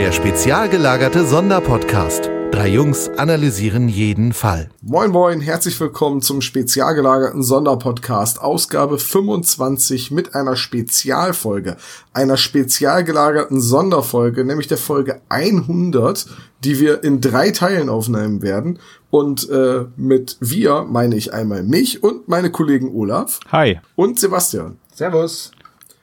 Der 0.00 0.12
spezial 0.12 0.70
gelagerte 0.70 1.26
Sonderpodcast. 1.26 2.30
Drei 2.52 2.68
Jungs 2.68 3.10
analysieren 3.10 3.86
jeden 3.88 4.32
Fall. 4.32 4.70
Moin 4.80 5.10
moin, 5.10 5.40
herzlich 5.42 5.78
willkommen 5.78 6.22
zum 6.22 6.40
spezial 6.40 6.94
gelagerten 6.94 7.42
Sonderpodcast, 7.42 8.40
Ausgabe 8.40 8.98
25 8.98 10.10
mit 10.10 10.34
einer 10.34 10.56
Spezialfolge, 10.56 11.76
einer 12.14 12.38
spezial 12.38 13.04
gelagerten 13.04 13.60
Sonderfolge, 13.60 14.44
nämlich 14.46 14.66
der 14.68 14.78
Folge 14.78 15.20
100, 15.28 16.26
die 16.64 16.80
wir 16.80 17.04
in 17.04 17.20
drei 17.20 17.50
Teilen 17.50 17.90
aufnehmen 17.90 18.40
werden. 18.40 18.78
Und 19.10 19.48
äh, 19.50 19.84
mit 19.96 20.38
wir 20.40 20.82
meine 20.84 21.16
ich 21.16 21.34
einmal 21.34 21.62
mich 21.62 22.02
und 22.02 22.26
meine 22.26 22.50
Kollegen 22.50 22.90
Olaf 22.94 23.38
Hi. 23.52 23.80
und 23.96 24.18
Sebastian. 24.18 24.78
Servus. 24.94 25.52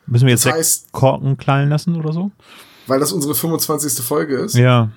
Müssen 0.05 0.27
wir 0.27 0.33
jetzt 0.33 0.45
Das 0.45 0.53
heißt- 0.53 0.91
Korken 0.91 1.37
knallen 1.37 1.69
lassen 1.69 1.95
oder 1.97 2.13
so? 2.13 2.31
Weil 2.87 2.99
das 2.99 3.11
unsere 3.11 3.35
25. 3.35 4.03
Folge 4.03 4.37
ist. 4.37 4.55
Ja. 4.55 4.89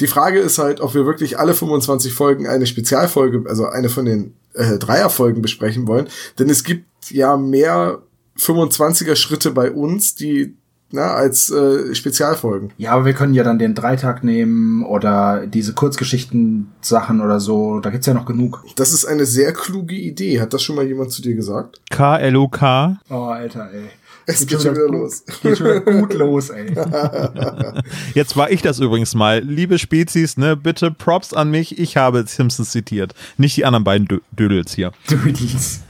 Die 0.00 0.06
Frage 0.06 0.38
ist 0.38 0.58
halt, 0.58 0.80
ob 0.80 0.94
wir 0.94 1.06
wirklich 1.06 1.38
alle 1.38 1.54
25 1.54 2.12
Folgen 2.12 2.46
eine 2.46 2.66
Spezialfolge, 2.66 3.44
also 3.48 3.66
eine 3.66 3.88
von 3.88 4.04
den 4.04 4.34
äh, 4.54 4.78
Dreierfolgen 4.78 5.42
besprechen 5.42 5.86
wollen. 5.86 6.08
Denn 6.38 6.48
es 6.48 6.64
gibt 6.64 6.86
ja 7.10 7.36
mehr 7.36 7.98
25er 8.38 9.16
Schritte 9.16 9.50
bei 9.50 9.70
uns, 9.72 10.14
die 10.14 10.54
na, 10.90 11.12
als 11.12 11.50
äh, 11.50 11.94
Spezialfolgen. 11.94 12.70
Ja, 12.78 12.92
aber 12.92 13.04
wir 13.04 13.12
können 13.12 13.34
ja 13.34 13.44
dann 13.44 13.58
den 13.58 13.74
Dreitag 13.74 14.24
nehmen 14.24 14.84
oder 14.84 15.46
diese 15.46 15.74
Kurzgeschichten-Sachen 15.74 17.20
oder 17.20 17.40
so. 17.40 17.80
Da 17.80 17.90
gibt's 17.90 18.06
ja 18.06 18.14
noch 18.14 18.24
genug. 18.24 18.64
Das 18.76 18.92
ist 18.92 19.04
eine 19.04 19.26
sehr 19.26 19.52
kluge 19.52 19.94
Idee. 19.94 20.40
Hat 20.40 20.54
das 20.54 20.62
schon 20.62 20.76
mal 20.76 20.86
jemand 20.86 21.12
zu 21.12 21.20
dir 21.20 21.34
gesagt? 21.34 21.82
K-L-O-K. 21.90 23.00
Oh, 23.10 23.14
Alter, 23.14 23.70
ey. 23.70 23.90
Es 24.30 24.46
geht 24.46 24.60
schon 24.62 24.74
wieder 24.74 24.86
gut- 24.86 24.92
los. 24.94 25.24
Geht 25.42 25.58
schon 25.58 25.66
wieder 25.66 25.80
gut 25.80 26.14
los, 26.14 26.50
ey. 26.50 26.74
Jetzt 28.14 28.36
war 28.36 28.50
ich 28.50 28.62
das 28.62 28.78
übrigens 28.78 29.14
mal. 29.14 29.40
Liebe 29.42 29.78
Spezies, 29.78 30.36
ne, 30.36 30.56
bitte 30.56 30.90
Props 30.90 31.32
an 31.32 31.50
mich. 31.50 31.78
Ich 31.78 31.96
habe 31.96 32.24
Simpsons 32.26 32.70
zitiert. 32.70 33.14
Nicht 33.36 33.56
die 33.56 33.64
anderen 33.64 33.84
beiden 33.84 34.06
Dö 34.06 34.20
Dödels 34.32 34.74
hier. 34.74 34.92
Dudies. 35.08 35.80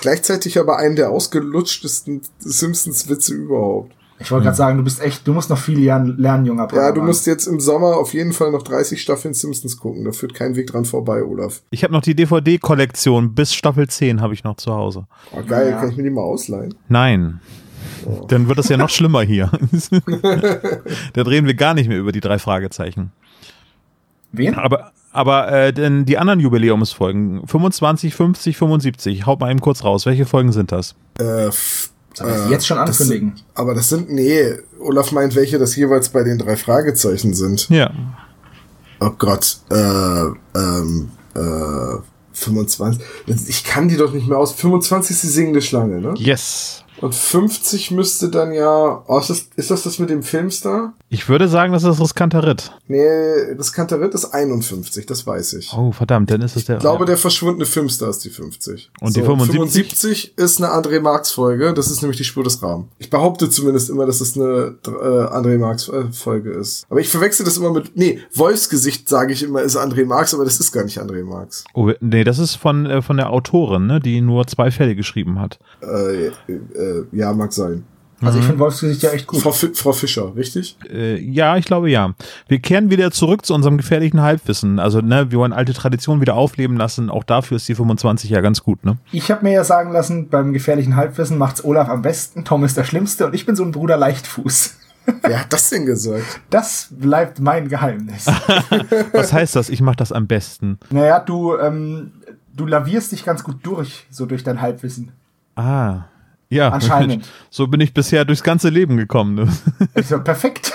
Gleichzeitig 0.00 0.58
aber 0.58 0.76
einen 0.78 0.96
der 0.96 1.10
ausgelutschtesten 1.10 2.20
Simpsons-Witze 2.40 3.34
überhaupt. 3.34 3.92
Ich 4.20 4.32
wollte 4.32 4.44
gerade 4.46 4.56
sagen, 4.56 4.78
du 4.78 4.82
bist 4.84 5.00
echt, 5.00 5.24
du 5.28 5.32
musst 5.32 5.48
noch 5.48 5.58
viel 5.58 5.78
lernen, 5.78 6.18
lernen 6.18 6.44
junger 6.44 6.66
Ja, 6.74 6.90
du 6.90 7.02
musst 7.02 7.24
jetzt 7.28 7.46
im 7.46 7.60
Sommer 7.60 7.96
auf 7.98 8.12
jeden 8.14 8.32
Fall 8.32 8.50
noch 8.50 8.62
30 8.64 9.00
Staffeln 9.00 9.32
Simpsons 9.32 9.76
gucken. 9.78 10.04
Da 10.04 10.10
führt 10.10 10.34
kein 10.34 10.56
Weg 10.56 10.66
dran 10.66 10.84
vorbei, 10.84 11.22
Olaf. 11.22 11.62
Ich 11.70 11.84
habe 11.84 11.92
noch 11.92 12.02
die 12.02 12.16
DVD-Kollektion 12.16 13.34
bis 13.36 13.54
Staffel 13.54 13.88
10 13.88 14.20
habe 14.20 14.34
ich 14.34 14.42
noch 14.42 14.56
zu 14.56 14.72
Hause. 14.74 15.06
Oh, 15.30 15.42
geil, 15.46 15.70
Ja. 15.70 15.78
kann 15.80 15.90
ich 15.90 15.96
mir 15.96 16.02
die 16.02 16.10
mal 16.10 16.22
ausleihen? 16.22 16.74
Nein. 16.88 17.40
Dann 18.28 18.48
wird 18.48 18.58
es 18.58 18.68
ja 18.68 18.76
noch 18.76 18.90
schlimmer 18.90 19.22
hier. 19.22 19.50
da 21.12 21.24
drehen 21.24 21.46
wir 21.46 21.54
gar 21.54 21.74
nicht 21.74 21.88
mehr 21.88 21.98
über 21.98 22.12
die 22.12 22.20
drei 22.20 22.38
Fragezeichen. 22.38 23.12
Wen? 24.32 24.54
Aber, 24.54 24.92
aber 25.12 25.50
äh, 25.50 25.72
denn 25.72 26.04
die 26.04 26.18
anderen 26.18 26.40
Jubiläumsfolgen, 26.40 27.46
25, 27.46 28.14
50, 28.14 28.56
75, 28.56 29.26
haut 29.26 29.40
mal 29.40 29.50
eben 29.50 29.60
kurz 29.60 29.84
raus. 29.84 30.06
Welche 30.06 30.26
Folgen 30.26 30.52
sind 30.52 30.72
das? 30.72 30.94
Äh, 31.18 31.50
Soll 32.18 32.28
ich 32.28 32.34
das 32.34 32.46
äh, 32.46 32.50
jetzt 32.50 32.66
schon 32.66 32.76
das 32.78 33.00
ankündigen? 33.00 33.36
Sind, 33.36 33.44
aber 33.54 33.74
das 33.74 33.88
sind, 33.88 34.10
nee, 34.10 34.54
Olaf 34.80 35.12
meint, 35.12 35.34
welche 35.34 35.58
das 35.58 35.76
jeweils 35.76 36.10
bei 36.10 36.24
den 36.24 36.38
drei 36.38 36.56
Fragezeichen 36.56 37.34
sind. 37.34 37.68
Ja. 37.70 37.90
Oh 39.00 39.10
Gott, 39.16 39.58
äh, 39.70 40.24
ähm, 40.58 41.10
äh, 41.34 42.00
25. 42.32 43.02
Ich 43.48 43.64
kann 43.64 43.88
die 43.88 43.96
doch 43.96 44.12
nicht 44.12 44.28
mehr 44.28 44.38
aus. 44.38 44.52
25 44.52 45.16
ist 45.16 45.22
die 45.22 45.28
singende 45.28 45.62
Schlange, 45.62 46.00
ne? 46.00 46.14
Yes. 46.16 46.84
Und 47.00 47.14
50 47.14 47.90
müsste 47.90 48.28
dann 48.28 48.52
ja. 48.52 49.04
Oh, 49.06 49.18
ist, 49.18 49.30
das, 49.30 49.48
ist 49.56 49.70
das 49.70 49.82
das 49.82 49.98
mit 49.98 50.10
dem 50.10 50.22
Filmstar? 50.22 50.94
Ich 51.10 51.28
würde 51.28 51.48
sagen, 51.48 51.72
das 51.72 51.84
ist 51.84 52.00
riskanter 52.00 52.46
Ritt. 52.46 52.72
Nee, 52.86 53.54
das 53.56 53.72
Kantarit 53.72 54.14
ist 54.14 54.26
51, 54.26 55.06
das 55.06 55.26
weiß 55.26 55.54
ich. 55.54 55.72
Oh, 55.72 55.92
verdammt, 55.92 56.30
dann 56.30 56.42
ist 56.42 56.56
es 56.56 56.64
der. 56.64 56.76
Ich 56.76 56.80
glaube, 56.80 57.04
der 57.04 57.16
verschwundene 57.16 57.66
Filmstar 57.66 58.10
ist 58.10 58.24
die 58.24 58.30
50. 58.30 58.90
Und 59.00 59.16
die 59.16 59.22
75? 59.22 59.56
75 59.56 60.38
ist 60.38 60.62
eine 60.62 60.72
André 60.72 61.00
Marx 61.00 61.30
Folge. 61.30 61.72
Das 61.72 61.90
ist 61.90 62.02
nämlich 62.02 62.18
die 62.18 62.24
Spur 62.24 62.44
des 62.44 62.62
Rahmen. 62.62 62.88
Ich 62.98 63.10
behaupte 63.10 63.48
zumindest 63.48 63.90
immer, 63.90 64.06
dass 64.06 64.20
es 64.20 64.36
eine 64.36 64.76
äh, 64.86 64.90
André 64.90 65.58
Marx 65.58 65.88
äh, 65.88 66.12
Folge 66.12 66.50
ist. 66.50 66.86
Aber 66.90 67.00
ich 67.00 67.08
verwechsel 67.08 67.44
das 67.44 67.56
immer 67.56 67.72
mit, 67.72 67.96
nee, 67.96 68.20
Wolfsgesicht 68.34 69.08
sage 69.08 69.32
ich 69.32 69.42
immer, 69.42 69.62
ist 69.62 69.76
André 69.76 70.04
Marx, 70.04 70.34
aber 70.34 70.44
das 70.44 70.60
ist 70.60 70.72
gar 70.72 70.84
nicht 70.84 71.00
André 71.00 71.24
Marx. 71.24 71.64
Oh, 71.74 71.90
nee, 72.00 72.24
das 72.24 72.38
ist 72.38 72.56
von, 72.56 72.86
äh, 72.86 73.02
von 73.02 73.16
der 73.16 73.30
Autorin, 73.30 73.86
ne, 73.86 74.00
die 74.00 74.20
nur 74.20 74.46
zwei 74.46 74.70
Fälle 74.70 74.94
geschrieben 74.94 75.40
hat. 75.40 75.58
Äh, 75.80 76.26
äh, 76.26 76.32
ja, 77.12 77.32
mag 77.32 77.52
sein. 77.52 77.84
Also 78.20 78.40
ich 78.40 78.44
finde 78.44 78.58
Wolfsgesicht 78.58 79.02
ja 79.02 79.10
echt 79.10 79.28
gut. 79.28 79.40
Frau, 79.40 79.52
Fi 79.52 79.68
Frau 79.74 79.92
Fischer, 79.92 80.34
richtig? 80.34 80.76
Äh, 80.90 81.20
ja, 81.20 81.56
ich 81.56 81.64
glaube 81.64 81.88
ja. 81.88 82.14
Wir 82.48 82.58
kehren 82.58 82.90
wieder 82.90 83.12
zurück 83.12 83.46
zu 83.46 83.54
unserem 83.54 83.76
gefährlichen 83.76 84.20
Halbwissen. 84.20 84.80
Also, 84.80 85.00
ne, 85.00 85.30
wir 85.30 85.38
wollen 85.38 85.52
alte 85.52 85.72
Traditionen 85.72 86.20
wieder 86.20 86.34
aufleben 86.34 86.76
lassen. 86.76 87.10
Auch 87.10 87.22
dafür 87.22 87.56
ist 87.56 87.68
die 87.68 87.76
25 87.76 88.30
ja 88.30 88.40
ganz 88.40 88.64
gut, 88.64 88.84
ne? 88.84 88.98
Ich 89.12 89.30
habe 89.30 89.44
mir 89.44 89.52
ja 89.52 89.62
sagen 89.62 89.92
lassen, 89.92 90.28
beim 90.28 90.52
gefährlichen 90.52 90.96
Halbwissen 90.96 91.38
macht's 91.38 91.64
Olaf 91.64 91.88
am 91.88 92.02
besten, 92.02 92.44
Tom 92.44 92.64
ist 92.64 92.76
der 92.76 92.84
Schlimmste 92.84 93.26
und 93.26 93.34
ich 93.34 93.46
bin 93.46 93.54
so 93.54 93.62
ein 93.64 93.70
Bruder 93.70 93.96
Leichtfuß. 93.96 94.78
Wer 95.22 95.40
hat 95.40 95.52
das 95.52 95.70
denn 95.70 95.86
gesagt? 95.86 96.40
Das 96.50 96.88
bleibt 96.90 97.38
mein 97.38 97.68
Geheimnis. 97.68 98.26
Was 99.12 99.32
heißt 99.32 99.54
das? 99.54 99.68
Ich 99.70 99.80
mache 99.80 99.96
das 99.96 100.10
am 100.12 100.26
besten. 100.26 100.78
naja, 100.90 101.20
du, 101.20 101.56
ähm, 101.56 102.12
du 102.54 102.66
lavierst 102.66 103.12
dich 103.12 103.24
ganz 103.24 103.44
gut 103.44 103.58
durch, 103.62 104.06
so 104.10 104.26
durch 104.26 104.42
dein 104.42 104.60
Halbwissen. 104.60 105.12
Ah. 105.54 106.04
Ja, 106.50 106.70
Anscheinend. 106.70 107.28
so 107.50 107.66
bin 107.66 107.80
ich 107.80 107.92
bisher 107.92 108.24
durchs 108.24 108.42
ganze 108.42 108.68
Leben 108.70 108.96
gekommen. 108.96 109.34
Ne? 109.34 109.48
Ist 109.94 110.10
ja 110.10 110.18
perfekt. 110.18 110.72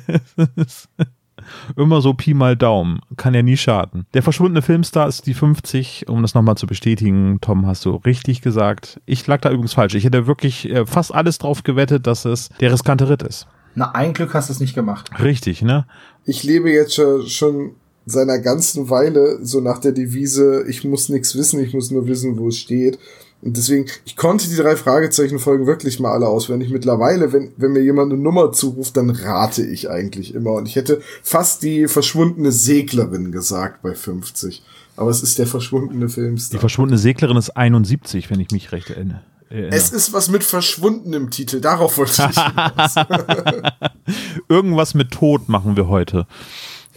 Immer 1.77 2.01
so 2.01 2.15
Pi 2.15 2.35
mal 2.35 2.57
Daumen. 2.57 3.01
Kann 3.17 3.35
ja 3.35 3.43
nie 3.43 3.57
schaden. 3.57 4.07
Der 4.15 4.23
verschwundene 4.23 4.63
Filmstar 4.63 5.09
ist 5.09 5.27
die 5.27 5.35
50. 5.35 6.09
Um 6.09 6.23
das 6.23 6.35
nochmal 6.35 6.57
zu 6.57 6.67
bestätigen, 6.67 7.39
Tom, 7.41 7.67
hast 7.67 7.85
du 7.85 7.97
richtig 7.97 8.43
gesagt. 8.43 9.01
Ich 9.07 9.27
lag 9.27 9.41
da 9.41 9.51
übrigens 9.51 9.73
falsch. 9.73 9.95
Ich 9.95 10.05
hätte 10.05 10.27
wirklich 10.27 10.71
äh, 10.71 10.87
fast 10.87 11.13
alles 11.13 11.39
drauf 11.39 11.65
gewettet, 11.65 12.07
dass 12.07 12.25
es 12.25 12.51
der 12.61 12.73
riskante 12.73 13.09
Ritt 13.09 13.23
ist. 13.23 13.49
Na, 13.75 13.93
ein 13.93 14.13
Glück 14.13 14.35
hast 14.35 14.51
du 14.51 14.53
es 14.53 14.61
nicht 14.61 14.75
gemacht. 14.75 15.11
Richtig, 15.21 15.63
ne? 15.63 15.87
Ich 16.25 16.43
lebe 16.45 16.71
jetzt 16.71 16.95
schon, 16.95 17.27
schon 17.27 17.73
seiner 18.07 18.39
ganzen 18.39 18.91
Weile 18.91 19.45
so 19.45 19.61
nach 19.61 19.79
der 19.79 19.93
Devise, 19.93 20.65
ich 20.69 20.85
muss 20.85 21.09
nichts 21.09 21.37
wissen, 21.37 21.61
ich 21.61 21.73
muss 21.73 21.91
nur 21.91 22.07
wissen, 22.07 22.39
wo 22.39 22.49
es 22.49 22.59
steht. 22.59 22.99
Und 23.43 23.57
deswegen, 23.57 23.87
ich 24.05 24.17
konnte 24.17 24.49
die 24.49 24.55
drei 24.57 24.77
Fragezeichen-Folgen 24.77 25.67
wirklich 25.67 25.99
mal 25.99 26.13
alle 26.13 26.29
auswendig. 26.29 26.71
Mittlerweile, 26.71 27.33
wenn, 27.33 27.51
wenn 27.57 27.73
mir 27.73 27.83
jemand 27.83 28.13
eine 28.13 28.23
Nummer 28.23 28.53
zuruft, 28.53 28.97
dann 28.97 29.11
rate 29.11 29.67
ich 29.67 29.91
eigentlich 29.91 30.35
immer. 30.35 30.53
Und 30.53 30.69
ich 30.69 30.77
hätte 30.77 31.03
fast 31.25 31.63
die 31.65 31.89
verschwundene 31.89 32.53
Seglerin 32.53 33.33
gesagt 33.33 33.83
bei 33.83 33.95
50. 33.95 34.63
Aber 34.97 35.11
es 35.11 35.23
ist 35.25 35.39
der 35.41 35.49
verschwundene 35.49 36.07
Die 36.07 36.13
Filmstar. 36.13 36.61
verschwundene 36.61 36.99
Seglerin 36.99 37.37
ist 37.37 37.51
71, 37.51 38.31
wenn 38.31 38.39
ich 38.39 38.51
mich 38.53 38.71
recht 38.71 38.91
erinnere. 38.91 39.23
Es 39.51 39.91
ist 39.91 40.13
was 40.15 40.31
mit 40.31 40.45
verschwunden 40.45 41.13
im 41.13 41.31
Titel. 41.31 41.61
Darauf 41.61 41.99
wollte 41.99 42.13
ich 42.31 42.39
hinaus. 42.41 42.95
Irgendwas 44.49 44.95
mit 44.95 45.11
Tod 45.11 45.49
machen 45.49 45.77
wir 45.77 45.89
heute. 45.89 46.27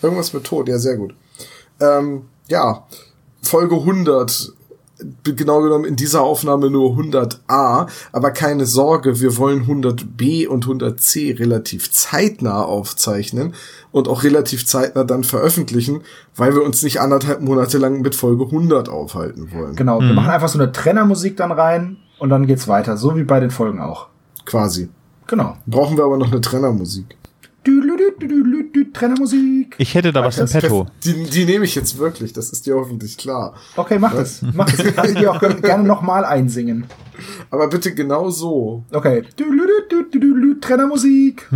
Irgendwas 0.02 0.32
mit 0.32 0.44
Tod, 0.46 0.70
ja, 0.70 0.78
sehr 0.78 0.96
gut. 0.96 1.16
Ähm, 1.82 2.22
ja, 2.48 2.86
Folge 3.42 3.76
100. 3.76 4.54
Genau 5.24 5.62
genommen 5.62 5.84
in 5.84 5.98
dieser 5.98 6.22
Aufnahme 6.22 6.70
nur 6.70 6.92
100a, 6.98 7.88
aber 8.14 8.32
keine 8.32 8.66
Sorge, 8.66 9.20
wir 9.20 9.38
wollen 9.38 9.66
100b 9.66 10.48
und 10.48 10.66
100c 10.66 11.38
relativ 11.38 11.92
zeitnah 11.92 12.64
aufzeichnen 12.64 13.54
und 13.92 14.08
auch 14.08 14.24
relativ 14.24 14.66
zeitnah 14.66 15.04
dann 15.04 15.26
veröffentlichen, 15.26 16.02
weil 16.36 16.56
wir 16.56 16.64
uns 16.64 16.82
nicht 16.82 17.02
anderthalb 17.02 17.42
Monate 17.42 17.78
lang 17.78 18.02
mit 18.02 18.16
Folge 18.16 18.46
100 18.46 18.88
aufhalten 18.88 19.52
wollen. 19.52 19.76
Genau, 19.76 20.00
wir 20.00 20.14
machen 20.14 20.30
einfach 20.30 20.50
so 20.50 20.60
eine 20.60 20.72
Trennermusik 20.72 21.36
dann 21.36 21.52
rein 21.52 21.98
und 22.18 22.30
dann 22.30 22.48
geht's 22.48 22.70
weiter, 22.70 22.96
so 22.96 23.18
wie 23.18 23.24
bei 23.24 23.42
den 23.42 23.52
Folgen 23.52 23.82
auch. 23.82 24.08
Quasi. 24.46 24.90
Genau. 25.28 25.58
Brauchen 25.66 25.98
wir 25.98 26.06
aber 26.06 26.18
noch 26.18 26.32
eine 26.32 26.40
Trennermusik. 26.40 27.18
Trennermusik. 28.94 29.76
Ich 29.78 29.94
hätte 29.94 30.14
da 30.14 30.24
was 30.24 30.38
im 30.38 30.48
Petto. 30.48 30.88
Die, 31.04 31.24
die 31.26 31.46
nehme 31.46 31.66
ich 31.66 31.76
jetzt 31.76 31.98
wirklich, 31.98 32.32
das 32.34 32.50
ist 32.50 32.66
dir 32.66 32.76
hoffentlich 32.76 33.18
klar. 33.18 33.56
Okay, 33.76 34.00
mach 34.00 34.14
das. 34.14 34.42
Mach 34.54 34.70
das. 34.70 34.86
Ich 34.86 34.96
kann 34.96 35.16
dir 35.16 35.32
auch 35.32 35.40
gerne 35.40 35.84
nochmal 35.84 36.24
einsingen. 36.26 36.86
Aber 37.50 37.68
bitte 37.68 37.94
genau 37.94 38.30
so. 38.30 38.84
Okay. 38.92 39.24
Trennermusik. 40.62 41.50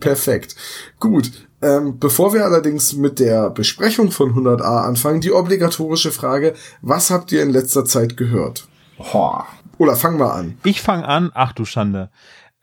Perfekt. 0.00 0.56
Gut. 0.98 1.30
Ähm, 1.62 1.98
bevor 1.98 2.34
wir 2.34 2.44
allerdings 2.44 2.92
mit 2.94 3.18
der 3.18 3.50
Besprechung 3.50 4.10
von 4.10 4.34
100a 4.34 4.86
anfangen, 4.86 5.20
die 5.20 5.32
obligatorische 5.32 6.12
Frage, 6.12 6.54
was 6.82 7.10
habt 7.10 7.32
ihr 7.32 7.42
in 7.42 7.50
letzter 7.50 7.84
Zeit 7.84 8.16
gehört? 8.16 8.68
Ho. 8.98 9.42
Oder 9.78 9.96
fang 9.96 10.18
mal 10.18 10.30
an. 10.30 10.58
Ich 10.64 10.80
fange 10.80 11.06
an, 11.06 11.30
ach 11.34 11.52
du 11.52 11.64
Schande. 11.64 12.10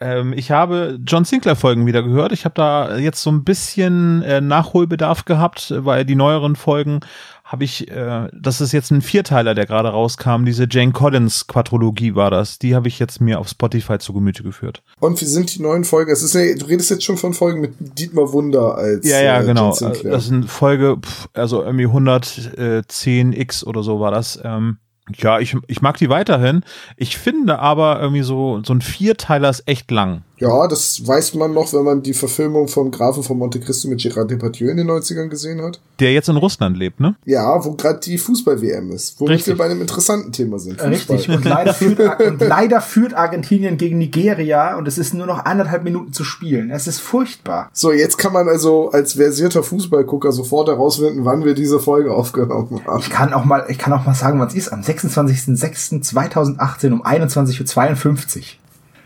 Ähm, 0.04 0.34
ich 0.34 0.52
habe 0.52 1.00
John 1.06 1.24
Sinclair 1.24 1.56
Folgen 1.56 1.86
wieder 1.86 2.04
gehört. 2.04 2.34
Ich 2.34 2.44
habe 2.44 2.56
da 2.56 2.98
jetzt 2.98 3.22
so 3.22 3.32
ein 3.32 3.46
bisschen 3.46 4.22
äh, 4.24 4.42
Nachholbedarf 4.42 5.24
gehabt, 5.24 5.74
weil 5.78 6.04
die 6.04 6.16
neueren 6.16 6.58
Folgen 6.58 7.00
habe 7.46 7.64
ich, 7.64 7.90
äh, 7.90 8.28
das 8.34 8.60
ist 8.62 8.74
jetzt 8.74 8.92
ein 8.92 9.02
Vierteiler, 9.02 9.54
der 9.54 9.66
gerade 9.66 9.90
rauskam. 9.90 10.44
Diese 10.44 10.68
Jane 10.70 10.92
Collins 10.92 11.48
Quadrologie 11.48 12.16
war 12.16 12.32
das. 12.32 12.60
Die 12.60 12.76
habe 12.76 12.90
ich 12.90 13.00
jetzt 13.00 13.22
mir 13.22 13.40
auf 13.40 13.48
Spotify 13.48 13.98
zu 13.98 14.12
Gemüte 14.12 14.44
geführt. 14.44 14.84
Und 15.00 15.22
wie 15.22 15.26
sind 15.26 15.56
die 15.56 15.62
neuen 15.62 15.86
Folgen? 15.86 16.12
Es 16.12 16.22
ist 16.22 16.36
eine, 16.36 16.56
du 16.56 16.66
redest 16.66 16.90
jetzt 16.90 17.04
schon 17.04 17.18
von 17.18 17.34
Folgen 17.34 17.62
mit 17.62 17.76
Dietmar 17.80 18.34
Wunder 18.34 18.76
als 18.76 19.08
Ja, 19.08 19.22
ja, 19.22 19.40
äh, 19.40 19.46
genau. 19.46 19.70
Das 19.70 20.26
sind 20.26 20.50
Folge, 20.50 20.98
pff, 21.00 21.30
also 21.34 21.64
irgendwie 21.64 21.88
110x 21.88 23.64
oder 23.64 23.84
so 23.84 24.00
war 24.00 24.12
das. 24.12 24.40
Ähm, 24.44 24.80
ja, 25.18 25.40
ich, 25.40 25.56
ich 25.68 25.82
mag 25.82 25.98
die 25.98 26.10
weiterhin. 26.10 26.64
Ich 26.96 27.18
finde 27.18 27.60
aber 27.60 28.00
irgendwie 28.00 28.24
so, 28.24 28.62
so 28.64 28.74
ein 28.74 28.82
Vierteiler 28.82 29.50
ist 29.50 29.68
echt 29.68 29.92
lang. 29.92 30.24
Ja, 30.38 30.68
das 30.68 31.06
weiß 31.06 31.36
man 31.36 31.54
noch, 31.54 31.74
wenn 31.74 31.84
man 31.84 32.02
die 32.02 32.14
Verfilmung 32.14 32.68
vom 32.68 32.92
Grafen 32.92 33.24
von 33.24 33.38
Monte 33.38 33.60
Cristo 33.60 33.88
mit 33.88 34.00
Gérard 34.00 34.26
Depardieu 34.26 34.70
in 34.70 34.78
den 34.78 34.90
90ern 34.90 35.28
gesehen 35.28 35.62
hat. 35.62 35.80
Der 36.00 36.12
jetzt 36.12 36.28
in 36.28 36.38
Russland 36.38 36.76
lebt, 36.76 37.00
ne? 37.00 37.16
Ja, 37.24 37.64
wo 37.64 37.74
gerade 37.74 38.00
die 38.00 38.18
Fußball-WM 38.18 38.92
ist. 38.92 39.20
Womit 39.20 39.36
Richtig. 39.36 39.54
wir 39.54 39.58
bei 39.58 39.66
einem 39.66 39.82
interessanten 39.82 40.32
Thema 40.32 40.58
sind. 40.60 40.82
Fußball. 40.82 41.18
Richtig. 41.18 41.30
Und 41.30 41.46
leider, 41.46 41.72
führt, 41.74 42.20
und 42.20 42.42
leider 42.42 42.82
führt 42.82 43.14
Argentinien 43.14 43.78
gegen 43.78 44.00
Nigeria 44.00 44.76
und 44.76 44.88
es 44.88 44.98
ist 44.98 45.14
nur 45.14 45.28
noch 45.28 45.46
anderthalb 45.46 45.84
Minuten 45.84 46.14
zu 46.14 46.24
spielen. 46.24 46.72
Es 46.72 46.88
ist 46.88 47.00
furchtbar. 47.00 47.70
So, 47.72 47.92
jetzt 47.92 48.18
kann 48.18 48.34
man 48.34 48.50
also 48.50 48.90
als 48.92 49.14
versierter 49.14 49.62
Fußballgucker 49.64 50.32
sofort 50.32 50.68
herausfinden, 50.68 51.26
wann 51.26 51.46
wir 51.46 51.54
diese 51.54 51.80
Folge 51.80 52.12
aufgenommen 52.14 52.82
haben. 52.86 53.00
Ich 53.00 53.12
kann 53.12 53.34
auch 53.34 53.46
mal, 53.46 53.66
ich 53.70 53.78
kann 53.78 53.94
auch 53.94 54.04
mal 54.06 54.16
sagen, 54.16 54.40
was 54.40 54.56
ist. 54.56 54.74
Am 54.74 54.82
26.06.2018 54.82 56.92
um 56.92 57.06
21.52 57.06 58.40
Uhr. 58.40 58.46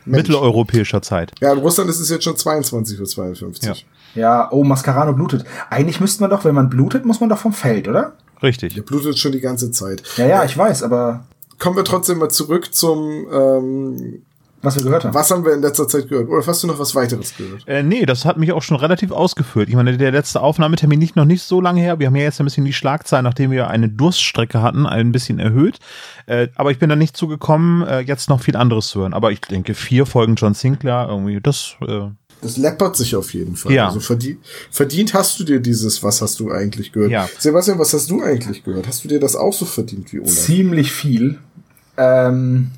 Mitteleuropäischer 0.08 1.02
Zeit. 1.02 1.32
Ja, 1.40 1.54
in 1.54 1.60
Russland 1.60 1.90
ist 1.90 2.00
es 2.00 2.10
jetzt 2.10 2.24
schon 2.24 2.36
22.52 2.36 3.44
Uhr. 3.44 3.52
Ja. 3.62 3.74
Ja, 4.16 4.52
oh, 4.52 4.64
Mascarano 4.64 5.14
blutet. 5.14 5.46
Eigentlich 5.70 6.00
müsste 6.00 6.22
man 6.22 6.32
doch, 6.32 6.44
wenn 6.44 6.56
man 6.56 6.70
blutet, 6.70 7.06
muss 7.06 7.20
man 7.20 7.30
doch 7.30 7.38
vom 7.38 7.54
Feld, 7.54 7.88
oder? 7.88 8.14
Richtig. 8.42 8.74
Der 8.74 8.82
blutet 8.82 9.20
schon 9.20 9.32
die 9.32 9.42
ganze 9.42 9.70
Zeit. 9.72 10.02
Ja, 10.18 10.26
ja, 10.26 10.44
ich 10.44 10.58
weiß, 10.58 10.82
aber 10.82 11.26
Kommen 11.60 11.76
wir 11.76 11.84
trotzdem 11.84 12.20
mal 12.20 12.30
zurück 12.30 12.74
zum, 12.74 13.28
ähm, 13.32 14.22
was 14.62 14.76
wir 14.76 14.84
gehört 14.84 15.04
haben. 15.04 15.14
was 15.14 15.30
haben 15.30 15.46
wir 15.46 15.54
in 15.54 15.62
letzter 15.62 15.88
Zeit 15.88 16.10
gehört? 16.10 16.30
Oder 16.30 16.46
hast 16.46 16.64
du 16.64 16.68
noch 16.68 16.80
was 16.80 16.96
weiteres 16.96 17.36
gehört? 17.38 17.68
Äh, 17.68 17.84
nee, 17.84 18.06
das 18.06 18.26
hat 18.26 18.38
mich 18.38 18.52
auch 18.52 18.64
schon 18.64 18.78
relativ 18.78 19.12
ausgefüllt. 19.12 19.70
Ich 19.70 19.76
meine, 19.76 19.98
der 19.98 20.12
letzte 20.12 20.42
Aufnahmetermin 20.42 20.98
nicht 20.98 21.16
noch 21.16 21.26
nicht 21.26 21.44
so 21.44 21.62
lange 21.62 21.82
her. 21.82 22.00
Wir 22.00 22.08
haben 22.08 22.16
ja 22.16 22.24
jetzt 22.24 22.40
ein 22.40 22.46
bisschen 22.46 22.66
die 22.66 22.74
Schlagzahl, 22.74 23.22
nachdem 23.22 23.52
wir 23.52 23.68
eine 23.70 23.88
Durststrecke 23.88 24.62
hatten, 24.62 24.88
ein 24.88 25.12
bisschen 25.12 25.40
erhöht. 25.40 25.78
Äh, 26.26 26.48
aber 26.56 26.72
ich 26.72 26.80
bin 26.80 26.90
da 26.90 26.96
nicht 26.96 27.16
zugekommen, 27.16 27.88
äh, 27.88 28.00
jetzt 28.00 28.30
noch 28.30 28.42
viel 28.42 28.56
anderes 28.56 28.88
zu 28.88 29.02
hören. 29.02 29.14
Aber 29.14 29.32
ich 29.32 29.42
denke, 29.42 29.76
vier 29.76 30.06
Folgen 30.06 30.36
John 30.36 30.56
Sinclair, 30.56 31.08
irgendwie, 31.10 31.40
das, 31.40 31.76
äh, 31.88 32.08
Das 32.42 32.58
läppert 32.58 32.96
sich 32.96 33.16
auf 33.16 33.34
jeden 33.34 33.56
Fall. 33.56 33.72
Ja. 33.72 33.88
Also 33.88 34.00
verdient, 34.00 34.40
verdient 34.72 35.14
hast 35.14 35.40
du 35.40 35.44
dir 35.44 35.60
dieses, 35.60 36.02
was 36.02 36.22
hast 36.22 36.40
du 36.40 36.52
eigentlich 36.52 36.92
gehört? 36.92 37.12
Ja. 37.12 37.30
Sebastian, 37.38 37.78
was 37.78 37.94
hast 37.94 38.10
du 38.10 38.24
eigentlich 38.24 38.64
gehört? 38.64 38.88
Hast 38.88 39.04
du 39.04 39.08
dir 39.08 39.20
das 39.20 39.36
auch 39.36 39.54
so 39.54 39.66
verdient 39.66 40.12
wie 40.14 40.20
Olaf? 40.20 40.32
Ziemlich 40.34 40.92
viel. 40.92 41.38
Ähm, 41.96 42.72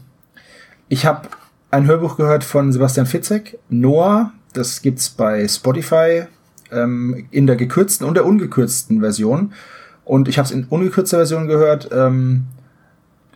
ich 0.89 1.05
habe 1.05 1.29
ein 1.71 1.85
Hörbuch 1.87 2.17
gehört 2.17 2.43
von 2.43 2.71
Sebastian 2.71 3.05
Fitzek, 3.05 3.57
Noah. 3.69 4.31
Das 4.53 4.81
gibt's 4.81 5.09
bei 5.09 5.47
Spotify 5.47 6.23
ähm, 6.71 7.27
in 7.31 7.45
der 7.47 7.55
gekürzten 7.55 8.07
und 8.07 8.15
der 8.15 8.25
ungekürzten 8.25 8.99
Version. 8.99 9.53
Und 10.05 10.27
ich 10.27 10.39
habe 10.39 10.47
es 10.47 10.51
in 10.51 10.65
ungekürzter 10.65 11.17
Version 11.17 11.47
gehört. 11.47 11.89
Ähm, 11.91 12.45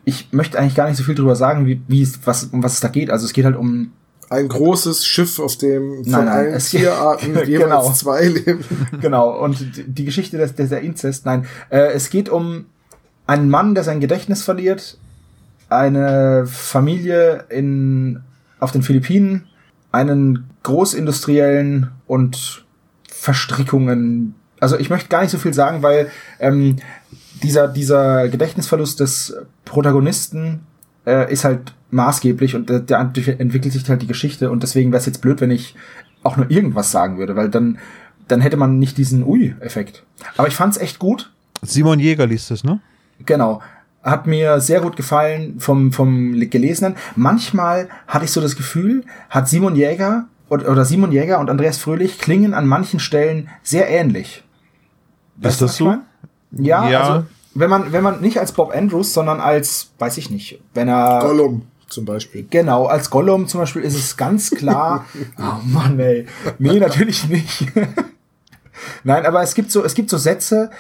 ich 0.06 0.30
möchte 0.34 0.58
eigentlich 0.60 0.76
gar 0.76 0.88
nicht 0.88 0.98
so 0.98 1.04
viel 1.04 1.16
drüber 1.16 1.36
sagen, 1.36 1.66
wie, 1.68 1.82
wie 1.88 2.08
was, 2.26 2.46
um 2.46 2.64
was 2.64 2.74
es 2.74 2.80
da 2.80 2.88
geht. 2.88 3.10
Also 3.12 3.26
es 3.26 3.34
geht 3.34 3.46
halt 3.46 3.56
um 3.56 3.92
Ein 4.30 4.48
großes 4.48 5.06
Schiff, 5.06 5.40
auf 5.40 5.56
dem 5.58 6.04
von 6.04 6.12
Nein, 6.12 6.26
nein, 6.26 6.30
allen 6.30 6.60
Tierarten 6.60 7.36
jeweils 7.46 7.48
Genau. 7.64 7.92
zwei 7.94 8.26
leben. 8.28 8.64
genau, 9.02 9.40
und 9.40 9.64
die- 9.88 10.06
Geschichte 10.06 10.38
des, 10.40 10.56
des 10.56 10.70
der 10.70 10.82
Inzest, 10.82 11.26
nein, 11.28 11.46
äh, 11.70 11.92
es 11.94 12.10
geht 12.10 12.28
um 12.30 12.66
einen 13.28 13.50
Mann, 13.50 13.76
der 13.76 13.84
sein 13.84 14.00
Gedächtnis 14.02 14.42
verliert, 14.44 14.98
eine 15.74 16.46
Familie 16.46 17.46
in, 17.50 18.22
auf 18.60 18.72
den 18.72 18.84
Philippinen, 18.84 19.46
einen 19.92 20.50
Großindustriellen 20.64 21.92
und 22.08 22.66
Verstrickungen. 23.10 24.36
Also 24.60 24.78
ich 24.78 24.90
möchte 24.90 25.10
gar 25.10 25.22
nicht 25.22 25.32
so 25.32 25.38
viel 25.38 25.54
sagen, 25.54 25.84
weil 25.84 26.10
ähm, 26.40 26.78
dieser, 27.42 27.68
dieser 27.68 28.30
Gedächtnisverlust 28.30 29.00
des 29.00 29.36
Protagonisten 29.66 30.62
äh, 31.06 31.32
ist 31.32 31.44
halt 31.44 31.74
maßgeblich 31.92 32.56
und 32.56 32.70
da, 32.70 33.00
entwickelt 33.02 33.74
sich 33.74 33.88
halt 33.90 34.02
die 34.02 34.08
Geschichte 34.08 34.50
und 34.50 34.64
deswegen 34.64 34.92
wäre 34.92 35.00
es 35.00 35.06
jetzt 35.06 35.22
blöd, 35.22 35.42
wenn 35.42 35.52
ich 35.52 35.76
auch 36.24 36.38
nur 36.38 36.50
irgendwas 36.50 36.92
sagen 36.92 37.18
würde, 37.18 37.36
weil 37.36 37.50
dann, 37.50 37.78
dann 38.28 38.42
hätte 38.42 38.58
man 38.58 38.80
nicht 38.80 38.98
diesen 38.98 39.24
Ui-Effekt. 39.24 40.04
Aber 40.38 40.48
ich 40.48 40.56
fand's 40.56 40.78
echt 40.78 41.00
gut. 41.00 41.32
Simon 41.62 42.00
Jäger 42.00 42.26
liest 42.26 42.52
es, 42.52 42.64
ne? 42.64 42.80
Genau. 43.26 43.62
Hat 44.04 44.28
mir 44.28 44.60
sehr 44.60 44.82
gut 44.82 44.96
gefallen 44.98 45.60
vom, 45.60 45.92
vom 45.92 46.34
Gelesenen. 46.50 46.96
Manchmal 47.16 47.88
hatte 48.08 48.26
ich 48.26 48.32
so 48.32 48.42
das 48.42 48.56
Gefühl, 48.56 49.06
hat 49.30 49.48
Simon 49.48 49.76
Jäger 49.76 50.26
oder, 50.50 50.70
oder 50.70 50.86
Simon 50.86 51.12
Jäger 51.12 51.40
und 51.40 51.50
Andreas 51.50 51.78
Fröhlich 51.78 52.20
klingen 52.20 52.54
an 52.54 52.68
manchen 52.68 53.00
Stellen 53.00 53.50
sehr 53.64 53.90
ähnlich. 53.90 54.44
Weißt 55.38 55.62
du, 55.62 55.66
das 55.66 55.78
so? 55.78 55.96
Ja, 56.52 56.90
Ja. 56.90 57.00
also 57.02 57.26
wenn 57.56 57.70
man, 57.70 57.92
wenn 57.92 58.04
man 58.04 58.22
nicht 58.22 58.40
als 58.40 58.52
Bob 58.52 58.76
Andrews, 58.76 59.14
sondern 59.14 59.40
als, 59.40 59.92
weiß 60.00 60.18
ich 60.18 60.30
nicht, 60.30 60.60
wenn 60.74 60.88
er. 60.88 61.20
Gollum 61.22 61.64
zum 61.88 62.06
Beispiel. 62.06 62.46
Genau, 62.50 62.86
als 62.88 63.10
Gollum 63.10 63.48
zum 63.48 63.60
Beispiel 63.60 63.84
ist 63.84 63.96
es 63.96 64.18
ganz 64.18 64.50
klar. 64.50 65.06
oh 65.38 65.60
Mann, 65.64 66.00
ey. 66.00 66.26
Nee, 66.58 66.80
natürlich 66.80 67.28
nicht. 67.30 67.68
Nein, 69.04 69.26
aber 69.26 69.44
es 69.44 69.54
gibt 69.54 69.72
so, 69.72 69.84
es 69.84 69.94
gibt 69.94 70.10
so 70.10 70.18
Sätze, 70.18 70.72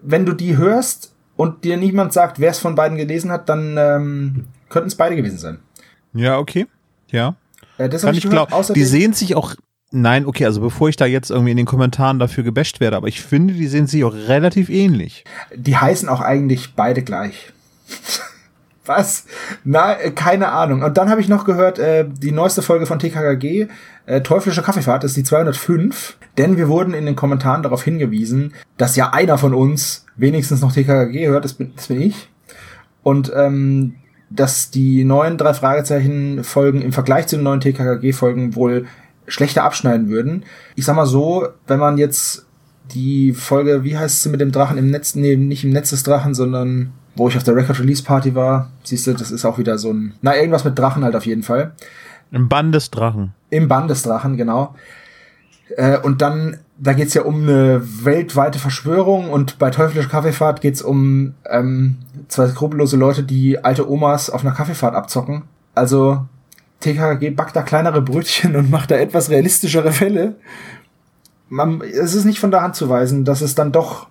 wenn 0.00 0.24
du 0.24 0.32
die 0.32 0.56
hörst 0.56 1.11
und 1.42 1.64
dir 1.64 1.76
niemand 1.76 2.12
sagt, 2.12 2.38
wer 2.38 2.52
es 2.52 2.60
von 2.60 2.76
beiden 2.76 2.96
gelesen 2.96 3.32
hat, 3.32 3.48
dann 3.48 3.76
ähm, 3.76 4.44
könnten 4.68 4.86
es 4.86 4.94
beide 4.94 5.16
gewesen 5.16 5.38
sein. 5.38 5.58
Ja, 6.14 6.38
okay. 6.38 6.68
Ja. 7.10 7.34
Äh, 7.78 7.88
das 7.88 8.02
Kann 8.02 8.14
ich 8.14 8.22
gehört. 8.22 8.50
glauben. 8.50 8.74
Die 8.74 8.84
sehen 8.84 9.12
sich 9.12 9.34
auch. 9.34 9.56
Nein, 9.90 10.24
okay, 10.24 10.46
also 10.46 10.60
bevor 10.60 10.88
ich 10.88 10.94
da 10.94 11.04
jetzt 11.04 11.30
irgendwie 11.30 11.50
in 11.50 11.56
den 11.56 11.66
Kommentaren 11.66 12.20
dafür 12.20 12.44
gebasht 12.44 12.78
werde, 12.78 12.96
aber 12.96 13.08
ich 13.08 13.20
finde, 13.20 13.54
die 13.54 13.66
sehen 13.66 13.88
sich 13.88 14.04
auch 14.04 14.14
relativ 14.14 14.70
ähnlich. 14.70 15.24
Die 15.54 15.76
heißen 15.76 16.08
auch 16.08 16.20
eigentlich 16.20 16.74
beide 16.76 17.02
gleich. 17.02 17.52
Was? 18.84 19.26
Na, 19.64 19.94
äh, 19.94 20.10
keine 20.10 20.48
Ahnung. 20.48 20.82
Und 20.82 20.96
dann 20.96 21.08
habe 21.08 21.20
ich 21.20 21.28
noch 21.28 21.44
gehört, 21.44 21.78
äh, 21.78 22.04
die 22.08 22.32
neueste 22.32 22.62
Folge 22.62 22.86
von 22.86 22.98
TKKG, 22.98 23.68
äh, 24.06 24.20
Teuflische 24.22 24.62
Kaffeefahrt, 24.62 25.04
ist 25.04 25.16
die 25.16 25.22
205. 25.22 26.16
Denn 26.36 26.56
wir 26.56 26.68
wurden 26.68 26.94
in 26.94 27.06
den 27.06 27.14
Kommentaren 27.16 27.62
darauf 27.62 27.84
hingewiesen, 27.84 28.54
dass 28.78 28.96
ja 28.96 29.10
einer 29.10 29.38
von 29.38 29.54
uns 29.54 30.06
wenigstens 30.16 30.62
noch 30.62 30.72
TKKG 30.72 31.28
hört, 31.28 31.44
das 31.44 31.54
bin, 31.54 31.72
das 31.76 31.86
bin 31.86 32.00
ich. 32.00 32.28
Und 33.02 33.32
ähm, 33.34 33.94
dass 34.30 34.70
die 34.70 35.04
neuen 35.04 35.36
drei 35.36 35.54
Fragezeichen-Folgen 35.54 36.82
im 36.82 36.92
Vergleich 36.92 37.26
zu 37.26 37.36
den 37.36 37.44
neuen 37.44 37.60
TKKG-Folgen 37.60 38.56
wohl 38.56 38.86
schlechter 39.26 39.64
abschneiden 39.64 40.08
würden. 40.08 40.44
Ich 40.74 40.84
sag 40.84 40.96
mal 40.96 41.06
so, 41.06 41.48
wenn 41.66 41.78
man 41.78 41.98
jetzt 41.98 42.46
die 42.94 43.32
Folge, 43.32 43.84
wie 43.84 43.96
heißt 43.96 44.22
sie 44.22 44.28
mit 44.28 44.40
dem 44.40 44.52
Drachen 44.52 44.78
im 44.78 44.90
Netz, 44.90 45.14
nee, 45.14 45.36
nicht 45.36 45.64
im 45.64 45.70
Netz 45.70 45.90
des 45.90 46.02
Drachen, 46.02 46.34
sondern 46.34 46.92
wo 47.14 47.28
ich 47.28 47.36
auf 47.36 47.42
der 47.42 47.56
Record 47.56 47.80
Release 47.80 48.02
Party 48.02 48.34
war, 48.34 48.70
siehst 48.82 49.06
du, 49.06 49.12
das 49.12 49.30
ist 49.30 49.44
auch 49.44 49.58
wieder 49.58 49.78
so 49.78 49.92
ein, 49.92 50.14
na, 50.22 50.36
irgendwas 50.36 50.64
mit 50.64 50.78
Drachen 50.78 51.04
halt 51.04 51.16
auf 51.16 51.26
jeden 51.26 51.42
Fall. 51.42 51.72
Im 52.30 52.48
Bann 52.48 52.72
des 52.72 52.90
Drachen. 52.90 53.34
Im 53.50 53.68
Bann 53.68 53.88
des 53.88 54.02
Drachen, 54.02 54.36
genau. 54.36 54.74
Äh, 55.76 55.98
und 55.98 56.22
dann, 56.22 56.58
da 56.78 56.92
geht's 56.92 57.14
ja 57.14 57.22
um 57.22 57.42
eine 57.42 57.82
weltweite 58.04 58.58
Verschwörung 58.58 59.30
und 59.30 59.58
bei 59.58 59.70
Teuflische 59.70 60.08
Kaffeefahrt 60.08 60.60
geht's 60.60 60.82
um 60.82 61.34
ähm, 61.48 61.98
zwei 62.28 62.48
skrupellose 62.48 62.96
Leute, 62.96 63.22
die 63.22 63.62
alte 63.62 63.90
Omas 63.90 64.30
auf 64.30 64.44
einer 64.44 64.54
Kaffeefahrt 64.54 64.94
abzocken. 64.94 65.42
Also 65.74 66.26
TKG 66.80 67.30
backt 67.30 67.56
da 67.56 67.62
kleinere 67.62 68.02
Brötchen 68.02 68.56
und 68.56 68.70
macht 68.70 68.90
da 68.90 68.96
etwas 68.96 69.30
realistischere 69.30 69.92
Fälle. 69.92 70.36
Man, 71.48 71.80
es 71.82 72.14
ist 72.14 72.24
nicht 72.24 72.40
von 72.40 72.50
der 72.50 72.62
Hand 72.62 72.76
zu 72.76 72.88
weisen, 72.88 73.24
dass 73.24 73.40
es 73.40 73.54
dann 73.54 73.72
doch. 73.72 74.08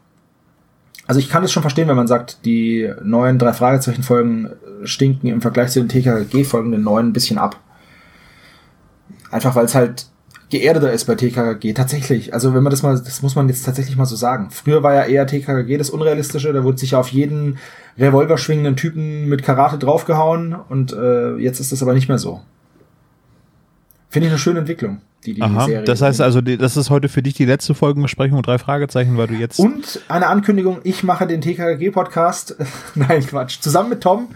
Also 1.07 1.19
ich 1.19 1.29
kann 1.29 1.43
es 1.43 1.51
schon 1.51 1.63
verstehen, 1.63 1.87
wenn 1.87 1.95
man 1.95 2.07
sagt, 2.07 2.45
die 2.45 2.91
neuen 3.03 3.37
drei 3.37 3.53
Fragezeichen-Folgen 3.53 4.51
stinken 4.83 5.27
im 5.27 5.41
Vergleich 5.41 5.71
zu 5.71 5.79
den 5.83 5.89
TKG-Folgen 5.89 6.71
den 6.71 6.83
neuen 6.83 7.07
ein 7.07 7.13
bisschen 7.13 7.37
ab. 7.37 7.59
Einfach 9.29 9.55
weil 9.55 9.65
es 9.65 9.75
halt 9.75 10.07
geerdeter 10.51 10.91
ist 10.91 11.05
bei 11.05 11.15
TKKG. 11.15 11.73
Tatsächlich. 11.73 12.33
Also 12.33 12.53
wenn 12.53 12.61
man 12.61 12.71
das 12.71 12.83
mal, 12.83 12.99
das 12.99 13.21
muss 13.21 13.35
man 13.35 13.47
jetzt 13.47 13.65
tatsächlich 13.65 13.97
mal 13.97 14.05
so 14.05 14.15
sagen. 14.15 14.49
Früher 14.51 14.83
war 14.83 14.93
ja 14.93 15.03
eher 15.03 15.25
TKKG 15.25 15.77
das 15.77 15.89
Unrealistische. 15.89 16.53
Da 16.53 16.63
wurde 16.63 16.77
sich 16.77 16.93
auf 16.93 17.07
jeden 17.09 17.57
Revolver 17.97 18.37
schwingenden 18.37 18.75
Typen 18.75 19.27
mit 19.27 19.43
Karate 19.43 19.77
draufgehauen 19.77 20.53
und 20.53 20.93
äh, 20.93 21.35
jetzt 21.37 21.59
ist 21.59 21.71
das 21.71 21.81
aber 21.81 21.93
nicht 21.93 22.09
mehr 22.09 22.19
so. 22.19 22.41
Finde 24.09 24.27
ich 24.27 24.31
eine 24.31 24.39
schöne 24.39 24.59
Entwicklung, 24.59 25.01
die 25.25 25.33
die 25.35 25.41
Aha. 25.41 25.65
Serie. 25.65 25.83
Das 25.83 26.01
heißt 26.01 26.21
also, 26.21 26.41
das 26.41 26.77
ist 26.77 26.89
heute 26.89 27.09
für 27.09 27.21
dich 27.21 27.33
die 27.33 27.45
letzte 27.45 27.73
Folgenbesprechung 27.73 28.41
drei 28.41 28.57
Fragezeichen, 28.57 29.17
weil 29.17 29.27
du 29.27 29.35
jetzt. 29.35 29.59
Und 29.59 30.01
eine 30.07 30.27
Ankündigung, 30.27 30.79
ich 30.83 31.03
mache 31.03 31.27
den 31.27 31.41
TKKG-Podcast. 31.41 32.55
Nein, 32.95 33.25
Quatsch. 33.25 33.59
Zusammen 33.61 33.89
mit 33.89 34.01
Tom. 34.01 34.29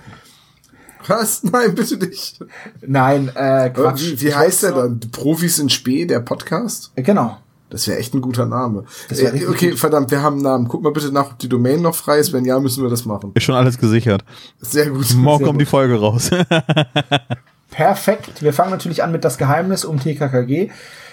Was? 1.07 1.43
Nein, 1.43 1.75
bitte 1.75 1.97
nicht. 1.97 2.39
Nein, 2.85 3.29
äh, 3.35 3.69
Quatsch. 3.69 4.01
Wie, 4.01 4.21
wie 4.21 4.35
heißt 4.35 4.63
der 4.63 4.71
dann? 4.71 4.99
Profis 5.11 5.59
in 5.59 5.69
Spee, 5.69 6.05
der 6.05 6.19
Podcast? 6.19 6.91
Genau. 6.95 7.37
Das 7.69 7.87
wäre 7.87 7.97
echt 7.97 8.13
ein 8.13 8.21
guter 8.21 8.45
Name. 8.45 8.85
Äh, 9.09 9.47
okay, 9.47 9.71
gut. 9.71 9.79
verdammt, 9.79 10.11
wir 10.11 10.21
haben 10.21 10.35
einen 10.35 10.43
Namen. 10.43 10.67
Guck 10.67 10.83
mal 10.83 10.93
bitte 10.93 11.11
nach, 11.11 11.31
ob 11.31 11.39
die 11.39 11.49
Domain 11.49 11.81
noch 11.81 11.95
frei 11.95 12.19
ist. 12.19 12.31
Wenn 12.31 12.45
ja, 12.45 12.59
müssen 12.59 12.83
wir 12.83 12.89
das 12.89 13.05
machen. 13.05 13.31
Ist 13.33 13.43
schon 13.43 13.55
alles 13.55 13.77
gesichert. 13.77 14.23
Sehr 14.59 14.89
gut. 14.89 15.13
Morgen 15.15 15.39
Sehr 15.39 15.47
kommt 15.47 15.61
die 15.61 15.65
Folge 15.65 15.99
raus. 15.99 16.29
Perfekt. 17.75 18.41
Wir 18.41 18.53
fangen 18.53 18.71
natürlich 18.71 19.03
an 19.03 19.11
mit 19.11 19.25
das 19.25 19.37
Geheimnis 19.37 19.83
um 19.83 19.99
TKKG. 19.99 20.69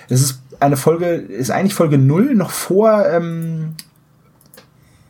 Es 0.09 0.21
ist 0.23 0.43
eine 0.61 0.77
Folge, 0.77 1.07
ist 1.15 1.51
eigentlich 1.51 1.75
Folge 1.75 1.99
null 1.99 2.37
noch 2.37 2.51
vor 2.51 3.05
ähm, 3.09 3.75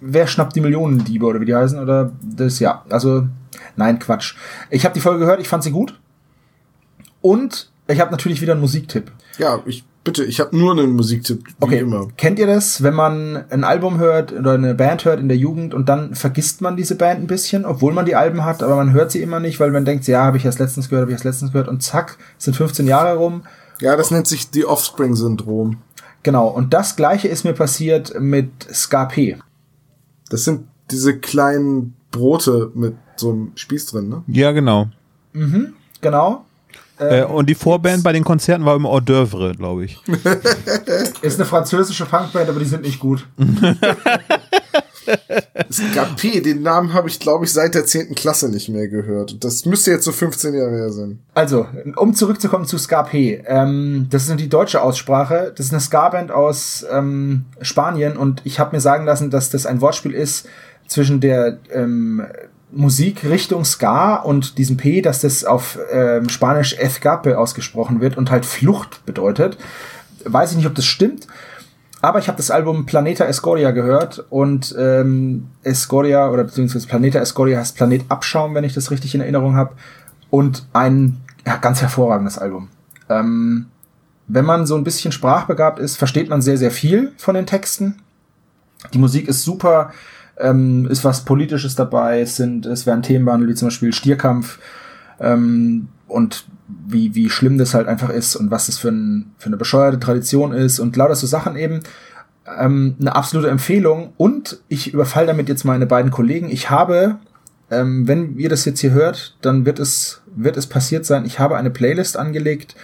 Wer 0.00 0.26
schnappt 0.26 0.56
die 0.56 0.62
Millionendiebe 0.62 1.26
oder 1.26 1.40
wie 1.40 1.44
die 1.44 1.54
heißen 1.54 1.78
oder 1.78 2.10
das 2.22 2.58
ja. 2.58 2.84
Also 2.88 3.28
nein, 3.76 3.98
Quatsch. 3.98 4.34
Ich 4.70 4.84
habe 4.84 4.94
die 4.94 5.00
Folge 5.00 5.20
gehört, 5.20 5.40
ich 5.40 5.48
fand 5.48 5.62
sie 5.62 5.70
gut. 5.70 6.00
Und 7.20 7.70
ich 7.86 8.00
habe 8.00 8.10
natürlich 8.10 8.40
wieder 8.40 8.52
einen 8.52 8.62
Musiktipp. 8.62 9.12
Ja, 9.36 9.60
ich 9.66 9.84
bitte, 10.04 10.24
ich 10.24 10.40
habe 10.40 10.56
nur 10.56 10.72
einen 10.72 10.92
Musiktipp, 10.92 11.44
wie 11.46 11.52
Okay, 11.64 11.78
immer. 11.80 12.08
kennt 12.16 12.38
ihr 12.38 12.46
das, 12.46 12.82
wenn 12.82 12.94
man 12.94 13.44
ein 13.50 13.64
Album 13.64 13.98
hört 13.98 14.32
oder 14.32 14.54
eine 14.54 14.74
Band 14.74 15.04
hört 15.04 15.20
in 15.20 15.28
der 15.28 15.36
Jugend 15.36 15.74
und 15.74 15.88
dann 15.88 16.14
vergisst 16.14 16.60
man 16.60 16.76
diese 16.76 16.96
Band 16.96 17.20
ein 17.20 17.26
bisschen, 17.26 17.64
obwohl 17.64 17.92
man 17.92 18.04
die 18.06 18.16
Alben 18.16 18.44
hat, 18.44 18.62
aber 18.62 18.76
man 18.76 18.92
hört 18.92 19.10
sie 19.12 19.22
immer 19.22 19.40
nicht, 19.40 19.60
weil 19.60 19.70
man 19.70 19.84
denkt, 19.84 20.06
ja, 20.06 20.24
habe 20.24 20.36
ich 20.36 20.44
erst 20.44 20.58
letztens 20.58 20.88
gehört, 20.88 21.02
habe 21.02 21.12
ich 21.12 21.16
erst 21.16 21.24
letztens 21.24 21.52
gehört 21.52 21.68
und 21.68 21.82
zack, 21.82 22.18
sind 22.38 22.54
15 22.56 22.86
Jahre 22.86 23.16
rum. 23.16 23.42
Ja, 23.80 23.96
das 23.96 24.10
nennt 24.10 24.26
sich 24.26 24.50
die 24.50 24.64
Offspring-Syndrom. 24.64 25.78
Genau, 26.22 26.46
und 26.48 26.72
das 26.72 26.94
gleiche 26.96 27.28
ist 27.28 27.44
mir 27.44 27.52
passiert 27.52 28.12
mit 28.20 28.50
Ska 28.72 29.06
P. 29.06 29.38
Das 30.30 30.44
sind 30.44 30.68
diese 30.90 31.18
kleinen 31.18 31.94
Brote 32.12 32.70
mit 32.74 32.94
so 33.16 33.30
einem 33.30 33.52
Spieß 33.56 33.86
drin, 33.86 34.08
ne? 34.08 34.22
ja, 34.28 34.52
genau. 34.52 34.88
Genau. 36.00 36.44
Äh, 37.10 37.24
und 37.24 37.48
die 37.48 37.54
Vorband 37.54 38.02
bei 38.02 38.12
den 38.12 38.24
Konzerten 38.24 38.64
war 38.64 38.76
immer 38.76 38.90
Hors 38.90 39.02
d'oeuvre, 39.02 39.56
glaube 39.56 39.84
ich. 39.84 39.98
Ist 41.22 41.38
eine 41.38 41.46
französische 41.46 42.06
Punkband, 42.06 42.48
aber 42.48 42.58
die 42.58 42.66
sind 42.66 42.82
nicht 42.82 43.00
gut. 43.00 43.26
Skapé, 45.70 46.40
den 46.42 46.62
Namen 46.62 46.92
habe 46.92 47.08
ich, 47.08 47.18
glaube 47.18 47.44
ich, 47.44 47.52
seit 47.52 47.74
der 47.74 47.84
10. 47.86 48.14
Klasse 48.14 48.48
nicht 48.48 48.68
mehr 48.68 48.88
gehört. 48.88 49.42
Das 49.42 49.64
müsste 49.64 49.90
jetzt 49.90 50.04
so 50.04 50.12
15 50.12 50.54
Jahre 50.54 50.76
her 50.76 50.92
sein. 50.92 51.18
Also, 51.34 51.66
um 51.96 52.14
zurückzukommen 52.14 52.66
zu 52.66 52.78
Ska 52.78 53.02
P. 53.02 53.42
Ähm, 53.46 54.06
das 54.10 54.28
ist 54.28 54.38
die 54.38 54.48
deutsche 54.48 54.82
Aussprache. 54.82 55.52
Das 55.56 55.66
ist 55.66 55.72
eine 55.72 55.80
Ska-Band 55.80 56.30
aus 56.30 56.86
ähm, 56.90 57.46
Spanien 57.60 58.16
und 58.16 58.42
ich 58.44 58.60
habe 58.60 58.76
mir 58.76 58.80
sagen 58.80 59.04
lassen, 59.04 59.30
dass 59.30 59.50
das 59.50 59.66
ein 59.66 59.80
Wortspiel 59.80 60.12
ist 60.12 60.48
zwischen 60.86 61.20
der 61.20 61.58
ähm, 61.70 62.22
Musik 62.72 63.24
Richtung 63.24 63.64
Ska 63.64 64.16
und 64.16 64.58
diesem 64.58 64.76
P, 64.76 65.02
dass 65.02 65.20
das 65.20 65.44
auf 65.44 65.78
ähm, 65.92 66.28
Spanisch 66.28 66.74
Escape 66.78 67.38
ausgesprochen 67.38 68.00
wird 68.00 68.16
und 68.16 68.30
halt 68.30 68.46
Flucht 68.46 69.04
bedeutet. 69.04 69.58
Weiß 70.24 70.50
ich 70.50 70.56
nicht, 70.56 70.66
ob 70.66 70.74
das 70.74 70.86
stimmt. 70.86 71.26
Aber 72.00 72.18
ich 72.18 72.26
habe 72.26 72.36
das 72.36 72.50
Album 72.50 72.84
Planeta 72.84 73.24
Escoria 73.24 73.70
gehört 73.70 74.24
und 74.28 74.74
ähm, 74.76 75.48
Escoria 75.62 76.30
oder 76.30 76.44
beziehungsweise 76.44 76.88
Planeta 76.88 77.20
Escoria 77.20 77.60
heißt 77.60 77.76
Planet 77.76 78.04
Abschaum, 78.08 78.54
wenn 78.54 78.64
ich 78.64 78.74
das 78.74 78.90
richtig 78.90 79.14
in 79.14 79.20
Erinnerung 79.20 79.54
habe. 79.54 79.74
Und 80.28 80.66
ein 80.72 81.20
ja, 81.46 81.56
ganz 81.56 81.80
hervorragendes 81.80 82.38
Album. 82.38 82.68
Ähm, 83.08 83.66
wenn 84.26 84.44
man 84.44 84.66
so 84.66 84.74
ein 84.76 84.84
bisschen 84.84 85.12
sprachbegabt 85.12 85.78
ist, 85.78 85.96
versteht 85.96 86.28
man 86.28 86.42
sehr, 86.42 86.56
sehr 86.56 86.70
viel 86.70 87.12
von 87.18 87.34
den 87.34 87.46
Texten. 87.46 87.96
Die 88.92 88.98
Musik 88.98 89.28
ist 89.28 89.44
super, 89.44 89.92
ähm, 90.38 90.86
ist 90.90 91.04
was 91.04 91.24
Politisches 91.24 91.74
dabei, 91.74 92.20
es 92.20 92.36
sind, 92.36 92.66
es 92.66 92.86
werden 92.86 93.02
Themen 93.02 93.24
behandelt, 93.24 93.50
wie 93.50 93.54
zum 93.54 93.68
Beispiel 93.68 93.92
Stierkampf 93.92 94.58
ähm, 95.20 95.88
und 96.08 96.44
wie, 96.86 97.14
wie 97.14 97.30
schlimm 97.30 97.58
das 97.58 97.74
halt 97.74 97.88
einfach 97.88 98.10
ist 98.10 98.36
und 98.36 98.50
was 98.50 98.66
das 98.66 98.78
für, 98.78 98.88
ein, 98.88 99.32
für 99.38 99.46
eine 99.46 99.56
bescheuerte 99.56 100.00
Tradition 100.00 100.52
ist 100.52 100.78
und 100.78 100.96
lauter 100.96 101.14
so 101.14 101.26
Sachen 101.26 101.56
eben. 101.56 101.80
Ähm, 102.58 102.96
eine 103.00 103.14
absolute 103.14 103.50
Empfehlung 103.50 104.14
und 104.16 104.60
ich 104.68 104.92
überfall 104.92 105.26
damit 105.26 105.48
jetzt 105.48 105.64
meine 105.64 105.86
beiden 105.86 106.10
Kollegen. 106.10 106.50
Ich 106.50 106.70
habe, 106.70 107.18
ähm, 107.70 108.08
wenn 108.08 108.36
ihr 108.36 108.48
das 108.48 108.64
jetzt 108.64 108.80
hier 108.80 108.90
hört, 108.90 109.36
dann 109.42 109.64
wird 109.64 109.78
es, 109.78 110.22
wird 110.34 110.56
es 110.56 110.66
passiert 110.66 111.06
sein. 111.06 111.24
Ich 111.24 111.38
habe 111.38 111.56
eine 111.56 111.70
Playlist 111.70 112.16
angelegt 112.16 112.74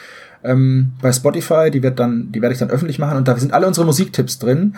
ähm, 0.45 0.93
bei 1.03 1.13
Spotify, 1.13 1.71
die 1.71 1.83
wird 1.83 1.99
dann, 1.99 2.31
die 2.31 2.41
werde 2.41 2.53
ich 2.53 2.59
dann 2.59 2.71
öffentlich 2.71 2.99
machen 2.99 3.17
und 3.17 3.27
da 3.27 3.37
sind 3.37 3.53
alle 3.53 3.67
unsere 3.67 3.87
Musiktipps 3.87 4.39
drin. 4.39 4.77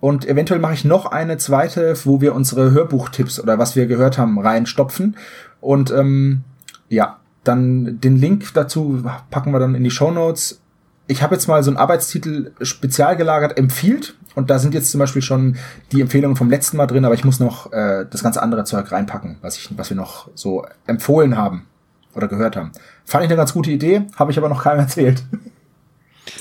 Und 0.00 0.26
eventuell 0.26 0.60
mache 0.60 0.74
ich 0.74 0.84
noch 0.84 1.06
eine 1.06 1.36
zweite, 1.36 1.94
wo 2.04 2.20
wir 2.20 2.34
unsere 2.34 2.70
Hörbuchtipps 2.70 3.38
oder 3.38 3.58
was 3.58 3.76
wir 3.76 3.86
gehört 3.86 4.16
haben 4.16 4.38
reinstopfen. 4.38 5.16
Und 5.60 5.90
ähm, 5.90 6.42
ja, 6.88 7.18
dann 7.44 8.00
den 8.00 8.16
Link 8.16 8.52
dazu 8.54 9.02
packen 9.30 9.52
wir 9.52 9.58
dann 9.58 9.74
in 9.74 9.84
die 9.84 9.90
Show 9.90 10.10
Notes. 10.10 10.60
Ich 11.06 11.22
habe 11.22 11.34
jetzt 11.34 11.48
mal 11.48 11.62
so 11.62 11.70
einen 11.70 11.76
Arbeitstitel 11.76 12.52
spezial 12.62 13.16
gelagert, 13.16 13.58
empfiehlt. 13.58 14.14
Und 14.34 14.48
da 14.48 14.58
sind 14.58 14.74
jetzt 14.74 14.90
zum 14.90 15.00
Beispiel 15.00 15.22
schon 15.22 15.56
die 15.92 16.00
Empfehlungen 16.00 16.36
vom 16.36 16.48
letzten 16.48 16.76
Mal 16.76 16.86
drin, 16.86 17.04
aber 17.04 17.14
ich 17.14 17.24
muss 17.24 17.40
noch 17.40 17.72
äh, 17.72 18.06
das 18.08 18.22
ganze 18.22 18.42
andere 18.42 18.64
Zeug 18.64 18.90
reinpacken, 18.92 19.38
was, 19.42 19.56
ich, 19.56 19.76
was 19.76 19.90
wir 19.90 19.96
noch 19.96 20.28
so 20.34 20.64
empfohlen 20.86 21.36
haben 21.36 21.66
oder 22.14 22.28
gehört 22.28 22.56
haben. 22.56 22.70
Fand 23.04 23.24
ich 23.24 23.30
eine 23.30 23.36
ganz 23.36 23.52
gute 23.52 23.70
Idee, 23.70 24.02
habe 24.16 24.30
ich 24.30 24.38
aber 24.38 24.48
noch 24.48 24.62
keinem 24.62 24.80
erzählt. 24.80 25.24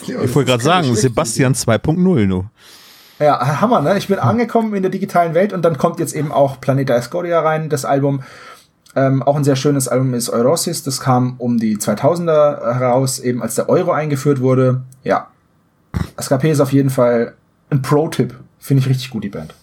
Ja, 0.06 0.22
Ich 0.22 0.36
wollte 0.36 0.52
gerade 0.52 0.64
sagen, 0.64 0.96
Sebastian 0.96 1.54
2.0 1.54 2.28
nur. 2.28 2.52
Ja, 3.20 3.62
Hammer, 3.62 3.82
ne? 3.82 3.98
Ich 3.98 4.08
bin 4.08 4.18
angekommen 4.18 4.74
in 4.74 4.82
der 4.82 4.92
digitalen 4.92 5.34
Welt 5.34 5.54
und 5.54 5.64
dann 5.64 5.78
kommt 5.78 6.00
jetzt 6.00 6.16
eben 6.16 6.32
auch 6.32 6.62
Planeta 6.62 6.96
Escoria 6.96 7.42
rein, 7.42 7.70
das 7.70 7.86
Album. 7.86 8.24
Ähm, 8.96 9.22
auch 9.22 9.36
ein 9.36 9.44
sehr 9.44 9.56
schönes 9.56 9.88
Album 9.88 10.14
ist 10.14 10.30
Eurosis, 10.30 10.84
das 10.84 11.00
kam 11.00 11.36
um 11.38 11.60
die 11.60 11.78
2000er 11.78 12.74
heraus, 12.74 13.20
eben 13.20 13.44
als 13.44 13.56
der 13.56 13.70
Euro 13.70 13.92
eingeführt 13.92 14.42
wurde. 14.42 14.82
Ja, 15.04 15.28
SKP 16.20 16.52
ist 16.52 16.60
auf 16.60 16.74
jeden 16.74 16.90
Fall 16.90 17.34
ein 17.70 17.82
Pro-Tipp. 17.82 18.36
Finde 18.60 18.82
ich 18.82 18.90
richtig 18.90 19.10
gut, 19.12 19.24
die 19.24 19.30
Band. 19.30 19.54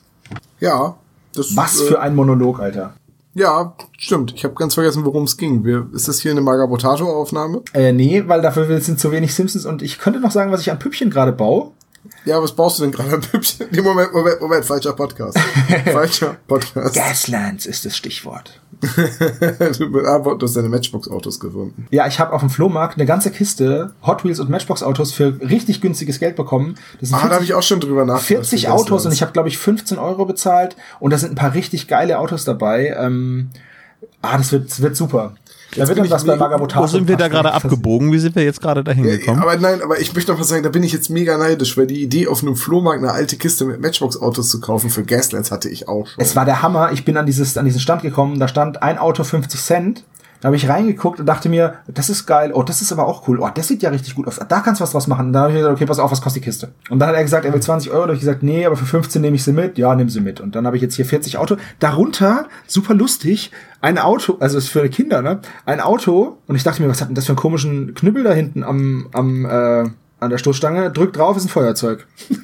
Ja. 0.60 0.96
Das, 1.34 1.56
Was 1.56 1.80
äh, 1.80 1.84
für 1.84 2.00
ein 2.00 2.14
Monolog, 2.14 2.60
Alter. 2.60 2.94
Ja, 3.34 3.74
stimmt. 3.98 4.32
Ich 4.34 4.44
habe 4.44 4.54
ganz 4.54 4.74
vergessen, 4.74 5.04
worum 5.04 5.24
es 5.24 5.36
ging. 5.36 5.64
Wir, 5.64 5.86
ist 5.92 6.08
das 6.08 6.20
hier 6.20 6.30
eine 6.30 6.40
Magabotato-Aufnahme? 6.40 7.62
Äh, 7.74 7.92
nee, 7.92 8.24
weil 8.26 8.40
dafür 8.40 8.80
sind 8.80 8.98
zu 8.98 9.12
wenig 9.12 9.34
Simpsons 9.34 9.66
und 9.66 9.82
ich 9.82 9.98
könnte 9.98 10.20
noch 10.20 10.30
sagen, 10.30 10.52
was 10.52 10.62
ich 10.62 10.70
an 10.70 10.78
Püppchen 10.78 11.10
gerade 11.10 11.32
baue. 11.32 11.72
Ja, 12.26 12.42
was 12.42 12.52
baust 12.54 12.78
du 12.78 12.82
denn 12.82 12.92
gerade? 12.92 13.20
Nee, 13.70 13.80
Moment, 13.80 14.12
Moment, 14.12 14.40
Moment, 14.40 14.64
falscher 14.64 14.92
Podcast. 14.94 15.38
falscher 15.92 16.36
Podcast. 16.48 16.94
Gaslands 16.94 17.66
ist 17.66 17.84
das 17.84 17.96
Stichwort. 17.96 18.60
du, 18.80 19.88
du 19.88 20.38
hast 20.42 20.56
deine 20.56 20.68
Matchbox-Autos 20.68 21.38
gefunden. 21.40 21.86
Ja, 21.90 22.06
ich 22.08 22.18
habe 22.18 22.32
auf 22.32 22.40
dem 22.40 22.50
Flohmarkt 22.50 22.96
eine 22.96 23.06
ganze 23.06 23.30
Kiste 23.30 23.92
Hot 24.04 24.24
Wheels 24.24 24.40
und 24.40 24.50
Matchbox 24.50 24.82
Autos 24.82 25.12
für 25.12 25.40
richtig 25.40 25.80
günstiges 25.80 26.18
Geld 26.18 26.36
bekommen. 26.36 26.74
Das 27.00 27.10
sind 27.10 27.18
Ah, 27.18 27.28
da 27.28 27.36
habe 27.36 27.44
ich 27.44 27.54
auch 27.54 27.62
schon 27.62 27.80
drüber 27.80 28.04
nachgedacht. 28.04 28.46
40 28.48 28.66
für 28.66 28.72
Autos 28.72 29.06
und 29.06 29.12
ich 29.12 29.22
habe, 29.22 29.32
glaube 29.32 29.48
ich, 29.48 29.56
15 29.56 29.98
Euro 29.98 30.26
bezahlt 30.26 30.76
und 30.98 31.12
da 31.12 31.18
sind 31.18 31.32
ein 31.32 31.36
paar 31.36 31.54
richtig 31.54 31.86
geile 31.86 32.18
Autos 32.18 32.44
dabei. 32.44 32.94
Ähm, 32.98 33.50
ah, 34.20 34.36
das 34.36 34.50
wird, 34.52 34.68
das 34.68 34.82
wird 34.82 34.96
super. 34.96 35.36
Da 35.74 35.86
wird 35.88 35.98
dann 35.98 36.08
was 36.10 36.24
bei 36.24 36.36
Magabotato. 36.36 36.82
Wo 36.82 36.86
sind 36.86 37.08
wir 37.08 37.16
da 37.16 37.24
passen. 37.28 37.32
gerade 37.32 37.52
abgebogen? 37.52 38.12
Wie 38.12 38.18
sind 38.18 38.36
wir 38.36 38.44
jetzt 38.44 38.60
gerade 38.60 38.84
dahin 38.84 39.04
Ja, 39.04 39.16
gekommen? 39.16 39.42
aber 39.42 39.56
nein, 39.56 39.82
aber 39.82 39.98
ich 40.00 40.14
möchte 40.14 40.32
noch 40.32 40.40
was 40.40 40.48
sagen, 40.48 40.62
da 40.62 40.68
bin 40.68 40.82
ich 40.82 40.92
jetzt 40.92 41.10
mega 41.10 41.36
neidisch, 41.36 41.76
weil 41.76 41.86
die 41.86 42.02
Idee, 42.02 42.28
auf 42.28 42.42
einem 42.42 42.56
Flohmarkt 42.56 43.02
eine 43.02 43.12
alte 43.12 43.36
Kiste 43.36 43.64
mit 43.64 43.80
Matchbox-Autos 43.80 44.48
zu 44.48 44.60
kaufen 44.60 44.90
für 44.90 45.02
Gaslands 45.04 45.50
hatte 45.50 45.68
ich 45.68 45.88
auch 45.88 46.06
schon. 46.06 46.22
Es 46.22 46.36
war 46.36 46.44
der 46.44 46.62
Hammer. 46.62 46.92
Ich 46.92 47.04
bin 47.04 47.16
an, 47.16 47.26
dieses, 47.26 47.56
an 47.58 47.64
diesen 47.64 47.80
Stand 47.80 48.02
gekommen, 48.02 48.38
da 48.38 48.48
stand 48.48 48.82
ein 48.82 48.96
Auto 48.98 49.24
50 49.24 49.60
Cent. 49.60 50.04
Da 50.46 50.48
habe 50.50 50.56
ich 50.58 50.68
reingeguckt 50.68 51.18
und 51.18 51.26
dachte 51.26 51.48
mir, 51.48 51.74
das 51.88 52.08
ist 52.08 52.24
geil. 52.24 52.52
Oh, 52.54 52.62
das 52.62 52.80
ist 52.80 52.92
aber 52.92 53.08
auch 53.08 53.26
cool. 53.26 53.40
Oh, 53.40 53.48
das 53.52 53.66
sieht 53.66 53.82
ja 53.82 53.90
richtig 53.90 54.14
gut 54.14 54.28
aus. 54.28 54.38
Da 54.48 54.60
kannst 54.60 54.80
du 54.80 54.84
was 54.84 54.92
draus 54.92 55.08
machen. 55.08 55.26
Und 55.26 55.32
dann 55.32 55.42
habe 55.42 55.50
ich 55.52 55.58
gesagt, 55.58 55.74
okay, 55.74 55.86
pass 55.86 55.98
auf, 55.98 56.12
was 56.12 56.20
kostet 56.20 56.44
die 56.44 56.46
Kiste? 56.46 56.68
Und 56.88 57.00
dann 57.00 57.08
hat 57.08 57.16
er 57.16 57.24
gesagt, 57.24 57.44
er 57.44 57.52
will 57.52 57.60
20 57.60 57.90
Euro. 57.90 58.02
Da 58.02 58.06
habe 58.10 58.12
ich 58.14 58.20
gesagt, 58.20 58.44
nee, 58.44 58.64
aber 58.64 58.76
für 58.76 58.84
15 58.84 59.20
nehme 59.20 59.34
ich 59.34 59.42
sie 59.42 59.52
mit. 59.52 59.76
Ja, 59.76 59.92
nimm 59.96 60.08
sie 60.08 60.20
mit. 60.20 60.40
Und 60.40 60.54
dann 60.54 60.64
habe 60.64 60.76
ich 60.76 60.82
jetzt 60.82 60.94
hier 60.94 61.04
40 61.04 61.38
Auto. 61.38 61.56
Darunter, 61.80 62.46
super 62.68 62.94
lustig, 62.94 63.50
ein 63.80 63.98
Auto, 63.98 64.36
also 64.38 64.56
ist 64.56 64.68
für 64.68 64.88
Kinder, 64.88 65.20
ne? 65.20 65.40
Ein 65.64 65.80
Auto. 65.80 66.38
Und 66.46 66.54
ich 66.54 66.62
dachte 66.62 66.80
mir, 66.80 66.88
was 66.88 67.00
hat 67.00 67.08
denn 67.08 67.16
das 67.16 67.24
für 67.24 67.32
einen 67.32 67.38
komischen 67.38 67.94
Knüppel 67.94 68.22
da 68.22 68.32
hinten 68.32 68.62
am, 68.62 69.08
am, 69.14 69.46
äh, 69.46 69.48
an 70.20 70.30
der 70.30 70.38
Stoßstange? 70.38 70.92
Drückt 70.92 71.16
drauf, 71.16 71.36
ist 71.36 71.46
ein 71.46 71.48
Feuerzeug. 71.48 72.06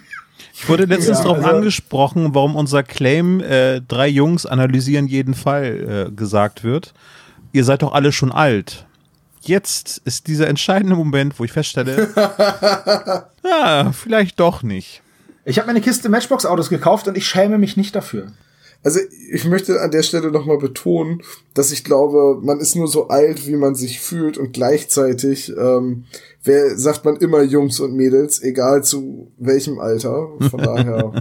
Ich 0.55 0.69
wurde 0.69 0.85
letztens 0.85 1.19
Ja, 1.19 1.25
darauf 1.25 1.39
also- 1.39 1.57
angesprochen, 1.57 2.35
warum 2.35 2.55
unser 2.55 2.85
Claim 2.85 3.41
äh, 3.41 3.81
drei 3.81 4.07
Jungs 4.07 4.47
analysieren 4.47 5.09
jeden 5.09 5.35
Fall 5.35 6.09
äh, 6.09 6.13
gesagt 6.15 6.63
wird. 6.63 6.95
Ihr 7.53 7.65
seid 7.65 7.83
doch 7.83 7.93
alle 7.93 8.13
schon 8.13 8.33
alt. 8.33 8.87
Jetzt 9.43 10.01
ist 10.05 10.29
dieser 10.29 10.49
entscheidende 10.49 10.97
Moment, 10.97 11.39
wo 11.39 11.45
ich 11.45 11.53
feststelle, 11.53 12.09
ah, 13.43 13.93
vielleicht 13.93 14.39
doch 14.39 14.63
nicht. 14.63 15.03
Ich 15.45 15.59
habe 15.59 15.67
mir 15.67 15.73
eine 15.73 15.81
Kiste 15.81 16.09
Matchbox-Autos 16.09 16.69
gekauft 16.69 17.09
und 17.09 17.17
ich 17.17 17.27
schäme 17.27 17.59
mich 17.59 17.77
nicht 17.77 17.95
dafür. 17.97 18.29
Also 18.85 19.01
ich 19.31 19.45
möchte 19.45 19.81
an 19.81 19.91
der 19.91 20.03
Stelle 20.03 20.31
nochmal 20.31 20.59
betonen, 20.59 21.23
dass 21.55 21.71
ich 21.71 21.85
glaube, 21.85 22.39
man 22.43 22.61
ist 22.61 22.75
nur 22.75 22.89
so 22.89 23.09
alt, 23.09 23.47
wie 23.47 23.57
man 23.57 23.75
sich 23.75 24.01
fühlt 24.01 24.39
und 24.39 24.53
gleichzeitig 24.53 25.53
ähm, 25.57 26.05
wer, 26.45 26.77
sagt 26.79 27.05
man 27.05 27.17
immer 27.17 27.43
Jungs 27.43 27.81
und 27.81 27.95
Mädels, 27.95 28.43
egal 28.43 28.83
zu 28.85 29.31
welchem 29.39 29.79
Alter. 29.79 30.29
Von 30.51 30.61
daher 30.63 31.13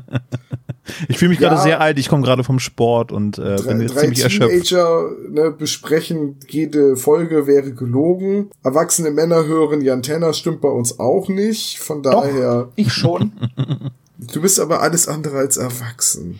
Ich 1.07 1.17
fühle 1.17 1.29
mich 1.29 1.39
gerade 1.39 1.55
Ja. 1.55 1.61
sehr 1.61 1.81
alt, 1.81 1.99
ich 1.99 2.09
komme 2.09 2.23
gerade 2.23 2.43
vom 2.43 2.59
Sport 2.59 3.11
und 3.11 3.37
äh, 3.37 3.55
Drei, 3.55 3.63
bin 3.73 3.81
jetzt 3.81 3.95
drei 3.95 4.01
ziemlich 4.01 4.23
erschöpft. 4.23 4.49
Teenager 4.51 5.09
ne, 5.29 5.51
besprechen, 5.51 6.37
jede 6.47 6.95
Folge 6.97 7.47
wäre 7.47 7.71
gelogen. 7.73 8.49
Erwachsene 8.63 9.11
Männer 9.11 9.45
hören 9.45 9.81
Jan 9.81 10.01
Tenner, 10.01 10.33
stimmt 10.33 10.61
bei 10.61 10.69
uns 10.69 10.99
auch 10.99 11.27
nicht. 11.29 11.79
Von 11.79 12.01
daher, 12.03 12.69
Ich 12.75 12.91
schon. 12.91 13.31
du 14.17 14.41
bist 14.41 14.59
aber 14.59 14.81
alles 14.81 15.07
andere 15.07 15.37
als 15.37 15.57
erwachsen. 15.57 16.39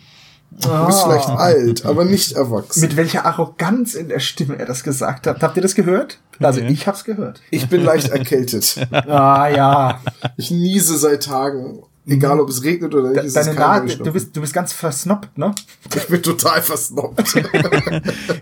Du 0.60 0.86
bist 0.86 1.02
vielleicht 1.02 1.28
alt, 1.28 1.86
aber 1.86 2.04
nicht 2.04 2.32
erwachsen. 2.32 2.80
Mit 2.82 2.96
welcher 2.96 3.24
Arroganz 3.24 3.94
in 3.94 4.08
der 4.08 4.20
Stimme 4.20 4.58
er 4.58 4.66
das 4.66 4.82
gesagt 4.84 5.26
hat. 5.26 5.42
Habt 5.42 5.56
ihr 5.56 5.62
das 5.62 5.74
gehört? 5.74 6.18
Also 6.40 6.60
Nee. 6.60 6.68
ich 6.72 6.86
hab's 6.86 7.04
gehört. 7.04 7.40
ich 7.50 7.68
bin 7.68 7.82
leicht 7.84 8.08
erkältet. 8.10 8.76
Ah 8.90 9.48
ja. 9.48 10.00
Ich 10.36 10.50
niese 10.50 10.98
seit 10.98 11.24
Tagen. 11.24 11.82
Egal, 12.04 12.40
ob 12.40 12.48
es 12.48 12.64
regnet 12.64 12.92
oder 12.94 13.10
nicht. 13.10 13.20
ist 13.20 13.36
es 13.36 13.44
Deine 13.44 13.56
kein 13.56 13.86
Nase, 13.86 13.98
du 13.98 14.12
bist, 14.12 14.36
du 14.36 14.40
bist 14.40 14.52
ganz 14.52 14.72
versnoppt, 14.72 15.38
ne? 15.38 15.54
Ich 15.96 16.08
bin 16.08 16.22
total 16.22 16.60
versnobbt. 16.60 17.22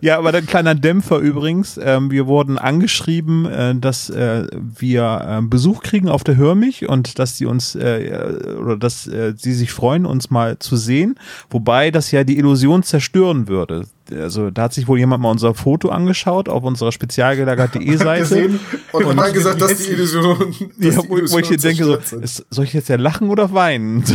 Ja, 0.01 0.17
aber 0.19 0.33
ein 0.33 0.47
kleiner 0.47 0.75
Dämpfer 0.75 1.19
übrigens. 1.19 1.79
Ähm, 1.83 2.11
wir 2.11 2.27
wurden 2.27 2.57
angeschrieben, 2.57 3.45
äh, 3.45 3.75
dass 3.75 4.09
äh, 4.09 4.47
wir 4.55 5.41
äh, 5.41 5.43
Besuch 5.43 5.83
kriegen 5.83 6.09
auf 6.09 6.25
der 6.25 6.37
Hörmich 6.37 6.89
und 6.89 7.19
dass 7.19 7.37
sie 7.37 7.45
uns 7.45 7.75
äh, 7.75 8.55
oder 8.59 8.79
dass 8.79 9.07
äh, 9.07 9.35
sie 9.37 9.53
sich 9.53 9.73
freuen, 9.73 10.07
uns 10.07 10.31
mal 10.31 10.59
zu 10.59 10.77
sehen. 10.77 11.17
Wobei 11.51 11.91
das 11.91 12.11
ja 12.13 12.25
die 12.25 12.39
Illusion 12.39 12.83
zerstören 12.83 13.47
würde. 13.47 13.85
Also 14.13 14.51
da 14.51 14.63
hat 14.63 14.75
sich 14.75 14.89
wohl 14.89 14.99
jemand 14.99 15.23
mal 15.23 15.31
unser 15.31 15.55
Foto 15.55 15.89
angeschaut 15.89 16.49
auf 16.49 16.63
unserer 16.65 16.93
spezialgelagert.de 16.93 17.97
Seite. 17.97 18.21
Gesehen. 18.23 18.61
Und 18.93 19.07
hat 19.07 19.19
dann 19.19 19.33
gesagt, 19.33 19.61
dass 19.61 19.77
die. 19.77 19.91
Illusion. 19.91 20.55
Ja, 20.79 20.91
dass 20.91 21.03
die 21.03 21.09
wo, 21.09 21.17
wo 21.17 21.39
ich 21.39 21.49
hier 21.49 21.59
Illusionen 21.59 21.61
denke, 21.61 21.85
so, 21.85 22.17
ist, 22.17 22.47
soll 22.51 22.65
ich 22.65 22.73
jetzt 22.73 22.89
ja 22.89 22.97
lachen 22.97 23.29
oder 23.31 23.53
weinen? 23.53 24.05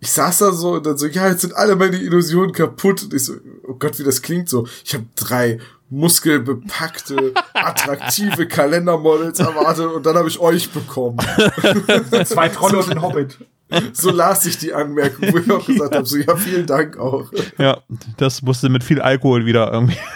Ich 0.00 0.12
saß 0.12 0.38
da 0.38 0.52
so 0.52 0.74
und 0.74 0.86
dann 0.86 0.96
so, 0.96 1.06
ja, 1.06 1.28
jetzt 1.28 1.40
sind 1.40 1.56
alle 1.56 1.74
meine 1.74 1.96
Illusionen 1.96 2.52
kaputt. 2.52 3.02
Und 3.02 3.14
ich 3.14 3.24
so, 3.24 3.34
oh 3.66 3.74
Gott, 3.74 3.98
wie 3.98 4.04
das 4.04 4.22
klingt 4.22 4.48
so. 4.48 4.66
Ich 4.84 4.94
habe 4.94 5.06
drei 5.16 5.58
muskelbepackte, 5.90 7.32
attraktive 7.52 8.46
Kalendermodels 8.48 9.40
erwartet 9.40 9.86
und 9.86 10.06
dann 10.06 10.16
habe 10.16 10.28
ich 10.28 10.38
euch 10.38 10.70
bekommen. 10.70 11.18
Zwei 12.24 12.48
Trolle 12.48 12.78
und 12.78 12.90
ein 12.90 13.02
Hobbit. 13.02 13.38
So 13.92 14.10
las 14.10 14.46
ich 14.46 14.58
die 14.58 14.72
Anmerkung, 14.72 15.32
wo 15.32 15.38
ich 15.38 15.50
auch 15.50 15.64
gesagt 15.64 15.94
habe, 15.94 16.06
so, 16.06 16.16
ja, 16.16 16.36
vielen 16.36 16.66
Dank 16.66 16.98
auch. 16.98 17.30
ja, 17.58 17.78
das 18.16 18.42
musste 18.42 18.68
mit 18.68 18.84
viel 18.84 19.00
Alkohol 19.00 19.46
wieder 19.46 19.72
irgendwie. 19.72 19.98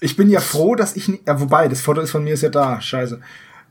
Ich 0.00 0.16
bin 0.16 0.30
ja 0.30 0.38
froh, 0.38 0.76
dass 0.76 0.94
ich 0.94 1.08
ja, 1.08 1.40
wobei, 1.40 1.66
das 1.66 1.80
Foto 1.80 2.00
ist 2.00 2.12
von 2.12 2.22
mir 2.22 2.34
ist 2.34 2.42
ja 2.42 2.50
da, 2.50 2.80
scheiße. 2.80 3.20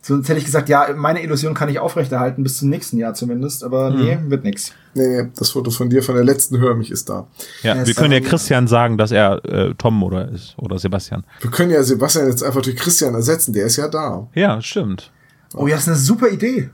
Sonst 0.02 0.28
hätte 0.28 0.40
ich 0.40 0.46
gesagt, 0.46 0.68
ja, 0.68 0.88
meine 0.96 1.24
Illusion 1.24 1.54
kann 1.54 1.70
ich 1.70 1.80
aufrechterhalten, 1.80 2.44
bis 2.44 2.58
zum 2.58 2.70
nächsten 2.70 2.98
Jahr 2.98 3.14
zumindest, 3.14 3.64
aber 3.64 3.90
nee, 3.90 4.18
wird 4.28 4.44
nix. 4.44 4.74
Nee, 4.94 5.08
nee, 5.08 5.30
das 5.38 5.52
Foto 5.52 5.72
von 5.72 5.90
dir 5.90 6.04
von 6.04 6.16
der 6.16 6.24
letzten 6.24 6.60
Hör 6.60 6.76
mich 6.76 6.92
ist 6.92 7.10
da. 7.10 7.28
Ja, 7.64 7.76
Ja, 7.76 7.88
wir 7.88 7.94
können 7.94 8.12
ja 8.12 8.20
Christian 8.20 8.68
sagen, 8.68 8.98
dass 8.98 9.12
er 9.12 9.44
äh, 9.46 9.74
Tom 9.78 10.04
oder 10.04 10.30
ist 10.30 10.56
oder 10.58 10.78
Sebastian. 10.80 11.24
Wir 11.42 11.52
können 11.52 11.72
ja 11.72 11.82
Sebastian 11.82 12.28
jetzt 12.28 12.44
einfach 12.44 12.62
durch 12.62 12.76
Christian 12.76 13.16
ersetzen, 13.16 13.54
der 13.54 13.66
ist 13.66 13.78
ja 13.78 13.88
da. 13.88 14.28
Ja, 14.34 14.62
stimmt. 14.62 15.12
Oh 15.56 15.68
ja, 15.68 15.76
das 15.76 15.84
ist 15.84 15.88
eine 15.90 15.98
super 15.98 16.30
Idee. 16.30 16.70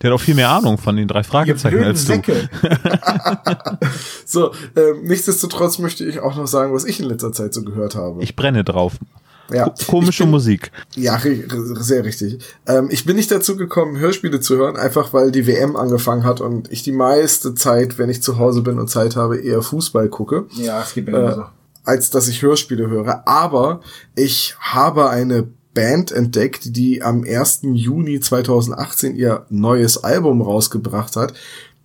Der 0.00 0.10
hat 0.10 0.14
auch 0.16 0.22
viel 0.22 0.34
mehr 0.34 0.48
Ahnung 0.50 0.78
von 0.78 0.96
den 0.96 1.08
drei 1.08 1.22
Fragezeichen 1.24 1.82
als 1.82 2.04
du. 2.04 2.12
Säcke. 2.14 2.48
So, 4.24 4.52
ähm, 4.76 5.02
nichtsdestotrotz 5.04 5.78
möchte 5.78 6.04
ich 6.04 6.20
auch 6.20 6.36
noch 6.36 6.46
sagen, 6.46 6.72
was 6.72 6.84
ich 6.84 7.00
in 7.00 7.06
letzter 7.06 7.32
Zeit 7.32 7.52
so 7.54 7.62
gehört 7.62 7.94
habe. 7.96 8.22
Ich 8.22 8.36
brenne 8.36 8.64
drauf. 8.64 8.94
ja, 9.52 9.64
Ko- 9.68 9.74
Komische 9.86 10.24
bin, 10.24 10.30
Musik. 10.30 10.70
Ja, 10.96 11.20
sehr 11.74 12.04
richtig. 12.04 12.38
Ähm, 12.66 12.88
ich 12.90 13.04
bin 13.04 13.16
nicht 13.16 13.30
dazu 13.30 13.56
gekommen, 13.56 13.98
Hörspiele 13.98 14.40
zu 14.40 14.56
hören, 14.56 14.76
einfach 14.76 15.12
weil 15.12 15.30
die 15.32 15.46
WM 15.46 15.76
angefangen 15.76 16.24
hat 16.24 16.40
und 16.40 16.70
ich 16.72 16.82
die 16.82 16.92
meiste 16.92 17.54
Zeit, 17.54 17.98
wenn 17.98 18.08
ich 18.08 18.22
zu 18.22 18.38
Hause 18.38 18.62
bin 18.62 18.78
und 18.78 18.88
Zeit 18.88 19.16
habe, 19.16 19.38
eher 19.38 19.62
Fußball 19.62 20.08
gucke, 20.08 20.46
Ja, 20.52 20.82
es 20.82 20.94
geht 20.94 21.06
mir 21.06 21.18
immer 21.18 21.34
so. 21.34 21.44
als 21.84 22.10
dass 22.10 22.28
ich 22.28 22.40
Hörspiele 22.42 22.88
höre. 22.88 23.26
Aber 23.26 23.80
ich 24.14 24.54
habe 24.60 25.10
eine 25.10 25.48
Band 25.74 26.12
entdeckt, 26.12 26.76
die 26.76 27.02
am 27.02 27.24
1. 27.24 27.60
Juni 27.72 28.20
2018 28.20 29.16
ihr 29.16 29.46
neues 29.48 30.02
Album 30.02 30.42
rausgebracht 30.42 31.16
hat, 31.16 31.34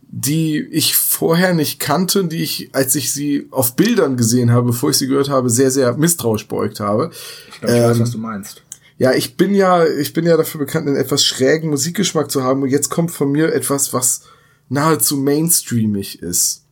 die 0.10 0.60
ich 0.60 0.96
vorher 0.96 1.54
nicht 1.54 1.80
kannte, 1.80 2.26
die 2.26 2.42
ich, 2.42 2.70
als 2.74 2.96
ich 2.96 3.12
sie 3.12 3.48
auf 3.52 3.76
Bildern 3.76 4.18
gesehen 4.18 4.52
habe, 4.52 4.68
bevor 4.68 4.92
ich 4.92 4.98
sie 4.98 5.08
gehört 5.08 5.30
habe, 5.30 5.50
sehr, 5.50 5.72
sehr 5.72 5.98
misstrauisch 5.98 6.48
beugt 6.48 6.80
habe. 6.80 7.12
Ich 7.50 7.60
glaube, 7.60 7.76
ich 7.76 7.84
weiß, 7.84 7.98
ähm, 7.98 8.04
was 8.04 8.12
du 8.12 8.18
meinst. 8.18 8.64
Ja, 8.98 9.14
ich 9.14 9.38
bin 9.38 9.54
ja, 9.54 9.86
ich 9.86 10.14
bin 10.14 10.26
ja 10.26 10.38
dafür 10.38 10.60
bekannt, 10.60 10.88
einen 10.88 10.96
etwas 10.96 11.24
schrägen 11.24 11.70
Musikgeschmack 11.70 12.32
zu 12.32 12.44
haben. 12.44 12.64
Und 12.64 12.70
jetzt 12.70 12.90
kommt 12.90 13.12
von 13.12 13.32
mir 13.32 13.54
etwas, 13.54 13.94
was 13.94 14.22
nahezu 14.70 15.18
mainstreamig 15.18 16.22
ist. 16.22 16.64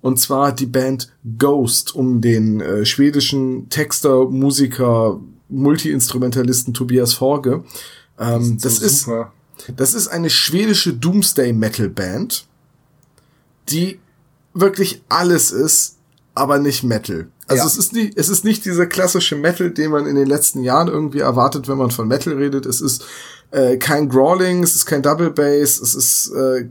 Und 0.00 0.18
zwar 0.18 0.52
die 0.52 0.66
Band 0.66 1.12
Ghost 1.38 1.94
um 1.94 2.20
den 2.20 2.60
äh, 2.60 2.84
schwedischen 2.86 3.68
Texter, 3.68 4.24
Musiker, 4.26 5.20
Multiinstrumentalisten 5.50 6.74
Tobias 6.74 7.14
Forge. 7.14 7.64
Ähm, 8.18 8.58
das 8.60 8.76
So 8.76 8.86
ist, 8.86 9.00
super. 9.02 9.32
das 9.76 9.94
ist 9.94 10.08
eine 10.08 10.30
schwedische 10.30 10.92
Doomsday 10.94 11.52
Metal 11.52 11.88
Band, 11.88 12.46
die 13.68 13.98
wirklich 14.54 15.02
alles 15.08 15.50
ist, 15.52 15.96
aber 16.34 16.58
nicht 16.58 16.82
Metal. 16.82 17.28
Also 17.46 17.62
Ja. 17.62 17.66
es 17.66 17.76
ist 17.76 17.92
nicht, 17.92 18.16
es 18.16 18.28
ist 18.28 18.44
nicht 18.44 18.64
dieser 18.64 18.86
klassische 18.86 19.36
Metal, 19.36 19.70
den 19.70 19.90
man 19.90 20.06
in 20.06 20.14
den 20.14 20.26
letzten 20.26 20.62
Jahren 20.62 20.88
irgendwie 20.88 21.18
erwartet, 21.20 21.68
wenn 21.68 21.78
man 21.78 21.90
von 21.90 22.08
Metal 22.08 22.34
redet. 22.34 22.66
Es 22.66 22.80
ist 22.80 23.04
äh, 23.50 23.76
kein 23.76 24.08
Growling, 24.08 24.62
es 24.62 24.74
ist 24.76 24.86
kein 24.86 25.02
Double 25.02 25.30
Bass, 25.30 25.80
es 25.80 25.94
ist 25.94 26.30
äh, 26.32 26.68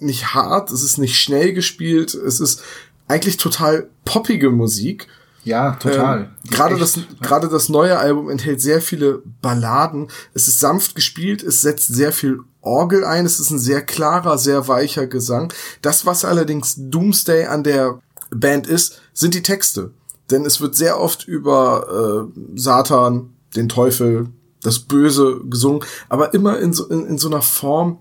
nicht 0.00 0.34
hart, 0.34 0.70
es 0.72 0.82
ist 0.82 0.98
nicht 0.98 1.16
schnell 1.18 1.52
gespielt, 1.52 2.14
es 2.14 2.40
ist 2.40 2.62
eigentlich 3.08 3.36
total 3.36 3.88
poppige 4.04 4.50
Musik. 4.50 5.06
Ja, 5.46 5.76
total. 5.76 6.18
Ähm, 6.18 6.50
gerade 6.50 6.76
das, 6.76 6.98
gerade 7.22 7.48
das 7.48 7.68
neue 7.68 7.96
Album 7.98 8.28
enthält 8.30 8.60
sehr 8.60 8.80
viele 8.80 9.22
Balladen. 9.40 10.08
Es 10.34 10.48
ist 10.48 10.58
sanft 10.58 10.96
gespielt, 10.96 11.44
es 11.44 11.62
setzt 11.62 11.94
sehr 11.94 12.12
viel 12.12 12.40
Orgel 12.62 13.04
ein, 13.04 13.24
es 13.24 13.38
ist 13.38 13.50
ein 13.50 13.60
sehr 13.60 13.80
klarer, 13.80 14.38
sehr 14.38 14.66
weicher 14.66 15.06
Gesang. 15.06 15.52
Das, 15.82 16.04
was 16.04 16.24
allerdings 16.24 16.74
Doomsday 16.76 17.46
an 17.46 17.62
der 17.62 18.00
Band 18.30 18.66
ist, 18.66 19.00
sind 19.12 19.34
die 19.34 19.42
Texte. 19.42 19.92
Denn 20.32 20.44
es 20.44 20.60
wird 20.60 20.74
sehr 20.74 21.00
oft 21.00 21.28
über 21.28 22.26
äh, 22.34 22.40
Satan, 22.56 23.32
den 23.54 23.68
Teufel, 23.68 24.26
das 24.62 24.80
Böse 24.80 25.42
gesungen, 25.44 25.84
aber 26.08 26.34
immer 26.34 26.58
in 26.58 26.72
so, 26.72 26.88
in, 26.88 27.06
in 27.06 27.18
so 27.18 27.28
einer 27.28 27.42
Form, 27.42 28.00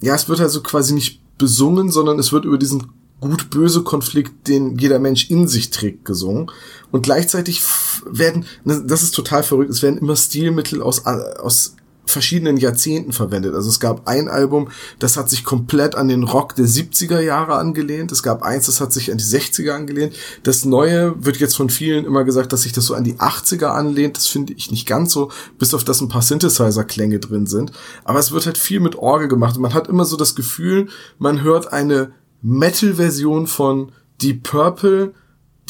ja, 0.00 0.16
es 0.16 0.28
wird 0.28 0.40
also 0.40 0.62
quasi 0.62 0.94
nicht 0.94 1.22
besungen, 1.38 1.92
sondern 1.92 2.18
es 2.18 2.32
wird 2.32 2.44
über 2.44 2.58
diesen 2.58 2.90
gut-böse 3.22 3.82
Konflikt, 3.82 4.48
den 4.48 4.76
jeder 4.76 4.98
Mensch 4.98 5.30
in 5.30 5.46
sich 5.46 5.70
trägt, 5.70 6.04
gesungen. 6.04 6.50
Und 6.90 7.02
gleichzeitig 7.02 7.62
werden, 8.04 8.44
ne, 8.64 8.82
das 8.84 9.02
ist 9.02 9.14
total 9.14 9.44
verrückt, 9.44 9.70
es 9.70 9.82
werden 9.82 9.98
immer 9.98 10.16
Stilmittel 10.16 10.82
aus, 10.82 11.06
aus 11.06 11.76
verschiedenen 12.04 12.56
Jahrzehnten 12.56 13.12
verwendet. 13.12 13.54
Also 13.54 13.68
es 13.68 13.78
gab 13.78 14.08
ein 14.08 14.28
Album, 14.28 14.70
das 14.98 15.16
hat 15.16 15.30
sich 15.30 15.44
komplett 15.44 15.94
an 15.94 16.08
den 16.08 16.24
Rock 16.24 16.56
der 16.56 16.66
70er 16.66 17.20
Jahre 17.20 17.54
angelehnt. 17.54 18.10
Es 18.10 18.24
gab 18.24 18.42
eins, 18.42 18.66
das 18.66 18.80
hat 18.80 18.92
sich 18.92 19.12
an 19.12 19.18
die 19.18 19.24
60er 19.24 19.70
angelehnt. 19.70 20.14
Das 20.42 20.64
neue 20.64 21.14
wird 21.24 21.36
jetzt 21.36 21.56
von 21.56 21.70
vielen 21.70 22.04
immer 22.04 22.24
gesagt, 22.24 22.52
dass 22.52 22.62
sich 22.62 22.72
das 22.72 22.86
so 22.86 22.94
an 22.94 23.04
die 23.04 23.14
80er 23.14 23.66
anlehnt. 23.66 24.16
Das 24.16 24.26
finde 24.26 24.52
ich 24.52 24.72
nicht 24.72 24.86
ganz 24.86 25.12
so, 25.12 25.30
bis 25.58 25.74
auf 25.74 25.84
das 25.84 26.00
ein 26.00 26.08
paar 26.08 26.22
Synthesizer-Klänge 26.22 27.20
drin 27.20 27.46
sind. 27.46 27.70
Aber 28.02 28.18
es 28.18 28.32
wird 28.32 28.46
halt 28.46 28.58
viel 28.58 28.80
mit 28.80 28.96
Orgel 28.96 29.28
gemacht. 29.28 29.58
Man 29.58 29.72
hat 29.72 29.88
immer 29.88 30.04
so 30.04 30.16
das 30.16 30.34
Gefühl, 30.34 30.88
man 31.18 31.42
hört 31.42 31.72
eine 31.72 32.12
Metal-Version 32.42 33.46
von 33.46 33.92
Deep 34.20 34.42
Purple, 34.42 35.14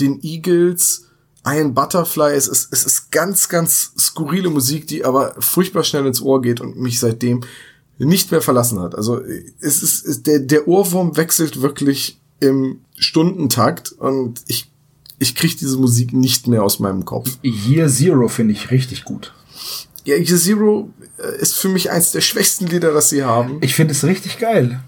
den 0.01 0.21
Eagles, 0.23 1.07
Iron 1.45 1.75
Butterfly. 1.75 2.35
Es 2.35 2.49
ist, 2.49 2.73
es 2.73 2.85
ist 2.85 3.11
ganz, 3.11 3.49
ganz 3.49 3.93
skurrile 3.99 4.51
Musik, 4.51 4.87
die 4.87 5.05
aber 5.05 5.35
furchtbar 5.39 5.85
schnell 5.85 6.07
ins 6.07 6.21
Ohr 6.21 6.41
geht 6.43 6.61
und 6.61 6.79
mich 6.79 6.99
seitdem 6.99 7.43
nicht 7.99 8.31
mehr 8.31 8.43
verlassen 8.43 8.81
hat. 8.81 8.95
Also 8.95 9.21
es 9.61 9.83
ist, 9.83 10.07
es, 10.07 10.23
der, 10.23 10.41
der 10.41 10.67
Ohrwurm 10.67 11.17
wechselt 11.17 11.63
wirklich 11.63 12.21
im 12.41 12.81
Stundentakt 12.97 13.93
und 13.93 14.43
ich, 14.47 14.73
ich 15.19 15.35
kriege 15.35 15.57
diese 15.57 15.79
Musik 15.79 16.13
nicht 16.13 16.49
mehr 16.49 16.65
aus 16.65 16.81
meinem 16.81 17.05
Kopf. 17.05 17.39
Year 17.43 17.89
Zero 17.89 18.29
finde 18.29 18.55
ich 18.55 18.71
richtig 18.71 19.05
gut. 19.05 19.33
Ja, 20.05 20.17
Year 20.17 20.39
Zero 20.39 20.91
äh, 21.19 21.41
ist 21.41 21.55
für 21.55 21.69
mich 21.69 21.91
eins 21.91 22.11
der 22.11 22.21
schwächsten 22.23 22.67
Lieder, 22.67 22.93
das 22.93 23.11
sie 23.11 23.23
haben. 23.23 23.59
Ich 23.61 23.75
finde 23.75 23.93
es 23.93 24.03
richtig 24.05 24.39
geil. 24.39 24.81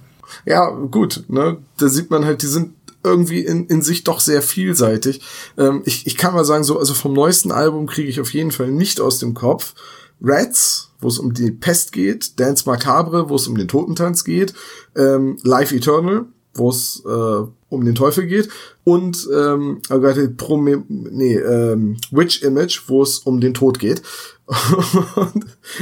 Ja, 0.46 0.70
gut, 0.70 1.24
ne? 1.28 1.59
Da 1.78 1.88
sieht 1.88 2.11
man 2.11 2.24
halt, 2.24 2.42
die 2.42 2.46
sind 2.46 2.74
irgendwie 3.02 3.40
in, 3.40 3.66
in 3.66 3.83
sich 3.83 4.04
doch 4.04 4.20
sehr 4.20 4.42
vielseitig. 4.42 5.20
Ähm, 5.59 5.83
ich, 5.85 6.07
ich 6.07 6.16
kann 6.16 6.35
mal 6.35 6.44
sagen, 6.44 6.64
so, 6.64 6.78
also 6.78 6.94
vom 6.94 7.12
neuesten 7.12 7.52
Album 7.52 7.87
kriege 7.87 8.09
ich 8.09 8.20
auf 8.20 8.33
jeden 8.33 8.50
Fall 8.50 8.70
nicht 8.70 9.00
aus 9.00 9.18
dem 9.18 9.35
Kopf. 9.35 9.74
Rats, 10.20 10.90
wo 11.00 11.09
es 11.09 11.18
um 11.18 11.35
die 11.35 11.50
Pest 11.50 11.92
geht, 11.92 12.40
Dance 12.40 12.64
Macabre, 12.66 13.28
wo 13.28 13.37
es 13.37 13.46
um 13.46 13.57
den 13.57 13.68
Totentanz 13.68 14.24
geht, 14.24 14.54
ähm, 14.96 15.37
Life 15.42 15.74
Eternal, 15.74 16.26
wo 16.54 16.70
es 16.70 17.02
äh, 17.04 17.42
um 17.68 17.85
den 17.85 17.94
Teufel 17.94 18.26
geht 18.26 18.48
und 18.85 19.28
ähm, 19.35 19.83
oh 19.90 20.00
Prome 20.37 20.85
nee, 20.88 21.35
ähm, 21.35 21.96
Witch 22.11 22.42
Image, 22.42 22.83
wo 22.87 23.02
es 23.02 23.18
um 23.18 23.40
den 23.40 23.54
Tod 23.54 23.78
geht. 23.78 24.02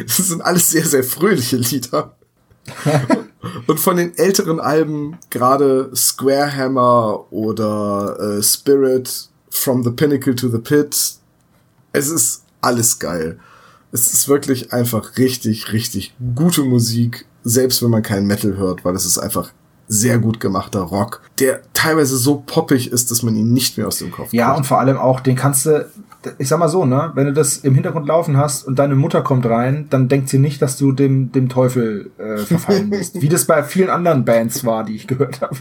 Das 0.07 0.17
sind 0.17 0.41
alles 0.41 0.71
sehr, 0.71 0.87
sehr 0.87 1.05
fröhliche 1.05 1.57
Lieder. 1.57 2.17
Und 3.67 3.81
von 3.81 3.97
den 3.97 4.17
älteren 4.17 4.61
Alben, 4.61 5.19
gerade 5.31 5.91
Square 5.95 6.57
Hammer 6.57 7.33
oder 7.33 8.17
äh, 8.39 8.43
Spirit, 8.43 9.29
From 9.51 9.83
the 9.83 9.91
Pinnacle 9.91 10.35
to 10.35 10.49
the 10.49 10.59
Pit, 10.59 10.97
es 11.93 12.09
ist 12.09 12.45
alles 12.61 12.99
geil. 12.99 13.39
Es 13.93 14.13
ist 14.13 14.29
wirklich 14.29 14.73
einfach 14.73 15.19
richtig, 15.19 15.73
richtig 15.73 16.15
gute 16.35 16.63
Musik, 16.63 17.27
selbst 17.45 17.83
wenn 17.83 17.91
man 17.91 18.03
keinen 18.03 18.27
Metal 18.27 18.57
hört, 18.57 18.85
weil 18.85 18.95
es 18.95 19.05
ist 19.05 19.19
einfach 19.19 19.53
sehr 19.89 20.19
gut 20.19 20.41
gemachter 20.41 20.81
Rock, 20.81 21.21
der 21.39 21.61
teilweise 21.75 22.17
so 22.17 22.43
poppig 22.47 22.91
ist, 22.91 23.11
dass 23.11 23.23
man 23.23 23.37
ihn 23.37 23.53
nicht 23.53 23.77
mehr 23.77 23.87
aus 23.87 23.99
dem 23.99 24.11
Kopf 24.11 24.33
Ja, 24.33 24.55
und 24.55 24.67
vor 24.67 24.79
allem 24.81 24.97
auch, 24.97 25.21
den 25.21 25.37
kannst 25.37 25.67
du, 25.67 25.91
ich 26.39 26.49
sag 26.49 26.59
mal 26.59 26.69
so, 26.69 26.85
ne, 26.85 27.13
wenn 27.15 27.27
du 27.27 27.33
das 27.33 27.59
im 27.59 27.75
Hintergrund 27.75 28.07
laufen 28.07 28.37
hast 28.37 28.67
und 28.67 28.79
deine 28.79 28.95
Mutter 28.95 29.23
kommt 29.23 29.47
rein, 29.47 29.87
dann 29.91 30.09
denkt 30.09 30.29
sie 30.29 30.39
nicht, 30.39 30.63
dass 30.63 30.77
du 30.77 30.93
dem, 30.93 31.33
dem 31.33 31.49
Teufel 31.49 32.11
äh, 32.19 32.39
verfallen 32.39 32.91
bist. 32.91 33.15
Wie 33.21 33.29
das 33.29 33.45
bei 33.47 33.63
vielen 33.63 33.91
anderen 33.91 34.25
Bands 34.25 34.65
war, 34.65 34.85
die 34.85 34.95
ich 34.95 35.07
gehört 35.07 35.41
habe. 35.41 35.57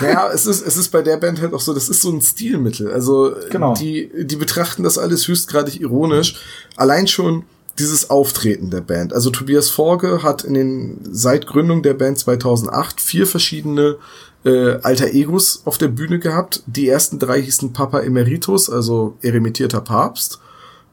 Naja, 0.00 0.28
es 0.32 0.46
ist, 0.46 0.66
es 0.66 0.76
ist 0.76 0.88
bei 0.90 1.02
der 1.02 1.16
Band 1.16 1.40
halt 1.40 1.52
auch 1.54 1.60
so, 1.60 1.74
das 1.74 1.88
ist 1.88 2.02
so 2.02 2.10
ein 2.12 2.20
Stilmittel. 2.20 2.92
Also 2.92 3.34
Genau. 3.50 3.74
die, 3.74 4.10
die 4.24 4.36
betrachten 4.36 4.82
das 4.82 4.98
alles 4.98 5.26
höchstgradig 5.28 5.80
ironisch. 5.80 6.40
Allein 6.76 7.06
schon 7.06 7.44
dieses 7.78 8.10
Auftreten 8.10 8.70
der 8.70 8.82
Band. 8.82 9.12
Also 9.12 9.30
Tobias 9.30 9.68
Forge 9.68 10.22
hat 10.22 10.44
in 10.44 10.54
den 10.54 10.98
seit 11.10 11.46
Gründung 11.46 11.82
der 11.82 11.94
Band 11.94 12.18
2008 12.18 13.00
vier 13.00 13.26
verschiedene 13.26 13.96
äh, 14.44 14.78
alter 14.82 15.12
Egos 15.12 15.62
auf 15.64 15.78
der 15.78 15.88
Bühne 15.88 16.18
gehabt. 16.18 16.62
Die 16.66 16.88
ersten 16.88 17.18
drei 17.18 17.40
hießen 17.42 17.72
Papa 17.72 18.00
Emeritus, 18.00 18.70
also 18.70 19.16
eremitierter 19.22 19.80
Papst. 19.80 20.40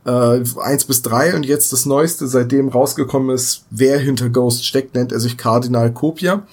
Äh, 0.05 0.43
eins 0.59 0.85
bis 0.85 1.01
drei 1.01 1.35
und 1.35 1.45
jetzt 1.45 1.71
das 1.73 1.85
Neueste, 1.85 2.27
seitdem 2.27 2.69
rausgekommen 2.69 3.35
ist, 3.35 3.65
wer 3.69 3.99
hinter 3.99 4.29
Ghost 4.29 4.65
steckt, 4.65 4.95
nennt 4.95 5.11
er 5.11 5.19
sich 5.19 5.37
Kardinal 5.37 5.93
Kopia. 5.93 6.43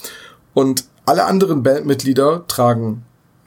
Und 0.55 0.85
alle 1.07 1.25
anderen 1.25 1.63
Bandmitglieder 1.63 2.45
tragen 2.49 3.05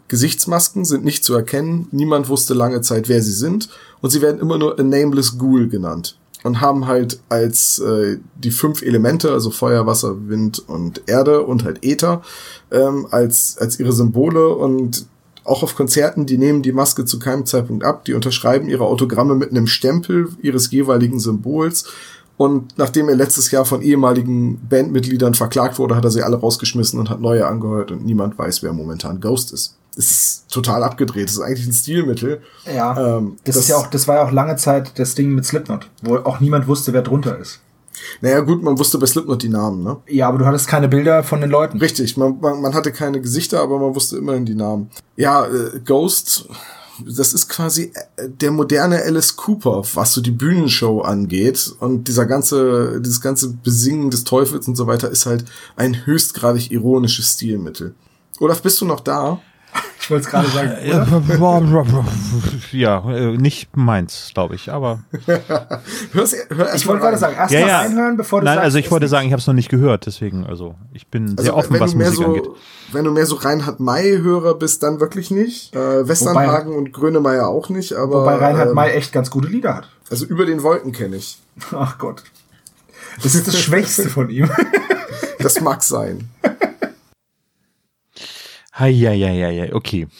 Gesichtsmasken, 0.07 0.83
sind 0.83 1.05
nicht 1.05 1.23
zu 1.23 1.33
erkennen. 1.33 1.87
Niemand 1.91 2.27
wusste 2.27 2.53
lange 2.53 2.81
Zeit, 2.81 3.07
wer 3.07 3.21
sie 3.21 3.31
sind. 3.31 3.69
Und 4.01 4.09
sie 4.09 4.21
werden 4.21 4.41
immer 4.41 4.57
nur 4.57 4.77
A 4.79 4.83
Nameless 4.83 5.37
Ghoul 5.37 5.69
genannt. 5.69 6.17
Und 6.43 6.59
haben 6.59 6.87
halt 6.87 7.19
als 7.29 7.79
äh, 7.79 8.17
die 8.35 8.51
fünf 8.51 8.81
Elemente, 8.81 9.31
also 9.31 9.51
Feuer, 9.51 9.85
Wasser, 9.85 10.27
Wind 10.27 10.67
und 10.67 11.03
Erde 11.07 11.41
und 11.41 11.63
halt 11.63 11.85
Äther, 11.85 12.23
ähm, 12.71 13.07
als, 13.11 13.57
als 13.59 13.79
ihre 13.79 13.91
Symbole 13.91 14.49
und 14.49 15.05
auch 15.43 15.63
auf 15.63 15.75
Konzerten, 15.75 16.25
die 16.25 16.37
nehmen 16.37 16.61
die 16.61 16.71
Maske 16.71 17.05
zu 17.05 17.19
keinem 17.19 17.45
Zeitpunkt 17.45 17.83
ab, 17.83 18.05
die 18.05 18.13
unterschreiben 18.13 18.69
ihre 18.69 18.85
Autogramme 18.85 19.35
mit 19.35 19.51
einem 19.51 19.67
Stempel 19.67 20.29
ihres 20.41 20.71
jeweiligen 20.71 21.19
Symbols. 21.19 21.85
Und 22.37 22.77
nachdem 22.77 23.09
er 23.09 23.15
letztes 23.15 23.51
Jahr 23.51 23.65
von 23.65 23.81
ehemaligen 23.81 24.59
Bandmitgliedern 24.67 25.33
verklagt 25.33 25.77
wurde, 25.77 25.95
hat 25.95 26.05
er 26.05 26.11
sie 26.11 26.23
alle 26.23 26.37
rausgeschmissen 26.37 26.99
und 26.99 27.09
hat 27.09 27.21
neue 27.21 27.45
angehört 27.45 27.91
und 27.91 28.05
niemand 28.05 28.37
weiß, 28.37 28.63
wer 28.63 28.73
momentan 28.73 29.19
Ghost 29.19 29.53
ist. 29.53 29.77
Es 29.97 30.09
ist 30.11 30.51
total 30.51 30.83
abgedreht. 30.83 31.27
Es 31.27 31.33
ist 31.35 31.41
eigentlich 31.41 31.67
ein 31.67 31.73
Stilmittel. 31.73 32.41
Ja. 32.65 33.17
Ähm, 33.17 33.37
das, 33.43 33.55
das- 33.55 33.63
ist 33.65 33.69
ja 33.69 33.77
auch, 33.77 33.87
das 33.87 34.07
war 34.07 34.15
ja 34.17 34.23
auch 34.25 34.31
lange 34.31 34.55
Zeit 34.55 34.97
das 34.97 35.15
Ding 35.15 35.31
mit 35.35 35.45
Slipknot, 35.45 35.89
wo 36.01 36.15
auch 36.17 36.39
niemand 36.39 36.67
wusste, 36.67 36.93
wer 36.93 37.01
drunter 37.01 37.37
ist. 37.37 37.59
Naja, 38.21 38.39
gut, 38.39 38.63
man 38.63 38.79
wusste 38.79 38.97
bei 38.97 39.05
Slipknot 39.05 39.43
die 39.43 39.49
Namen, 39.49 39.83
ne? 39.83 39.97
Ja, 40.07 40.27
aber 40.29 40.39
du 40.39 40.45
hattest 40.45 40.67
keine 40.67 40.87
Bilder 40.87 41.23
von 41.23 41.41
den 41.41 41.51
Leuten. 41.51 41.77
Richtig, 41.77 42.17
man, 42.17 42.39
man, 42.39 42.61
man 42.61 42.73
hatte 42.73 42.91
keine 42.91 43.21
Gesichter, 43.21 43.61
aber 43.61 43.77
man 43.79 43.93
wusste 43.93 44.17
immerhin 44.17 44.45
die 44.45 44.55
Namen. 44.55 44.89
Ja, 45.17 45.45
äh, 45.45 45.79
Ghost, 45.85 46.47
das 47.05 47.33
ist 47.33 47.47
quasi 47.49 47.91
äh, 48.15 48.27
der 48.29 48.51
moderne 48.51 49.03
Alice 49.03 49.35
Cooper, 49.35 49.83
was 49.93 50.13
so 50.13 50.21
die 50.21 50.31
Bühnenshow 50.31 51.01
angeht. 51.01 51.75
Und 51.79 52.07
dieser 52.07 52.25
ganze, 52.25 53.01
dieses 53.01 53.21
ganze 53.21 53.49
Besingen 53.49 54.09
des 54.09 54.23
Teufels 54.23 54.67
und 54.67 54.75
so 54.77 54.87
weiter 54.87 55.09
ist 55.11 55.25
halt 55.27 55.45
ein 55.75 56.05
höchstgradig 56.05 56.71
ironisches 56.71 57.33
Stilmittel. 57.33 57.93
Olaf, 58.39 58.61
bist 58.63 58.81
du 58.81 58.85
noch 58.85 59.01
da? 59.01 59.41
Ich 60.01 60.09
wollte 60.09 60.25
es 60.25 60.31
gerade 60.31 60.47
sagen. 60.49 60.71
Ja, 60.83 61.05
ja, 62.71 63.11
äh, 63.11 63.37
nicht 63.37 63.77
meins, 63.77 64.31
glaube 64.33 64.55
ich, 64.55 64.71
aber. 64.71 65.03
Hör's, 66.11 66.35
hör 66.49 66.73
Ich 66.75 66.87
wollte 66.87 67.01
gerade 67.03 67.17
sagen, 67.17 67.35
erst 67.37 67.53
Ja, 67.53 67.61
mal 67.61 67.67
ja. 67.67 67.79
reinhören, 67.81 68.17
bevor 68.17 68.39
du 68.41 68.45
Nein, 68.45 68.55
sagst, 68.55 68.65
also 68.65 68.77
ich 68.79 68.91
wollte 68.91 69.07
sagen, 69.07 69.27
ich 69.27 69.31
habe 69.33 69.39
es 69.39 69.47
noch 69.47 69.53
nicht 69.53 69.69
gehört, 69.69 70.07
deswegen, 70.07 70.45
also 70.45 70.75
ich 70.91 71.07
bin 71.07 71.37
sehr 71.37 71.55
offen, 71.55 71.73
wenn 71.73 71.79
was 71.81 71.91
du 71.91 71.97
mehr 71.97 72.09
Musik 72.09 72.25
so, 72.25 72.29
angeht. 72.29 72.49
wenn 72.91 73.05
du 73.05 73.11
mehr 73.11 73.25
so 73.25 73.35
Reinhard 73.35 73.79
May-Hörer 73.79 74.55
bist, 74.55 74.83
dann 74.83 74.99
wirklich 74.99 75.31
nicht. 75.31 75.75
Äh, 75.75 76.07
Westernhagen 76.07 76.73
und 76.73 76.91
Grönemeyer 76.91 77.47
auch 77.47 77.69
nicht, 77.69 77.93
aber. 77.93 78.21
Wobei 78.21 78.35
Reinhard 78.35 78.69
ähm, 78.69 78.75
May 78.75 78.91
echt 78.91 79.13
ganz 79.13 79.29
gute 79.29 79.47
Lieder 79.47 79.75
hat. 79.75 79.89
Also 80.09 80.25
über 80.25 80.45
den 80.45 80.63
Wolken 80.63 80.91
kenne 80.91 81.15
ich. 81.17 81.37
Ach 81.73 81.97
Gott. 81.97 82.23
Das 83.23 83.35
ist 83.35 83.47
das 83.47 83.59
Schwächste 83.59 84.09
von 84.09 84.29
ihm. 84.29 84.49
Das 85.39 85.61
mag 85.61 85.83
sein. 85.83 86.29
Heieieiei, 88.81 89.73
okay. 89.73 90.07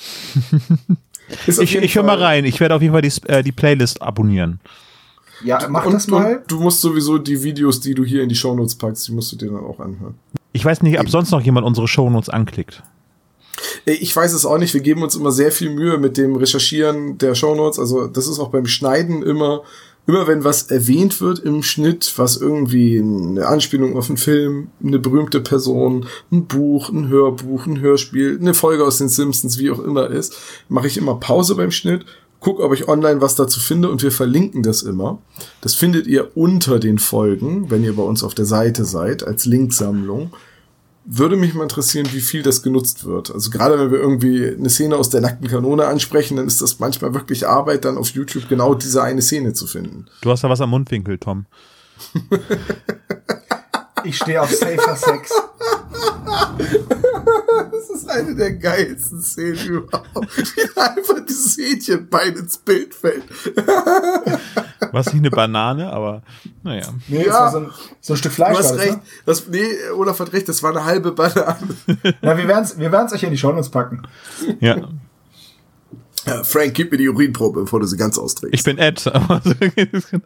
Ich, 1.47 1.75
ich 1.75 1.95
höre 1.95 2.03
mal 2.03 2.17
rein. 2.21 2.43
Ich 2.43 2.59
werde 2.59 2.75
auf 2.75 2.81
jeden 2.81 2.93
Fall 2.93 3.01
die, 3.01 3.13
äh, 3.27 3.41
die 3.41 3.53
Playlist 3.53 4.01
abonnieren. 4.01 4.59
Ja, 5.43 5.65
mach 5.69 5.85
und, 5.85 5.93
das 5.93 6.07
mal. 6.07 6.37
Und 6.37 6.51
du 6.51 6.59
musst 6.59 6.81
sowieso 6.81 7.17
die 7.17 7.41
Videos, 7.41 7.79
die 7.79 7.93
du 7.93 8.03
hier 8.03 8.21
in 8.21 8.29
die 8.29 8.35
Shownotes 8.35 8.75
packst, 8.75 9.07
die 9.07 9.13
musst 9.13 9.31
du 9.31 9.37
dir 9.37 9.47
dann 9.47 9.63
auch 9.63 9.79
anhören. 9.79 10.15
Ich 10.53 10.63
weiß 10.63 10.81
nicht, 10.81 10.99
ob 10.99 11.09
sonst 11.09 11.31
noch 11.31 11.41
jemand 11.41 11.65
unsere 11.65 11.87
Shownotes 11.87 12.29
anklickt. 12.29 12.83
Äh, 13.85 13.93
Ich 13.93 14.15
weiß 14.15 14.33
es 14.33 14.45
auch 14.45 14.57
nicht. 14.57 14.73
Wir 14.73 14.81
geben 14.81 15.03
uns 15.03 15.15
immer 15.15 15.31
sehr 15.31 15.51
viel 15.51 15.69
Mühe 15.69 15.97
mit 15.97 16.17
dem 16.17 16.35
Recherchieren 16.35 17.17
der 17.17 17.35
Shownotes. 17.35 17.79
Also 17.79 18.07
das 18.07 18.27
ist 18.27 18.39
auch 18.39 18.49
beim 18.49 18.65
Schneiden 18.65 19.23
immer, 19.23 19.61
immer 20.11 20.27
wenn 20.27 20.43
was 20.43 20.63
erwähnt 20.63 21.21
wird 21.21 21.39
im 21.39 21.63
Schnitt, 21.63 22.11
was 22.17 22.35
irgendwie 22.35 22.99
eine 22.99 23.47
Anspielung 23.47 23.95
auf 23.95 24.09
einen 24.09 24.17
Film, 24.17 24.67
eine 24.83 24.99
berühmte 24.99 25.39
Person, 25.39 26.05
ein 26.33 26.47
Buch, 26.47 26.89
ein 26.89 27.07
Hörbuch, 27.07 27.65
ein 27.65 27.79
Hörspiel, 27.79 28.37
eine 28.37 28.53
Folge 28.53 28.83
aus 28.83 28.97
den 28.97 29.07
Simpsons, 29.07 29.57
wie 29.57 29.71
auch 29.71 29.79
immer 29.79 30.09
ist, 30.09 30.35
mache 30.67 30.87
ich 30.87 30.97
immer 30.97 31.15
Pause 31.15 31.55
beim 31.55 31.71
Schnitt. 31.71 32.05
Guck, 32.41 32.59
ob 32.59 32.73
ich 32.73 32.89
online 32.89 33.21
was 33.21 33.35
dazu 33.35 33.61
finde 33.61 33.89
und 33.89 34.03
wir 34.03 34.11
verlinken 34.11 34.63
das 34.63 34.81
immer. 34.81 35.19
Das 35.61 35.75
findet 35.75 36.07
ihr 36.07 36.35
unter 36.35 36.79
den 36.79 36.99
Folgen, 36.99 37.71
wenn 37.71 37.83
ihr 37.85 37.95
bei 37.95 38.03
uns 38.03 38.21
auf 38.21 38.35
der 38.35 38.45
Seite 38.45 38.83
seid, 38.83 39.25
als 39.25 39.45
Linksammlung 39.45 40.31
würde 41.05 41.35
mich 41.35 41.53
mal 41.53 41.63
interessieren, 41.63 42.07
wie 42.11 42.21
viel 42.21 42.43
das 42.43 42.61
genutzt 42.61 43.05
wird. 43.05 43.31
Also 43.31 43.49
gerade 43.49 43.79
wenn 43.79 43.91
wir 43.91 43.99
irgendwie 43.99 44.47
eine 44.47 44.69
Szene 44.69 44.95
aus 44.95 45.09
der 45.09 45.21
nackten 45.21 45.47
Kanone 45.47 45.87
ansprechen, 45.87 46.37
dann 46.37 46.47
ist 46.47 46.61
das 46.61 46.79
manchmal 46.79 47.13
wirklich 47.13 47.47
Arbeit, 47.47 47.85
dann 47.85 47.97
auf 47.97 48.09
YouTube 48.09 48.47
genau 48.47 48.75
diese 48.75 49.01
eine 49.01 49.21
Szene 49.21 49.53
zu 49.53 49.67
finden. 49.67 50.05
Du 50.21 50.29
hast 50.29 50.43
da 50.43 50.49
was 50.49 50.61
am 50.61 50.69
Mundwinkel, 50.69 51.17
Tom. 51.17 51.45
Ich 54.03 54.17
stehe 54.17 54.41
auf 54.41 54.51
Safer 54.51 54.95
Sex. 54.95 55.31
Das 57.71 57.89
ist 57.89 58.09
eine 58.09 58.35
der 58.35 58.53
geilsten 58.53 59.21
Szenen 59.21 59.57
überhaupt. 59.67 60.37
Wie 60.37 60.61
da 60.75 60.81
einfach 60.87 61.25
dieses 61.27 61.57
Hähnchenbein 61.57 62.35
ins 62.35 62.57
Bild 62.57 62.93
fällt. 62.93 63.23
Was 64.91 65.07
nicht 65.07 65.17
eine 65.21 65.29
Banane, 65.29 65.91
aber 65.91 66.21
naja. 66.63 66.87
Nee, 67.07 67.19
Ja. 67.19 67.23
das 67.25 67.33
war 67.33 67.51
so 67.51 67.57
ein, 67.59 67.71
so 68.01 68.13
ein 68.13 68.17
Stück 68.17 68.31
Fleisch. 68.31 68.53
Du 68.53 68.59
hast 68.63 68.71
das, 68.71 68.79
recht. 68.79 68.97
Ne? 68.97 69.01
Das, 69.25 69.47
nee, 69.47 69.67
Olaf 69.95 70.19
hat 70.19 70.33
recht, 70.33 70.47
das 70.49 70.61
war 70.63 70.71
eine 70.71 70.83
halbe 70.85 71.11
Banane. 71.11 71.57
Na, 72.21 72.37
wir 72.37 72.47
werden 72.47 72.63
es 72.63 72.77
wir 72.77 72.91
werden's 72.91 73.13
euch 73.13 73.23
in 73.23 73.31
die 73.31 73.37
Shownotes 73.37 73.69
packen. 73.69 74.01
Ja. 74.59 74.77
Ja, 76.25 76.43
Frank, 76.43 76.73
gib 76.75 76.91
mir 76.91 76.97
die 76.97 77.09
Urinprobe, 77.09 77.61
bevor 77.61 77.79
du 77.79 77.87
sie 77.87 77.97
ganz 77.97 78.17
austrägst. 78.19 78.53
Ich 78.53 78.63
bin 78.63 78.77
Ed. 78.77 79.05
aber 79.07 79.41
so 79.43 79.53
geht 79.55 79.93
es 79.93 80.09
genau. 80.09 80.23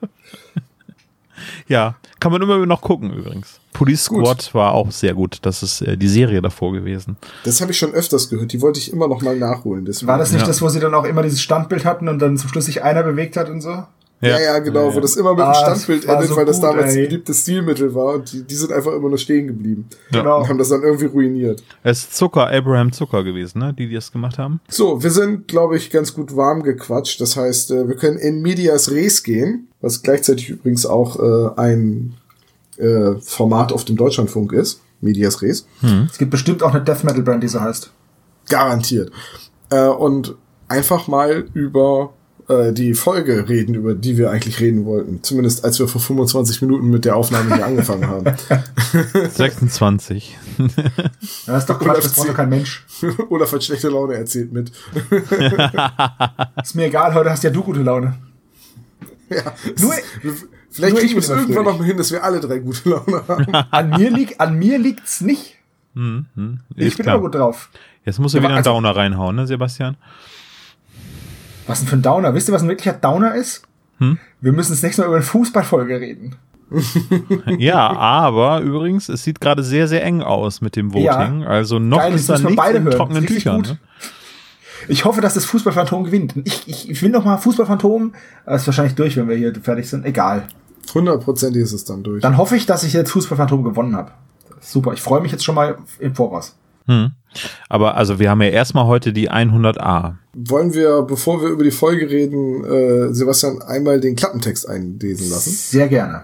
Ja, 1.68 1.96
kann 2.20 2.32
man 2.32 2.42
immer 2.42 2.66
noch 2.66 2.82
gucken 2.82 3.12
übrigens. 3.14 3.60
Police 3.74 4.08
Gut. 4.08 4.26
Squad 4.26 4.54
war 4.54 4.72
auch 4.74 4.92
sehr 4.92 5.14
gut. 5.14 5.40
Das 5.42 5.62
ist 5.62 5.82
äh, 5.82 5.98
die 5.98 6.08
Serie 6.08 6.42
davor 6.42 6.72
gewesen. 6.74 7.18
das 7.44 7.60
habe 7.62 7.72
ich 7.72 7.78
schon 7.78 7.94
öfters 7.94 8.30
gehört. 8.30 8.54
Die 8.54 8.62
wollte 8.62 8.80
ich 8.80 8.92
immer 8.92 9.08
noch 9.08 9.22
mal 9.22 9.36
nachholen. 9.38 9.84
Deswegen. 9.86 10.08
War 10.08 10.18
das 10.18 10.32
nicht 10.32 10.42
Ja. 10.42 10.48
das, 10.48 10.62
wo 10.62 10.70
sie 10.70 10.80
dann 10.80 10.94
auch 10.94 11.04
immer 11.04 11.24
dieses 11.24 11.42
Standbild 11.42 11.84
hatten 11.84 12.08
und 12.08 12.20
dann 12.20 12.38
zum 12.38 12.50
Schluss 12.50 12.66
sich 12.66 12.84
einer 12.84 13.04
bewegt 13.04 13.36
hat 13.36 13.50
und 13.50 13.60
so? 13.62 13.84
Ja, 14.22 14.40
ja, 14.40 14.60
genau, 14.60 14.96
wo 14.96 15.02
das 15.02 15.18
immer 15.18 15.32
mit 15.32 15.40
dem 15.40 15.48
Ah, 15.48 15.52
das 15.52 15.84
Standbild 15.84 16.08
war 16.08 16.16
endet, 16.16 16.30
so 16.30 16.36
weil 16.38 16.46
das 16.46 16.56
gut, 16.56 16.64
damals 16.70 16.94
ein 16.94 17.00
ey. 17.00 17.06
beliebtes 17.08 17.42
Stilmittel 17.42 17.94
war 17.94 18.16
und 18.16 18.32
die, 18.32 18.44
die 18.44 18.56
sind 18.56 18.72
einfach 18.72 18.94
immer 18.94 19.10
nur 19.10 19.18
stehen 19.18 19.46
geblieben. 19.48 19.88
Ja. 20.12 20.22
Genau. 20.22 20.40
Und 20.40 20.48
haben 20.50 20.58
das 20.58 20.70
dann 20.70 20.84
irgendwie 20.84 21.06
ruiniert. 21.06 21.62
Es 21.84 22.00
ist 22.00 22.16
Zucker, 22.16 22.50
Abraham 22.50 22.94
Zucker 22.94 23.24
gewesen, 23.26 23.60
ne? 23.60 23.74
Die, 23.78 23.88
die 23.90 23.94
das 23.94 24.12
gemacht 24.14 24.38
haben. 24.40 24.62
So, 24.70 25.04
wir 25.04 25.12
sind, 25.12 25.50
glaube 25.50 25.76
ich, 25.76 25.92
ganz 25.92 26.14
gut 26.14 26.36
warm 26.36 26.64
gequatscht. 26.64 27.20
Das 27.20 27.36
heißt, 27.36 27.72
äh, 27.72 27.88
wir 27.90 27.98
können 27.98 28.18
in 28.18 28.42
Medias 28.42 28.90
Res 28.90 29.22
gehen, 29.22 29.68
was 29.86 30.02
gleichzeitig 30.02 30.50
übrigens 30.50 30.86
auch 30.86 31.20
äh, 31.20 31.62
ein 31.62 32.16
äh, 32.78 33.14
Format 33.22 33.72
auf 33.72 33.86
dem 33.86 33.96
Deutschlandfunk 33.96 34.52
ist. 34.52 34.82
Medias 35.00 35.42
Res. 35.42 35.68
Es 36.10 36.18
gibt 36.18 36.32
bestimmt 36.32 36.64
auch 36.64 36.74
eine 36.74 36.84
Death 36.84 37.04
Metal 37.04 37.22
Band, 37.22 37.44
die 37.44 37.48
so 37.48 37.62
heißt. 37.62 37.92
Garantiert. 38.50 39.12
Äh, 39.70 39.88
und 39.88 40.36
einfach 40.68 41.08
mal 41.08 41.46
über 41.54 42.14
äh, 42.48 42.74
die 42.74 42.96
Folge 42.96 43.48
reden, 43.48 43.76
über 43.76 43.94
die 43.94 44.18
wir 44.18 44.32
eigentlich 44.32 44.60
reden 44.60 44.86
wollten. 44.86 45.22
Zumindest 45.22 45.64
als 45.64 45.78
wir 45.80 45.88
vor 45.88 46.02
25 46.02 46.62
Minuten 46.64 46.90
mit 46.90 47.06
der 47.06 47.16
Aufnahme 47.16 47.56
hier 47.56 47.66
angefangen 47.66 48.08
haben. 48.08 48.26
26. 49.30 50.38
Das 51.46 51.64
ist 51.64 51.70
doch 51.70 51.80
Quatsch, 51.80 52.04
das 52.06 52.14
braucht 52.14 52.30
doch 52.30 52.36
kein 52.36 52.50
Mensch. 52.50 52.86
Olaf 53.30 53.52
hat 53.52 53.64
schlechte 53.64 53.90
Laune 53.90 54.16
erzählt 54.16 54.52
mit. 54.52 54.72
Ist 56.64 56.76
mir 56.76 56.86
egal, 56.86 57.14
heute 57.14 57.30
hast 57.30 57.44
ja 57.44 57.52
du 57.52 57.62
gute 57.62 57.82
Laune. 57.82 58.16
Ja, 59.30 59.42
Nur- 59.82 59.94
vielleicht 60.70 60.80
nur 60.80 60.88
ich 60.88 60.96
kriegen 61.00 61.12
wir 61.14 61.18
es 61.20 61.30
irgendwann 61.30 61.54
fröhlich. 61.54 61.66
noch 61.72 61.78
mal 61.80 61.86
hin, 61.86 61.98
dass 61.98 62.12
wir 62.12 62.24
alle 62.24 62.40
drei 62.40 62.60
gute 62.60 62.90
Laune 62.90 63.24
haben. 63.28 63.46
An 63.72 63.90
mir 63.92 64.10
liegt, 64.12 64.40
an 64.40 64.58
mir 64.60 64.78
liegt's 64.78 65.22
nicht. 65.22 65.58
Hm, 65.96 66.26
hm. 66.36 66.60
Ich 66.76 66.88
Ist 66.88 66.98
bin 66.98 67.04
klar. 67.06 67.16
immer 67.16 67.24
gut 67.24 67.36
drauf. 67.36 67.70
Jetzt 68.04 68.20
muss 68.20 68.34
er 68.34 68.38
Ja, 68.38 68.42
wieder 68.44 68.50
einen 68.50 68.58
also- 68.58 68.72
Downer 68.72 68.96
reinhauen, 68.96 69.36
ne, 69.36 69.48
Sebastian? 69.48 69.98
Was 71.68 71.80
denn 71.80 71.88
für 71.88 71.96
ein 71.96 72.02
Downer? 72.02 72.34
Wisst 72.36 72.48
ihr, 72.50 72.54
was 72.54 72.62
ein 72.62 72.70
wirklicher 72.70 72.94
Downer 72.94 73.34
ist? 73.34 73.64
Hm? 73.98 74.20
Wir 74.42 74.52
müssen 74.52 74.74
das 74.74 74.84
nächste 74.84 75.02
Mal 75.02 75.08
über 75.08 75.16
eine 75.16 75.26
Fußballfolge 75.26 76.00
reden. 76.00 76.36
Ja, 77.60 77.96
aber 77.96 78.60
übrigens, 78.62 79.08
es 79.10 79.24
sieht 79.24 79.40
gerade 79.40 79.64
sehr, 79.64 79.88
sehr 79.88 80.04
eng 80.04 80.22
aus 80.22 80.62
mit 80.62 80.76
dem 80.76 80.94
Voting. 80.94 81.44
Also 81.46 81.78
noch 81.80 82.00
Geil, 82.00 82.14
ist 82.16 82.28
da 82.28 82.38
nichts 82.40 82.56
beide 82.56 82.80
in 82.80 82.84
hören. 82.86 82.96
trockenen 82.98 83.26
Tüchern. 83.26 83.58
gut. 83.58 83.68
Ne? 83.70 83.78
Ich 84.88 85.06
hoffe, 85.06 85.22
dass 85.22 85.34
das 85.34 85.46
Fußballphantom 85.46 86.04
gewinnt. 86.04 86.34
Ich, 86.44 86.68
ich, 86.68 86.90
ich 86.90 87.02
will 87.02 87.10
noch 87.10 87.26
mal 87.26 87.38
Fußballphantom. 87.38 88.14
Das 88.46 88.62
ist 88.62 88.68
wahrscheinlich 88.68 88.96
durch, 88.96 89.18
wenn 89.18 89.28
wir 89.28 89.36
hier 89.36 89.54
fertig 89.62 89.90
sind. 89.90 90.06
Egal. 90.06 90.48
Hundertprozentig 90.94 91.62
ist 91.64 91.74
es 91.74 91.86
dann 91.86 92.04
durch. 92.04 92.22
Dann 92.22 92.38
hoffe 92.38 92.56
ich, 92.56 92.66
dass 92.66 92.84
ich 92.84 92.94
jetzt 92.94 93.12
Fußballphantom 93.12 93.64
gewonnen 93.64 93.96
habe. 93.96 94.12
Super. 94.60 94.94
Ich 94.94 95.02
freue 95.02 95.22
mich 95.22 95.32
jetzt 95.32 95.44
schon 95.44 95.56
mal 95.56 95.78
im 96.00 96.16
Voraus. 96.16 96.56
Hm. 96.88 97.12
Aber 97.68 97.98
also 97.98 98.20
wir 98.20 98.30
haben 98.30 98.42
ja 98.42 98.50
erstmal 98.50 98.86
heute 98.86 99.12
die 99.12 99.30
100a. 99.32 100.14
Wollen 100.34 100.74
wir, 100.74 101.02
bevor 101.02 101.42
wir 101.42 101.50
über 101.50 101.64
die 101.64 101.72
Folge 101.72 102.10
reden, 102.10 102.64
äh, 102.64 103.14
Sebastian 103.14 103.62
einmal 103.62 104.00
den 104.00 104.16
Klappentext 104.16 104.70
einlesen 104.70 105.30
lassen? 105.30 105.52
Sehr 105.52 105.88
gerne. 105.88 106.24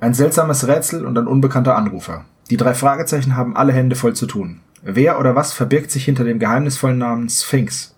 Ein 0.00 0.14
seltsames 0.14 0.66
Rätsel 0.68 1.04
und 1.06 1.16
ein 1.16 1.26
unbekannter 1.26 1.76
Anrufer. 1.76 2.24
Die 2.50 2.56
drei 2.56 2.74
Fragezeichen 2.74 3.36
haben 3.36 3.56
alle 3.56 3.72
Hände 3.72 3.96
voll 3.96 4.14
zu 4.14 4.26
tun. 4.26 4.60
Wer 4.86 5.18
oder 5.18 5.34
was 5.34 5.54
verbirgt 5.54 5.90
sich 5.90 6.04
hinter 6.04 6.24
dem 6.24 6.38
geheimnisvollen 6.38 6.98
Namen 6.98 7.30
Sphinx? 7.30 7.96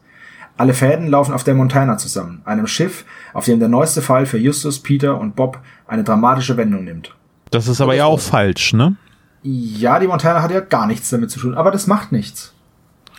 Alle 0.56 0.72
Fäden 0.72 1.08
laufen 1.08 1.34
auf 1.34 1.42
der 1.42 1.54
Montana 1.54 1.98
zusammen, 1.98 2.42
einem 2.44 2.68
Schiff, 2.68 3.04
auf 3.34 3.44
dem 3.44 3.58
der 3.58 3.68
neueste 3.68 4.02
Fall 4.02 4.24
für 4.24 4.38
Justus, 4.38 4.80
Peter 4.80 5.18
und 5.18 5.34
Bob 5.34 5.58
eine 5.86 6.04
dramatische 6.04 6.56
Wendung 6.56 6.84
nimmt. 6.84 7.14
Das 7.50 7.66
ist 7.66 7.80
aber 7.80 7.94
ja 7.94 8.06
auch 8.06 8.20
falsch, 8.20 8.72
ne? 8.72 8.96
Ja, 9.42 9.98
die 9.98 10.06
Montana 10.06 10.42
hat 10.42 10.52
ja 10.52 10.60
gar 10.60 10.86
nichts 10.86 11.10
damit 11.10 11.30
zu 11.30 11.40
tun, 11.40 11.54
aber 11.54 11.72
das 11.72 11.88
macht 11.88 12.12
nichts. 12.12 12.54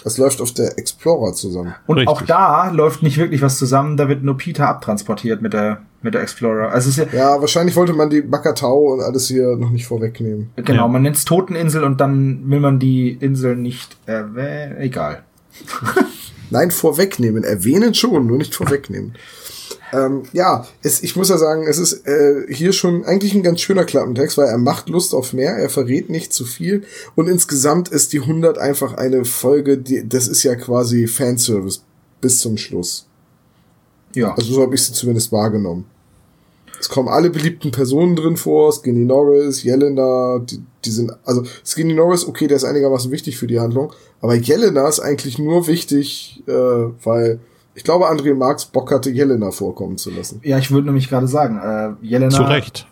Es 0.06 0.18
läuft 0.18 0.42
auf 0.42 0.54
der 0.54 0.78
Explorer 0.78 1.34
zusammen. 1.34 1.76
Und 1.86 1.98
Richtig. 1.98 2.16
auch 2.16 2.22
da 2.22 2.70
läuft 2.70 3.04
nicht 3.04 3.18
wirklich 3.18 3.42
was 3.42 3.58
zusammen, 3.58 3.98
da 3.98 4.08
wird 4.08 4.24
nur 4.24 4.38
Peter 4.38 4.68
abtransportiert 4.68 5.42
mit 5.42 5.52
der, 5.54 5.82
mit 6.02 6.14
der 6.14 6.22
Explorer. 6.22 6.70
Also 6.72 6.90
ist 6.90 6.98
ja, 6.98 7.06
Ja, 7.12 7.42
wahrscheinlich 7.42 7.76
wollte 7.76 7.94
man 7.94 8.10
die 8.10 8.22
Bakatau 8.22 8.94
und 8.94 9.02
alles 9.02 9.28
hier 9.28 9.56
noch 9.56 9.70
nicht 9.72 9.86
vorwegnehmen. 9.88 10.50
genau, 10.56 10.84
Ja. 10.84 10.88
man 10.88 11.02
nennt 11.02 11.16
es 11.18 11.26
Toteninsel 11.26 11.84
und 11.84 12.00
dann 12.00 12.44
will 12.50 12.60
man 12.60 12.80
die 12.80 13.12
Insel 13.20 13.56
nicht 13.56 13.98
erwähnen. 14.06 14.78
Egal. 14.78 15.24
Nein, 16.50 16.72
vorwegnehmen. 16.72 17.44
Erwähnen 17.44 17.94
schon, 17.94 18.28
nur 18.28 18.38
nicht 18.38 18.56
vorwegnehmen. 18.56 19.16
Ähm, 19.94 20.24
ja, 20.34 20.66
es, 20.84 21.02
ich 21.02 21.16
muss 21.16 21.30
ja 21.30 21.38
sagen, 21.38 21.66
es 21.68 21.78
ist 21.78 22.06
äh, 22.08 22.46
hier 22.50 22.74
schon 22.74 23.06
eigentlich 23.06 23.34
ein 23.34 23.44
ganz 23.44 23.62
schöner 23.62 23.86
Klappentext, 23.86 24.38
weil 24.38 24.48
er 24.48 24.58
macht 24.58 24.90
Lust 24.90 25.14
auf 25.14 25.32
mehr, 25.34 25.56
er 25.56 25.70
verrät 25.70 26.10
nicht 26.10 26.34
zu 26.34 26.44
viel 26.46 26.84
und 27.16 27.28
insgesamt 27.30 27.88
ist 27.88 28.12
die 28.12 28.20
100 28.20 28.58
einfach 28.58 28.96
eine 28.96 29.24
Folge, 29.24 29.78
die, 29.78 30.08
das 30.08 30.28
ist 30.28 30.44
ja 30.44 30.56
quasi 30.56 31.08
Fanservice 31.08 31.84
bis 32.20 32.40
zum 32.40 32.58
Schluss. 32.58 33.07
Ja. 34.16 34.34
Also 34.36 34.54
so 34.54 34.62
habe 34.62 34.76
ich 34.76 34.84
sie 34.84 34.94
zumindest 34.94 35.32
wahrgenommen. 35.32 35.86
Es 36.80 36.90
kommen 36.90 37.08
alle 37.08 37.30
beliebten 37.32 37.72
Personen 37.72 38.16
drin 38.16 38.38
vor, 38.38 38.72
Skinny 38.72 39.04
Norris, 39.04 39.64
Jelena, 39.64 40.40
die, 40.40 40.62
die 40.86 40.92
sind, 40.92 41.12
also 41.26 41.44
Skinny 41.66 41.94
Norris, 41.94 42.28
okay, 42.28 42.46
der 42.48 42.58
ist 42.58 42.66
einigermaßen 42.66 43.10
wichtig 43.12 43.38
für 43.38 43.48
die 43.48 43.60
Handlung, 43.60 43.94
aber 44.22 44.36
Jelena 44.36 44.88
ist 44.88 45.00
eigentlich 45.00 45.40
nur 45.40 45.66
wichtig, 45.66 46.44
äh, 46.48 46.52
weil 46.52 47.40
ich 47.74 47.84
glaube, 47.84 48.10
André 48.10 48.34
Marx 48.36 48.66
Bock 48.66 48.92
hatte, 48.92 49.10
Jelena 49.10 49.50
vorkommen 49.52 49.98
zu 49.98 50.12
lassen. 50.12 50.40
Ja, 50.44 50.58
ich 50.60 50.70
würde 50.70 50.88
nämlich 50.88 51.10
gerade 51.10 51.28
sagen, 51.28 51.58
äh, 51.58 52.06
Jelena, 52.06 52.30
Zu 52.36 52.44
Recht. 52.44 52.88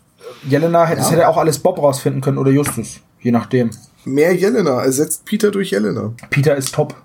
Jelena 0.50 0.86
hätte, 0.86 0.98
das 1.02 1.12
Ja. 1.12 1.18
hätte 1.18 1.28
auch 1.30 1.38
alles 1.38 1.60
Bob 1.60 1.78
rausfinden 1.78 2.22
können 2.22 2.40
oder 2.40 2.50
Justus, 2.52 3.02
je 3.22 3.32
nachdem. 3.32 3.70
Mehr 4.04 4.36
Jelena, 4.36 4.84
ersetzt 4.84 5.26
Peter 5.26 5.52
durch 5.52 5.72
Jelena. 5.72 6.14
Peter 6.32 6.56
ist 6.56 6.74
top. 6.74 6.96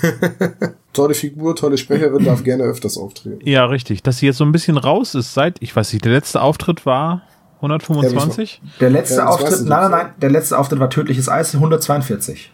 Tolle 0.92 1.14
Figur, 1.14 1.56
tolle 1.56 1.78
Sprecherin, 1.78 2.24
darf 2.24 2.44
gerne 2.44 2.64
öfters 2.64 2.98
auftreten. 2.98 3.40
Ja, 3.48 3.64
richtig. 3.64 4.02
Dass 4.02 4.18
sie 4.18 4.26
jetzt 4.26 4.36
so 4.38 4.44
ein 4.44 4.52
bisschen 4.52 4.76
raus 4.76 5.14
ist 5.14 5.32
seit, 5.34 5.56
ich 5.62 5.74
weiß 5.74 5.92
nicht, 5.92 6.04
der 6.04 6.12
letzte 6.12 6.42
Auftritt 6.42 6.84
war 6.84 7.22
125? 7.56 8.60
Der 8.80 8.90
letzte 8.90 9.16
Ja, 9.16 9.26
Auftritt, 9.26 9.60
ich 9.60 9.66
nein, 9.66 9.82
nein, 9.82 9.90
nein, 9.90 10.14
der 10.20 10.30
letzte 10.30 10.58
Auftritt 10.58 10.80
war 10.80 10.90
tödliches 10.90 11.28
Eis, 11.28 11.54
142. 11.54 12.52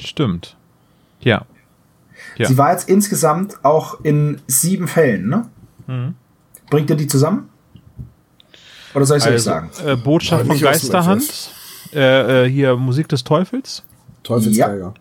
Stimmt. 0.00 0.56
Ja. 1.20 1.46
Ja. 2.36 2.48
Sie 2.48 2.58
war 2.58 2.72
jetzt 2.72 2.88
insgesamt 2.88 3.64
auch 3.64 4.00
in 4.04 4.40
sieben 4.46 4.88
Fällen, 4.88 5.28
ne? 5.28 5.48
Mhm. 5.86 6.14
Bringt 6.70 6.90
ihr 6.90 6.96
die 6.96 7.06
zusammen? 7.06 7.48
Oder 8.94 9.06
soll 9.06 9.18
ich 9.18 9.22
es 9.24 9.28
euch 9.28 9.34
Also, 9.34 9.50
sagen? 9.50 9.70
äh, 9.86 9.96
Botschaft 9.96 10.46
von 10.46 10.58
Geisterhand. 10.60 11.50
Äh, 11.92 12.44
äh, 12.44 12.50
hier 12.50 12.76
Musik 12.76 13.08
des 13.08 13.24
Teufels. 13.24 13.84
Teufelsgeiger. 14.22 14.78
Ja, 14.78 14.94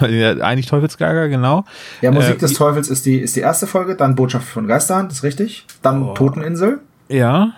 eigentlich 0.00 0.66
Teufelsgeiger, 0.66 1.28
genau. 1.28 1.64
Ja, 2.00 2.10
Musik 2.10 2.36
äh, 2.36 2.38
des 2.38 2.54
Teufels 2.54 2.88
ist 2.88 3.06
die, 3.06 3.18
ist 3.18 3.36
die 3.36 3.40
erste 3.40 3.66
Folge, 3.66 3.96
dann 3.96 4.14
Botschaft 4.14 4.48
von 4.48 4.66
Geisterhand, 4.66 5.12
ist 5.12 5.22
richtig. 5.22 5.66
Dann 5.82 6.02
Oh. 6.02 6.14
Toteninsel. 6.14 6.80
Ja. 7.08 7.52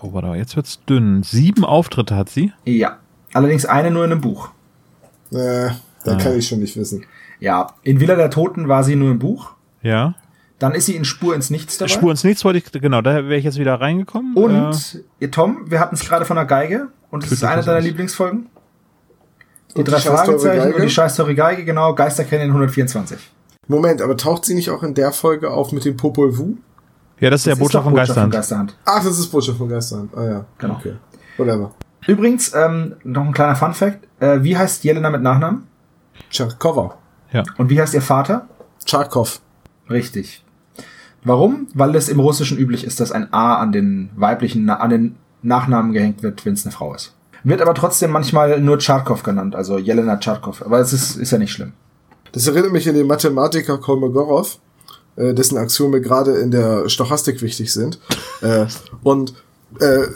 Oh, 0.00 0.12
warte 0.12 0.28
mal, 0.28 0.36
jetzt 0.36 0.56
wird's 0.56 0.80
dünn. 0.84 1.22
Sieben 1.22 1.64
Auftritte 1.64 2.16
hat 2.16 2.28
sie. 2.28 2.52
Ja. 2.64 2.98
Allerdings 3.32 3.66
eine 3.66 3.90
nur 3.90 4.04
in 4.04 4.12
einem 4.12 4.20
Buch. 4.20 4.50
Äh, 5.32 5.68
da 6.04 6.14
kann 6.16 6.38
ich 6.38 6.46
schon 6.48 6.60
nicht 6.60 6.76
wissen. 6.76 7.04
Ja, 7.40 7.66
in 7.82 8.00
Villa 8.00 8.14
der 8.14 8.30
Toten 8.30 8.68
war 8.68 8.84
sie 8.84 8.96
nur 8.96 9.10
im 9.10 9.18
Buch. 9.18 9.50
Ja. 9.82 10.14
Dann 10.58 10.72
ist 10.72 10.86
sie 10.86 10.96
in 10.96 11.04
Spur 11.04 11.34
ins 11.34 11.50
Nichts 11.50 11.76
dabei. 11.76 11.90
Spur 11.90 12.10
ins 12.10 12.24
Nichts 12.24 12.44
wollte 12.44 12.58
ich, 12.58 12.72
genau, 12.72 13.02
da 13.02 13.14
wäre 13.14 13.36
ich 13.36 13.44
jetzt 13.44 13.58
wieder 13.58 13.78
reingekommen. 13.80 14.34
Äh, 14.36 14.40
Und, 14.40 15.04
ihr 15.20 15.30
Tom, 15.30 15.70
wir 15.70 15.80
hatten 15.80 15.94
es 15.96 16.00
gerade 16.08 16.24
von 16.24 16.36
der 16.36 16.46
Geige 16.46 16.88
und 17.10 17.24
es 17.24 17.32
ist 17.32 17.44
eine 17.44 17.62
deiner. 17.62 17.80
Lieblingsfolgen. 17.80 18.46
Die 19.76 19.80
Und 19.80 19.88
die 19.88 19.92
drei 19.92 20.00
teure 20.00 20.16
Fragezeichen 20.16 20.74
und 20.74 20.82
die 20.82 20.90
scheiß 20.90 21.16
teure 21.16 21.34
Geige, 21.34 21.64
genau, 21.64 21.94
Geisterkennen 21.94 22.48
124. 22.48 23.18
Moment, 23.68 24.00
aber 24.02 24.16
taucht 24.16 24.44
sie 24.44 24.54
nicht 24.54 24.70
auch 24.70 24.82
in 24.82 24.94
der 24.94 25.12
Folge 25.12 25.50
auf 25.50 25.72
mit 25.72 25.84
dem 25.84 25.96
Popol 25.96 26.36
Vuh? 26.38 26.56
ja, 27.20 27.30
das 27.30 27.40
ist 27.40 27.46
der 27.46 27.54
Das 27.54 27.60
Botschaft 27.60 27.74
doch 27.84 27.84
von 27.90 27.94
Geisterhand. 27.94 28.32
Geisterhand. 28.32 28.76
Ach, 28.84 29.02
das 29.04 29.18
ist 29.18 29.26
Botschaft 29.28 29.58
von 29.58 29.68
Geisterhand. 29.68 30.16
Ah 30.16 30.24
ja, 30.24 30.44
Genau. 30.58 30.74
okay. 30.74 30.94
Whatever. 31.36 31.72
Übrigens, 32.06 32.54
ähm, 32.54 32.94
noch 33.04 33.24
ein 33.24 33.32
kleiner 33.32 33.56
Fun 33.56 33.74
Fact. 33.74 34.06
Äh, 34.20 34.42
wie 34.42 34.56
heißt 34.56 34.84
Jelena 34.84 35.10
mit 35.10 35.22
Nachnamen? 35.22 35.66
Tscharkova. 36.30 36.94
Ja. 37.32 37.42
Und 37.58 37.68
wie 37.70 37.80
heißt 37.80 37.94
ihr 37.94 38.02
Vater? 38.02 38.46
Tscharkov. 38.84 39.40
Richtig. 39.90 40.44
Warum? 41.24 41.66
Weil 41.74 41.94
es 41.96 42.08
im 42.08 42.20
Russischen 42.20 42.56
üblich 42.58 42.84
ist, 42.84 43.00
dass 43.00 43.10
ein 43.12 43.32
A 43.32 43.56
an 43.56 43.72
den 43.72 44.10
weiblichen, 44.14 44.70
an 44.70 44.90
den 44.90 45.16
Nachnamen 45.42 45.92
gehängt 45.92 46.22
wird, 46.22 46.46
wenn 46.46 46.52
es 46.54 46.64
eine 46.64 46.72
Frau 46.72 46.94
ist. 46.94 47.14
Wird 47.46 47.62
aber 47.62 47.74
trotzdem 47.74 48.10
manchmal 48.10 48.60
nur 48.60 48.76
Tscharkov 48.76 49.22
genannt, 49.22 49.54
also 49.54 49.78
Jelena 49.78 50.16
Tscharkov. 50.16 50.62
Aber 50.66 50.80
es 50.80 50.92
ist, 50.92 51.14
ist 51.14 51.30
ja 51.30 51.38
nicht 51.38 51.52
schlimm. 51.52 51.74
Das 52.32 52.48
erinnert 52.48 52.72
mich 52.72 52.88
an 52.88 52.96
den 52.96 53.06
Mathematiker 53.06 53.78
Kolmogorov, 53.78 54.58
äh, 55.14 55.32
dessen 55.32 55.56
Axiome 55.56 56.00
gerade 56.00 56.38
in 56.38 56.50
der 56.50 56.88
Stochastik 56.88 57.40
wichtig 57.42 57.72
sind. 57.72 58.00
äh, 58.40 58.66
und 59.04 59.34
äh, 59.78 60.08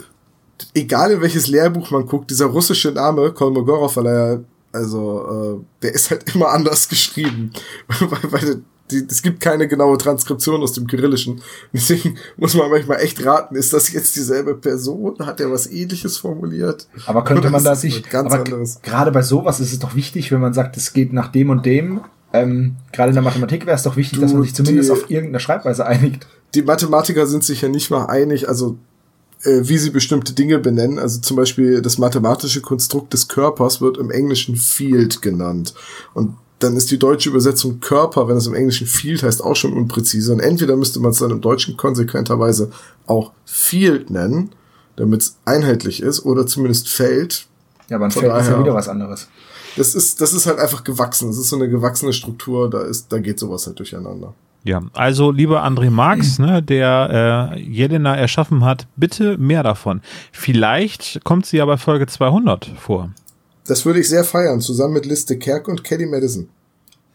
egal 0.73 1.11
in 1.11 1.21
welches 1.21 1.47
Lehrbuch 1.47 1.89
man 1.91 2.05
guckt, 2.05 2.29
dieser 2.29 2.47
russische 2.47 2.91
Name 2.91 3.31
Kolmogorov, 3.31 3.95
weil 3.95 4.07
er 4.07 4.43
also, 4.73 5.61
äh, 5.61 5.83
der 5.83 5.93
ist 5.93 6.11
halt 6.11 6.35
immer 6.35 6.49
anders 6.49 6.89
geschrieben. 6.89 7.53
weil, 7.99 8.31
weil 8.33 8.61
die, 8.91 9.05
es 9.09 9.21
gibt 9.21 9.39
keine 9.41 9.67
genaue 9.67 9.97
Transkription 9.97 10.61
aus 10.61 10.73
dem 10.73 10.87
Kyrillischen. 10.87 11.41
Deswegen 11.73 12.17
muss 12.37 12.53
man 12.53 12.69
manchmal 12.69 12.99
echt 13.01 13.25
raten, 13.25 13.55
ist 13.55 13.73
das 13.73 13.91
jetzt 13.91 14.15
dieselbe 14.15 14.55
Person? 14.55 15.15
Hat 15.19 15.39
er 15.39 15.51
was 15.51 15.67
ähnliches 15.71 16.17
formuliert? 16.17 16.87
Aber 17.05 17.23
könnte 17.23 17.49
man 17.49 17.63
da 17.63 17.75
sich, 17.75 18.03
ganz 18.09 18.31
aber 18.33 18.43
anderes? 18.43 18.79
gerade 18.83 19.11
bei 19.11 19.21
sowas 19.21 19.59
ist 19.59 19.71
es 19.73 19.79
doch 19.79 19.95
wichtig, 19.95 20.31
wenn 20.31 20.41
man 20.41 20.53
sagt, 20.53 20.77
es 20.77 20.93
geht 20.93 21.13
nach 21.13 21.29
dem 21.29 21.49
und 21.49 21.65
dem. 21.65 22.01
Ähm, 22.33 22.75
gerade 22.93 23.09
in 23.09 23.15
der 23.15 23.23
Mathematik 23.23 23.65
wäre 23.65 23.75
es 23.75 23.83
doch 23.83 23.97
wichtig, 23.97 24.19
dass 24.21 24.31
Du, 24.31 24.37
man 24.37 24.43
sich 24.45 24.55
zumindest 24.55 24.87
die- 24.89 24.93
auf 24.93 25.09
irgendeine 25.09 25.39
Schreibweise 25.41 25.85
einigt. 25.85 26.27
die 26.55 26.61
Mathematiker 26.61 27.27
sind 27.27 27.43
sich 27.43 27.61
ja 27.61 27.67
nicht 27.69 27.89
mal 27.91 28.05
einig, 28.05 28.47
also 28.47 28.77
äh, 29.43 29.61
wie 29.63 29.77
sie 29.77 29.89
bestimmte 29.89 30.31
Dinge 30.33 30.59
benennen. 30.59 30.97
Also 30.99 31.19
zum 31.19 31.35
Beispiel 31.35 31.81
das 31.81 31.97
mathematische 31.97 32.61
Konstrukt 32.61 33.11
des 33.11 33.27
Körpers 33.27 33.81
wird 33.81 33.97
im 33.97 34.11
Englischen 34.11 34.55
Field 34.55 35.21
genannt. 35.21 35.73
Und 36.13 36.35
dann 36.63 36.75
ist 36.75 36.91
die 36.91 36.99
deutsche 36.99 37.29
Übersetzung 37.29 37.79
Körper, 37.79 38.27
wenn 38.27 38.37
es 38.37 38.47
im 38.47 38.53
Englischen 38.53 38.87
Field 38.87 39.23
heißt, 39.23 39.43
auch 39.43 39.55
schon 39.55 39.73
unpräzise. 39.73 40.31
Und 40.33 40.39
entweder 40.39 40.75
müsste 40.75 40.99
man 40.99 41.11
es 41.11 41.19
dann 41.19 41.31
im 41.31 41.41
Deutschen 41.41 41.77
konsequenterweise 41.77 42.71
auch 43.07 43.31
Field 43.45 44.09
nennen, 44.09 44.51
damit 44.95 45.21
es 45.21 45.37
einheitlich 45.45 46.01
ist, 46.01 46.25
oder 46.25 46.45
zumindest 46.45 46.89
Feld. 46.89 47.47
Ja, 47.89 47.97
aber 47.97 48.05
ein 48.05 48.11
Von 48.11 48.21
Feld 48.21 48.33
ist 48.33 48.45
ja 48.45 48.51
daher- 48.51 48.63
wieder 48.63 48.73
was 48.75 48.87
anderes. 48.87 49.27
Das 49.77 49.95
ist, 49.95 50.19
das 50.19 50.33
ist 50.33 50.47
halt 50.47 50.59
einfach 50.59 50.83
gewachsen. 50.83 51.27
Das 51.29 51.37
ist 51.37 51.49
so 51.49 51.55
eine 51.55 51.69
gewachsene 51.69 52.11
Struktur, 52.13 52.69
da 52.69 52.81
ist, 52.81 53.11
da 53.11 53.19
geht 53.19 53.39
sowas 53.39 53.65
halt 53.67 53.79
durcheinander. 53.79 54.33
Ja, 54.63 54.81
also 54.93 55.31
lieber 55.31 55.63
André 55.65 55.89
Marx, 55.89 56.37
ne, 56.39 56.61
der 56.61 57.53
äh, 57.55 57.59
Jelena 57.61 58.15
erschaffen 58.15 58.63
hat, 58.65 58.85
bitte 58.95 59.37
mehr 59.37 59.63
davon. 59.63 60.01
Vielleicht 60.31 61.23
kommt 61.23 61.45
sie 61.45 61.57
ja 61.57 61.65
bei 61.65 61.77
Folge 61.77 62.05
200 62.05 62.69
vor. 62.77 63.09
Das 63.67 63.85
würde 63.85 63.99
ich 63.99 64.09
sehr 64.09 64.23
feiern, 64.23 64.59
zusammen 64.61 64.93
mit 64.93 65.05
Liz 65.05 65.25
de 65.25 65.37
Kerk 65.37 65.67
und 65.67 65.83
Kelly 65.83 66.05
Madison. 66.05 66.49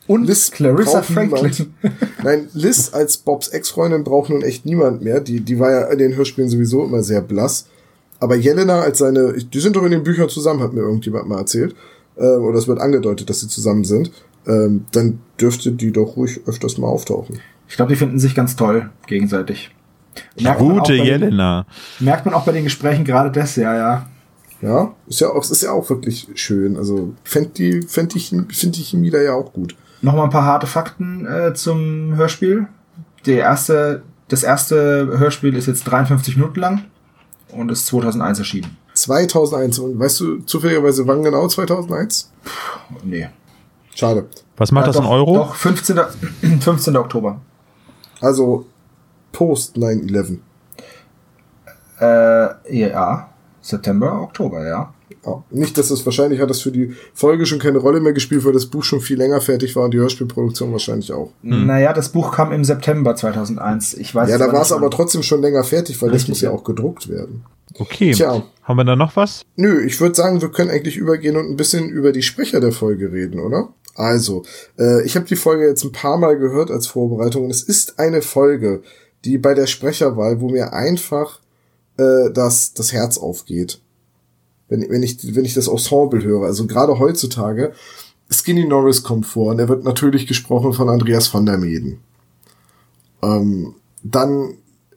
Und 0.06 0.24
Liz 0.26 0.50
Clarissa 0.52 1.02
niemand. 1.08 1.40
Franklin. 1.40 1.74
Nein, 2.22 2.48
Liz 2.52 2.90
als 2.94 3.16
Bobs 3.16 3.48
Ex-Freundin 3.48 4.04
braucht 4.04 4.30
nun 4.30 4.42
echt 4.42 4.64
niemand 4.64 5.02
mehr. 5.02 5.20
Die, 5.20 5.40
die 5.40 5.58
war 5.58 5.70
ja 5.72 5.82
in 5.90 5.98
den 5.98 6.14
Hörspielen 6.14 6.48
sowieso 6.48 6.84
immer 6.84 7.02
sehr 7.02 7.20
blass. 7.20 7.66
Aber 8.20 8.36
Jelena 8.36 8.80
als 8.82 8.98
seine, 8.98 9.32
die 9.34 9.60
sind 9.60 9.74
doch 9.76 9.82
in 9.82 9.90
den 9.90 10.04
Büchern 10.04 10.28
zusammen, 10.28 10.60
hat 10.62 10.72
mir 10.72 10.80
irgendjemand 10.82 11.28
mal 11.28 11.38
erzählt. 11.38 11.74
äh, 12.16 12.24
oder 12.36 12.56
es 12.58 12.66
wird 12.68 12.80
angedeutet, 12.80 13.28
dass 13.28 13.40
sie 13.40 13.48
zusammen 13.48 13.84
sind, 13.84 14.10
ähm, 14.46 14.86
dann 14.92 15.18
dürfte 15.40 15.72
die 15.72 15.90
doch 15.92 16.16
ruhig 16.16 16.40
öfters 16.46 16.78
mal 16.78 16.86
auftauchen. 16.86 17.40
Ich 17.68 17.76
glaube, 17.76 17.92
die 17.92 17.96
finden 17.98 18.18
sich 18.18 18.34
ganz 18.34 18.54
toll 18.56 18.88
gegenseitig. 19.06 19.70
Merkt 20.40 20.60
man 20.62 20.70
auch 20.70 20.76
Gute 20.84 20.92
bei 20.92 20.96
den- 20.98 21.04
Jelena. 21.04 21.66
Merkt 22.00 22.24
man 22.24 22.34
auch 22.34 22.44
bei 22.44 22.52
den 22.52 22.64
Gesprächen 22.64 23.04
gerade 23.04 23.30
das, 23.32 23.56
ja, 23.56 23.76
ja. 23.76 24.08
Ja, 24.62 24.94
ist 25.06 25.20
ja 25.20 25.28
auch, 25.30 25.42
es 25.42 25.50
ist 25.50 25.62
ja 25.62 25.72
auch 25.72 25.88
wirklich 25.90 26.28
schön. 26.34 26.76
Also 26.76 27.14
fänd 27.24 27.58
die, 27.58 27.82
fänd 27.82 28.14
die, 28.14 28.20
find 28.20 28.76
die 28.76 28.82
Chemie 28.82 29.10
da 29.10 29.18
ja 29.20 29.34
auch 29.34 29.52
gut. 29.52 29.76
Nochmal 30.02 30.24
ein 30.24 30.30
paar 30.30 30.44
harte 30.44 30.66
Fakten 30.66 31.26
äh, 31.26 31.54
zum 31.54 32.14
Hörspiel. 32.16 32.66
Der 33.26 33.38
erste, 33.38 34.02
das 34.28 34.42
erste 34.42 35.18
Hörspiel 35.18 35.56
ist 35.56 35.66
jetzt 35.66 35.84
53 35.84 36.36
Minuten 36.36 36.60
lang 36.60 36.84
und 37.52 37.70
ist 37.70 37.86
2001 37.86 38.38
erschienen. 38.38 38.76
2001 38.94 39.78
und 39.78 39.98
weißt 39.98 40.20
du 40.20 40.38
zufälligerweise 40.40 41.06
wann 41.06 41.22
genau 41.22 41.46
2001? 41.48 42.32
Nee. 43.04 43.28
Schade. 43.94 44.26
Was 44.56 44.72
macht 44.72 44.86
Ja, 44.86 44.92
das 44.92 44.96
doch, 44.96 45.04
in 45.04 45.10
Euro? 45.10 45.34
Doch, 45.34 45.54
15. 45.54 45.98
15. 46.60 46.96
Oktober. 46.96 47.40
Also 48.20 48.66
post 49.32 49.76
9/11. 49.76 50.38
Äh, 52.00 52.78
ja. 52.78 53.28
September, 53.66 54.22
Oktober, 54.22 54.66
ja. 54.66 54.94
Ja. 55.24 55.42
Nicht, 55.50 55.76
dass 55.76 55.90
es 55.90 56.04
wahrscheinlich 56.04 56.40
hat 56.40 56.50
das 56.50 56.60
für 56.60 56.70
die 56.70 56.94
Folge 57.14 57.46
schon 57.46 57.58
keine 57.58 57.78
Rolle 57.78 58.00
mehr 58.00 58.12
gespielt, 58.12 58.44
weil 58.44 58.52
das 58.52 58.66
Buch 58.66 58.84
schon 58.84 59.00
viel 59.00 59.18
länger 59.18 59.40
fertig 59.40 59.74
war 59.74 59.84
und 59.84 59.94
die 59.94 59.98
Hörspielproduktion 59.98 60.70
wahrscheinlich 60.72 61.12
auch. 61.12 61.32
Naja, 61.42 61.92
das 61.92 62.10
Buch 62.10 62.32
kam 62.32 62.52
im 62.52 62.64
September 62.64 63.16
2001. 63.16 63.94
Ich 63.94 64.14
weiß 64.14 64.30
ja, 64.30 64.38
da 64.38 64.52
war 64.52 64.62
es 64.62 64.72
aber 64.72 64.90
trotzdem 64.90 65.22
schon 65.22 65.42
länger 65.42 65.64
fertig, 65.64 66.00
weil 66.00 66.10
das 66.10 66.22
Richtig, 66.22 66.28
muss 66.30 66.40
ja 66.42 66.50
ja. 66.50 66.56
auch 66.56 66.64
gedruckt 66.64 67.08
werden. 67.08 67.44
Okay. 67.78 68.12
Tja. 68.12 68.42
Haben 68.62 68.76
wir 68.76 68.84
da 68.84 68.96
noch 68.96 69.16
was? 69.16 69.42
Nö, 69.56 69.84
ich 69.84 70.00
würde 70.00 70.14
sagen, 70.14 70.40
wir 70.40 70.50
können 70.50 70.70
eigentlich 70.70 70.96
übergehen 70.96 71.36
und 71.36 71.48
ein 71.50 71.56
bisschen 71.56 71.88
über 71.88 72.12
die 72.12 72.22
Sprecher 72.22 72.60
der 72.60 72.72
Folge 72.72 73.12
reden, 73.12 73.40
oder? 73.40 73.68
Also, 73.94 74.44
äh, 74.78 75.04
ich 75.04 75.16
habe 75.16 75.26
die 75.26 75.36
Folge 75.36 75.66
jetzt 75.66 75.84
ein 75.84 75.92
paar 75.92 76.18
Mal 76.18 76.38
gehört 76.38 76.70
als 76.70 76.86
Vorbereitung 76.86 77.44
und 77.44 77.50
es 77.50 77.62
ist 77.62 77.98
eine 77.98 78.22
Folge, 78.22 78.82
die 79.24 79.38
bei 79.38 79.54
der 79.54 79.66
Sprecherwahl, 79.66 80.40
wo 80.40 80.48
mir 80.48 80.72
einfach 80.72 81.40
äh, 81.98 82.30
das, 82.32 82.74
das 82.74 82.92
Herz 82.92 83.18
aufgeht. 83.18 83.80
Wenn, 84.68 84.88
wenn, 84.90 85.02
ich, 85.02 85.34
wenn 85.34 85.44
ich 85.44 85.54
das 85.54 85.68
Ensemble 85.68 86.22
höre. 86.22 86.46
Also 86.46 86.66
gerade 86.66 86.98
heutzutage, 86.98 87.72
Skinny 88.30 88.66
Norris 88.66 89.02
kommt 89.02 89.26
vor 89.26 89.52
und 89.52 89.58
er 89.60 89.68
wird 89.68 89.84
natürlich 89.84 90.26
gesprochen 90.26 90.72
von 90.72 90.88
Andreas 90.88 91.32
van 91.32 91.46
der 91.46 91.58
Meden. 91.58 92.00
Ähm, 93.22 93.74
dann 94.02 94.54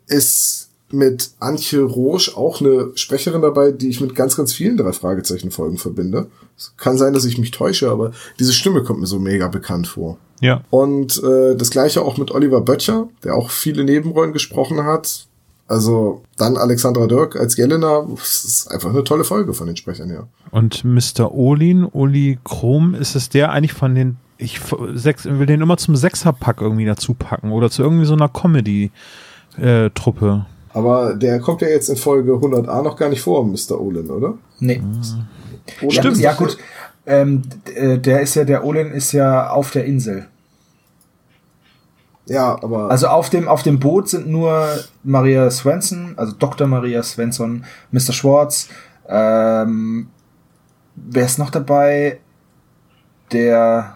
ist 0.08 0.70
mit 0.92 1.32
Antje 1.40 1.84
Roche 1.84 2.36
auch 2.36 2.62
eine 2.62 2.92
Sprecherin 2.96 3.42
dabei, 3.42 3.72
die 3.72 3.90
ich 3.90 4.02
mit 4.02 4.16
ganz, 4.16 4.36
ganz 4.36 4.54
vielen 4.54 4.78
drei 4.78 4.92
Fragezeichen 4.92 5.52
Folgen 5.52 5.78
verbinde. 5.78 6.28
Es 6.58 6.74
kann 6.78 6.98
sein, 6.98 7.14
dass 7.14 7.26
ich 7.26 7.38
mich 7.38 7.52
täusche, 7.52 7.92
aber 7.92 8.12
diese 8.40 8.54
Stimme 8.54 8.84
kommt 8.84 9.00
mir 9.00 9.06
so 9.06 9.20
mega 9.20 9.48
bekannt 9.48 9.88
vor. 9.88 10.18
Ja. 10.42 10.64
Und 10.70 11.22
äh, 11.24 11.56
das 11.56 11.70
gleiche 11.70 12.02
auch 12.02 12.18
mit 12.18 12.32
Oliver 12.32 12.62
Böttcher, 12.62 13.10
der 13.24 13.36
auch 13.36 13.52
viele 13.52 13.84
Nebenrollen 13.84 14.34
gesprochen 14.34 14.84
hat. 14.84 15.28
Also 15.69 16.21
dann 16.38 16.58
Alexandra 16.58 17.05
Dirk 17.08 17.36
als 17.36 17.55
Jelena. 17.55 18.05
Das 18.17 18.43
ist 18.43 18.71
einfach 18.71 18.89
eine 18.89 19.03
tolle 19.03 19.23
Folge 19.23 19.53
von 19.53 19.67
den 19.67 19.77
Sprechern 19.77 20.10
her. 20.10 20.27
Und 20.51 20.84
Mr. 20.84 21.32
Olin, 21.32 21.86
Oli 21.86 22.39
Krom, 22.43 22.95
ist 22.95 23.15
es 23.15 23.29
der 23.29 23.51
eigentlich 23.51 23.73
von 23.73 23.93
den, 23.95 24.17
ich 24.38 24.58
f- 24.58 24.75
sechs, 24.95 25.25
will 25.25 25.45
den 25.45 25.62
immer 25.62 25.77
zum 25.77 25.95
Sechserpack 25.95 26.60
irgendwie 26.62 26.86
dazu 26.86 27.13
packen 27.13 27.51
oder 27.51 27.69
zu 27.69 27.84
irgendwie 27.84 28.05
so 28.05 28.13
einer 28.15 28.29
Comedy-Truppe. 28.29 30.45
Aber 30.73 31.15
der 31.15 31.39
kommt 31.39 31.62
ja 31.62 31.67
jetzt 31.67 31.89
in 31.89 31.95
Folge 31.97 32.34
100a 32.34 32.82
noch 32.84 32.95
gar 32.95 33.10
nicht 33.10 33.21
vor, 33.21 33.45
Mr. 33.45 33.79
Olin, 33.79 34.10
oder? 34.10 34.36
Nee. 34.60 34.82
Olin 35.82 35.91
Stimmt, 35.91 36.17
ja 36.17 36.34
gut. 36.34 36.58
Ähm, 37.05 37.41
äh, 37.75 37.97
der 37.97 38.21
ist 38.21 38.36
ja, 38.36 38.43
der 38.43 38.63
Olin 38.65 38.91
ist 38.91 39.12
ja 39.13 39.49
auf 39.49 39.71
der 39.71 39.86
Insel. 39.86 40.27
Ja, 42.30 42.54
aber 42.62 42.89
Also 42.92 43.08
auf 43.08 43.30
dem, 43.30 43.48
auf 43.48 43.63
dem 43.63 43.80
Boot 43.80 44.08
sind 44.08 44.28
nur 44.28 44.65
Maria 45.04 45.50
Svensson, 45.50 46.13
also 46.15 46.34
Dr. 46.38 46.68
Maria 46.68 47.02
Svensson, 47.04 47.65
Mr. 47.92 48.13
Schwartz, 48.13 48.70
ähm, 49.08 50.10
wer 50.96 51.26
ist 51.26 51.39
noch 51.39 51.50
dabei? 51.50 52.20
Der, 53.32 53.96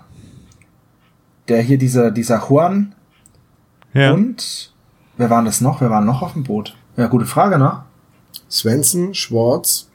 der 1.48 1.62
hier, 1.62 1.78
dieser, 1.78 2.12
dieser 2.12 2.39
Juan 2.50 2.96
Ja. 3.93 4.13
und, 4.13 4.74
wer 5.17 5.30
waren 5.30 5.46
das 5.46 5.62
noch? 5.62 5.80
Wer 5.82 5.89
waren 5.91 6.06
noch 6.06 6.22
auf 6.24 6.34
dem 6.34 6.43
Boot? 6.43 6.76
Ja, 6.98 7.08
gute 7.08 7.26
Frage, 7.26 7.58
ne? 7.60 7.84
Svensson, 8.50 9.13
Schwartz, 9.13 9.89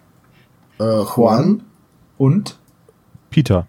äh, 0.79 0.85
Juan. 0.85 1.07
Juan 1.17 1.63
und, 2.19 2.59
Peter. 3.31 3.67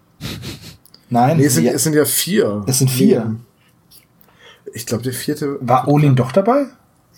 nein, 1.08 1.36
Nee, 1.38 1.44
es 1.46 1.54
sind, 1.54 1.66
es 1.66 1.82
sind 1.84 1.94
ja 1.94 2.04
vier. 2.04 2.64
es 2.66 2.78
sind 2.78 2.90
vier. 2.90 3.36
Ich 4.72 4.86
glaube, 4.86 5.02
der 5.02 5.12
vierte. 5.12 5.58
War 5.60 5.88
Olin 5.88 6.16
doch 6.16 6.32
dabei? 6.32 6.66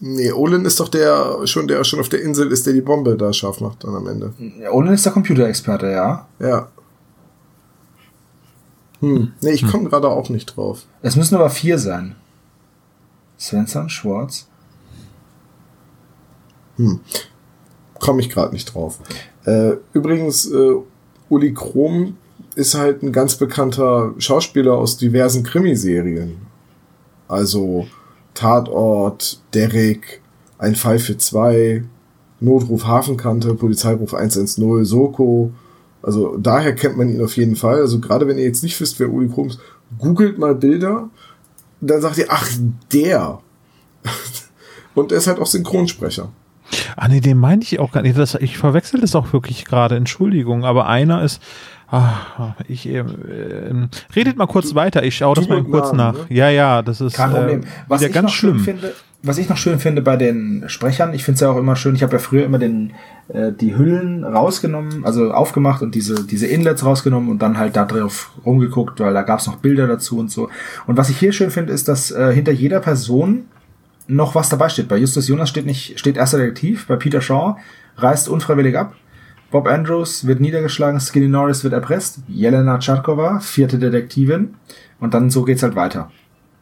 Nee, 0.01 0.33
Olin 0.33 0.65
ist 0.65 0.81
doch 0.81 0.89
der 0.89 1.47
schon, 1.47 1.69
der 1.69 1.85
schon 1.85 2.01
auf 2.01 2.09
der 2.09 2.23
Insel 2.23 2.51
ist, 2.51 2.67
der 2.67 2.73
die 2.73 2.81
Bombe 2.81 3.17
da 3.17 3.33
scharf 3.33 3.61
macht 3.61 3.85
dann 3.85 3.95
am 3.95 4.07
Ende. 4.09 4.33
Ja, 4.61 4.73
Olin 4.73 4.95
ist 4.95 5.05
der 5.05 5.13
Computerexperte, 5.13 5.91
ja. 5.91 6.27
Ja. 6.41 6.69
Hm. 9.01 9.33
Nee, 9.41 9.53
ich 9.53 9.67
komme 9.67 9.89
gerade 9.89 10.09
auch 10.09 10.29
nicht 10.29 10.47
drauf. 10.47 10.87
Es 11.03 11.17
müssen 11.17 11.35
aber 11.35 11.51
vier 11.51 11.79
sein. 11.79 12.17
Svensson, 13.39 13.89
Schwartz. 13.89 14.49
Komme 17.99 18.21
ich 18.21 18.31
gerade 18.31 18.53
nicht 18.53 18.75
drauf. 18.75 18.99
Äh, 19.45 19.75
übrigens, 19.93 20.47
äh, 20.51 20.75
Uli 21.29 21.55
Krom 21.55 22.17
ist 22.55 22.75
halt 22.75 23.03
ein 23.03 23.13
ganz 23.13 23.37
bekannter 23.37 24.15
Schauspieler 24.19 24.75
aus 24.75 24.97
diversen 24.97 25.43
Krimiserien. 25.43 26.52
Also 27.33 27.87
Tatort, 28.35 29.41
Derrick, 29.55 30.21
Ein 30.59 30.77
Fall 30.77 30.99
für 30.99 31.17
zwei, 31.17 31.83
Notruf 32.41 32.87
Hafenkante, 32.87 33.55
Polizeiruf 33.55 34.13
110, 34.13 34.85
Soko. 34.85 35.51
Also 36.03 36.37
daher 36.37 36.75
kennt 36.75 36.99
man 36.99 37.09
ihn 37.09 37.25
auf 37.25 37.35
jeden 37.39 37.57
Fall. 37.57 37.81
Also 37.81 38.01
gerade 38.01 38.29
wenn 38.29 38.37
ihr 38.37 38.45
jetzt 38.45 38.63
nicht 38.63 38.79
wisst, 38.79 39.01
wer 39.01 39.11
Uli 39.11 39.31
Krom 39.31 39.49
ist, 39.49 39.61
googelt 39.99 40.39
mal 40.39 40.55
Bilder, 40.55 41.09
dann 41.81 42.03
sagt 42.03 42.19
ihr, 42.19 42.27
ach, 42.29 42.51
der. 42.93 43.41
Und 44.95 45.11
er 45.11 45.19
ist 45.19 45.27
halt 45.27 45.39
auch 45.39 45.47
Synchronsprecher. 45.47 46.29
Ah 46.97 47.09
nee, 47.09 47.21
den 47.21 47.39
meine 47.39 47.63
ich 47.63 47.79
auch 47.81 47.93
gar 47.93 48.03
nicht. 48.03 48.19
Das, 48.19 48.35
ich 48.37 48.59
verwechsel 48.59 49.01
das 49.01 49.15
auch 49.15 49.33
wirklich 49.33 49.65
gerade. 49.65 49.97
Entschuldigung, 49.97 50.65
aber 50.65 50.87
einer 50.89 51.23
ist. 51.23 51.43
Ah, 51.95 52.55
ich 52.69 52.89
äh, 52.89 53.01
äh, 53.01 53.05
redet 54.17 54.39
mal 54.39 54.47
kurz 54.47 54.75
weiter. 54.75 55.03
Ich 55.03 55.15
schaue 55.17 55.35
das 55.35 55.47
Du 55.47 55.53
mal 55.53 55.63
kurz 55.63 55.93
Namen, 55.93 56.17
nach. 56.19 56.29
ne? 56.31 56.35
Ja, 56.35 56.49
ja, 56.49 56.81
das 56.81 57.03
ist 57.03 57.17
Kein 57.17 57.31
Problem. 57.33 57.61
äh, 57.61 57.67
Was 57.87 58.01
wieder 58.01 58.09
ich 58.09 58.15
ganz 58.15 58.25
noch 58.29 58.33
schön 58.35 58.51
schlimm. 58.55 58.61
finde, 58.65 58.95
was 59.23 59.37
ich 59.37 59.49
noch 59.51 59.59
schön 59.59 59.79
finde 59.79 60.01
bei 60.01 60.17
den 60.17 60.65
Sprechern, 60.69 61.13
ich 61.13 61.23
finde 61.23 61.35
es 61.35 61.41
ja 61.43 61.51
auch 61.51 61.59
immer 61.59 61.77
schön, 61.77 61.95
ich 61.95 62.03
habe 62.03 62.15
ja 62.15 62.19
früher 62.19 62.47
immer 62.47 62.59
den, 62.59 62.93
äh, 63.29 63.53
die 63.53 63.77
Hüllen 63.77 64.25
rausgenommen, 64.25 65.05
also 65.05 65.33
aufgemacht 65.33 65.83
und 65.83 65.95
diese, 65.95 66.27
diese 66.27 66.47
Inlets 66.47 66.83
rausgenommen 66.83 67.29
und 67.29 67.43
dann 67.43 67.59
halt 67.59 67.77
da 67.77 67.85
drauf 67.85 68.31
rumgeguckt, 68.47 68.99
weil 69.01 69.13
da 69.13 69.21
gab 69.21 69.41
es 69.41 69.47
noch 69.47 69.57
Bilder 69.57 69.87
dazu 69.87 70.19
und 70.19 70.31
so. 70.31 70.49
Und 70.87 70.97
was 70.97 71.11
ich 71.11 71.19
hier 71.19 71.33
schön 71.35 71.51
finde, 71.51 71.75
ist, 71.75 71.89
dass 71.89 72.11
äh, 72.11 72.33
hinter 72.33 72.53
jeder 72.53 72.81
Person 72.81 73.45
noch 74.09 74.35
was 74.35 74.49
dabei 74.49 74.69
steht. 74.69 74.89
Bei 74.89 74.97
Justus 74.97 75.29
Jonas 75.29 75.49
steht 75.49 75.67
nicht, 75.67 75.99
steht 75.99 76.17
erster 76.17 76.39
Detektiv, 76.39 76.87
bei 76.87 76.97
Peter 76.97 77.21
Shaw 77.21 77.57
reist 77.97 78.29
unfreiwillig 78.29 78.77
ab. 78.77 78.95
Bob 79.51 79.67
Andrews 79.69 80.27
wird 80.27 80.41
niedergeschlagen, 80.41 80.99
Skinny 80.99 81.29
Norris 81.29 81.63
wird 81.63 81.75
erpresst, 81.75 82.21
Jelena 82.27 82.79
Tscharkova, 82.79 83.41
vierte 83.41 83.79
Detektivin 83.79 84.55
und 84.99 85.13
dann 85.15 85.29
so 85.31 85.43
geht's 85.43 85.63
halt 85.63 85.77
weiter. 85.77 86.11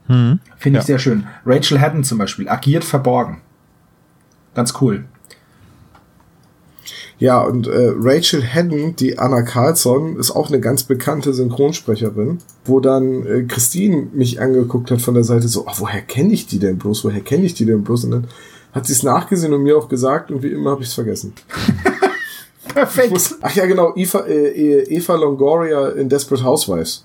Hm. 0.07 0.41
Finde 0.57 0.79
ich 0.81 0.83
Ja. 0.83 0.87
sehr 0.87 0.99
schön. 0.99 1.27
Rachel 1.47 1.81
Haddon 1.81 2.03
zum 2.03 2.19
Beispiel, 2.19 2.49
agiert 2.49 2.83
verborgen. 2.85 3.43
Ganz 4.55 4.75
cool. 4.81 5.05
Ja, 7.21 7.43
und 7.43 7.67
äh, 7.67 7.93
Rachel 7.97 8.43
Haddon, 8.43 8.97
die 8.97 9.19
Anna 9.19 9.43
Carlson, 9.43 10.17
ist 10.17 10.31
auch 10.31 10.49
eine 10.49 10.59
ganz 10.59 10.85
bekannte 10.85 11.35
Synchronsprecherin, 11.35 12.39
wo 12.65 12.81
dann 12.81 13.27
äh, 13.27 13.43
Christine 13.43 14.09
mich 14.15 14.41
angeguckt 14.41 14.91
hat 14.91 15.03
von 15.03 15.13
der 15.13 15.25
Seite 15.25 15.47
so, 15.47 15.67
oh, 15.67 15.73
woher 15.77 16.01
kenne 16.01 16.33
ich 16.33 16.47
die 16.47 16.59
denn 16.59 16.79
bloß, 16.79 17.05
woher 17.05 17.21
kenne 17.21 17.45
ich 17.45 17.53
die 17.53 17.67
denn 17.67 17.85
bloß? 17.85 18.05
Und 18.05 18.11
dann 18.13 18.27
hat 18.73 18.87
sie 18.87 18.95
es 18.95 19.03
nachgesehen 19.03 19.53
und 19.53 19.63
mir 19.63 19.77
auch 19.77 19.91
gesagt 19.91 20.31
und 20.31 20.43
wie 20.43 20.49
immer 20.49 20.71
habe 20.71 20.83
ich 20.83 20.89
es 20.89 20.95
vergessen. 20.95 21.35
Perfekt. 22.73 23.37
Ach 23.43 23.55
ja, 23.55 23.67
genau, 23.67 23.93
Eva, 23.97 24.21
äh, 24.21 24.85
Eva 24.85 25.15
Longoria 25.17 25.91
in 25.91 26.09
Desperate 26.09 26.43
Housewives. 26.43 27.05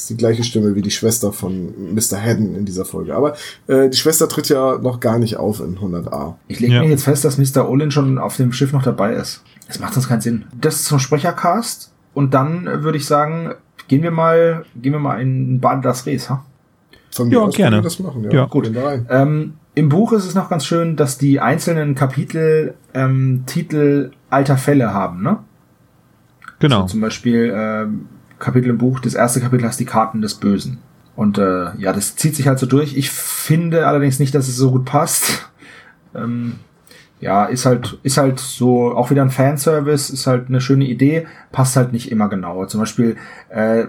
Das 0.00 0.04
ist 0.04 0.10
die 0.12 0.16
gleiche 0.16 0.44
Stimme 0.44 0.74
wie 0.74 0.80
die 0.80 0.90
Schwester 0.90 1.30
von 1.30 1.94
Mr. 1.94 2.18
Haddon 2.18 2.54
in 2.54 2.64
dieser 2.64 2.86
Folge. 2.86 3.14
Aber 3.14 3.34
äh, 3.66 3.90
die 3.90 3.98
Schwester 3.98 4.30
tritt 4.30 4.48
ja 4.48 4.78
noch 4.78 4.98
gar 4.98 5.18
nicht 5.18 5.36
auf 5.36 5.60
in 5.60 5.76
100a. 5.76 6.36
Ich 6.48 6.58
lege 6.58 6.72
Ja. 6.72 6.80
mir 6.82 6.88
jetzt 6.88 7.04
fest, 7.04 7.22
dass 7.26 7.36
Mr. 7.36 7.68
Olin 7.68 7.90
schon 7.90 8.16
auf 8.16 8.34
dem 8.38 8.50
Schiff 8.54 8.72
noch 8.72 8.82
dabei 8.82 9.12
ist. 9.12 9.42
Das 9.66 9.78
macht 9.78 9.92
sonst 9.92 10.08
keinen 10.08 10.22
Sinn. 10.22 10.46
Das 10.58 10.84
zum 10.84 10.98
Sprechercast. 11.00 11.92
Und 12.14 12.32
dann 12.32 12.66
äh, 12.66 12.82
würde 12.82 12.96
ich 12.96 13.04
sagen, 13.04 13.52
gehen 13.88 14.02
wir 14.02 14.10
mal, 14.10 14.64
gehen 14.74 14.92
wir 14.94 15.00
mal 15.00 15.20
in 15.20 15.60
Bad 15.60 15.84
das 15.84 16.06
Res, 16.06 16.30
ha? 16.30 16.46
Von 17.10 17.30
Ja, 17.30 17.40
aus 17.40 17.54
gerne. 17.54 17.72
können 17.76 17.82
wir 17.82 17.84
das 17.90 17.98
machen. 17.98 18.24
Ja, 18.24 18.30
Ja. 18.32 18.44
gut. 18.46 18.72
Ähm, 19.10 19.52
Im 19.74 19.88
Buch 19.90 20.14
ist 20.14 20.24
es 20.24 20.34
noch 20.34 20.48
ganz 20.48 20.64
schön, 20.64 20.96
dass 20.96 21.18
die 21.18 21.40
einzelnen 21.40 21.94
Kapitel 21.94 22.72
ähm, 22.94 23.42
Titel 23.44 24.12
alter 24.30 24.56
Fälle 24.56 24.94
haben, 24.94 25.22
ne? 25.22 25.40
Genau. 26.58 26.76
Also 26.82 26.92
zum 26.92 27.02
Beispiel 27.02 27.52
ähm, 27.54 28.06
Kapitel 28.40 28.70
im 28.70 28.78
Buch, 28.78 28.98
das 28.98 29.14
erste 29.14 29.40
Kapitel 29.40 29.66
heißt 29.66 29.78
die 29.78 29.84
Karten 29.84 30.20
des 30.20 30.34
Bösen. 30.34 30.78
Und 31.14 31.38
äh, 31.38 31.76
ja, 31.76 31.92
das 31.92 32.16
zieht 32.16 32.34
sich 32.34 32.48
halt 32.48 32.58
so 32.58 32.66
durch. 32.66 32.96
Ich 32.96 33.10
finde 33.10 33.86
allerdings 33.86 34.18
nicht, 34.18 34.34
dass 34.34 34.48
es 34.48 34.56
so 34.56 34.72
gut 34.72 34.84
passt. 34.84 35.46
Ähm, 36.12 36.54
ja, 37.20 37.44
ist 37.44 37.66
halt, 37.66 38.00
ist 38.02 38.16
halt 38.16 38.40
so 38.40 38.96
auch 38.96 39.12
wieder 39.12 39.22
ein 39.22 39.30
Fanservice, 39.30 40.10
ist 40.10 40.26
halt 40.26 40.48
eine 40.48 40.60
schöne 40.60 40.86
Idee, 40.86 41.28
passt 41.52 41.76
halt 41.76 41.92
nicht 41.92 42.10
immer 42.10 42.28
genau. 42.28 42.66
Zum 42.66 42.80
Beispiel 42.80 43.16
äh, 43.48 43.86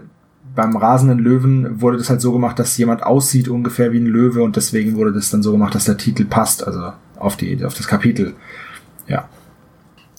beim 0.56 0.76
rasenden 0.76 1.18
Löwen 1.20 1.82
wurde 1.82 1.98
das 1.98 2.12
halt 2.12 2.22
so 2.22 2.32
gemacht, 2.32 2.60
dass 2.60 2.78
jemand 2.78 3.04
aussieht 3.04 3.48
ungefähr 3.48 3.92
wie 3.92 4.00
ein 4.00 4.06
Löwe 4.06 4.44
und 4.44 4.56
deswegen 4.56 4.96
wurde 4.98 5.14
das 5.14 5.32
dann 5.32 5.44
so 5.44 5.52
gemacht, 5.52 5.74
dass 5.74 5.86
der 5.86 5.98
Titel 5.98 6.26
passt, 6.26 6.68
also 6.68 6.94
auf 7.18 7.38
die, 7.38 7.64
auf 7.64 7.74
das 7.74 7.88
Kapitel. 7.88 8.34
Ja. 9.08 9.30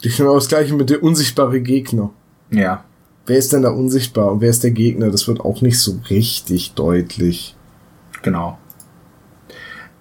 Ich 0.00 0.16
finde 0.16 0.30
auch 0.30 0.36
das 0.36 0.48
gleiche 0.48 0.74
mit 0.74 0.90
der 0.90 1.02
unsichtbare 1.02 1.60
Gegner. 1.60 2.10
Ja. 2.50 2.84
Wer 3.26 3.38
ist 3.38 3.52
denn 3.52 3.62
da 3.62 3.70
unsichtbar 3.70 4.32
und 4.32 4.40
wer 4.40 4.50
ist 4.50 4.64
der 4.64 4.72
Gegner? 4.72 5.10
Das 5.10 5.28
wird 5.28 5.40
auch 5.40 5.60
nicht 5.60 5.78
so 5.78 6.00
richtig 6.10 6.74
deutlich. 6.74 7.54
Genau. 8.22 8.58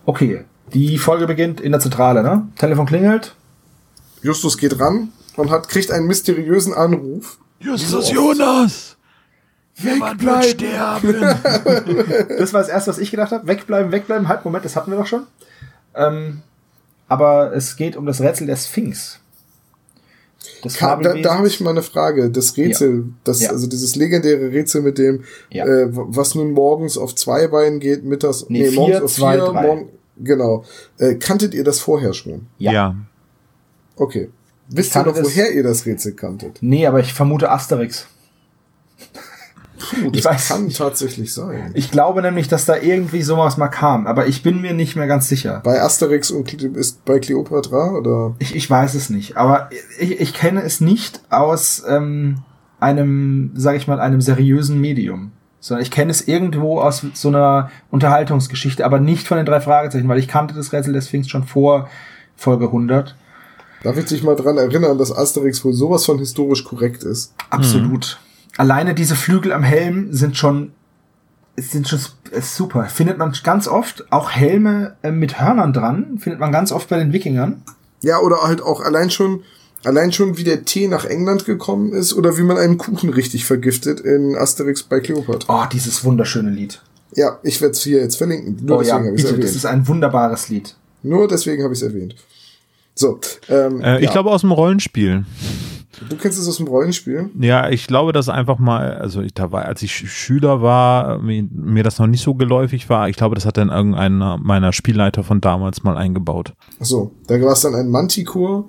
Okay, 0.05 0.45
die 0.73 0.97
Folge 0.97 1.27
beginnt 1.27 1.61
in 1.61 1.71
der 1.71 1.81
Zentrale, 1.81 2.23
ne? 2.23 2.47
Telefon 2.57 2.85
klingelt. 2.85 3.35
Justus 4.23 4.57
geht 4.57 4.79
ran 4.79 5.09
und 5.35 5.51
hat, 5.51 5.69
kriegt 5.69 5.91
einen 5.91 6.07
mysteriösen 6.07 6.73
Anruf. 6.73 7.37
Justus 7.59 8.11
Jonas! 8.11 8.97
Jemand 9.75 10.23
wird 10.23 10.45
sterben! 10.45 11.15
Das 12.37 12.53
war 12.53 12.61
das 12.61 12.69
erste, 12.69 12.91
was 12.91 12.97
ich 12.97 13.11
gedacht 13.11 13.31
habe. 13.31 13.47
Wegbleiben, 13.47 13.91
wegbleiben. 13.91 14.27
Halt, 14.27 14.45
Moment, 14.45 14.65
das 14.65 14.75
hatten 14.75 14.91
wir 14.91 14.97
doch 14.97 15.07
schon. 15.07 15.27
Ähm, 15.95 16.41
aber 17.07 17.53
es 17.53 17.75
geht 17.75 17.95
um 17.95 18.05
das 18.05 18.21
Rätsel 18.21 18.47
der 18.47 18.55
Sphinx. 18.55 19.19
Das 20.63 20.75
Ka 20.75 20.95
da, 20.97 21.13
da 21.15 21.37
habe 21.37 21.47
ich 21.47 21.59
mal 21.61 21.71
eine 21.71 21.81
Frage. 21.83 22.29
Das 22.29 22.57
Rätsel, 22.57 23.05
das, 23.23 23.41
Ja. 23.41 23.49
also 23.51 23.67
dieses 23.67 23.95
legendäre 23.95 24.51
Rätsel 24.51 24.81
mit 24.81 24.97
dem, 24.97 25.23
Ja. 25.49 25.65
äh, 25.65 25.87
was 25.91 26.35
nun 26.35 26.51
morgens 26.51 26.97
auf 26.97 27.15
zwei 27.15 27.47
Beinen 27.47 27.79
geht, 27.79 28.03
mittags, 28.03 28.45
Nee, 28.49 28.65
vier, 28.69 28.79
morgens 28.79 29.01
auf 29.01 29.13
zwei, 29.13 29.37
vier, 29.37 29.45
drei. 29.47 29.61
morgen, 29.67 29.89
genau. 30.17 30.63
Äh, 30.97 31.15
kanntet 31.15 31.53
ihr 31.53 31.63
das 31.63 31.79
vorher 31.79 32.13
schon? 32.13 32.47
Ja. 32.57 32.71
ja. 32.71 32.95
Okay. 33.95 34.29
Wisst 34.69 34.95
ihr 34.95 35.03
noch, 35.03 35.15
woher 35.15 35.51
ihr 35.51 35.63
das 35.63 35.85
Rätsel 35.85 36.13
kanntet? 36.13 36.57
Nee, 36.61 36.85
aber 36.87 36.99
ich 37.01 37.13
vermute 37.13 37.49
Asterix. 37.51 38.07
Puh, 39.81 40.11
das 40.11 40.19
Ich 40.19 40.25
weiß 40.25 40.47
kann 40.49 40.69
tatsächlich 40.69 41.33
sein. 41.33 41.71
Ich 41.73 41.91
glaube 41.91 42.21
nämlich, 42.21 42.47
dass 42.47 42.65
da 42.65 42.77
irgendwie 42.77 43.21
sowas 43.21 43.57
mal 43.57 43.67
kam, 43.67 44.07
aber 44.07 44.27
ich 44.27 44.43
bin 44.43 44.61
mir 44.61 44.73
nicht 44.73 44.95
mehr 44.95 45.07
ganz 45.07 45.27
sicher. 45.27 45.61
Bei 45.63 45.81
Asterix 45.81 46.31
und 46.31 46.53
ist 46.53 47.03
bei 47.05 47.19
Cleopatra 47.19 47.91
oder? 47.91 48.35
Ich, 48.39 48.55
ich 48.55 48.69
weiß 48.69 48.93
es 48.95 49.09
nicht, 49.09 49.37
aber 49.37 49.69
ich, 49.99 50.19
ich 50.19 50.33
kenne 50.33 50.61
es 50.61 50.81
nicht 50.81 51.21
aus 51.29 51.83
ähm, 51.87 52.39
einem, 52.79 53.51
sage 53.55 53.77
ich 53.77 53.87
mal, 53.87 53.99
einem 53.99 54.21
seriösen 54.21 54.79
Medium. 54.79 55.31
Sondern 55.59 55.83
ich 55.83 55.91
kenne 55.91 56.09
es 56.09 56.27
irgendwo 56.27 56.79
aus 56.79 57.05
so 57.13 57.27
einer 57.27 57.69
Unterhaltungsgeschichte, 57.91 58.83
aber 58.83 58.99
nicht 58.99 59.27
von 59.27 59.37
den 59.37 59.45
drei 59.45 59.61
Fragezeichen, 59.61 60.09
weil 60.09 60.17
ich 60.17 60.27
kannte 60.27 60.55
das 60.55 60.73
Rätsel 60.73 60.93
des 60.93 61.05
Sphinx 61.07 61.29
schon 61.29 61.43
vor 61.43 61.87
Folge 62.35 62.65
100. 62.65 63.15
Darf 63.83 63.97
ich 63.97 64.05
dich 64.05 64.23
mal 64.23 64.35
dran 64.35 64.57
erinnern, 64.57 64.97
dass 64.97 65.15
Asterix 65.15 65.63
wohl 65.63 65.73
sowas 65.73 66.05
von 66.05 66.17
historisch 66.17 66.63
korrekt 66.63 67.03
ist? 67.03 67.33
Absolut. 67.51 68.19
Alleine 68.57 68.93
diese 68.93 69.15
Flügel 69.15 69.53
am 69.53 69.63
Helm 69.63 70.13
sind 70.13 70.37
schon 70.37 70.71
sind 71.57 71.87
schon 71.87 71.99
super. 72.41 72.85
Findet 72.85 73.17
man 73.17 73.33
ganz 73.43 73.67
oft 73.67 74.11
auch 74.11 74.31
Helme 74.31 74.95
äh, 75.03 75.11
mit 75.11 75.39
Hörnern 75.39 75.73
dran, 75.73 76.17
findet 76.17 76.39
man 76.39 76.51
ganz 76.51 76.71
oft 76.71 76.89
bei 76.89 76.97
den 76.97 77.13
Wikingern. 77.13 77.61
Ja, 78.01 78.19
oder 78.19 78.37
halt 78.43 78.61
auch 78.61 78.81
allein 78.81 79.11
schon, 79.11 79.43
allein 79.83 80.11
schon 80.11 80.37
wie 80.37 80.43
der 80.43 80.63
Tee 80.65 80.87
nach 80.87 81.05
England 81.05 81.45
gekommen 81.45 81.91
ist 81.93 82.13
oder 82.13 82.37
wie 82.37 82.41
man 82.43 82.57
einen 82.57 82.77
Kuchen 82.77 83.09
richtig 83.09 83.45
vergiftet 83.45 83.99
in 83.99 84.35
Asterix 84.35 84.83
bei 84.83 84.99
Cleopatra. 85.01 85.63
Oh, 85.63 85.67
dieses 85.71 86.03
wunderschöne 86.03 86.49
Lied. 86.49 86.81
Ja, 87.13 87.37
ich 87.43 87.59
werde 87.61 87.73
es 87.73 87.83
hier 87.83 87.99
jetzt 87.99 88.15
verlinken. 88.15 88.57
Nur 88.65 88.77
oh 88.77 88.81
ja, 88.81 88.97
deswegen 88.97 89.05
habe 89.07 89.15
ich 89.17 89.23
es 89.23 89.29
bitte, 89.29 89.41
das 89.41 89.49
erwähnt. 89.49 89.55
ist 89.57 89.65
ein 89.65 89.87
wunderbares 89.87 90.49
Lied. 90.49 90.75
Nur 91.03 91.27
deswegen 91.27 91.63
habe 91.63 91.73
ich 91.73 91.81
es 91.81 91.87
erwähnt. 91.87 92.15
So, 92.95 93.19
ähm, 93.49 93.81
Äh, 93.81 93.97
ich 93.99 94.05
ja. 94.05 94.11
glaube 94.11 94.31
aus 94.31 94.41
dem 94.41 94.51
Rollenspiel. 94.51 95.25
Du 96.09 96.15
kennst 96.15 96.39
es 96.39 96.47
aus 96.47 96.57
dem 96.57 96.67
Rollenspiel. 96.67 97.29
Ja, 97.39 97.69
ich 97.69 97.87
glaube, 97.87 98.11
dass 98.13 98.29
einfach 98.29 98.59
mal, 98.59 98.93
also 98.97 99.21
ich, 99.21 99.33
da 99.33 99.51
war, 99.51 99.65
als 99.65 99.81
ich 99.81 99.91
Sch- 99.91 100.07
Schüler 100.07 100.61
war, 100.61 101.19
mir, 101.19 101.43
mir 101.51 101.83
das 101.83 101.99
noch 101.99 102.07
nicht 102.07 102.23
so 102.23 102.33
geläufig 102.35 102.89
war, 102.89 103.09
ich 103.09 103.15
glaube, 103.15 103.35
das 103.35 103.45
hat 103.45 103.57
dann 103.57 103.69
irgendeiner 103.69 104.37
meiner 104.37 104.73
Spielleiter 104.73 105.23
von 105.23 105.41
damals 105.41 105.83
mal 105.83 105.97
eingebaut. 105.97 106.53
So, 106.79 107.11
da 107.27 107.41
war 107.41 107.53
es 107.53 107.61
dann 107.61 107.75
ein 107.75 107.89
Manticore 107.89 108.65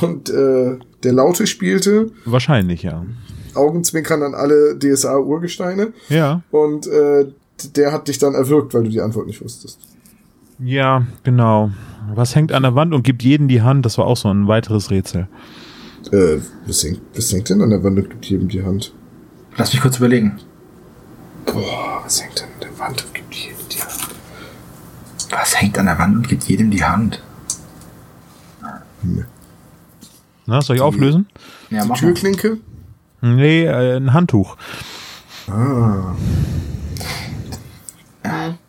und 0.00 0.30
äh, 0.30 0.78
der 1.02 1.12
Laute 1.12 1.46
spielte, 1.46 2.10
Wahrscheinlich, 2.24 2.82
ja. 2.82 3.04
Augenzwinkern 3.54 4.22
an 4.22 4.34
alle 4.34 4.76
DSA-Urgesteine 4.78 5.92
Ja. 6.08 6.42
und 6.50 6.86
äh, 6.88 7.26
der 7.76 7.92
hat 7.92 8.08
dich 8.08 8.18
dann 8.18 8.34
erwürgt, 8.34 8.74
weil 8.74 8.82
du 8.84 8.90
die 8.90 9.00
Antwort 9.00 9.26
nicht 9.28 9.40
wusstest. 9.42 9.78
Ja, 10.58 11.06
genau. 11.22 11.70
Was 12.14 12.34
hängt 12.34 12.52
an 12.52 12.62
der 12.62 12.74
Wand 12.74 12.92
und 12.94 13.02
gibt 13.02 13.22
jeden 13.22 13.48
die 13.48 13.62
Hand? 13.62 13.86
Das 13.86 13.96
war 13.98 14.06
auch 14.06 14.16
so 14.16 14.28
ein 14.28 14.46
weiteres 14.48 14.90
Rätsel. 14.90 15.28
Äh, 16.12 16.40
was 16.66 16.82
hängt, 16.84 17.00
was 17.14 17.32
hängt 17.32 17.48
denn 17.50 17.62
an 17.62 17.70
der 17.70 17.82
Wand 17.82 17.98
und 17.98 18.10
gibt 18.10 18.24
jedem 18.26 18.48
die 18.48 18.62
Hand? 18.62 18.92
Lass 19.56 19.72
mich 19.72 19.82
kurz 19.82 19.96
überlegen. 19.98 20.38
Boah, 21.46 22.00
was 22.04 22.22
hängt 22.22 22.40
denn 22.40 22.48
an 22.48 22.60
der 22.60 22.78
Wand 22.78 23.04
und 23.04 23.14
gibt 23.14 23.34
jedem 23.34 23.68
die 23.70 23.80
Hand? 23.80 24.08
Was 25.30 25.60
hängt 25.60 25.78
an 25.78 25.86
der 25.86 25.98
Wand 25.98 26.16
und 26.16 26.28
gibt 26.28 26.42
jedem 26.44 26.70
die 26.70 26.84
Hand? 26.84 27.22
Na, 30.46 30.60
soll 30.60 30.76
ich 30.76 30.82
auflösen? 30.82 31.26
Ja, 31.70 31.84
Die. 31.84 31.92
Türklinke? 31.94 32.58
Nee, 33.20 33.64
äh, 33.64 33.96
ein 33.96 34.12
Handtuch. 34.12 34.56
Ah. 35.48 36.14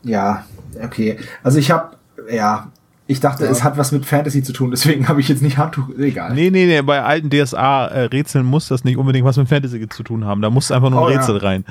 Ja, 0.03 0.45
okay. 0.81 1.17
Also 1.43 1.57
ich 1.57 1.71
habe, 1.71 1.97
ja, 2.29 2.71
ich 3.07 3.19
dachte, 3.19 3.45
Ja. 3.45 3.51
es 3.51 3.63
hat 3.63 3.77
was 3.77 3.91
mit 3.91 4.05
Fantasy 4.05 4.41
zu 4.43 4.51
tun, 4.53 4.71
deswegen 4.71 5.07
habe 5.07 5.19
ich 5.21 5.27
jetzt 5.27 5.41
nicht 5.41 5.57
Handtuch. 5.57 5.89
Egal. 5.97 6.33
Nee, 6.33 6.49
nee, 6.49 6.65
nee, 6.65 6.81
bei 6.81 7.03
alten 7.03 7.29
DSA-Rätseln 7.29 8.45
muss 8.45 8.67
das 8.67 8.83
nicht 8.83 8.97
unbedingt 8.97 9.25
was 9.25 9.37
mit 9.37 9.47
Fantasy 9.47 9.87
zu 9.89 10.03
tun 10.03 10.25
haben. 10.25 10.41
Da 10.41 10.49
muss 10.49 10.71
einfach 10.71 10.89
nur 10.89 11.01
ein 11.01 11.05
Oh, 11.05 11.09
ja. 11.09 11.19
Rätsel 11.19 11.37
rein. 11.37 11.65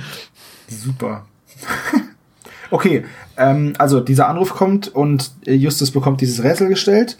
Super. 0.69 1.27
okay, 2.71 3.05
ähm, 3.37 3.75
also 3.79 4.01
dieser 4.01 4.29
Anruf 4.29 4.51
kommt 4.55 4.89
und 4.95 5.33
äh, 5.47 5.55
Justus 5.55 5.91
bekommt 5.91 6.21
dieses 6.21 6.43
Rätsel 6.43 6.69
gestellt. 6.69 7.17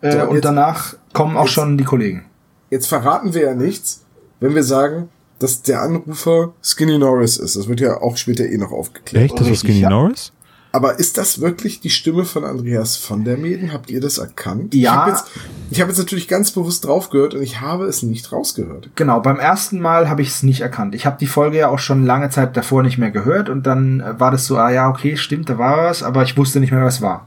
Äh, 0.00 0.12
So, 0.12 0.22
und 0.28 0.34
jetzt- 0.36 0.44
danach 0.44 0.94
kommen 1.12 1.36
auch 1.36 1.44
jetzt- 1.44 1.52
schon 1.54 1.76
die 1.78 1.84
Kollegen. 1.84 2.24
Jetzt 2.70 2.86
verraten 2.86 3.34
wir 3.34 3.42
ja 3.42 3.54
nichts, 3.54 4.04
wenn 4.40 4.54
wir 4.54 4.62
sagen, 4.62 5.08
dass 5.38 5.62
der 5.62 5.82
Anrufer 5.82 6.52
Skinny 6.62 6.98
Norris 6.98 7.36
ist. 7.36 7.56
Das 7.56 7.68
wird 7.68 7.80
ja 7.80 8.00
auch 8.00 8.16
später 8.16 8.44
eh 8.44 8.58
noch 8.58 8.72
aufgeklärt. 8.72 9.24
Echt? 9.26 9.34
Das 9.40 9.46
Richtig, 9.48 9.60
Skinny 9.70 9.80
ja. 9.80 9.90
Norris? 9.90 10.32
Aber 10.78 11.00
ist 11.00 11.18
das 11.18 11.40
wirklich 11.40 11.80
die 11.80 11.90
Stimme 11.90 12.24
von 12.24 12.44
Andreas 12.44 12.96
von 12.96 13.24
der 13.24 13.36
Meden? 13.36 13.72
Habt 13.72 13.90
ihr 13.90 14.00
das 14.00 14.18
erkannt? 14.18 14.76
Ja. 14.76 14.92
Ich 14.92 14.96
habe 14.96 15.10
jetzt, 15.10 15.24
ich 15.70 15.80
hab 15.80 15.88
jetzt 15.88 15.98
natürlich 15.98 16.28
ganz 16.28 16.52
bewusst 16.52 16.84
drauf 16.84 17.10
gehört 17.10 17.34
und 17.34 17.42
ich 17.42 17.60
habe 17.60 17.86
es 17.86 18.04
nicht 18.04 18.30
rausgehört. 18.30 18.90
Genau, 18.94 19.18
beim 19.18 19.40
ersten 19.40 19.80
Mal 19.80 20.08
habe 20.08 20.22
ich 20.22 20.28
es 20.28 20.44
nicht 20.44 20.60
erkannt. 20.60 20.94
Ich 20.94 21.04
habe 21.04 21.16
die 21.18 21.26
Folge 21.26 21.58
ja 21.58 21.68
auch 21.68 21.80
schon 21.80 22.06
lange 22.06 22.30
Zeit 22.30 22.56
davor 22.56 22.84
nicht 22.84 22.96
mehr 22.96 23.10
gehört 23.10 23.48
und 23.48 23.66
dann 23.66 23.98
äh, 23.98 24.20
war 24.20 24.30
das 24.30 24.46
so, 24.46 24.56
ah 24.56 24.70
ja, 24.70 24.88
okay, 24.88 25.16
stimmt, 25.16 25.50
da 25.50 25.58
war 25.58 25.78
was, 25.78 26.04
aber 26.04 26.22
ich 26.22 26.36
wusste 26.36 26.60
nicht 26.60 26.70
mehr, 26.70 26.84
was 26.84 27.02
war. 27.02 27.26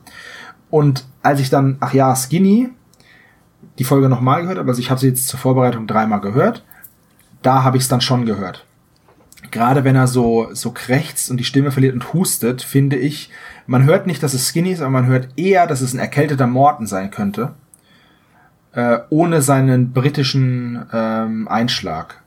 Und 0.70 1.06
als 1.22 1.41
ich 1.41 1.49
dann, 1.49 1.76
ach 1.82 1.93
ja, 1.93 2.16
Skinny, 2.16 2.70
die 3.80 3.84
Folge 3.84 4.08
nochmal 4.08 4.43
gehört, 4.43 4.60
aber 4.60 4.70
also 4.70 4.80
ich 4.80 4.89
habe 4.89 5.02
sie 5.02 5.10
jetzt 5.10 5.28
zur 5.28 5.41
Vorbereitung 5.41 5.88
dreimal 5.88 6.22
gehört, 6.22 6.64
da 7.41 7.66
habe 7.66 7.76
ich 7.76 7.84
es 7.84 7.89
dann 7.89 7.99
schon 7.99 8.26
gehört. 8.26 8.66
Gerade 9.52 9.84
wenn 9.84 9.95
er 9.95 10.08
so, 10.08 10.49
so 10.54 10.72
krächzt 10.72 11.30
und 11.30 11.38
die 11.38 11.43
Stimme 11.43 11.72
verliert 11.72 11.93
und 11.93 12.14
hustet, 12.14 12.62
finde 12.62 12.95
ich, 12.95 13.30
man 13.68 13.84
hört 13.86 14.08
nicht, 14.08 14.24
dass 14.24 14.34
es 14.34 14.47
Skinny 14.47 14.72
ist, 14.72 14.82
aber 14.82 14.89
man 14.89 15.06
hört 15.08 15.28
eher, 15.38 15.68
dass 15.68 15.82
es 15.82 15.93
ein 15.93 15.99
erkälteter 15.99 16.47
Morton 16.47 16.88
sein 16.88 17.12
könnte 17.12 17.54
äh, 18.74 18.99
ohne 19.10 19.41
seinen 19.41 19.91
britischen 19.91 20.86
ähm, 20.93 21.47
Einschlag. 21.49 22.22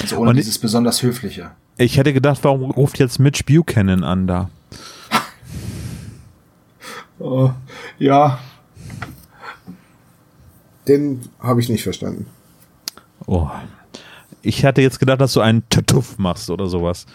Also 0.00 0.16
ohne 0.16 0.30
Und- 0.30 0.36
dieses 0.36 0.58
besonders 0.58 1.02
höfliche. 1.02 1.50
Ich 1.78 1.96
hätte 1.96 2.12
gedacht, 2.12 2.40
warum 2.44 2.70
ruft 2.70 2.98
jetzt 2.98 3.18
Mitch 3.18 3.44
Buchanan 3.46 4.04
an 4.04 4.26
da? 4.26 4.50
Oh, 7.18 7.50
ja. 7.98 8.38
Den 10.88 11.20
habe 11.38 11.60
ich 11.60 11.68
nicht 11.68 11.84
verstanden. 11.84 12.26
Oh. 13.26 13.48
Ich 14.42 14.64
hatte 14.64 14.82
jetzt 14.82 14.98
gedacht, 14.98 15.20
dass 15.20 15.32
du 15.34 15.40
einen 15.40 15.62
Tuff 15.68 16.18
machst 16.18 16.50
oder 16.50 16.66
sowas. 16.66 17.06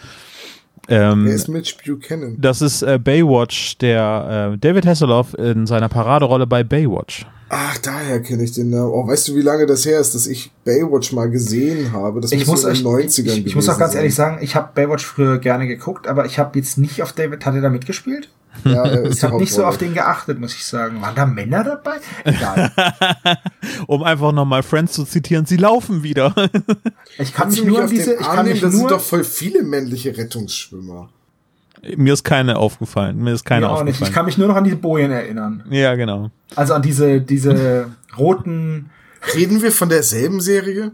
Ähm, 0.90 1.26
Wer 1.26 1.34
ist 1.36 1.48
Mitch 1.50 1.76
Buchanan? 1.86 2.38
das 2.40 2.62
ist 2.62 2.82
äh, 2.82 2.98
Baywatch, 2.98 3.78
der 3.80 4.54
äh, 4.54 4.58
David 4.58 4.86
Hasselhoff 4.86 5.34
in 5.34 5.68
seiner 5.68 5.90
Paraderolle 5.90 6.48
bei 6.48 6.64
Baywatch. 6.64 7.26
Ach, 7.50 7.78
daher 7.80 8.22
kenne 8.22 8.44
ich 8.44 8.52
den 8.54 8.70
Namen. 8.70 8.92
Oh, 8.92 9.08
weißt 9.08 9.30
du, 9.30 9.36
wie 9.36 9.42
lange 9.42 9.66
das 9.66 9.86
her 9.86 10.00
ist, 10.00 10.16
dass 10.16 10.28
ich 10.28 10.52
Baywatch 10.66 11.14
mal 11.14 11.30
gesehen 11.30 11.92
habe? 11.94 12.20
Das 12.22 12.32
Ich 12.32 12.46
muss, 12.46 12.64
in 12.64 12.74
den 12.74 12.86
90ern 12.86 13.26
ich, 13.38 13.46
ich 13.48 13.56
muss 13.56 13.70
auch 13.70 13.78
ganz 13.80 13.94
sein. 13.94 14.02
ehrlich 14.02 14.16
sagen, 14.16 14.40
ich 14.42 14.56
habe 14.56 14.70
Baywatch 14.76 15.06
früher 15.06 15.40
gerne 15.40 15.68
geguckt, 15.68 16.08
aber 16.08 16.26
ich 16.26 16.40
habe 16.40 16.58
jetzt 16.60 16.78
nicht 16.78 17.02
auf 17.02 17.14
David, 17.14 17.46
hat 17.46 17.56
er 17.56 17.62
da 17.62 17.70
mitgespielt? 17.70 18.30
Ja, 18.64 18.86
ist 18.86 19.18
Ich 19.18 19.24
habe 19.24 19.38
nicht 19.38 19.54
so 19.54 19.66
auf 19.66 19.78
den 19.78 19.94
geachtet, 19.94 20.40
muss 20.40 20.54
ich 20.54 20.66
sagen. 20.66 21.02
Waren 21.02 21.16
da 21.16 21.26
Männer 21.26 21.64
dabei? 21.64 21.98
Egal. 22.24 22.72
Um 23.88 24.04
einfach 24.04 24.32
nochmal 24.32 24.64
Friends 24.64 24.94
zu 24.94 25.06
zitieren, 25.06 25.46
sie 25.46 25.58
laufen 25.58 26.04
wieder. 26.04 26.34
Ich 27.20 27.34
kann 27.34 27.50
mich 27.50 27.64
nur 27.64 27.80
an 27.80 27.86
auf 27.86 27.90
diese, 27.90 28.14
ich 28.14 28.20
kann 28.20 28.46
nehmen? 28.46 28.50
mich 28.54 28.62
Da 28.62 28.70
sind 28.70 28.92
doch 28.92 29.02
voll 29.02 29.24
viele 29.24 29.64
männliche 29.64 30.16
Rettungsschwimmer. 30.16 31.10
Mir 31.96 32.14
ist 32.14 32.24
keine 32.24 32.58
aufgefallen. 32.58 33.18
Mir 33.24 33.34
ist 33.34 33.44
keine 33.44 33.66
mir 33.66 33.72
auch 33.72 33.84
nicht. 33.84 33.96
Ich 33.96 33.96
aufgefallen. 33.96 34.14
kann 34.14 34.26
mich 34.26 34.38
nur 34.38 34.48
noch 34.48 34.56
an 34.56 34.64
diese 34.64 34.76
Bojen 34.76 35.12
erinnern. 35.12 35.64
ja, 35.72 35.96
genau. 35.96 36.30
Also 36.56 36.76
an 36.76 36.84
diese, 36.84 37.22
diese 37.22 37.88
roten, 38.18 38.92
Reden 39.34 39.62
wir 39.62 39.72
von 39.72 39.90
derselben 39.90 40.42
Serie? 40.42 40.92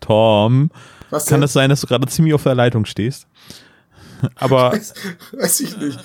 Tom, 0.00 0.70
Was 1.10 1.26
kann 1.26 1.42
es 1.42 1.52
sein, 1.52 1.70
dass 1.70 1.80
du 1.80 1.86
gerade 1.86 2.06
ziemlich 2.06 2.34
auf 2.34 2.42
der 2.42 2.54
Leitung 2.54 2.84
stehst? 2.84 3.26
Aber 4.36 4.72
Weiß, 4.72 4.94
weiß 5.32 5.60
ich 5.60 5.76
nicht. 5.78 5.98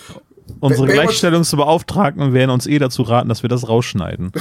unsere 0.60 0.88
Baywatch- 0.88 0.94
Gleichstellungsbeauftragten 0.94 2.34
werden 2.34 2.52
uns 2.52 2.68
eh 2.68 2.80
dazu 2.80 3.02
raten, 3.04 3.30
dass 3.30 3.42
wir 3.44 3.50
das 3.50 3.68
rausschneiden. 3.68 4.32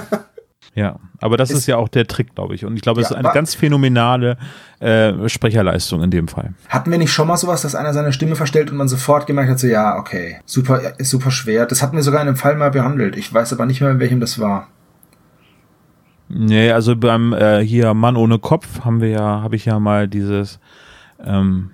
ja, 0.74 0.98
aber 1.20 1.36
das 1.36 1.50
ist, 1.50 1.66
ja 1.66 1.76
auch 1.76 1.88
der 1.88 2.06
Trick, 2.06 2.34
glaube 2.34 2.54
ich. 2.54 2.64
Und 2.64 2.76
ich 2.76 2.82
glaube, 2.82 3.00
es 3.00 3.10
Ja, 3.10 3.16
ist 3.16 3.24
eine 3.24 3.32
ganz 3.34 3.54
phänomenale 3.54 4.36
äh, 4.80 5.28
Sprecherleistung 5.28 6.02
in 6.02 6.10
dem 6.10 6.28
Fall. 6.28 6.54
Hatten 6.68 6.90
wir 6.90 6.98
nicht 6.98 7.12
schon 7.12 7.26
mal 7.28 7.36
sowas, 7.36 7.62
dass 7.62 7.74
einer 7.74 7.92
seine 7.92 8.12
Stimme 8.12 8.36
verstellt 8.36 8.70
und 8.70 8.76
man 8.76 8.88
sofort 8.88 9.26
gemerkt 9.26 9.50
hat, 9.50 9.58
so 9.58 9.66
ja, 9.66 9.96
okay, 9.96 10.38
super, 10.46 10.98
ist 10.98 11.10
super 11.10 11.30
schwer. 11.30 11.66
Das 11.66 11.82
hatten 11.82 11.96
wir 11.96 12.02
sogar 12.02 12.22
in 12.22 12.28
einem 12.28 12.36
Fall 12.36 12.56
mal 12.56 12.70
behandelt. 12.70 13.16
Ich 13.16 13.32
weiß 13.32 13.52
aber 13.52 13.66
nicht 13.66 13.80
mehr, 13.80 13.90
in 13.90 13.98
welchem 14.00 14.20
das 14.20 14.38
war. 14.38 14.68
Nee, 16.28 16.70
also 16.72 16.94
beim 16.94 17.32
äh, 17.32 17.60
hier 17.64 17.94
Mann 17.94 18.16
ohne 18.16 18.38
Kopf 18.38 18.84
haben 18.84 19.00
wir 19.00 19.08
ja, 19.08 19.40
habe 19.42 19.56
ich 19.56 19.64
ja 19.64 19.78
mal 19.80 20.08
dieses 20.08 20.60
ähm, 21.24 21.70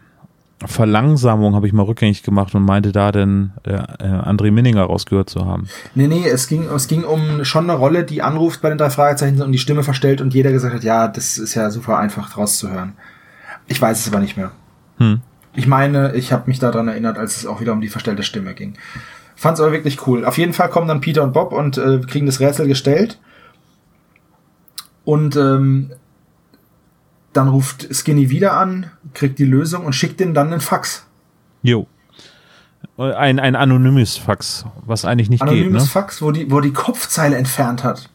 Verlangsamung 0.65 1.55
habe 1.55 1.67
ich 1.67 1.73
mal 1.73 1.83
rückgängig 1.83 2.23
gemacht 2.23 2.55
und 2.55 2.65
meinte 2.65 2.93
da 2.93 3.13
denn 3.13 3.53
äh, 3.65 3.73
äh, 3.73 3.77
André 3.77 4.51
Minninger 4.51 4.85
rausgehört 4.85 5.29
zu 5.29 5.45
haben. 5.45 5.69
Nee, 5.95 6.07
nee, 6.07 6.27
es 6.27 6.49
ging, 6.49 6.65
es 6.69 6.89
ging 6.89 7.05
um 7.05 7.45
schon 7.45 7.69
eine 7.69 7.79
Rolle, 7.79 8.05
die 8.05 8.23
anruft 8.23 8.63
bei 8.63 8.69
den 8.69 8.79
drei 8.79 8.91
Fragezeichen 8.91 9.43
und 9.43 9.53
die 9.53 9.59
Stimme 9.59 9.83
verstellt 9.83 10.21
und 10.21 10.33
jeder 10.33 10.53
gesagt 10.53 10.75
hat, 10.75 10.85
ja, 10.85 11.09
das 11.09 11.39
ist 11.39 11.55
ja 11.55 11.71
super 11.71 11.99
einfach 11.99 12.37
rauszuhören. 12.37 12.95
Ich 13.67 13.81
weiß 13.81 14.01
es 14.01 14.13
aber 14.13 14.21
nicht 14.21 14.37
mehr. 14.37 14.53
Hm. 14.99 15.21
Ich 15.55 15.67
meine, 15.67 16.15
ich 16.15 16.33
habe 16.33 16.45
mich 16.47 16.59
daran 16.59 16.89
erinnert, 16.89 17.19
als 17.19 17.37
es 17.37 17.47
auch 17.47 17.61
wieder 17.61 17.73
um 17.73 17.81
die 17.81 17.89
verstellte 17.89 18.23
Stimme 18.23 18.55
ging. 18.55 18.75
Fand's 19.37 19.61
aber 19.61 19.73
wirklich 19.73 20.07
cool. 20.07 20.25
Auf 20.25 20.39
jeden 20.39 20.53
Fall 20.53 20.69
kommen 20.69 20.89
dann 20.89 21.01
Peter 21.01 21.23
und 21.23 21.33
Bob 21.33 21.53
und 21.53 21.79
äh, 21.79 22.01
kriegen 22.01 22.27
das 22.27 22.41
Rätsel 22.41 22.67
gestellt. 22.67 23.19
Und 25.05 25.37
ähm, 25.37 25.91
dann 27.37 27.49
ruft 27.49 27.95
Skinny 27.95 28.31
wieder 28.31 28.57
an, 28.57 28.91
kriegt 29.13 29.39
die 29.39 29.45
Lösung 29.45 29.85
und 29.85 29.93
schickt 29.93 30.21
denen 30.21 30.35
dann 30.35 30.53
einen 30.53 30.61
Fax. 30.61 31.07
Jo. 31.63 31.87
Ein, 32.97 33.41
ein 33.41 33.57
anonymes 33.57 34.17
Fax, 34.17 34.65
was 34.87 35.05
eigentlich 35.05 35.31
nicht 35.31 35.43
Anonymes 35.43 35.65
geht, 35.65 35.73
ne? 35.73 35.81
Fax, 35.81 36.23
wo 36.23 36.31
die, 36.31 36.51
wo 36.51 36.61
die 36.61 36.73
Kopfzeile 36.73 37.37
entfernt 37.37 37.83
hat. 37.83 38.09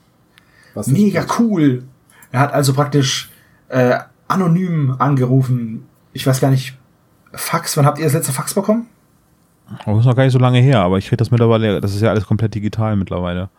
Was 0.74 0.88
Mega 0.88 1.26
cool. 1.38 1.84
Er 2.32 2.40
hat 2.40 2.54
also 2.54 2.74
praktisch 2.74 3.30
äh, 3.68 3.98
anonym 4.28 4.96
angerufen. 5.00 5.86
Ich 6.14 6.26
weiß 6.26 6.40
gar 6.40 6.52
nicht. 6.52 6.78
Fax, 7.34 7.76
wann 7.78 7.86
habt 7.86 8.00
ihr 8.00 8.06
das 8.06 8.14
letzte 8.14 8.32
Fax 8.32 8.54
bekommen? 8.54 8.88
Oh, 9.86 10.00
ist 10.00 10.06
noch 10.06 10.16
gar 10.16 10.24
nicht 10.24 10.34
so 10.34 10.40
lange 10.40 10.60
her, 10.60 10.82
aber 10.82 10.98
ich 10.98 11.08
kriege 11.08 11.18
das 11.18 11.30
mittlerweile, 11.30 11.80
das 11.80 11.94
ist 11.94 12.02
ja 12.02 12.10
alles 12.10 12.26
komplett 12.26 12.56
digital 12.56 12.96
mittlerweile. 12.96 13.50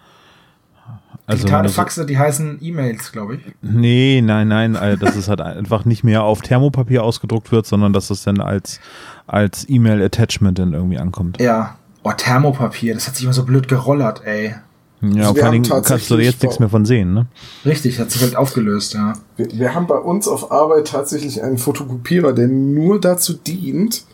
Also 1.30 1.44
Digitale 1.44 1.68
Faxe, 1.68 2.06
die 2.06 2.18
heißen 2.18 2.58
E-Mails, 2.60 3.12
glaube 3.12 3.36
ich. 3.36 3.40
Nee, 3.62 4.20
nein, 4.20 4.48
nein, 4.48 4.74
äh, 4.74 4.96
dass 4.96 5.14
es 5.14 5.28
halt 5.28 5.40
einfach 5.40 5.84
nicht 5.84 6.02
mehr 6.02 6.24
auf 6.24 6.40
Thermopapier 6.40 7.04
ausgedruckt 7.04 7.52
wird, 7.52 7.66
sondern 7.66 7.92
dass 7.92 8.10
es 8.10 8.24
dann 8.24 8.40
als, 8.40 8.80
als 9.28 9.64
E-Mail-Attachment 9.68 10.58
dann 10.58 10.72
irgendwie 10.72 10.98
ankommt. 10.98 11.40
Ja. 11.40 11.76
Oh, 12.02 12.10
Thermopapier, 12.10 12.94
das 12.94 13.06
hat 13.06 13.14
sich 13.14 13.22
immer 13.24 13.32
so 13.32 13.44
blöd 13.44 13.68
gerollert, 13.68 14.22
ey. 14.24 14.56
Ja, 15.02 15.28
Also 15.28 15.34
vor 15.34 15.44
allen 15.44 15.62
Dingen 15.62 15.82
kannst 15.84 16.10
du 16.10 16.18
jetzt 16.18 16.42
nichts 16.42 16.58
mehr 16.58 16.68
von 16.68 16.84
sehen, 16.84 17.14
ne? 17.14 17.26
Richtig, 17.64 18.00
hat 18.00 18.10
sich 18.10 18.22
halt 18.22 18.34
aufgelöst, 18.34 18.94
ja. 18.94 19.12
Wir, 19.36 19.46
wir 19.52 19.74
haben 19.74 19.86
bei 19.86 19.98
uns 19.98 20.26
auf 20.26 20.50
Arbeit 20.50 20.88
tatsächlich 20.88 21.44
einen 21.44 21.58
Fotokopierer, 21.58 22.32
der 22.32 22.48
nur 22.48 23.00
dazu 23.00 23.34
dient, 23.34 24.04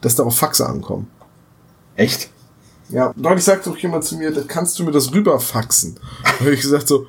dass 0.00 0.14
darauf 0.14 0.38
Faxe 0.38 0.66
ankommen. 0.66 1.08
Echt? 1.96 2.30
Ja, 2.88 3.12
neulich 3.16 3.44
sagte 3.44 3.70
doch 3.70 3.78
jemand 3.78 4.04
zu 4.04 4.16
mir, 4.16 4.30
da 4.30 4.42
kannst 4.46 4.78
du 4.78 4.84
mir 4.84 4.92
das 4.92 5.12
rüberfaxen. 5.12 5.98
Da 6.22 6.40
habe 6.40 6.54
ich 6.54 6.60
gesagt 6.60 6.88
so, 6.88 7.06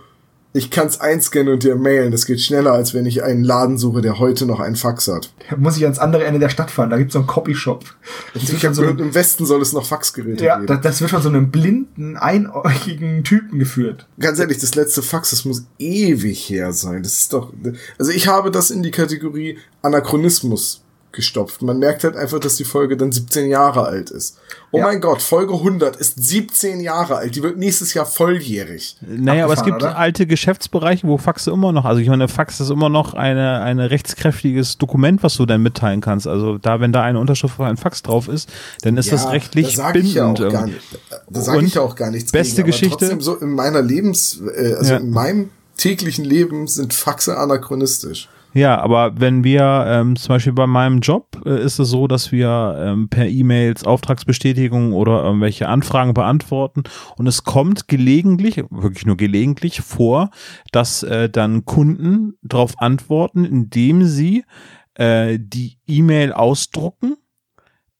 ich 0.54 0.72
kann 0.72 0.88
es 0.88 1.00
einscannen 1.00 1.54
und 1.54 1.64
dir 1.64 1.76
mailen. 1.76 2.12
Das 2.12 2.26
geht 2.26 2.42
schneller, 2.42 2.72
als 2.72 2.94
wenn 2.94 3.06
ich 3.06 3.24
einen 3.24 3.44
Laden 3.44 3.78
suche, 3.78 4.02
der 4.02 4.18
heute 4.18 4.46
noch 4.46 4.60
einen 4.60 4.76
Fax 4.76 5.08
hat. 5.08 5.32
Da 5.50 5.58
muss 5.58 5.78
ich 5.78 5.84
ans 5.84 6.00
andere 6.00 6.26
Ende 6.26 6.40
der 6.40 6.50
Stadt 6.50 6.72
fahren, 6.72 6.90
da 6.90 6.98
gibt's 6.98 7.14
so 7.14 7.20
einen 7.20 7.28
Copyshop. 7.28 7.86
So 8.34 8.82
einem, 8.82 8.98
im 8.98 9.14
Westen 9.14 9.46
soll 9.46 9.62
es 9.62 9.74
noch 9.74 9.86
Faxgeräte 9.86 10.46
ja, 10.46 10.56
geben. 10.56 10.68
das, 10.68 10.82
das 10.82 11.02
wird 11.02 11.12
von 11.12 11.22
so 11.22 11.30
einem 11.30 11.52
blinden, 11.52 12.18
einäugigen 12.18 13.24
Typen 13.24 13.60
geführt. 13.60 14.08
Ganz 14.20 14.40
ehrlich, 14.40 14.58
das 14.58 14.74
letzte 14.74 15.04
Fax, 15.04 15.30
das 15.30 15.46
muss 15.46 15.66
ewig 15.78 16.50
her 16.50 16.74
sein. 16.74 17.04
Das 17.04 17.20
ist 17.20 17.34
doch, 17.34 17.54
also 18.00 18.12
ich 18.12 18.28
habe 18.28 18.50
das 18.50 18.72
in 18.72 18.82
die 18.82 18.92
Kategorie 18.92 19.60
Anachronismus 19.82 20.84
gestopft. 21.12 21.62
Man 21.62 21.80
merkt 21.80 22.04
halt 22.04 22.16
einfach, 22.16 22.40
dass 22.40 22.58
die 22.58 22.64
Folge 22.64 22.96
dann 22.98 23.12
17 23.12 23.48
Jahre 23.50 23.86
alt 23.86 24.12
ist. 24.12 24.38
Oh 24.72 24.78
Ja. 24.78 24.84
mein 24.86 25.02
Gott, 25.02 25.22
Folge 25.22 25.54
100 25.54 25.96
ist 25.96 26.22
17 26.22 26.80
Jahre 26.82 27.16
alt. 27.16 27.36
Die 27.36 27.42
wird 27.42 27.58
nächstes 27.58 27.94
Jahr 27.94 28.06
volljährig. 28.06 28.98
Naja, 29.02 29.46
aber 29.46 29.54
es 29.54 29.64
gibt 29.64 29.78
oder? 29.78 29.98
alte 29.98 30.28
Geschäftsbereiche, 30.28 31.08
wo 31.08 31.18
Faxe 31.18 31.50
immer 31.52 31.72
noch, 31.72 31.86
also 31.86 32.02
ich 32.02 32.10
meine, 32.10 32.28
Fax 32.28 32.60
ist 32.60 32.70
immer 32.70 32.90
noch 32.90 33.14
eine, 33.14 33.62
ein 33.62 33.80
rechtskräftiges 33.80 34.78
Dokument, 34.78 35.24
was 35.24 35.36
du 35.38 35.46
dann 35.46 35.64
mitteilen 35.64 36.02
kannst. 36.02 36.28
Also 36.28 36.58
da, 36.58 36.80
wenn 36.82 36.92
da 36.92 37.02
eine 37.04 37.20
Unterschrift 37.20 37.56
von 37.56 37.66
einem 37.66 37.78
Fax 37.78 38.04
drauf 38.04 38.28
ist, 38.28 38.50
dann 38.82 38.98
ist 38.98 39.12
das 39.12 39.24
Ja, 39.24 39.30
rechtlich 39.32 39.76
da 39.76 39.94
ich 39.96 40.14
ja 40.14 40.26
bindend. 40.32 40.48
auch 40.48 40.52
gar 40.52 40.62
irgendwie. 40.68 40.74
nicht, 40.76 41.22
da 41.30 41.42
sage 41.42 41.66
ich 41.66 41.74
ja 41.76 41.82
auch 41.82 41.96
gar 41.96 42.12
nichts 42.12 42.32
beste 42.32 42.58
gegen, 42.58 42.68
Geschichte? 42.68 42.98
Trotzdem 42.98 43.22
so 43.22 43.36
in 43.38 43.52
meiner 43.52 43.82
Lebens, 43.82 44.40
äh, 44.56 44.74
also 44.74 44.96
in 44.96 45.10
meinem 45.12 45.50
täglichen 45.78 46.26
Leben 46.26 46.68
sind 46.68 46.94
Faxe 46.94 47.38
anachronistisch. 47.38 48.30
Ja, 48.58 48.82
aber 48.82 49.20
wenn 49.20 49.44
wir 49.44 49.86
ähm, 49.88 50.16
zum 50.16 50.30
Beispiel 50.30 50.54
bei 50.54 50.66
meinem 50.66 51.00
Job 51.02 51.40
äh, 51.46 51.64
ist 51.64 51.78
es 51.78 51.90
so, 51.90 52.08
dass 52.08 52.32
wir 52.32 52.76
ähm, 52.80 53.08
per 53.08 53.28
E-Mails 53.28 53.84
Auftragsbestätigungen 53.84 54.94
oder 54.94 55.24
irgendwelche 55.24 55.68
Anfragen 55.68 56.16
beantworten 56.16 56.82
und 57.18 57.28
es 57.28 57.44
kommt 57.44 57.88
gelegentlich, 57.88 58.58
wirklich 58.72 59.06
nur 59.06 59.16
gelegentlich 59.16 59.82
vor, 59.82 60.32
dass 60.72 61.04
äh, 61.04 61.30
dann 61.30 61.66
Kunden 61.66 62.34
darauf 62.42 62.74
antworten, 62.80 63.46
indem 63.46 64.06
sie 64.06 64.44
äh, 64.96 65.38
die 65.40 65.78
E-Mail 65.86 66.34
ausdrucken, 66.34 67.16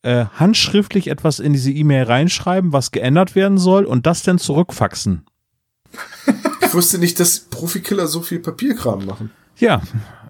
äh, 0.02 0.26
handschriftlich 0.26 1.10
etwas 1.10 1.40
in 1.40 1.54
diese 1.54 1.72
E-Mail 1.72 2.06
reinschreiben, 2.06 2.74
was 2.74 2.90
geändert 2.90 3.36
werden 3.36 3.60
soll 3.60 3.86
und 3.86 4.08
das 4.08 4.24
dann 4.24 4.40
zurückfaxen. 4.40 5.24
Ich 6.66 6.74
wusste 6.74 6.98
nicht, 6.98 7.20
dass 7.20 7.42
Profikiller 7.42 8.08
so 8.08 8.24
viel 8.24 8.40
Papierkram 8.40 9.06
machen. 9.06 9.30
Ja, 9.60 9.82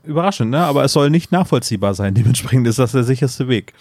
überraschend, 0.07 0.51
ne? 0.51 0.59
Aber 0.59 0.83
es 0.83 0.93
soll 0.93 1.09
nicht 1.09 1.31
nachvollziehbar 1.31 1.93
sein. 1.93 2.13
Dementsprechend 2.13 2.67
ist 2.67 2.79
das 2.79 2.91
der 2.93 3.03
sicherste 3.03 3.47
Weg. 3.47 3.73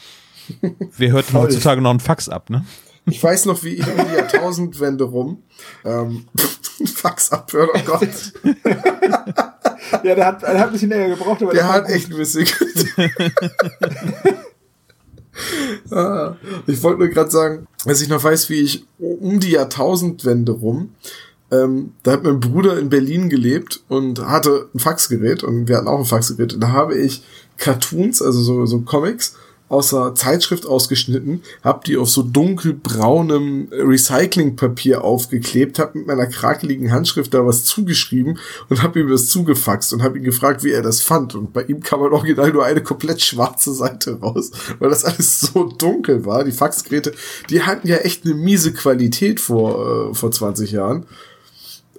Wer 0.97 1.13
hört 1.13 1.27
denn 1.29 1.33
Voll. 1.33 1.43
heutzutage 1.43 1.81
noch 1.81 1.91
einen 1.91 2.01
Fax 2.01 2.29
ab, 2.29 2.51
ne? 2.51 2.65
Ich 3.09 3.23
weiß 3.23 3.47
noch, 3.47 3.63
wie 3.63 3.75
ich 3.75 3.87
um 3.87 4.07
die 4.09 4.17
Jahrtausendwende 4.17 5.05
rum 5.05 5.43
ähm, 5.85 6.27
Fax 6.95 7.31
abhört, 7.31 7.71
oh 7.73 7.81
Gott. 7.85 8.33
Ja, 10.03 10.15
der 10.15 10.27
hat, 10.27 10.43
der 10.43 10.59
hat 10.59 10.67
ein 10.67 10.73
bisschen 10.73 10.91
länger 10.91 11.11
gebraucht, 11.17 11.43
aber 11.43 11.53
Der 11.53 11.69
hat 11.69 11.89
echt 11.89 12.11
ein 12.11 12.17
bisschen. 12.17 12.47
Ah, 15.91 16.35
ich 16.67 16.83
wollte 16.83 17.01
nur 17.01 17.09
gerade 17.09 17.31
sagen, 17.31 17.67
dass 17.85 18.01
ich 18.01 18.09
noch 18.09 18.25
weiß, 18.25 18.49
wie 18.49 18.61
ich 18.61 18.87
um 18.99 19.39
die 19.39 19.51
Jahrtausendwende 19.51 20.53
rum, 20.53 20.95
ähm, 21.51 21.93
da 22.03 22.13
hat 22.13 22.25
mein 22.25 22.41
Bruder 22.41 22.79
in 22.79 22.89
Berlin 22.89 23.29
gelebt 23.29 23.83
und 23.89 24.21
hatte 24.21 24.69
ein 24.75 24.79
Faxgerät 24.79 25.45
und 25.45 25.69
wir 25.69 25.77
hatten 25.77 25.89
auch 25.89 26.01
ein 26.01 26.05
Faxgerät. 26.05 26.55
Und 26.55 26.61
da 26.61 26.69
habe 26.69 26.97
ich 26.97 27.23
Cartoons, 27.57 28.21
also 28.21 28.41
so, 28.43 28.67
so 28.67 28.81
Comics, 28.81 29.37
aus 29.69 29.91
der 29.91 30.15
Zeitschrift 30.15 30.65
ausgeschnitten, 30.67 31.43
hab 31.63 31.85
die 31.85 31.97
auf 31.97 32.09
so 32.09 32.23
dunkelbraunem 32.23 33.69
Recyclingpapier 33.73 35.03
aufgeklebt, 35.03 35.79
hab 35.79 35.95
mit 35.95 36.07
meiner 36.07 36.27
krakeligen 36.27 36.93
Handschrift 36.93 37.35
da 37.35 37.45
was 37.45 37.65
zugeschrieben 37.65 38.39
und 38.69 38.83
hab 38.83 38.95
ihm 38.95 39.09
das 39.09 39.27
zugefaxt 39.27 39.93
und 39.93 40.03
hab 40.03 40.15
ihn 40.15 40.23
gefragt, 40.23 40.63
wie 40.63 40.71
er 40.71 40.83
das 40.83 41.03
fand. 41.03 41.35
Und 41.35 41.53
bei 41.53 41.65
ihm 41.65 41.81
kam 41.81 42.01
halt 42.01 42.13
original 42.13 42.53
nur 42.53 42.65
eine 42.65 42.83
komplett 42.83 43.21
schwarze 43.23 43.73
Seite 43.73 44.21
raus, 44.21 44.53
weil 44.79 44.91
das 44.91 45.05
alles 45.05 45.41
so 45.53 45.65
dunkel 45.65 46.25
war. 46.25 46.45
Die 46.45 46.53
Faxgeräte, 46.53 47.13
die 47.51 47.63
hatten 47.63 47.89
ja 47.89 47.97
echt 47.97 48.25
eine 48.25 48.35
miese 48.35 48.73
Qualität 48.73 49.41
vor, 49.41 50.11
äh, 50.11 50.15
vor 50.15 50.31
20 50.31 50.71
Jahren. 50.71 51.07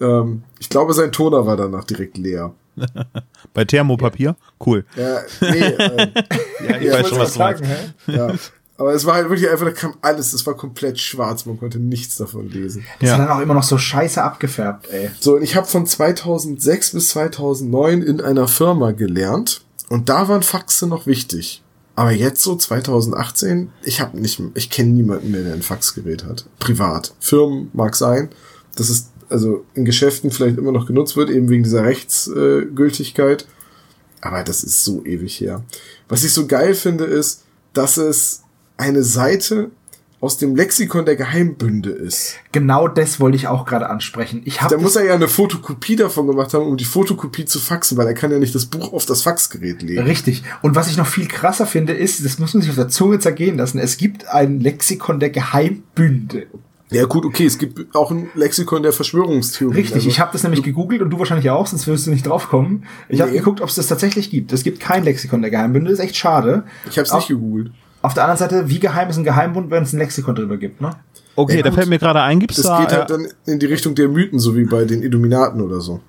Ähm, 0.02 0.44
ich 0.60 0.70
glaube, 0.70 0.94
sein 0.94 1.12
Toner 1.12 1.46
war 1.46 1.58
danach 1.58 1.84
direkt 1.84 2.18
leer. 2.18 2.54
Bei 3.54 3.66
Thermopapier? 3.66 4.36
Cool. 4.64 4.86
Ja, 4.96 5.20
nee, 5.42 5.48
äh, 5.60 6.08
Ja, 6.68 6.78
ich 6.78 6.84
Ja, 6.88 6.94
weiß 6.94 7.10
schon, 7.10 7.20
was 7.20 7.34
du 7.34 7.44
hä? 7.44 7.76
Ja. 8.08 8.34
Aber 8.80 8.94
es 8.94 9.06
war 9.06 9.16
halt 9.16 9.30
wirklich 9.30 9.50
einfach, 9.50 9.66
da 9.66 9.72
kam 9.72 9.96
alles, 10.02 10.34
es 10.34 10.46
war 10.46 10.54
komplett 10.54 11.00
schwarz, 11.00 11.48
man 11.48 11.58
konnte 11.58 11.80
nichts 11.80 12.18
davon 12.18 12.48
lesen. 12.48 12.86
Das 13.00 13.10
Ja. 13.10 13.18
hat 13.18 13.28
dann 13.28 13.36
auch 13.36 13.42
immer 13.42 13.56
noch 13.56 13.64
so 13.64 13.80
scheiße 13.80 14.22
abgefärbt, 14.24 14.88
ey. 14.92 15.10
So, 15.20 15.36
und 15.38 15.42
ich 15.42 15.56
habe 15.56 15.66
von 15.66 15.88
2006 15.88 16.92
bis 16.92 17.10
2009 17.10 18.04
in 18.04 18.22
einer 18.22 18.48
Firma 18.48 18.92
gelernt 18.92 19.62
und 19.90 20.10
da 20.10 20.28
waren 20.28 20.44
Faxe 20.44 20.86
noch 20.86 21.08
wichtig. 21.08 21.64
Aber 21.96 22.12
jetzt 22.12 22.44
so 22.44 22.56
2018, 22.56 23.72
ich 23.82 24.00
habe 24.00 24.20
nicht, 24.20 24.40
ich 24.54 24.70
kenne 24.70 24.92
niemanden 24.92 25.32
mehr, 25.32 25.42
der 25.44 25.54
ein 25.56 25.64
Faxgerät 25.64 26.24
hat. 26.26 26.46
Privat. 26.60 27.16
Firmen 27.20 27.72
mag 27.74 27.96
sein. 27.96 28.30
Das 28.76 28.92
ist 28.92 29.10
also 29.30 29.66
in 29.74 29.86
Geschäften 29.86 30.32
vielleicht 30.32 30.58
immer 30.58 30.72
noch 30.72 30.86
genutzt 30.86 31.18
wird, 31.18 31.30
eben 31.30 31.50
wegen 31.50 31.64
dieser 31.64 31.84
Rechtsgültigkeit. 31.84 33.46
Aber 34.22 34.44
das 34.44 34.64
ist 34.64 34.84
so 34.84 35.04
ewig 35.06 35.40
her. 35.40 35.64
Was 36.08 36.24
ich 36.24 36.34
so 36.34 36.48
geil 36.48 36.74
finde, 36.74 37.06
ist, 37.06 37.44
dass 37.74 37.98
es 37.98 38.44
eine 38.78 39.04
Seite 39.04 39.72
aus 40.20 40.38
dem 40.38 40.56
Lexikon 40.56 41.06
der 41.06 41.16
Geheimbünde 41.16 41.92
ist. 41.92 42.38
Genau 42.52 42.88
das 42.88 43.20
wollte 43.20 43.36
ich 43.36 43.48
auch 43.48 43.66
gerade 43.66 43.88
ansprechen. 43.88 44.42
Ich 44.46 44.62
hab 44.62 44.70
da 44.70 44.78
muss 44.78 44.96
er 44.96 45.06
ja 45.06 45.14
eine 45.14 45.28
Fotokopie 45.28 45.96
davon 45.96 46.26
gemacht 46.26 46.56
haben, 46.56 46.66
um 46.66 46.76
die 46.76 46.86
Fotokopie 46.86 47.46
zu 47.46 47.60
faxen, 47.60 47.98
weil 47.98 48.08
er 48.08 48.16
kann 48.16 48.32
ja 48.32 48.40
nicht 48.40 48.56
das 48.56 48.66
Buch 48.66 48.94
auf 48.94 49.06
das 49.06 49.22
Faxgerät 49.22 49.84
legen. 49.84 50.02
Richtig. 50.02 50.44
Und 50.64 50.76
was 50.76 50.90
ich 50.90 50.98
noch 50.98 51.06
viel 51.06 51.28
krasser 51.28 51.68
finde, 51.68 51.94
ist, 51.94 52.26
das 52.26 52.40
muss 52.40 52.56
man 52.56 52.62
sich 52.62 52.72
auf 52.72 52.78
der 52.78 52.88
Zunge 52.88 53.20
zergehen 53.20 53.58
lassen, 53.58 53.78
es 53.78 53.98
gibt 53.98 54.28
ein 54.28 54.60
Lexikon 54.60 55.20
der 55.20 55.30
Geheimbünde. 55.30 56.48
Ja 56.90 57.06
gut, 57.06 57.26
okay, 57.26 57.46
es 57.46 57.58
gibt 57.58 57.94
auch 57.96 58.12
ein 58.12 58.30
Lexikon 58.34 58.82
der 58.82 58.94
Verschwörungstheorie. 58.94 59.76
Richtig, 59.76 59.96
also, 59.96 60.08
ich 60.08 60.20
habe 60.20 60.32
das 60.32 60.44
nämlich 60.44 60.64
gegoogelt 60.64 61.02
und 61.02 61.10
du 61.10 61.20
wahrscheinlich 61.20 61.50
auch, 61.50 61.68
sonst 61.68 61.86
wirst 61.88 62.08
du 62.08 62.12
nicht 62.12 62.26
drauf 62.26 62.48
kommen. 62.48 62.86
Ich 63.10 63.18
nee. 63.18 63.24
habe 63.24 63.34
geguckt, 63.34 63.60
ob 63.60 63.68
es 63.68 63.76
das 63.76 63.88
tatsächlich 63.88 64.30
gibt. 64.30 64.54
Es 64.54 64.64
gibt 64.64 64.80
kein 64.80 65.04
Lexikon 65.04 65.42
der 65.42 65.52
Geheimbünde, 65.52 65.90
das 65.90 66.00
ist 66.00 66.06
echt 66.06 66.16
schade. 66.16 66.64
Ich 66.90 66.98
habe 66.98 67.06
es 67.06 67.14
nicht 67.14 67.28
gegoogelt. 67.28 67.72
Auf 68.02 68.14
der 68.14 68.24
anderen 68.24 68.38
Seite, 68.38 68.70
wie 68.70 68.80
geheim 68.80 69.10
ist 69.10 69.18
ein 69.18 69.26
Geheimbund, 69.26 69.70
wenn 69.70 69.84
es 69.84 69.92
ein 69.92 70.00
Lexikon 70.00 70.36
drüber 70.36 70.58
gibt, 70.58 70.80
ne? 70.80 70.92
Okay, 71.36 71.58
ja, 71.58 71.64
da 71.64 71.72
fällt 71.72 71.90
mir 71.90 72.00
gerade 72.00 72.22
ein, 72.22 72.40
gibt's 72.40 72.56
das 72.56 72.66
da... 72.66 72.78
Das 72.78 72.88
geht 72.88 72.98
halt 72.98 73.10
dann 73.10 73.28
in 73.46 73.60
die 73.60 73.66
Richtung 73.66 73.94
der 73.94 74.08
Mythen, 74.08 74.40
so 74.40 74.56
wie 74.56 74.64
bei 74.64 74.86
den 74.86 75.04
Illuminaten 75.04 75.62
oder 75.62 75.82
so. 75.82 76.00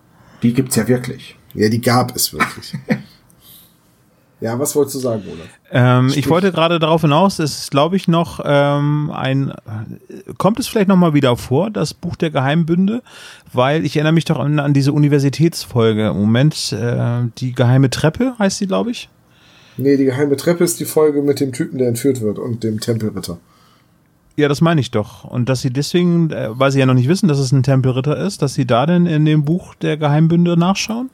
Die 0.43 0.55
gibt's 0.55 0.77
ja 0.77 0.87
wirklich. 0.87 1.37
Ja, 1.55 1.69
die 1.69 1.81
gab 1.81 2.15
es 2.15 2.33
wirklich. 2.33 2.75
Ja, 4.41 4.59
was 4.59 4.77
wolltest 4.77 4.95
du 4.95 5.01
sagen, 5.01 5.23
Olaf? 5.27 5.49
Ähm, 5.73 6.13
ich 6.15 6.29
wollte 6.31 6.53
gerade 6.53 6.79
darauf 6.79 7.01
hinaus, 7.01 7.41
es 7.41 7.63
ist, 7.63 7.71
glaube 7.73 7.97
ich, 7.97 8.07
noch 8.07 8.41
ähm, 8.45 9.11
ein, 9.13 9.53
kommt 10.39 10.61
es 10.61 10.69
vielleicht 10.69 10.89
nochmal 10.89 11.13
wieder 11.13 11.37
vor, 11.37 11.71
das 11.71 11.93
Buch 11.93 12.15
der 12.15 12.31
Geheimbünde, 12.31 13.03
weil 13.53 13.85
ich 13.85 13.97
erinnere 13.97 14.13
mich 14.13 14.27
doch 14.27 14.39
an, 14.39 14.61
an 14.61 14.75
diese 14.75 14.93
Universitätsfolge. 14.93 16.13
Moment, 16.15 16.73
äh, 16.73 17.23
die 17.39 17.53
geheime 17.53 17.91
Treppe 17.91 18.35
heißt 18.39 18.59
sie, 18.59 18.69
glaube 18.69 18.93
ich. 18.93 19.09
Nee, 19.77 19.97
die 19.97 20.05
geheime 20.05 20.37
Treppe 20.37 20.65
ist 20.65 20.79
die 20.79 20.85
Folge 20.85 21.23
mit 21.23 21.41
dem 21.41 21.53
Typen, 21.53 21.79
der 21.79 21.89
entführt 21.89 22.21
wird 22.21 22.39
und 22.39 22.63
dem 22.63 22.81
Tempelritter. 22.81 23.39
Ja, 24.37 24.47
das 24.47 24.61
meine 24.61 24.81
ich 24.81 24.93
doch. 24.93 25.25
Und 25.25 25.49
dass 25.49 25.63
sie 25.63 25.73
deswegen, 25.73 26.31
äh, 26.31 26.49
weil 26.53 26.71
sie 26.71 26.79
ja 26.79 26.87
noch 26.87 26.95
nicht 26.95 27.09
wissen, 27.09 27.29
dass 27.29 27.41
es 27.41 27.51
ein 27.51 27.65
Tempelritter 27.65 28.17
ist, 28.17 28.41
dass 28.41 28.55
sie 28.55 28.67
da 28.67 28.87
denn 28.87 29.07
in 29.07 29.25
dem 29.25 29.45
Buch 29.45 29.75
der 29.75 29.97
Geheimbünde 29.97 30.57
nachschauen? 30.57 31.11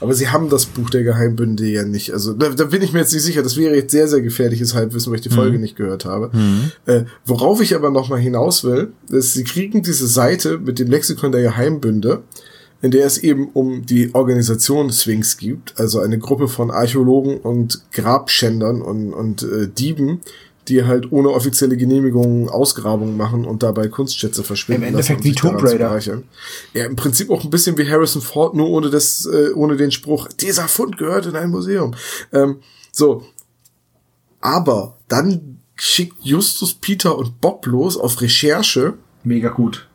Aber 0.00 0.14
sie 0.14 0.28
haben 0.28 0.48
das 0.48 0.66
Buch 0.66 0.90
der 0.90 1.02
Geheimbünde 1.02 1.66
ja 1.66 1.84
nicht. 1.84 2.12
Also 2.12 2.32
da, 2.32 2.48
da 2.48 2.64
bin 2.64 2.82
ich 2.82 2.92
mir 2.92 3.00
jetzt 3.00 3.12
nicht 3.12 3.22
sicher. 3.22 3.42
Das 3.42 3.56
wäre 3.56 3.74
jetzt 3.74 3.92
sehr, 3.92 4.08
sehr 4.08 4.22
gefährliches 4.22 4.74
Halbwissen, 4.74 5.10
weil 5.10 5.18
ich 5.18 5.24
die 5.24 5.34
Folge 5.34 5.56
mhm. 5.56 5.62
nicht 5.62 5.76
gehört 5.76 6.04
habe. 6.04 6.30
Mhm. 6.32 6.72
Äh, 6.86 7.04
worauf 7.26 7.60
ich 7.60 7.74
aber 7.74 7.90
nochmal 7.90 8.20
hinaus 8.20 8.64
will, 8.64 8.92
ist, 9.10 9.34
sie 9.34 9.44
kriegen 9.44 9.82
diese 9.82 10.06
Seite 10.06 10.58
mit 10.58 10.78
dem 10.78 10.88
Lexikon 10.88 11.32
der 11.32 11.42
Geheimbünde 11.42 12.22
in 12.82 12.90
der 12.90 13.06
es 13.06 13.18
eben 13.18 13.50
um 13.52 13.84
die 13.84 14.14
Organisation 14.14 14.90
Sphinx 14.90 15.36
gibt, 15.36 15.78
also 15.78 16.00
eine 16.00 16.18
Gruppe 16.18 16.48
von 16.48 16.70
Archäologen 16.70 17.38
und 17.38 17.82
Grabschändern 17.92 18.80
und, 18.80 19.12
und 19.12 19.42
äh, 19.42 19.68
Dieben, 19.68 20.20
die 20.70 20.84
halt 20.84 21.10
ohne 21.12 21.30
offizielle 21.30 21.76
Genehmigung 21.76 22.48
Ausgrabungen 22.48 23.16
machen 23.16 23.44
und 23.44 23.62
dabei 23.62 23.88
Kunstschätze 23.88 24.44
verschwinden. 24.44 24.82
Im 24.82 24.88
Endeffekt 24.88 25.24
wie 25.24 25.32
Tomb 25.32 25.62
Raider. 25.62 26.00
Ja, 26.72 26.84
im 26.86 26.96
Prinzip 26.96 27.30
auch 27.30 27.42
ein 27.44 27.50
bisschen 27.50 27.76
wie 27.76 27.88
Harrison 27.88 28.22
Ford, 28.22 28.54
nur 28.54 28.70
ohne 28.70 28.88
das, 28.88 29.26
äh, 29.26 29.52
ohne 29.52 29.76
den 29.76 29.90
Spruch, 29.90 30.28
dieser 30.28 30.68
Fund 30.68 30.96
gehört 30.96 31.26
in 31.26 31.36
ein 31.36 31.50
Museum. 31.50 31.94
Ähm, 32.32 32.60
so. 32.92 33.24
Aber 34.40 34.98
dann 35.08 35.58
schickt 35.74 36.22
Justus, 36.22 36.74
Peter 36.74 37.18
und 37.18 37.40
Bob 37.40 37.66
los 37.66 37.96
auf 37.96 38.20
Recherche. 38.20 38.94
Mega 39.24 39.48
gut. 39.48 39.88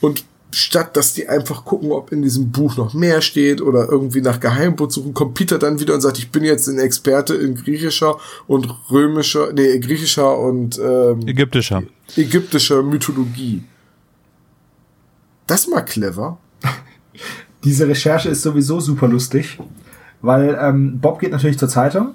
Und 0.00 0.24
statt 0.52 0.96
dass 0.96 1.14
die 1.14 1.28
einfach 1.28 1.64
gucken, 1.64 1.90
ob 1.92 2.12
in 2.12 2.22
diesem 2.22 2.52
Buch 2.52 2.76
noch 2.76 2.94
mehr 2.94 3.20
steht 3.22 3.60
oder 3.60 3.88
irgendwie 3.88 4.20
nach 4.20 4.38
Geheimbund 4.38 4.92
suchen, 4.92 5.14
kommt 5.14 5.34
Peter 5.34 5.58
dann 5.58 5.80
wieder 5.80 5.94
und 5.94 6.00
sagt, 6.00 6.18
ich 6.18 6.30
bin 6.30 6.44
jetzt 6.44 6.68
ein 6.68 6.78
Experte 6.78 7.34
in 7.34 7.54
griechischer 7.54 8.18
und 8.46 8.68
römischer, 8.90 9.52
nee, 9.52 9.78
griechischer 9.78 10.38
und 10.38 10.78
ähm, 10.78 11.26
ägyptischer. 11.26 11.82
ägyptischer 12.16 12.82
Mythologie. 12.82 13.64
Das 15.46 15.66
mal 15.66 15.82
clever. 15.82 16.38
Diese 17.64 17.88
Recherche 17.88 18.28
ist 18.28 18.42
sowieso 18.42 18.80
super 18.80 19.08
lustig, 19.08 19.58
weil 20.20 20.58
ähm, 20.60 21.00
Bob 21.00 21.18
geht 21.18 21.32
natürlich 21.32 21.58
zur 21.58 21.68
Zeitung, 21.68 22.14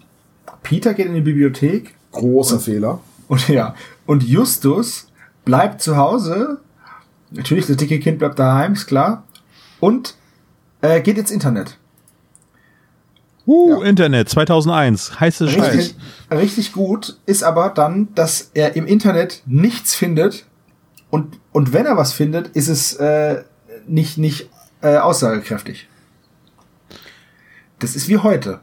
Peter 0.64 0.94
geht 0.94 1.08
in 1.08 1.14
die 1.14 1.22
Bibliothek. 1.22 1.96
Großer 2.12 2.56
und, 2.56 2.62
Fehler. 2.62 3.00
Und 3.28 3.48
ja, 3.48 3.76
und 4.06 4.24
Justus 4.24 5.08
bleibt 5.46 5.82
zu 5.82 5.98
Hause 5.98 6.60
Natürlich, 7.32 7.68
das 7.68 7.78
dicke 7.78 8.00
Kind 8.00 8.20
bleibt 8.20 8.40
daheim, 8.40 8.74
ist 8.74 8.88
klar. 8.88 9.24
Und 9.80 10.16
äh, 10.82 11.02
geht 11.02 11.18
ins 11.18 11.32
Internet. 11.32 11.78
Uh, 13.46 13.82
ja. 13.82 13.90
Internet 13.90 14.28
2001, 14.28 15.20
heiße 15.22 15.48
Scheiß. 15.50 15.96
Richtig 16.32 16.74
gut 16.74 17.18
ist 17.26 17.44
aber 17.44 17.70
dann, 17.70 18.14
dass 18.14 18.52
er 18.54 18.76
im 18.76 18.86
Internet 18.86 19.42
nichts 19.46 19.96
findet 19.96 20.46
und, 21.10 21.40
und 21.54 21.72
wenn 21.72 21.86
er 21.86 21.96
was 21.96 22.12
findet, 22.12 22.50
ist 22.50 22.68
es 22.68 22.94
äh, 22.96 23.44
nicht, 23.88 24.18
nicht 24.18 24.50
äh, 24.82 24.98
aussagekräftig. 24.98 25.88
Das 27.80 27.96
ist 27.96 28.10
wie 28.10 28.18
heute. 28.18 28.60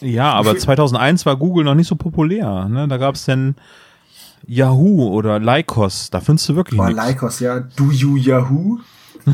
Ja, 0.00 0.32
aber 0.32 0.56
2001 0.56 1.26
war 1.26 1.36
Google 1.36 1.64
noch 1.64 1.74
nicht 1.74 1.88
so 1.88 1.96
populär. 1.96 2.68
Ne? 2.68 2.88
Da 2.88 2.96
gab 2.96 3.14
es 3.14 3.24
denn 3.24 3.56
Yahoo 4.46 5.08
oder 5.08 5.38
Lycos, 5.38 6.10
da 6.10 6.20
findest 6.20 6.48
du 6.48 6.56
wirklich 6.56 6.78
Boah, 6.78 6.90
Lycos, 6.90 7.40
ja. 7.40 7.60
Do 7.60 7.90
you 7.90 8.16
Yahoo? 8.16 8.78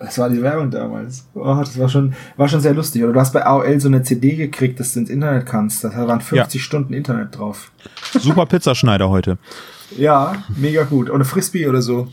das 0.00 0.18
war 0.18 0.28
die 0.28 0.42
Werbung 0.42 0.70
damals. 0.70 1.26
Oh, 1.34 1.56
das 1.58 1.78
war 1.78 1.88
schon, 1.88 2.14
war 2.36 2.48
schon 2.48 2.60
sehr 2.60 2.74
lustig. 2.74 3.02
Oder 3.02 3.12
du 3.12 3.20
hast 3.20 3.32
bei 3.32 3.44
AOL 3.44 3.80
so 3.80 3.88
eine 3.88 4.02
CD 4.02 4.34
gekriegt, 4.34 4.80
dass 4.80 4.92
du 4.92 5.00
ins 5.00 5.10
Internet 5.10 5.46
kannst. 5.46 5.84
Da 5.84 5.90
waren 6.06 6.20
50 6.20 6.60
ja. 6.60 6.64
Stunden 6.64 6.92
Internet 6.92 7.38
drauf. 7.38 7.70
Super 8.18 8.46
Pizzaschneider 8.46 9.08
heute. 9.08 9.38
Ja, 9.96 10.42
mega 10.56 10.84
gut. 10.84 11.10
Oder 11.10 11.24
Frisbee 11.24 11.66
oder 11.66 11.82
so. 11.82 12.08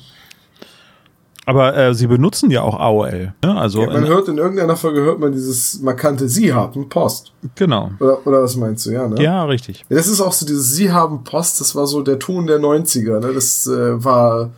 Aber 1.48 1.78
äh, 1.78 1.94
sie 1.94 2.08
benutzen 2.08 2.52
ja 2.52 2.62
auch 2.62 2.78
AOL. 2.78 3.34
Ne? 3.42 3.58
Also 3.58 3.82
ja, 3.82 3.88
man 3.88 4.06
hört 4.06 4.28
in 4.28 4.38
irgendeiner 4.38 4.76
Folge 4.76 5.00
hört 5.00 5.20
man 5.20 5.32
dieses 5.32 5.82
markante 5.82 6.28
Sie 6.28 6.54
haben 6.54 6.90
Post. 6.90 7.32
Genau. 7.56 7.92
Oder, 8.02 8.28
oder 8.28 8.44
was 8.44 8.58
meinst 8.58 8.86
du, 8.86 8.92
ja, 8.92 9.08
ne? 9.08 9.24
Ja, 9.24 9.46
richtig. 9.46 9.86
Ja, 9.88 9.96
das 9.96 10.08
ist 10.08 10.20
auch 10.20 10.34
so 10.34 10.46
dieses 10.46 10.76
Sie 10.76 10.92
haben 10.92 11.24
Post, 11.24 11.62
das 11.62 11.74
war 11.74 11.88
so 11.88 12.02
der 12.02 12.20
Ton 12.20 12.48
der 12.48 12.60
90er, 12.60 13.22
ne? 13.22 13.34
Das 13.34 13.66
äh, 13.66 14.04
war. 14.04 14.52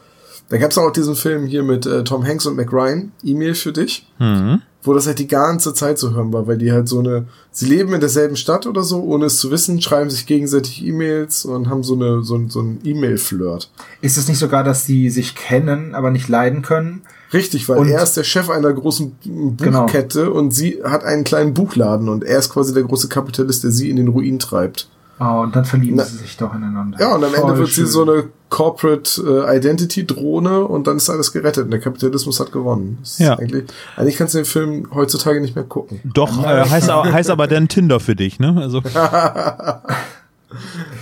Da 0.50 0.58
gab 0.58 0.72
es 0.72 0.80
auch 0.80 0.90
diesen 0.90 1.14
Film 1.14 1.46
hier 1.46 1.62
mit 1.62 1.86
äh, 1.86 2.04
Tom 2.04 2.26
Hanks 2.26 2.48
und 2.48 2.58
Mac 2.58 2.74
Ryan, 2.74 3.12
E-Mail 3.24 3.54
für 3.54 3.72
dich. 3.72 4.08
Mhm 4.18 4.64
wo 4.82 4.94
das 4.94 5.08
halt 5.08 5.20
die 5.20 5.28
ganze 5.28 5.74
Zeit 5.74 6.00
so 6.00 6.12
hören 6.12 6.32
war, 6.32 6.48
weil 6.48 6.58
die 6.58 6.72
halt 6.72 6.88
so 6.88 7.00
eine, 7.00 7.26
sie 7.52 7.66
leben 7.66 7.94
in 7.94 8.00
derselben 8.00 8.38
Stadt 8.38 8.66
oder 8.66 8.84
so, 8.84 9.04
ohne 9.04 9.26
es 9.26 9.38
zu 9.38 9.52
wissen, 9.52 9.82
schreiben 9.82 10.10
sich 10.10 10.26
gegenseitig 10.26 10.86
E-Mails 10.86 11.44
und 11.46 11.70
haben 11.70 11.84
so 11.84 11.96
eine, 11.96 12.24
so, 12.24 12.40
so 12.48 12.62
ein 12.62 12.80
E-Mail-Flirt. 12.84 13.72
Ist 14.02 14.18
es 14.18 14.28
nicht 14.30 14.40
sogar, 14.40 14.64
dass 14.64 14.86
die 14.86 15.10
sich 15.10 15.36
kennen, 15.36 15.96
aber 15.96 16.12
nicht 16.12 16.30
leiden 16.30 16.62
können? 16.62 17.02
Richtig, 17.34 17.68
weil 17.68 17.78
und 17.78 17.90
er 17.90 18.02
ist 18.02 18.16
der 18.16 18.24
Chef 18.24 18.50
einer 18.50 18.74
großen 18.74 19.56
genau. 19.58 19.82
Buchkette 19.82 20.24
genau. 20.24 20.38
und 20.38 20.52
sie 20.52 20.82
hat 20.84 21.04
einen 21.04 21.24
kleinen 21.26 21.54
Buchladen 21.54 22.08
und 22.10 22.24
er 22.24 22.40
ist 22.40 22.50
quasi 22.50 22.74
der 22.74 22.84
große 22.84 23.10
Kapitalist, 23.10 23.64
der 23.64 23.72
sie 23.72 23.90
in 23.90 23.98
den 23.98 24.08
Ruin 24.08 24.40
treibt. 24.40 24.90
Oh, 25.20 25.42
und 25.42 25.56
dann 25.56 25.66
verlieben 25.66 25.98
Na, 25.98 26.06
sie 26.06 26.18
sich 26.18 26.38
doch 26.38 26.56
ineinander. 26.56 26.98
Ja, 27.00 27.16
und 27.16 27.24
am 27.24 27.32
Voll 27.32 27.50
Ende 27.50 27.60
wird 27.60 27.70
schön. 27.70 27.86
sie 27.86 27.92
so 27.92 28.04
eine 28.04 28.30
Corporate 28.50 29.46
äh, 29.48 29.58
Identity 29.58 30.08
Drohne 30.08 30.62
und 30.66 30.88
dann 30.88 30.98
ist 30.98 31.10
alles 31.10 31.34
gerettet 31.34 31.66
und 31.66 31.72
der 31.72 31.82
Kapitalismus 31.82 32.40
hat 32.40 32.52
gewonnen. 32.52 33.00
ja. 33.18 33.38
Eigentlich, 33.38 33.66
eigentlich 33.98 34.18
kannst 34.18 34.34
du 34.34 34.40
den 34.40 34.46
Film 34.46 34.88
heutzutage 34.94 35.42
nicht 35.42 35.56
mehr 35.56 35.66
gucken. 35.66 36.00
Doch, 36.06 36.42
äh, 36.44 36.70
heißt, 36.70 36.92
heißt 36.92 37.30
aber 37.30 37.48
dann 37.48 37.68
Tinder 37.68 38.00
für 38.00 38.16
dich, 38.16 38.40
ne? 38.40 38.56
Also. 38.60 38.82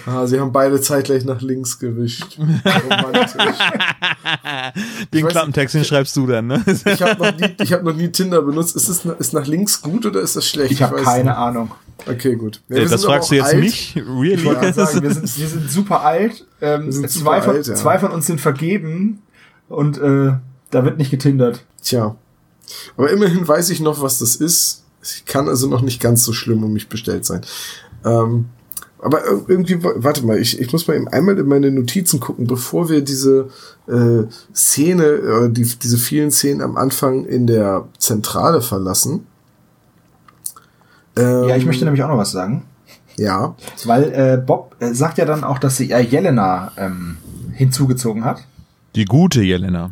Ah, 0.06 0.28
sie 0.28 0.40
haben 0.40 0.52
beide 0.52 0.82
zeitgleich 0.82 1.24
nach 1.24 1.42
links 1.42 1.80
gewischt. 1.80 2.38
den 5.14 5.26
Klappentext, 5.28 5.76
den 5.76 5.86
schreibst 5.86 6.18
du 6.18 6.28
dann, 6.28 6.48
ne? 6.48 6.62
ich 6.68 7.02
habe 7.02 7.24
noch, 7.24 7.38
nie, 7.38 7.48
hab 7.66 7.84
noch 7.84 7.96
nie 7.96 8.10
Tinder 8.12 8.42
benutzt. 8.42 8.76
Ist 8.76 8.90
es 8.90 9.06
ist 9.06 9.34
nach 9.34 9.48
links 9.48 9.82
gut 9.82 10.06
oder 10.06 10.20
ist 10.20 10.36
das 10.36 10.46
schlecht? 10.48 10.72
Ich 10.72 10.82
habe 10.82 11.02
keine 11.02 11.30
nicht. 11.30 11.38
Ahnung. 11.38 11.72
Okay, 12.06 12.36
gut. 12.36 12.62
Ja, 12.68 12.84
das 12.84 13.06
fragst 13.06 13.32
du 13.32 13.36
jetzt 13.36 13.54
alt. 13.54 13.60
mich? 13.60 13.96
Really? 13.96 14.34
Ich 14.34 14.46
wollte 14.46 14.74
sagen, 14.74 15.02
wir 15.02 15.14
sind, 15.14 15.38
wir 15.38 15.48
sind 15.48 15.72
super 15.72 16.02
alt. 16.02 16.46
Ähm, 16.62 16.92
sind 16.92 17.10
zwei, 17.10 17.40
super 17.40 17.42
von, 17.44 17.56
alt, 17.56 17.68
ja. 17.68 17.76
zwei 17.76 18.00
von 18.00 18.12
uns 18.12 18.28
sind 18.28 18.42
vergeben 18.42 19.22
und 19.70 19.98
äh, 19.98 20.34
da 20.72 20.84
wird 20.86 20.98
nicht 20.98 21.12
getindert. 21.12 21.64
Tja. 21.82 22.16
Aber 22.98 23.10
immerhin 23.10 23.48
weiß 23.48 23.70
ich 23.70 23.80
noch, 23.80 24.02
was 24.02 24.20
das 24.20 24.36
ist. 24.36 24.84
Ich 25.02 25.26
kann 25.26 25.48
also 25.48 25.68
noch 25.68 25.82
nicht 25.82 26.02
ganz 26.02 26.26
so 26.26 26.34
schlimm 26.34 26.64
um 26.64 26.74
mich 26.74 26.90
bestellt 26.90 27.26
sein. 27.26 27.42
Ähm, 28.04 28.50
aber 29.00 29.24
irgendwie, 29.48 29.78
warte 29.82 30.26
mal, 30.26 30.40
ich, 30.40 30.60
ich 30.60 30.72
muss 30.72 30.88
mal 30.88 30.96
eben 30.96 31.08
einmal 31.08 31.38
in 31.38 31.48
meine 31.48 31.72
Notizen 31.72 32.20
gucken, 32.20 32.48
bevor 32.48 32.90
wir 32.90 33.02
diese 33.02 33.50
äh, 33.88 34.24
Szene, 34.54 35.04
äh, 35.04 35.50
die, 35.50 35.64
diese 35.64 35.98
vielen 35.98 36.32
Szenen 36.32 36.62
am 36.62 36.78
Anfang 36.78 37.26
in 37.26 37.46
der 37.46 37.88
Zentrale 38.00 38.62
verlassen. 38.62 39.28
Ähm, 41.16 41.50
ja, 41.50 41.56
ich 41.56 41.66
möchte 41.66 41.86
nämlich 41.86 42.04
auch 42.04 42.10
noch 42.10 42.18
was 42.18 42.32
sagen. 42.32 42.64
Ja. 43.18 43.56
Weil 43.86 44.04
äh, 44.14 44.38
Bob 44.44 44.76
äh, 44.80 44.94
sagt 44.94 45.18
ja 45.18 45.26
dann 45.26 45.44
auch, 45.44 45.60
dass 45.60 45.78
sie 45.78 45.92
äh, 45.92 46.02
Jelena 46.02 46.72
ähm, 46.78 47.18
hinzugezogen 47.54 48.24
hat. 48.24 48.44
Die 48.96 49.06
gute 49.06 49.42
Jelena. 49.42 49.92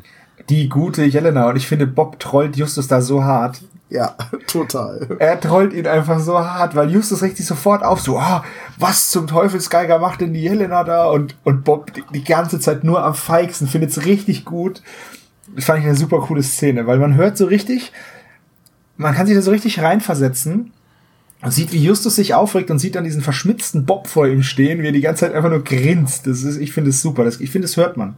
Die 0.50 0.70
gute 0.70 1.04
Jelena. 1.04 1.50
Und 1.50 1.56
ich 1.56 1.68
finde, 1.68 1.88
Bob 1.88 2.20
trollt 2.20 2.56
Justus 2.56 2.88
da 2.88 3.02
so 3.02 3.24
hart. 3.24 3.62
Ja, 3.96 4.14
total. 4.48 5.08
Er 5.20 5.40
trollt 5.40 5.72
ihn 5.72 5.88
einfach 5.88 6.20
so 6.20 6.38
hart, 6.38 6.76
weil 6.76 6.92
Justus 6.92 7.20
sich 7.20 7.46
sofort 7.46 7.82
auf, 7.82 8.02
so, 8.02 8.20
ah, 8.20 8.44
was 8.78 9.10
zum 9.10 9.26
Teufelsgeiger 9.26 10.00
macht 10.00 10.20
denn 10.20 10.34
die 10.34 10.42
Jelena 10.42 10.84
da? 10.84 11.08
Und, 11.08 11.38
und 11.46 11.64
Bob 11.64 11.94
die, 11.94 12.04
die 12.14 12.24
ganze 12.24 12.60
Zeit 12.60 12.84
nur 12.84 13.04
am 13.04 13.16
feigsten, 13.16 13.68
findet's 13.68 14.06
richtig 14.06 14.44
gut. 14.44 14.82
Das 15.56 15.66
fand 15.66 15.80
ich 15.80 15.86
eine 15.86 15.96
super 15.96 16.20
coole 16.20 16.44
Szene, 16.44 16.88
weil 16.88 16.98
man 16.98 17.16
hört 17.16 17.38
so 17.38 17.46
richtig, 17.46 17.94
man 18.98 19.16
kann 19.16 19.28
sich 19.28 19.36
da 19.36 19.42
so 19.42 19.52
richtig 19.52 19.82
reinversetzen 19.82 20.74
und 21.42 21.52
sieht, 21.52 21.72
wie 21.72 21.84
Justus 21.84 22.16
sich 22.16 22.34
aufregt 22.34 22.72
und 22.72 22.80
sieht 22.80 22.96
dann 22.96 23.06
diesen 23.06 23.22
verschmitzten 23.22 23.86
Bob 23.86 24.08
vor 24.08 24.28
ihm 24.28 24.44
stehen, 24.44 24.82
wie 24.82 24.88
er 24.88 24.92
die 24.92 25.02
ganze 25.02 25.22
Zeit 25.22 25.34
einfach 25.34 25.50
nur 25.50 25.64
grinst. 25.64 26.28
Das 26.28 26.44
ist, 26.44 26.58
ich 26.58 26.74
finde 26.74 26.90
es 26.90 27.02
super. 27.02 27.24
Das, 27.24 27.40
ich 27.40 27.52
finde, 27.52 27.68
das 27.68 27.78
hört 27.78 27.96
man. 27.96 28.18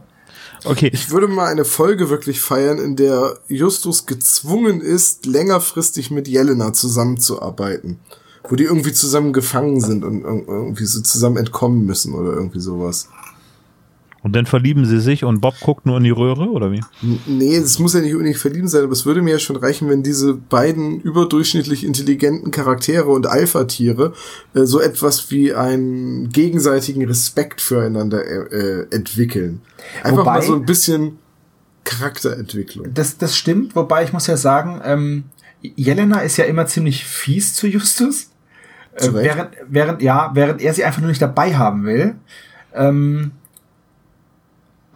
Okay. 0.64 0.90
Ich 0.92 1.10
würde 1.10 1.28
mal 1.28 1.46
eine 1.46 1.64
Folge 1.64 2.10
wirklich 2.10 2.40
feiern, 2.40 2.78
in 2.78 2.96
der 2.96 3.38
Justus 3.48 4.06
gezwungen 4.06 4.80
ist, 4.80 5.26
längerfristig 5.26 6.10
mit 6.10 6.28
Jelena 6.28 6.72
zusammenzuarbeiten. 6.72 7.98
Wo 8.48 8.56
die 8.56 8.64
irgendwie 8.64 8.92
zusammen 8.92 9.32
gefangen 9.32 9.80
sind 9.80 10.04
und 10.04 10.24
irgendwie 10.24 10.86
so 10.86 11.00
zusammen 11.02 11.36
entkommen 11.36 11.84
müssen 11.84 12.14
oder 12.14 12.32
irgendwie 12.32 12.60
sowas. 12.60 13.08
Und 14.28 14.36
dann 14.36 14.44
verlieben 14.44 14.84
sie 14.84 15.00
sich 15.00 15.24
und 15.24 15.40
Bob 15.40 15.54
guckt 15.58 15.86
nur 15.86 15.96
in 15.96 16.04
die 16.04 16.10
Röhre, 16.10 16.50
oder 16.50 16.70
wie? 16.70 16.82
Nee, 17.26 17.56
es 17.56 17.78
muss 17.78 17.94
ja 17.94 18.00
nicht 18.00 18.12
unbedingt 18.12 18.36
verlieben 18.36 18.68
sein, 18.68 18.84
aber 18.84 18.92
es 18.92 19.06
würde 19.06 19.22
mir 19.22 19.30
ja 19.30 19.38
schon 19.38 19.56
reichen, 19.56 19.88
wenn 19.88 20.02
diese 20.02 20.34
beiden 20.34 21.00
überdurchschnittlich 21.00 21.82
intelligenten 21.82 22.50
Charaktere 22.50 23.06
und 23.06 23.26
Alpha-Tiere 23.26 24.12
äh, 24.52 24.64
so 24.66 24.80
etwas 24.80 25.30
wie 25.30 25.54
einen 25.54 26.28
gegenseitigen 26.28 27.06
Respekt 27.06 27.62
füreinander 27.62 28.22
äh, 28.52 28.86
entwickeln. 28.90 29.62
Einfach 30.02 30.18
Wobei- 30.18 30.40
mal 30.40 30.42
so 30.42 30.56
ein 30.56 30.66
bisschen 30.66 31.16
Charakterentwicklung. 31.84 32.92
Das, 32.92 33.16
das 33.16 33.34
stimmt, 33.34 33.74
wobei 33.74 34.04
ich 34.04 34.12
muss 34.12 34.26
ja 34.26 34.36
sagen, 34.36 34.82
ähm, 34.84 35.24
Jelena 35.62 36.20
ist 36.20 36.36
ja 36.36 36.44
immer 36.44 36.66
ziemlich 36.66 37.06
fies 37.06 37.54
zu 37.54 37.66
Justus. 37.66 38.28
Äh, 38.94 39.08
während, 39.14 39.50
während, 39.70 40.02
ja, 40.02 40.32
während 40.34 40.60
er 40.60 40.74
sie 40.74 40.84
einfach 40.84 41.00
nur 41.00 41.08
nicht 41.08 41.22
dabei 41.22 41.56
haben 41.56 41.84
will. 41.84 42.16
Ähm, 42.74 43.30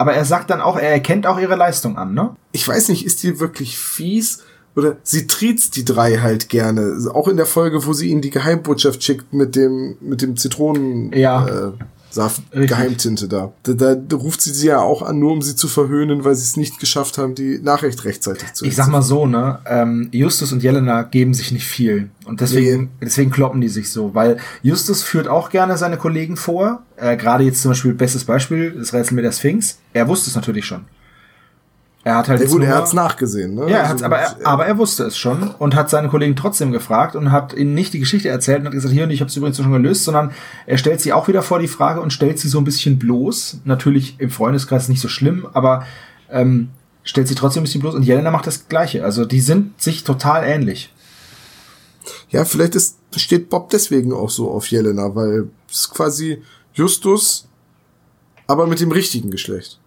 aber 0.02 0.14
er 0.14 0.24
sagt 0.24 0.50
dann 0.50 0.60
auch, 0.60 0.76
er 0.76 0.90
erkennt 0.90 1.26
auch 1.28 1.38
ihre 1.38 1.54
Leistung 1.54 1.96
an, 1.96 2.12
ne? 2.12 2.34
ich 2.50 2.66
weiß 2.66 2.88
nicht, 2.88 3.06
ist 3.06 3.22
die 3.22 3.38
wirklich 3.38 3.78
fies? 3.78 4.42
Oder 4.74 4.96
sie 5.04 5.26
triezt 5.26 5.76
die 5.76 5.84
drei 5.84 6.16
halt 6.18 6.48
gerne. 6.48 6.96
Auch 7.14 7.28
in 7.28 7.36
der 7.36 7.46
Folge, 7.46 7.86
wo 7.86 7.92
sie 7.92 8.08
ihnen 8.08 8.20
die 8.22 8.30
Geheimbotschaft 8.30 9.04
schickt 9.04 9.32
mit 9.32 9.54
dem, 9.54 9.96
mit 10.00 10.22
dem 10.22 10.36
Zitronen, 10.36 11.12
Ja. 11.12 11.46
äh, 11.46 11.72
Saft. 12.12 12.42
Geheimtinte 12.52 13.26
da. 13.26 13.52
Da, 13.62 13.72
da. 13.72 13.94
da 13.94 14.16
ruft 14.16 14.42
sie 14.42 14.52
sie 14.52 14.66
ja 14.68 14.80
auch 14.80 15.02
an, 15.02 15.18
nur 15.18 15.32
um 15.32 15.40
sie 15.42 15.56
zu 15.56 15.66
verhöhnen, 15.66 16.24
weil 16.24 16.34
sie 16.34 16.42
es 16.42 16.56
nicht 16.56 16.78
geschafft 16.78 17.16
haben, 17.18 17.34
die 17.34 17.58
Nachricht 17.58 18.04
rechtzeitig 18.04 18.52
zu 18.52 18.64
Ich 18.66 18.76
sag 18.76 18.88
mal 18.88 19.00
so, 19.02 19.26
ne? 19.26 19.58
Ähm, 19.66 20.08
Justus 20.12 20.52
und 20.52 20.62
Jelena 20.62 21.02
geben 21.02 21.32
sich 21.32 21.52
nicht 21.52 21.66
viel. 21.66 22.10
Und 22.26 22.40
deswegen, 22.40 22.82
Nee. 22.82 22.88
deswegen 23.06 23.30
kloppen 23.30 23.60
die 23.60 23.68
sich 23.68 23.90
so. 23.90 24.14
Weil 24.14 24.36
Justus 24.62 25.02
führt 25.02 25.26
auch 25.26 25.48
gerne 25.50 25.76
seine 25.78 25.96
Kollegen 25.96 26.36
vor. 26.36 26.82
Äh, 26.96 27.16
Gerade 27.16 27.44
jetzt 27.44 27.62
zum 27.62 27.70
Beispiel, 27.70 27.94
bestes 27.94 28.24
Beispiel, 28.24 28.72
das 28.72 28.92
Rätsel 28.92 29.14
mit 29.14 29.24
der 29.24 29.32
Sphinx. 29.32 29.78
Er 29.94 30.06
wusste 30.06 30.28
es 30.30 30.36
natürlich 30.36 30.66
schon. 30.66 30.84
Er 32.04 32.16
hat 32.16 32.28
halt 32.28 32.40
Ja, 32.40 32.46
gut, 32.48 32.62
er 32.62 32.74
hat's 32.74 32.92
nachgesehen, 32.92 33.54
ne? 33.54 33.70
Ja, 33.70 33.76
er 33.76 33.80
Also, 33.82 33.92
hat's, 33.92 34.02
aber, 34.02 34.18
er, 34.18 34.36
aber 34.44 34.66
er 34.66 34.76
wusste 34.78 35.04
es 35.04 35.16
schon 35.16 35.48
und 35.58 35.76
hat 35.76 35.88
seine 35.88 36.08
Kollegen 36.08 36.34
trotzdem 36.34 36.72
gefragt 36.72 37.14
und 37.14 37.30
hat 37.30 37.54
ihnen 37.54 37.74
nicht 37.74 37.92
die 37.94 38.00
Geschichte 38.00 38.28
erzählt 38.28 38.60
und 38.60 38.66
hat 38.66 38.72
gesagt, 38.72 38.92
hier, 38.92 39.04
und 39.04 39.10
ich 39.10 39.20
habe 39.20 39.28
es 39.28 39.36
übrigens 39.36 39.56
schon 39.56 39.70
gelöst, 39.70 40.04
sondern 40.04 40.32
er 40.66 40.78
stellt 40.78 41.00
sie 41.00 41.12
auch 41.12 41.28
wieder 41.28 41.42
vor 41.42 41.60
die 41.60 41.68
Frage 41.68 42.00
und 42.00 42.12
stellt 42.12 42.40
sie 42.40 42.48
so 42.48 42.58
ein 42.58 42.64
bisschen 42.64 42.98
bloß. 42.98 43.60
Natürlich 43.64 44.16
im 44.18 44.30
Freundeskreis 44.30 44.88
nicht 44.88 45.00
so 45.00 45.08
schlimm, 45.08 45.46
aber 45.52 45.86
ähm, 46.28 46.70
stellt 47.04 47.28
sie 47.28 47.36
trotzdem 47.36 47.62
ein 47.62 47.64
bisschen 47.64 47.80
bloß 47.80 47.94
und 47.94 48.02
Jelena 48.02 48.32
macht 48.32 48.48
das 48.48 48.68
Gleiche. 48.68 49.04
Also 49.04 49.24
die 49.24 49.40
sind 49.40 49.80
sich 49.80 50.02
total 50.02 50.44
ähnlich. 50.44 50.92
Ja, 52.30 52.44
vielleicht 52.44 52.74
ist, 52.74 52.96
steht 53.14 53.48
Bob 53.48 53.70
deswegen 53.70 54.12
auch 54.12 54.30
so 54.30 54.50
auf 54.50 54.66
Jelena, 54.66 55.14
weil 55.14 55.48
es 55.70 55.82
ist 55.82 55.90
quasi 55.90 56.42
Justus, 56.74 57.46
aber 58.48 58.66
mit 58.66 58.80
dem 58.80 58.90
richtigen 58.90 59.30
Geschlecht. 59.30 59.78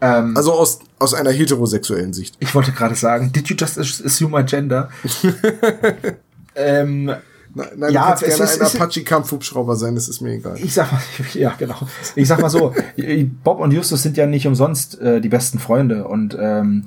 Ähm, 0.00 0.36
Also 0.36 0.52
aus, 0.52 0.78
aus 0.98 1.14
einer 1.14 1.30
heterosexuellen 1.30 2.12
Sicht. 2.12 2.36
ich 2.40 2.54
wollte 2.54 2.72
gerade 2.72 2.94
sagen, 2.94 3.32
did 3.32 3.48
you 3.48 3.56
just 3.56 3.78
assume 3.78 4.36
my 4.36 4.44
gender? 4.44 4.88
ähm, 6.54 7.10
Nein, 7.54 7.68
nein 7.76 7.92
Ja, 7.92 8.14
du 8.14 8.26
es 8.26 8.38
ist- 8.38 8.60
ein 8.60 8.66
Apache-Kampfhubschrauber 8.82 9.74
sein, 9.74 9.94
das 9.94 10.08
ist 10.08 10.20
mir 10.20 10.32
egal. 10.34 10.56
Ich 10.58 10.74
sag 10.74 10.92
mal, 10.92 11.00
ja, 11.34 11.54
genau. 11.58 11.76
Ich 12.14 12.28
sag 12.28 12.40
mal 12.40 12.50
so, 12.50 12.74
Bob 13.44 13.60
und 13.60 13.72
Justus 13.72 14.02
sind 14.02 14.16
ja 14.16 14.26
nicht 14.26 14.46
umsonst 14.46 15.00
äh, 15.00 15.20
die 15.20 15.28
besten 15.30 15.58
Freunde 15.58 16.06
und 16.06 16.36
ähm, 16.38 16.84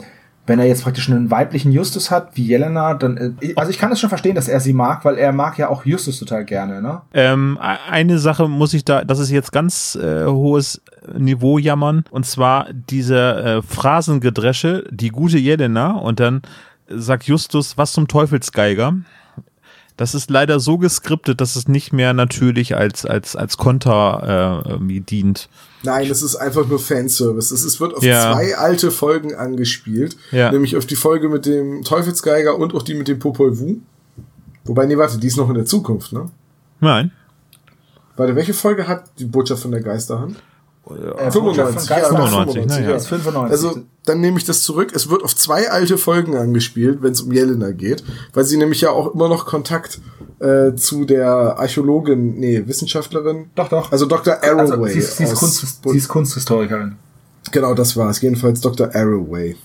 wenn 0.52 0.60
er 0.60 0.66
jetzt 0.66 0.84
praktisch 0.84 1.10
einen 1.10 1.32
weiblichen 1.32 1.72
Justus 1.72 2.12
hat, 2.12 2.36
wie 2.36 2.44
Jelena, 2.44 2.94
dann, 2.94 3.36
äh, 3.42 3.54
also 3.56 3.72
ich 3.72 3.78
kann 3.78 3.90
es 3.90 4.02
schon 4.02 4.10
verstehen, 4.10 4.36
dass 4.36 4.50
er 4.50 4.60
sie 4.60 4.74
mag, 4.74 5.06
weil 5.06 5.18
er 5.18 5.32
mag 5.32 5.58
ja 5.58 5.70
auch 5.70 5.86
Justus 5.86 6.20
total 6.20 6.44
gerne, 6.44 6.82
ne? 6.82 7.02
Ähm, 7.14 7.58
e- 7.62 7.90
eine 7.90 8.20
Sache 8.20 8.50
muss 8.50 8.74
ich 8.74 8.84
da, 8.84 9.06
das 9.06 9.20
ist 9.20 9.32
jetzt 9.32 9.54
ganz 9.54 9.96
äh, 9.96 10.26
hohes 10.26 10.82
Niveau 11.18 11.58
jammern, 11.58 12.04
und 12.12 12.26
zwar 12.26 12.68
diese 12.74 13.18
äh, 13.18 13.62
Phrasengedresche, 13.62 14.84
die 14.92 15.08
gute 15.08 15.38
Jelena, 15.38 15.92
und 15.94 16.20
dann 16.20 16.42
sagt 16.90 17.24
Justus, 17.24 17.78
was 17.78 17.94
zum 17.94 18.10
Teufelsgeiger. 18.10 18.94
Das 19.98 20.16
ist 20.16 20.30
leider 20.30 20.60
so 20.60 20.78
geskriptet, 20.78 21.42
dass 21.42 21.56
es 21.56 21.68
nicht 21.68 21.94
mehr 21.94 22.14
natürlich 22.14 22.76
als, 22.76 23.06
als, 23.06 23.36
als 23.36 23.58
Konter 23.58 24.78
äh, 24.82 25.00
dient. 25.02 25.50
Nein, 25.84 26.08
das 26.10 26.22
ist 26.22 26.36
einfach 26.36 26.68
nur 26.68 26.80
Fanservice. 26.80 27.52
Es 27.52 27.80
wird 27.80 27.96
auf 27.96 28.04
Ja. 28.04 28.34
zwei 28.34 28.56
alte 28.56 28.92
Folgen 28.92 29.36
angespielt. 29.36 30.16
Ja. 30.32 30.52
Nämlich 30.52 30.78
auf 30.78 30.86
die 30.86 30.96
Folge 30.96 31.30
mit 31.30 31.46
dem 31.46 31.84
Teufelsgeiger 31.84 32.58
und 32.58 32.74
auch 32.74 32.84
die 32.84 32.94
mit 32.94 33.08
dem 33.08 33.20
Popol 33.20 33.60
Vuh. 33.60 33.78
Wobei, 34.66 34.86
nee, 34.86 34.98
warte, 34.98 35.18
die 35.18 35.28
ist 35.28 35.38
noch 35.38 35.50
in 35.50 35.56
der 35.56 35.66
Zukunft, 35.66 36.14
ne? 36.14 36.30
Nein. 36.80 37.12
Warte, 38.16 38.36
welche 38.36 38.54
Folge 38.54 38.88
hat 38.88 39.06
die 39.20 39.26
Botschaft 39.26 39.64
von 39.64 39.72
der 39.72 39.82
Geisterhand? 39.82 40.38
Äh, 40.90 41.32
95, 41.32 41.90
Geist- 41.90 41.90
ja, 41.90 42.08
95, 42.10 42.66
na 42.68 42.80
ja. 42.82 42.96
Ist 42.96 43.08
95. 43.08 43.52
Also, 43.52 43.82
dann 44.06 44.20
nehme 44.20 44.38
ich 44.40 44.46
das 44.46 44.64
zurück. 44.64 44.92
Es 44.96 45.10
wird 45.10 45.24
auf 45.24 45.36
zwei 45.36 45.70
alte 45.70 45.98
Folgen 45.98 46.36
angespielt, 46.36 47.04
wenn 47.04 47.12
es 47.12 47.22
um 47.22 47.32
Jelena 47.32 47.72
geht, 47.72 48.04
weil 48.34 48.46
sie 48.46 48.58
nämlich 48.58 48.82
ja 48.82 48.90
auch 48.90 49.14
immer 49.14 49.30
noch 49.30 49.46
Kontakt 49.46 50.02
äh, 50.40 50.74
zu 50.76 51.06
der 51.06 51.60
Archäologin, 51.60 52.40
nee, 52.40 52.64
Wissenschaftlerin. 52.66 53.46
Doch, 53.56 53.70
doch. 53.70 53.92
Also 53.92 54.08
Dr. 54.08 54.38
Arroway. 54.44 54.60
also, 54.72 54.86
sie, 54.88 55.00
ist, 55.00 55.18
sie, 55.18 55.24
ist 55.26 55.34
aus- 55.34 55.40
Kunst, 55.40 55.78
sie 55.86 55.98
ist 55.98 56.08
Kunsthistorikerin. 56.08 56.96
Genau, 57.52 57.74
das 57.76 57.96
war 57.96 58.10
es. 58.10 58.20
Jedenfalls 58.22 58.60
Dr. 58.62 58.90
Arroway. 58.96 59.56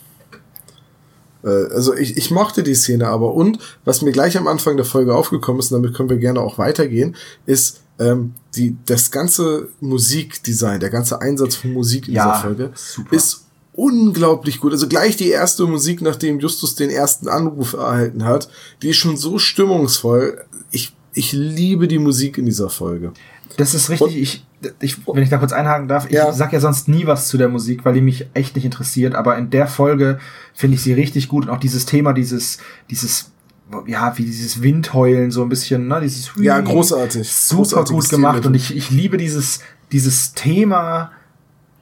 Äh, 1.45 1.49
Also 1.49 1.95
ich, 1.95 2.17
ich 2.19 2.31
mochte 2.31 2.63
die 2.63 2.75
Szene 2.75 3.09
aber 3.09 3.33
und 3.35 3.59
was 3.87 4.03
mir 4.03 4.13
gleich 4.13 4.37
am 4.37 4.47
Anfang 4.47 4.77
der 4.77 4.85
Folge 4.87 5.15
aufgekommen 5.15 5.61
ist, 5.61 5.73
und 5.73 5.83
damit 5.83 5.97
können 5.97 6.11
wir 6.11 6.19
gerne 6.19 6.41
auch 6.41 6.59
weitergehen, 6.59 7.17
ist 7.47 7.81
ähm, 7.99 8.35
die, 8.55 8.77
das 8.87 9.11
ganze 9.11 9.69
Musikdesign, 9.81 10.81
der 10.81 10.91
ganze 10.91 11.21
Einsatz 11.21 11.57
von 11.57 11.73
Musik 11.73 12.09
in 12.09 12.15
Ja, 12.15 12.31
dieser 12.33 12.43
Folge 12.43 12.71
super. 12.75 13.15
ist 13.17 13.45
unglaublich 13.75 14.61
gut. 14.61 14.73
Also 14.73 14.89
gleich 14.89 15.17
die 15.17 15.29
erste 15.29 15.67
Musik, 15.67 16.01
nachdem 16.03 16.41
Justus 16.41 16.75
den 16.75 16.91
ersten 16.91 17.29
Anruf 17.29 17.75
erhalten 17.75 18.25
hat, 18.25 18.49
die 18.83 18.91
ist 18.91 18.97
schon 18.97 19.17
so 19.17 19.39
stimmungsvoll. 19.39 20.45
Ich, 20.71 20.95
ich 21.15 21.33
liebe 21.33 21.87
die 21.89 21.99
Musik 21.99 22.39
in 22.39 22.47
dieser 22.47 22.71
Folge. 22.71 23.13
Das 23.59 23.75
ist 23.75 23.89
richtig, 23.91 24.17
ich, 24.17 24.45
ich, 24.81 24.97
wenn 25.07 25.23
ich 25.23 25.31
da 25.31 25.39
kurz 25.39 25.53
einhaken 25.53 25.89
darf, 25.89 26.07
ich 26.07 26.13
Ja. 26.13 26.33
sag 26.33 26.53
ja 26.53 26.61
sonst 26.61 26.89
nie 26.89 27.07
was 27.07 27.29
zu 27.29 27.39
der 27.39 27.49
Musik, 27.49 27.85
weil 27.85 27.95
die 27.95 28.01
mich 28.01 28.27
echt 28.35 28.55
nicht 28.57 28.65
interessiert, 28.65 29.15
aber 29.15 29.37
in 29.39 29.51
der 29.51 29.67
Folge 29.67 30.19
finde 30.55 30.77
ich 30.77 30.83
sie 30.83 30.93
richtig 30.93 31.29
gut 31.29 31.45
und 31.47 31.51
auch 31.51 31.61
dieses 31.61 31.87
Thema, 31.87 32.13
dieses, 32.13 32.59
dieses, 32.91 33.31
ja, 33.87 34.17
wie 34.17 34.25
dieses 34.25 34.63
Windheulen 34.63 35.31
so 35.31 35.43
ein 35.43 35.49
bisschen, 35.49 35.89
ne, 35.89 36.01
dieses 36.01 36.33
Ja, 36.37 36.61
großartig. 36.61 37.31
super 37.31 37.85
gut 37.85 38.09
gemacht 38.09 38.47
und 38.47 38.55
ich, 38.55 38.77
ich 38.77 38.91
liebe 38.91 39.17
dieses, 39.17 39.61
dieses 39.93 40.33
Thema 40.35 41.11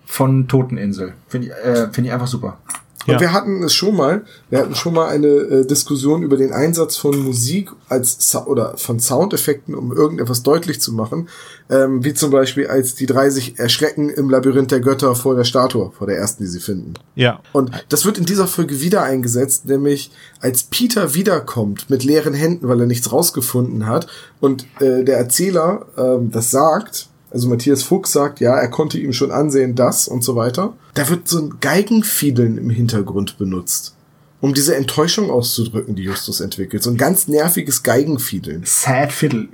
von 0.07 0.49
Toteninsel. 0.49 1.15
Finde 1.29 1.49
ich, 1.49 1.53
äh, 1.53 1.89
finde 1.93 2.09
ich 2.09 2.13
einfach 2.13 2.27
super. 2.27 2.59
Und 3.07 3.15
Ja. 3.15 3.21
wir 3.21 3.33
hatten 3.33 3.63
es 3.63 3.75
schon 3.75 3.97
mal, 3.97 4.25
wir 4.51 4.61
hatten 4.61 4.75
schon 4.75 4.95
mal 4.95 5.09
eine 5.09 5.27
äh, 5.29 5.67
Diskussion 5.67 6.23
über 6.23 6.37
den 6.37 6.53
Einsatz 6.53 6.97
von 6.97 7.19
Musik 7.19 7.71
als 7.89 8.35
oder 8.47 8.77
von 8.77 8.99
Soundeffekten, 9.01 9.75
um 9.75 9.93
irgendetwas 9.93 10.43
deutlich 10.43 10.81
zu 10.81 10.93
machen, 10.93 11.29
ähm, 11.71 12.05
wie 12.05 12.15
zum 12.15 12.31
Beispiel 12.31 12.67
als 12.67 12.95
die 12.95 13.07
drei 13.07 13.31
sich 13.31 13.59
erschrecken 13.59 14.09
im 14.11 14.31
Labyrinth 14.31 14.71
der 14.71 14.81
Götter 14.81 15.15
vor 15.15 15.35
der 15.37 15.45
Statue, 15.45 15.93
vor 15.97 16.07
der 16.07 16.17
ersten, 16.19 16.43
die 16.43 16.49
sie 16.49 16.61
finden. 16.61 16.95
Ja. 17.15 17.41
Und 17.53 17.71
das 17.89 18.05
wird 18.05 18.19
in 18.19 18.25
dieser 18.25 18.47
Folge 18.47 18.81
wieder 18.81 19.03
eingesetzt, 19.03 19.67
nämlich 19.67 20.11
als 20.41 20.65
Peter 20.65 21.15
wiederkommt 21.15 21.91
mit 21.91 22.05
leeren 22.05 22.35
Händen, 22.35 22.69
weil 22.69 22.81
er 22.81 22.87
nichts 22.87 23.13
rausgefunden 23.13 23.87
hat 23.87 24.07
und 24.41 24.67
äh, 24.81 25.05
der 25.05 25.19
Erzähler 25.19 25.87
ähm, 25.97 26.31
das 26.31 26.51
sagt, 26.51 27.09
also 27.35 27.49
Matthias 27.49 27.83
Fuchs 27.83 28.13
sagt, 28.13 28.39
ja, 28.39 28.55
er 28.55 28.69
konnte 28.69 28.97
ihm 28.97 29.13
schon 29.13 29.33
ansehen, 29.33 29.75
das 29.75 30.07
und 30.07 30.23
so 30.23 30.37
weiter. 30.37 30.75
Da 30.95 31.11
wird 31.11 31.27
so 31.27 31.41
ein 31.41 31.57
Geigenfiedeln 31.61 32.59
im 32.59 32.71
Hintergrund 32.71 33.39
benutzt, 33.39 33.97
um 34.41 34.55
diese 34.55 34.77
Enttäuschung 34.77 35.33
auszudrücken, 35.33 35.97
die 35.97 36.05
Justus 36.05 36.41
entwickelt. 36.41 36.85
So 36.85 36.91
ein 36.91 36.97
ganz 36.97 37.27
nerviges 37.27 37.83
Geigenfiedeln. 37.83 38.63
Sad 38.65 39.13
Fiddle. 39.13 39.49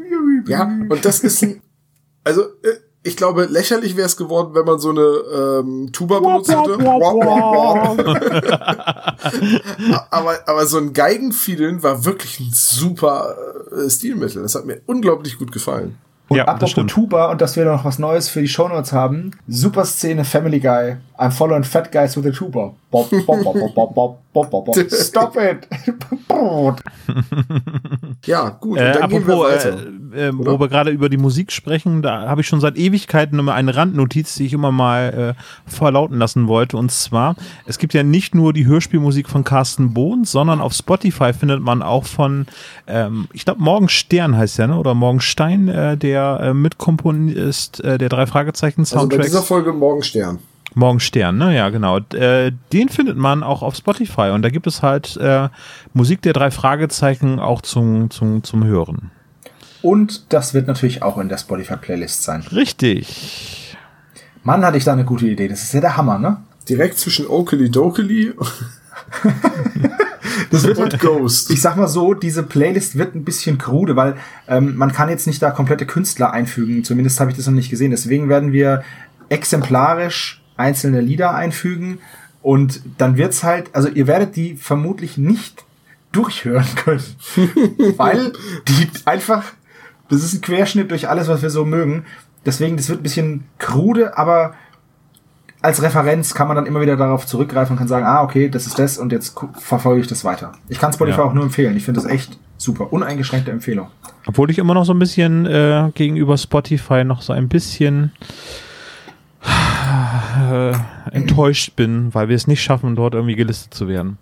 Ja, 0.46 0.70
und 0.90 1.06
das 1.06 1.20
ist 1.20 1.42
ein, 1.42 1.62
also 2.22 2.42
äh, 2.42 2.76
ich 3.02 3.16
glaube, 3.16 3.46
lächerlich 3.46 3.96
wäre 3.96 4.08
es 4.08 4.18
geworden, 4.18 4.54
wenn 4.54 4.66
man 4.66 4.78
so 4.78 4.90
eine 4.90 5.00
ähm, 5.00 5.88
Tuba 5.90 6.20
benutzt 6.20 6.50
hätte. 6.50 6.78
aber, 10.10 10.38
aber 10.46 10.66
so 10.66 10.76
ein 10.76 10.92
Geigenfiedeln 10.92 11.82
war 11.82 12.04
wirklich 12.04 12.40
ein 12.40 12.50
super 12.52 13.38
äh, 13.72 13.88
Stilmittel. 13.88 14.42
Das 14.42 14.54
hat 14.54 14.66
mir 14.66 14.82
unglaublich 14.84 15.38
gut 15.38 15.50
gefallen. 15.50 15.96
Und 16.30 16.36
Ja, 16.36 16.44
apropos. 16.44 16.86
Tuba 16.86 17.26
und 17.32 17.40
dass 17.40 17.56
wir 17.56 17.64
noch 17.64 17.84
was 17.84 17.98
Neues 17.98 18.28
für 18.28 18.40
die 18.40 18.46
Shownotes 18.46 18.92
haben. 18.92 19.32
Super 19.48 19.84
Szene 19.84 20.24
Family 20.24 20.60
Guy. 20.60 20.96
I'm 21.18 21.32
following 21.32 21.64
fat 21.64 21.90
guys 21.90 22.16
with 22.16 22.24
a 22.24 22.30
tuba. 22.30 22.72
Bop, 22.90 23.10
bop, 23.10 23.26
bop, 23.26 23.54
bop, 23.74 23.74
bop, 23.74 24.22
bop, 24.32 24.50
bop, 24.50 24.64
bop. 24.66 24.76
Stop 24.90 25.36
it! 25.36 25.68
Ja, 28.24 28.48
gut. 28.48 28.78
Und 28.78 28.84
Äh, 28.84 28.98
apropos, 29.00 29.64
äh, 29.64 30.28
äh, 30.28 30.32
wo 30.32 30.58
wir 30.58 30.68
gerade 30.68 30.90
über 30.90 31.08
die 31.08 31.16
Musik 31.16 31.52
sprechen, 31.52 32.02
da 32.02 32.28
habe 32.28 32.40
ich 32.40 32.46
schon 32.46 32.60
seit 32.60 32.76
Ewigkeiten 32.76 33.38
immer 33.38 33.54
eine 33.54 33.76
Randnotiz, 33.76 34.34
die 34.34 34.46
ich 34.46 34.52
immer 34.52 34.72
mal 34.72 35.36
äh, 35.36 35.70
verlauten 35.70 36.18
lassen 36.18 36.48
wollte. 36.48 36.76
Und 36.76 36.90
zwar, 36.90 37.36
es 37.66 37.78
gibt 37.78 37.94
ja 37.94 38.02
nicht 38.02 38.34
nur 38.34 38.52
die 38.52 38.66
Hörspielmusik 38.66 39.28
von 39.28 39.44
Carsten 39.44 39.94
Bohns, 39.94 40.32
sondern 40.32 40.60
auf 40.60 40.72
Spotify 40.72 41.32
findet 41.32 41.60
man 41.60 41.82
auch 41.82 42.04
von, 42.06 42.46
ähm, 42.86 43.28
ich 43.32 43.44
glaube, 43.44 43.62
Morgenstern 43.62 44.36
heißt 44.36 44.58
der, 44.58 44.68
ne? 44.68 44.78
oder 44.78 44.94
Morgenstein, 44.94 45.68
äh, 45.68 45.96
der 45.96 46.19
äh, 46.20 46.54
Mitkomponist 46.54 47.82
äh, 47.82 47.98
der 47.98 48.08
drei 48.08 48.26
Fragezeichen 48.26 48.82
also 48.82 48.96
bei 48.96 49.00
Soundtracks. 49.00 49.26
dieser 49.26 49.42
Folge 49.42 49.72
Morgenstern. 49.72 50.38
Morgenstern, 50.74 51.36
ne? 51.36 51.56
Ja, 51.56 51.68
genau. 51.70 51.98
Äh, 52.14 52.52
den 52.72 52.88
findet 52.88 53.16
man 53.16 53.42
auch 53.42 53.62
auf 53.62 53.74
Spotify 53.74 54.30
und 54.30 54.42
da 54.42 54.50
gibt 54.50 54.66
es 54.66 54.82
halt 54.82 55.16
äh, 55.16 55.48
Musik 55.94 56.22
der 56.22 56.32
drei 56.32 56.50
Fragezeichen 56.50 57.40
auch 57.40 57.60
zum, 57.60 58.10
zum, 58.10 58.44
zum 58.44 58.64
Hören. 58.64 59.10
Und 59.82 60.32
das 60.32 60.54
wird 60.54 60.66
natürlich 60.66 61.02
auch 61.02 61.18
in 61.18 61.28
der 61.28 61.38
Spotify-Playlist 61.38 62.22
sein. 62.22 62.42
Richtig. 62.52 63.76
Mann, 64.44 64.64
hatte 64.64 64.76
ich 64.76 64.84
da 64.84 64.92
eine 64.92 65.04
gute 65.04 65.26
Idee. 65.26 65.48
Das 65.48 65.62
ist 65.62 65.72
ja 65.72 65.80
der 65.80 65.96
Hammer, 65.96 66.18
ne? 66.18 66.36
Direkt 66.68 66.98
zwischen 66.98 67.26
Oakley 67.26 67.70
Dokley 67.70 68.32
Das 70.50 70.64
wird 70.64 70.78
und 70.78 70.98
Ghost. 70.98 71.50
Ich 71.50 71.62
sag 71.62 71.76
mal 71.76 71.88
so, 71.88 72.14
diese 72.14 72.42
Playlist 72.42 72.98
wird 72.98 73.14
ein 73.14 73.24
bisschen 73.24 73.58
krude, 73.58 73.96
weil 73.96 74.16
ähm, 74.48 74.76
man 74.76 74.92
kann 74.92 75.08
jetzt 75.08 75.26
nicht 75.26 75.40
da 75.40 75.50
komplette 75.50 75.86
Künstler 75.86 76.32
einfügen. 76.32 76.84
Zumindest 76.84 77.20
habe 77.20 77.30
ich 77.30 77.36
das 77.36 77.46
noch 77.46 77.54
nicht 77.54 77.70
gesehen. 77.70 77.92
Deswegen 77.92 78.28
werden 78.28 78.52
wir 78.52 78.82
exemplarisch 79.28 80.42
einzelne 80.56 81.00
Lieder 81.00 81.34
einfügen 81.34 81.98
und 82.42 82.82
dann 82.98 83.16
wird's 83.16 83.42
halt, 83.42 83.74
also 83.74 83.88
ihr 83.88 84.06
werdet 84.06 84.36
die 84.36 84.56
vermutlich 84.56 85.18
nicht 85.18 85.64
durchhören 86.12 86.66
können, 86.76 87.04
weil 87.96 88.32
die 88.68 88.88
einfach, 89.04 89.44
das 90.08 90.24
ist 90.24 90.34
ein 90.34 90.40
Querschnitt 90.40 90.90
durch 90.90 91.08
alles, 91.08 91.28
was 91.28 91.42
wir 91.42 91.50
so 91.50 91.64
mögen. 91.64 92.04
Deswegen, 92.44 92.76
das 92.76 92.88
wird 92.88 93.00
ein 93.00 93.04
bisschen 93.04 93.44
krude, 93.58 94.18
aber 94.18 94.54
als 95.62 95.82
Referenz 95.82 96.34
kann 96.34 96.48
man 96.48 96.56
dann 96.56 96.66
immer 96.66 96.80
wieder 96.80 96.96
darauf 96.96 97.26
zurückgreifen 97.26 97.72
und 97.74 97.78
kann 97.78 97.88
sagen, 97.88 98.06
ah, 98.06 98.22
okay, 98.22 98.48
das 98.48 98.66
ist 98.66 98.78
das 98.78 98.98
und 98.98 99.12
jetzt 99.12 99.38
verfolge 99.58 100.00
ich 100.00 100.06
das 100.06 100.24
weiter. 100.24 100.52
Ich 100.68 100.78
kann 100.78 100.92
Spotify 100.92 101.18
Ja. 101.18 101.24
auch 101.24 101.34
nur 101.34 101.44
empfehlen. 101.44 101.76
Ich 101.76 101.84
finde 101.84 102.00
das 102.00 102.10
echt 102.10 102.38
super. 102.56 102.92
Uneingeschränkte 102.92 103.50
Empfehlung. 103.50 103.88
Obwohl 104.26 104.50
ich 104.50 104.58
immer 104.58 104.74
noch 104.74 104.84
so 104.84 104.92
ein 104.94 104.98
bisschen 104.98 105.46
äh, 105.46 105.90
gegenüber 105.94 106.36
Spotify 106.38 107.04
noch 107.04 107.22
so 107.22 107.32
ein 107.32 107.48
bisschen 107.48 108.12
äh, 109.44 110.72
enttäuscht 111.12 111.76
bin, 111.76 112.12
weil 112.14 112.28
wir 112.28 112.36
es 112.36 112.46
nicht 112.46 112.62
schaffen, 112.62 112.96
dort 112.96 113.14
irgendwie 113.14 113.36
gelistet 113.36 113.74
zu 113.74 113.88
werden. 113.88 114.18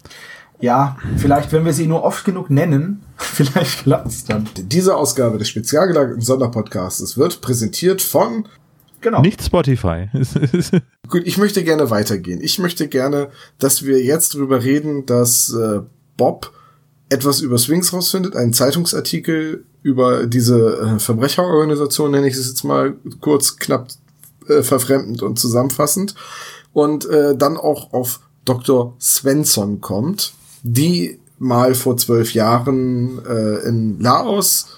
Ja, 0.61 0.97
vielleicht, 1.17 1.53
wenn 1.53 1.65
wir 1.65 1.73
sie 1.73 1.87
nur 1.87 2.03
oft 2.03 2.25
genug 2.25 2.51
nennen, 2.51 3.03
vielleicht 3.17 3.85
klappt's 3.85 4.25
dann. 4.25 4.49
Diese 4.57 4.97
Ausgabe 4.97 5.39
des 5.39 5.49
spezial 5.49 5.87
gelagerten 5.87 6.21
Sonderpodcasts 6.23 7.17
wird 7.17 7.41
präsentiert 7.41 8.03
von 8.03 8.47
Genau. 9.01 9.21
Nicht 9.21 9.43
Spotify. 9.43 10.09
Gut, 11.09 11.23
ich 11.25 11.39
möchte 11.39 11.63
gerne 11.63 11.91
weitergehen. 11.91 12.41
Ich 12.43 12.59
möchte 12.59 12.89
gerne, 12.89 13.31
dass 13.59 13.85
wir 13.85 14.03
jetzt 14.03 14.35
drüber 14.35 14.63
reden, 14.63 15.07
dass 15.07 15.53
äh, 15.53 15.81
Bob 16.17 16.53
etwas 17.09 17.41
über 17.41 17.59
Swings 17.59 17.93
rausfindet, 17.93 18.37
einen 18.37 18.53
Zeitungsartikel 18.53 19.65
über 19.83 20.27
diese 20.27 20.79
äh, 20.79 20.99
Verbrecherorganisation, 20.99 22.11
nenne 22.11 22.29
ich 22.29 22.35
es 22.35 22.49
jetzt 22.49 22.65
mal 22.65 22.97
kurz, 23.21 23.57
knapp 23.57 23.89
äh, 24.49 24.63
verfremdend 24.63 25.23
und 25.23 25.39
zusammenfassend, 25.39 26.15
und 26.73 27.07
äh, 27.07 27.37
dann 27.37 27.57
auch 27.57 27.93
auf 27.93 28.21
Dr. 28.45 28.95
Svensson 29.01 29.81
kommt, 29.81 30.35
die 30.63 31.19
mal 31.39 31.75
vor 31.75 31.97
zwölf 31.97 32.35
Jahren 32.35 33.25
äh, 33.25 33.67
in 33.69 34.01
Laos 34.01 34.69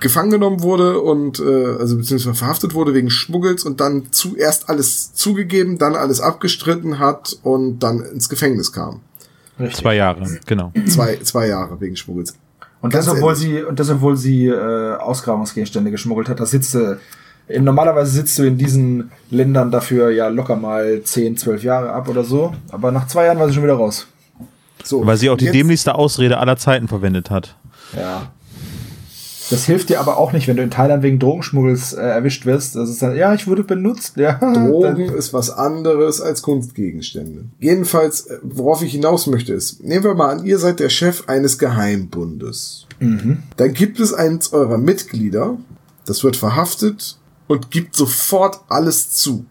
gefangen 0.00 0.30
genommen 0.30 0.62
wurde 0.62 1.00
und 1.00 1.40
äh, 1.40 1.76
also 1.78 1.96
beziehungsweise 1.96 2.34
verhaftet 2.34 2.74
wurde 2.74 2.94
wegen 2.94 3.10
Schmuggels 3.10 3.64
und 3.64 3.80
dann 3.80 4.12
zuerst 4.12 4.68
alles 4.68 5.14
zugegeben, 5.14 5.78
dann 5.78 5.96
alles 5.96 6.20
abgestritten 6.20 6.98
hat 6.98 7.36
und 7.42 7.80
dann 7.80 8.00
ins 8.00 8.28
Gefängnis 8.28 8.72
kam. 8.72 9.00
Richtig. 9.58 9.78
Zwei 9.78 9.96
Jahre, 9.96 10.38
genau. 10.46 10.72
Zwei, 10.86 11.16
zwei 11.16 11.48
Jahre 11.48 11.80
wegen 11.80 11.96
Schmuggels. 11.96 12.34
Und 12.80 12.94
das, 12.94 13.08
obwohl 13.08 13.34
ehrlich. 13.34 13.38
sie, 13.38 13.62
und 13.62 13.78
das, 13.78 13.90
obwohl 13.90 14.16
sie 14.16 14.46
äh, 14.46 14.94
Ausgrabungsgegenstände 14.96 15.90
geschmuggelt 15.90 16.28
hat. 16.28 16.40
Da 16.40 16.46
sitzt 16.46 16.74
du, 16.74 16.98
in, 17.46 17.64
normalerweise 17.64 18.10
sitzt 18.10 18.38
du 18.38 18.44
in 18.44 18.56
diesen 18.56 19.10
Ländern 19.30 19.70
dafür 19.70 20.10
ja 20.10 20.28
locker 20.28 20.56
mal 20.56 21.02
10, 21.02 21.36
12 21.36 21.62
Jahre 21.62 21.92
ab 21.92 22.08
oder 22.08 22.24
so. 22.24 22.54
Aber 22.70 22.90
nach 22.90 23.06
zwei 23.06 23.26
Jahren 23.26 23.38
war 23.38 23.48
sie 23.48 23.54
schon 23.54 23.64
wieder 23.64 23.74
raus. 23.74 24.06
So, 24.82 25.04
Weil 25.04 25.18
sie 25.18 25.28
auch 25.28 25.36
die 25.36 25.50
dämlichste 25.50 25.94
Ausrede 25.94 26.38
aller 26.38 26.56
Zeiten 26.56 26.88
verwendet 26.88 27.30
hat. 27.30 27.56
Ja. 27.94 28.30
Das 29.50 29.64
hilft 29.64 29.88
dir 29.88 30.00
aber 30.00 30.16
auch 30.16 30.32
nicht, 30.32 30.46
wenn 30.48 30.56
du 30.56 30.62
in 30.62 30.70
Thailand 30.70 31.02
wegen 31.02 31.18
Drogenschmuggels 31.18 31.92
äh, 31.92 32.00
erwischt 32.00 32.46
wirst. 32.46 32.76
Das 32.76 32.88
ist 32.88 33.02
dann, 33.02 33.16
ja, 33.16 33.34
ich 33.34 33.46
wurde 33.46 33.64
benutzt. 33.64 34.16
Ja, 34.16 34.34
Drogen 34.54 35.12
ist 35.12 35.32
was 35.32 35.50
anderes 35.50 36.20
als 36.20 36.42
Kunstgegenstände. 36.42 37.46
Jedenfalls, 37.58 38.26
äh, 38.26 38.38
worauf 38.42 38.82
ich 38.82 38.92
hinaus 38.92 39.26
möchte, 39.26 39.52
ist, 39.52 39.82
nehmen 39.82 40.04
wir 40.04 40.14
mal 40.14 40.30
an, 40.30 40.44
ihr 40.46 40.58
seid 40.58 40.80
der 40.80 40.88
Chef 40.88 41.28
eines 41.28 41.58
Geheimbundes. 41.58 42.86
Dann 43.56 43.72
gibt 43.72 43.98
es 43.98 44.12
eins 44.12 44.52
eurer 44.52 44.76
Mitglieder, 44.76 45.56
das 46.04 46.22
wird 46.22 46.36
verhaftet 46.36 47.18
und 47.48 47.70
gibt 47.70 47.96
sofort 47.96 48.60
alles 48.68 49.12
zu. 49.12 49.46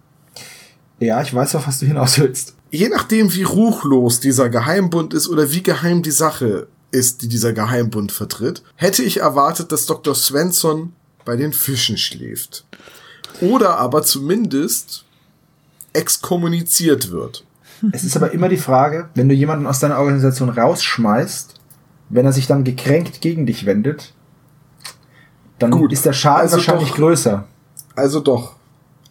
ja, 1.00 1.22
ich 1.22 1.34
weiß 1.34 1.56
auf 1.56 1.68
was 1.68 1.80
du 1.80 1.88
hinaus 1.88 2.20
willst. 2.20 2.54
Je 2.72 2.90
nachdem, 2.90 3.34
wie 3.34 3.44
ruchlos 3.44 4.20
dieser 4.20 4.50
Geheimbund 4.50 5.14
ist 5.16 5.28
oder 5.28 5.52
wie 5.52 5.64
geheim 5.64 6.04
die 6.04 6.12
Sache 6.12 6.68
ist, 6.92 7.22
die 7.22 7.28
dieser 7.28 7.54
Geheimbund 7.54 8.12
vertritt, 8.12 8.64
hätte 8.76 9.04
ich 9.04 9.18
erwartet, 9.18 9.72
dass 9.72 9.86
Dr. 9.86 10.16
Svensson 10.16 10.94
bei 11.26 11.36
den 11.36 11.54
Fischen 11.54 11.98
schläft. 11.98 12.66
Oder 13.42 13.78
aber 13.78 14.04
zumindest 14.04 15.06
exkommuniziert 15.94 17.12
wird. 17.12 17.46
Es 17.92 18.04
ist 18.04 18.18
aber 18.18 18.32
immer 18.32 18.50
die 18.50 18.58
Frage, 18.58 19.10
wenn 19.16 19.30
du 19.30 19.36
jemanden 19.36 19.66
aus 19.66 19.80
deiner 19.80 20.00
Organisation 20.00 20.50
rausschmeißt, 20.50 21.56
wenn 22.10 22.26
er 22.26 22.34
sich 22.34 22.48
dann 22.48 22.64
gekränkt 22.64 23.22
gegen 23.22 23.46
dich 23.46 23.66
wendet, 23.66 24.14
dann 25.60 25.72
Gut, 25.72 25.94
ist 25.94 26.06
der 26.06 26.14
Schaden 26.14 26.42
also 26.42 26.58
wahrscheinlich 26.58 26.90
doch. 26.90 26.98
größer. 26.98 27.48
Also 27.96 28.20
doch, 28.20 28.56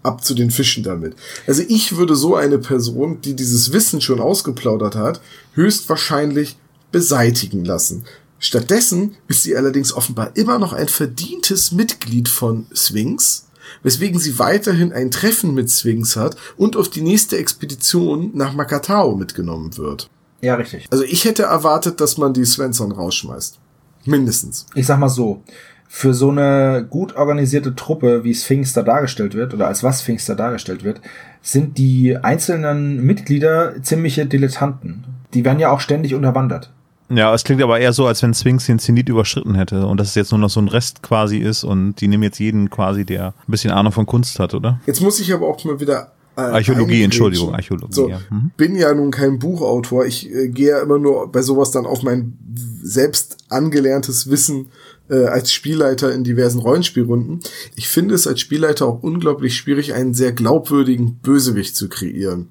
ab 0.03 0.25
zu 0.25 0.35
den 0.35 0.51
Fischen 0.51 0.83
damit. 0.83 1.15
Also 1.47 1.63
ich 1.69 1.97
würde 1.97 2.17
so 2.17 2.37
eine 2.37 2.59
Person, 2.59 3.21
die 3.21 3.35
dieses 3.35 3.73
Wissen 3.73 4.01
schon 4.01 4.21
ausgeplaudert 4.21 4.97
hat, 4.97 5.21
höchstwahrscheinlich 5.55 6.57
beseitigen 6.93 7.65
lassen. 7.65 8.05
Stattdessen 8.39 9.17
ist 9.27 9.43
sie 9.43 9.57
allerdings 9.57 9.93
offenbar 9.93 10.37
immer 10.37 10.59
noch 10.59 10.73
ein 10.73 10.89
verdientes 10.89 11.73
Mitglied 11.73 12.29
von 12.29 12.67
Sphinx, 12.73 13.49
weswegen 13.83 14.21
sie 14.21 14.39
weiterhin 14.39 14.93
ein 14.93 15.11
Treffen 15.11 15.55
mit 15.55 15.71
Sphinx 15.71 16.17
hat 16.17 16.37
und 16.57 16.77
auf 16.77 16.89
die 16.89 17.01
nächste 17.01 17.37
Expedition 17.37 18.31
nach 18.35 18.55
Makatao 18.55 19.17
mitgenommen 19.17 19.77
wird. 19.77 20.09
Ja, 20.41 20.55
richtig. 20.55 20.87
Also 20.91 21.05
ich 21.05 21.25
hätte 21.25 21.45
erwartet, 21.45 22.01
dass 22.01 22.17
man 22.17 22.33
die 22.33 22.45
Svensson 22.45 22.93
rausschmeißt. 22.93 23.59
Mindestens. 24.05 24.67
Ich 24.75 24.87
sag 24.87 24.99
mal 25.01 25.09
so, 25.09 25.43
für 25.89 26.15
so 26.15 26.31
eine 26.31 26.87
gut 26.89 27.17
organisierte 27.17 27.75
Truppe, 27.75 28.23
wie 28.23 28.35
Sphinx 28.35 28.73
da 28.73 28.83
dargestellt 28.83 29.35
wird, 29.35 29.53
oder 29.53 29.67
als 29.67 29.83
was 29.83 30.03
Sphinx 30.03 30.27
da 30.27 30.35
dargestellt 30.35 30.85
wird, 30.85 31.01
sind 31.43 31.79
die 31.79 32.17
einzelnen 32.17 33.03
Mitglieder 33.05 33.83
ziemliche 33.83 34.27
Dilettanten. 34.27 35.05
Die 35.35 35.45
werden 35.45 35.59
ja 35.59 35.71
auch 35.71 35.81
ständig 35.81 36.15
unterwandert. 36.15 36.73
Ja, 37.11 37.35
es 37.35 37.45
klingt 37.45 37.63
aber 37.63 37.81
eher 37.81 37.93
so, 37.93 38.07
als 38.07 38.23
wenn 38.23 38.35
Sphinx 38.35 38.67
den 38.67 38.79
Zenit 38.79 39.09
überschritten 39.09 39.55
hätte 39.55 39.87
und 39.87 39.99
dass 39.99 40.09
es 40.09 40.15
jetzt 40.15 40.31
nur 40.31 40.41
noch 40.41 40.51
so 40.51 40.61
ein 40.61 40.69
Rest 40.69 41.03
quasi 41.03 41.39
ist 41.39 41.65
und 41.65 41.95
die 41.97 42.09
nehmen 42.09 42.23
jetzt 42.23 42.39
jeden 42.39 42.69
quasi, 42.69 43.05
der 43.05 43.29
ein 43.29 43.51
bisschen 43.51 43.71
Ahnung 43.71 43.93
von 43.93 44.07
Kunst 44.07 44.39
hat, 44.39 44.55
oder? 44.55 44.81
Jetzt 44.87 45.01
muss 45.01 45.19
ich 45.21 45.33
aber 45.33 45.47
auch 45.47 45.63
mal 45.65 45.81
wieder. 45.81 46.13
Äh, 46.37 46.43
Archäologie. 46.43 47.03
Entschuldigung, 47.03 47.55
Archäologie, 47.55 47.93
So, 47.95 48.09
ja. 48.09 48.21
Mhm. 48.31 48.53
bin 48.57 48.77
ja 48.77 48.95
nun 48.95 49.11
kein 49.11 49.39
Buchautor. 49.39 50.07
Ich 50.07 50.33
äh, 50.33 50.49
gehe 50.49 50.71
ja 50.71 50.83
immer 50.83 50.99
nur 50.99 51.33
bei 51.33 51.43
sowas 51.43 51.71
dann 51.71 51.87
auf 51.87 52.03
mein 52.03 52.39
selbst 52.83 53.39
angelerntes 53.49 54.31
Wissen 54.31 54.67
äh, 55.11 55.25
als 55.25 55.53
Spielleiter 55.53 56.13
in 56.13 56.23
diversen 56.23 56.61
Rollenspielrunden. 56.61 57.41
Ich 57.75 57.89
finde 57.89 58.15
es 58.15 58.27
als 58.27 58.41
Spielleiter 58.41 58.87
auch 58.87 59.03
unglaublich 59.03 59.57
schwierig, 59.57 59.95
einen 59.95 60.15
sehr 60.15 60.33
glaubwürdigen 60.33 61.17
Bösewicht 61.17 61.75
zu 61.75 61.89
kreieren. 61.89 62.51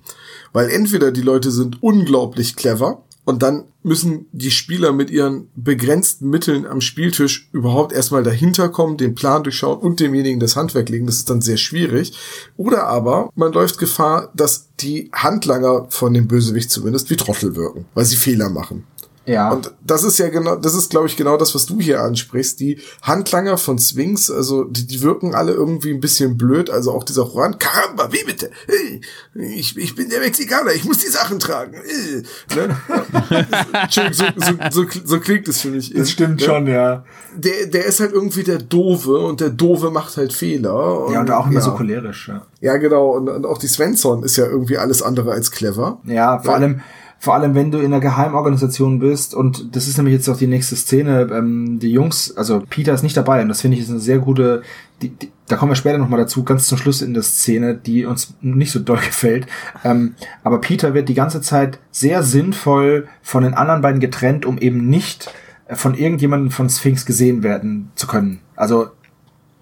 Weil 0.51 0.69
entweder 0.69 1.11
die 1.11 1.21
Leute 1.21 1.51
sind 1.51 1.81
unglaublich 1.81 2.55
clever 2.55 3.03
Und 3.27 3.43
dann 3.43 3.65
müssen 3.83 4.27
die 4.31 4.51
Spieler 4.51 4.93
mit 4.93 5.09
ihren 5.09 5.49
begrenzten 5.53 6.29
Mitteln 6.29 6.65
am 6.65 6.79
Spieltisch 6.79 7.49
überhaupt 7.51 7.91
erstmal 7.91 8.23
dahinter 8.23 8.69
kommen, 8.69 8.95
den 8.95 9.15
Plan 9.15 9.43
durchschauen 9.43 9.79
und 9.79 9.99
demjenigen 9.99 10.39
das 10.39 10.55
Handwerk 10.55 10.87
legen. 10.87 11.07
Das 11.07 11.17
ist 11.17 11.29
dann 11.29 11.41
sehr 11.41 11.57
schwierig. 11.57 12.13
Oder 12.55 12.85
aber 12.85 13.29
man 13.35 13.51
läuft 13.51 13.79
Gefahr, 13.79 14.31
dass 14.33 14.69
die 14.79 15.11
Handlanger 15.11 15.87
von 15.89 16.13
dem 16.13 16.29
Bösewicht 16.29 16.71
zumindest 16.71 17.09
wie 17.09 17.17
Trottel 17.17 17.57
wirken, 17.57 17.83
weil 17.95 18.05
sie 18.05 18.15
Fehler 18.15 18.49
machen. 18.49 18.85
Ja. 19.27 19.51
Und 19.51 19.73
das 19.85 20.03
ist 20.03 20.17
ja 20.19 20.29
genau, 20.29 20.55
das 20.55 20.73
ist, 20.73 20.89
glaube 20.89 21.07
ich, 21.07 21.17
genau 21.17 21.35
das, 21.35 21.53
was 21.53 21.65
du 21.65 21.79
hier 21.81 22.01
ansprichst. 22.01 22.59
Die 22.61 22.79
Handlanger 23.01 23.57
von 23.57 23.77
Swings, 23.77 24.31
also 24.31 24.63
die, 24.63 24.87
die 24.87 25.01
wirken 25.01 25.35
alle 25.35 25.51
irgendwie 25.51 25.91
ein 25.93 25.99
bisschen 25.99 26.37
blöd. 26.37 26.69
Also 26.69 26.93
auch 26.93 27.03
dieser 27.03 27.25
Juan, 27.25 27.59
Caramba, 27.59 28.09
wie 28.13 28.23
bitte? 28.25 28.49
Hey, 28.67 29.01
ich, 29.35 29.77
ich 29.77 29.95
bin 29.95 30.09
der 30.09 30.21
Mexikaner, 30.21 30.71
ich 30.71 30.85
muss 30.85 30.99
die 30.99 31.09
Sachen 31.09 31.39
tragen. 31.39 31.73
Äh, 31.73 32.55
ne? 32.55 32.77
Entschuldigung, 33.73 34.33
so, 34.37 34.53
so, 34.71 34.83
so, 34.83 34.99
so 35.03 35.19
klingt 35.19 35.47
es 35.49 35.61
für 35.61 35.69
mich. 35.69 35.93
das 35.93 36.09
stimmt 36.11 36.39
ne? 36.39 36.45
schon, 36.45 36.67
ja. 36.67 37.03
Der, 37.35 37.67
der 37.67 37.85
ist 37.85 37.99
halt 37.99 38.13
irgendwie 38.13 38.43
der 38.43 38.59
Dove 38.59 39.19
und 39.19 39.41
der 39.41 39.49
Dove 39.49 39.91
macht 39.91 40.15
halt 40.17 40.31
Fehler. 40.33 41.05
Und, 41.05 41.13
Ja, 41.13 41.19
und 41.21 41.31
auch 41.31 41.45
immer 41.47 41.55
ja. 41.55 41.61
so 41.61 41.71
cholerisch, 41.75 42.29
ja. 42.29 42.45
Ja, 42.61 42.77
genau. 42.77 43.11
Und, 43.11 43.27
und 43.29 43.45
auch 43.45 43.57
die 43.57 43.67
Svensson 43.67 44.23
ist 44.23 44.37
ja 44.37 44.45
irgendwie 44.45 44.77
alles 44.77 45.01
andere 45.03 45.31
als 45.31 45.51
clever. 45.51 45.99
Ja, 46.05 46.39
vor 46.39 46.53
Ja. 46.53 46.57
allem, 46.59 46.81
vor 47.19 47.33
allem, 47.33 47.55
wenn 47.55 47.71
du 47.71 47.79
in 47.79 47.85
einer 47.85 47.99
Geheimorganisation 47.99 48.99
bist, 48.99 49.33
und 49.33 49.75
das 49.75 49.87
ist 49.87 49.97
nämlich 49.97 50.13
jetzt 50.13 50.29
auch 50.29 50.37
die 50.37 50.47
nächste 50.47 50.75
Szene, 50.75 51.27
ähm, 51.31 51.79
die 51.79 51.91
Jungs, 51.91 52.35
also 52.37 52.61
Peter 52.69 52.93
ist 52.93 53.03
nicht 53.03 53.17
dabei, 53.17 53.41
und 53.41 53.49
das 53.49 53.61
finde 53.61 53.77
ich 53.77 53.83
ist 53.83 53.89
eine 53.89 53.99
sehr 53.99 54.19
gute, 54.19 54.61
die, 55.01 55.09
die, 55.09 55.31
da 55.47 55.55
kommen 55.55 55.71
wir 55.71 55.75
später 55.75 55.97
nochmal 55.97 56.19
dazu, 56.19 56.43
ganz 56.43 56.67
zum 56.67 56.77
Schluss 56.77 57.01
in 57.01 57.13
der 57.13 57.23
Szene, 57.23 57.75
die 57.75 58.05
uns 58.05 58.35
nicht 58.41 58.71
so 58.71 58.79
doll 58.79 58.97
gefällt. 59.05 59.47
Ähm, 59.83 60.15
aber 60.43 60.61
Peter 60.61 60.93
wird 60.93 61.09
die 61.09 61.15
ganze 61.15 61.41
Zeit 61.41 61.79
sehr 61.91 62.21
sinnvoll 62.21 63.07
von 63.23 63.43
den 63.43 63.55
anderen 63.55 63.81
beiden 63.81 63.99
getrennt, 63.99 64.45
um 64.45 64.59
eben 64.59 64.87
nicht 64.87 65.33
äh, 65.67 65.75
von 65.75 65.95
irgendjemandem 65.95 66.51
von 66.51 66.69
Sphinx 66.69 67.05
gesehen 67.05 67.41
werden 67.41 67.91
zu 67.95 68.05
können. 68.05 68.41
Also 68.55 68.89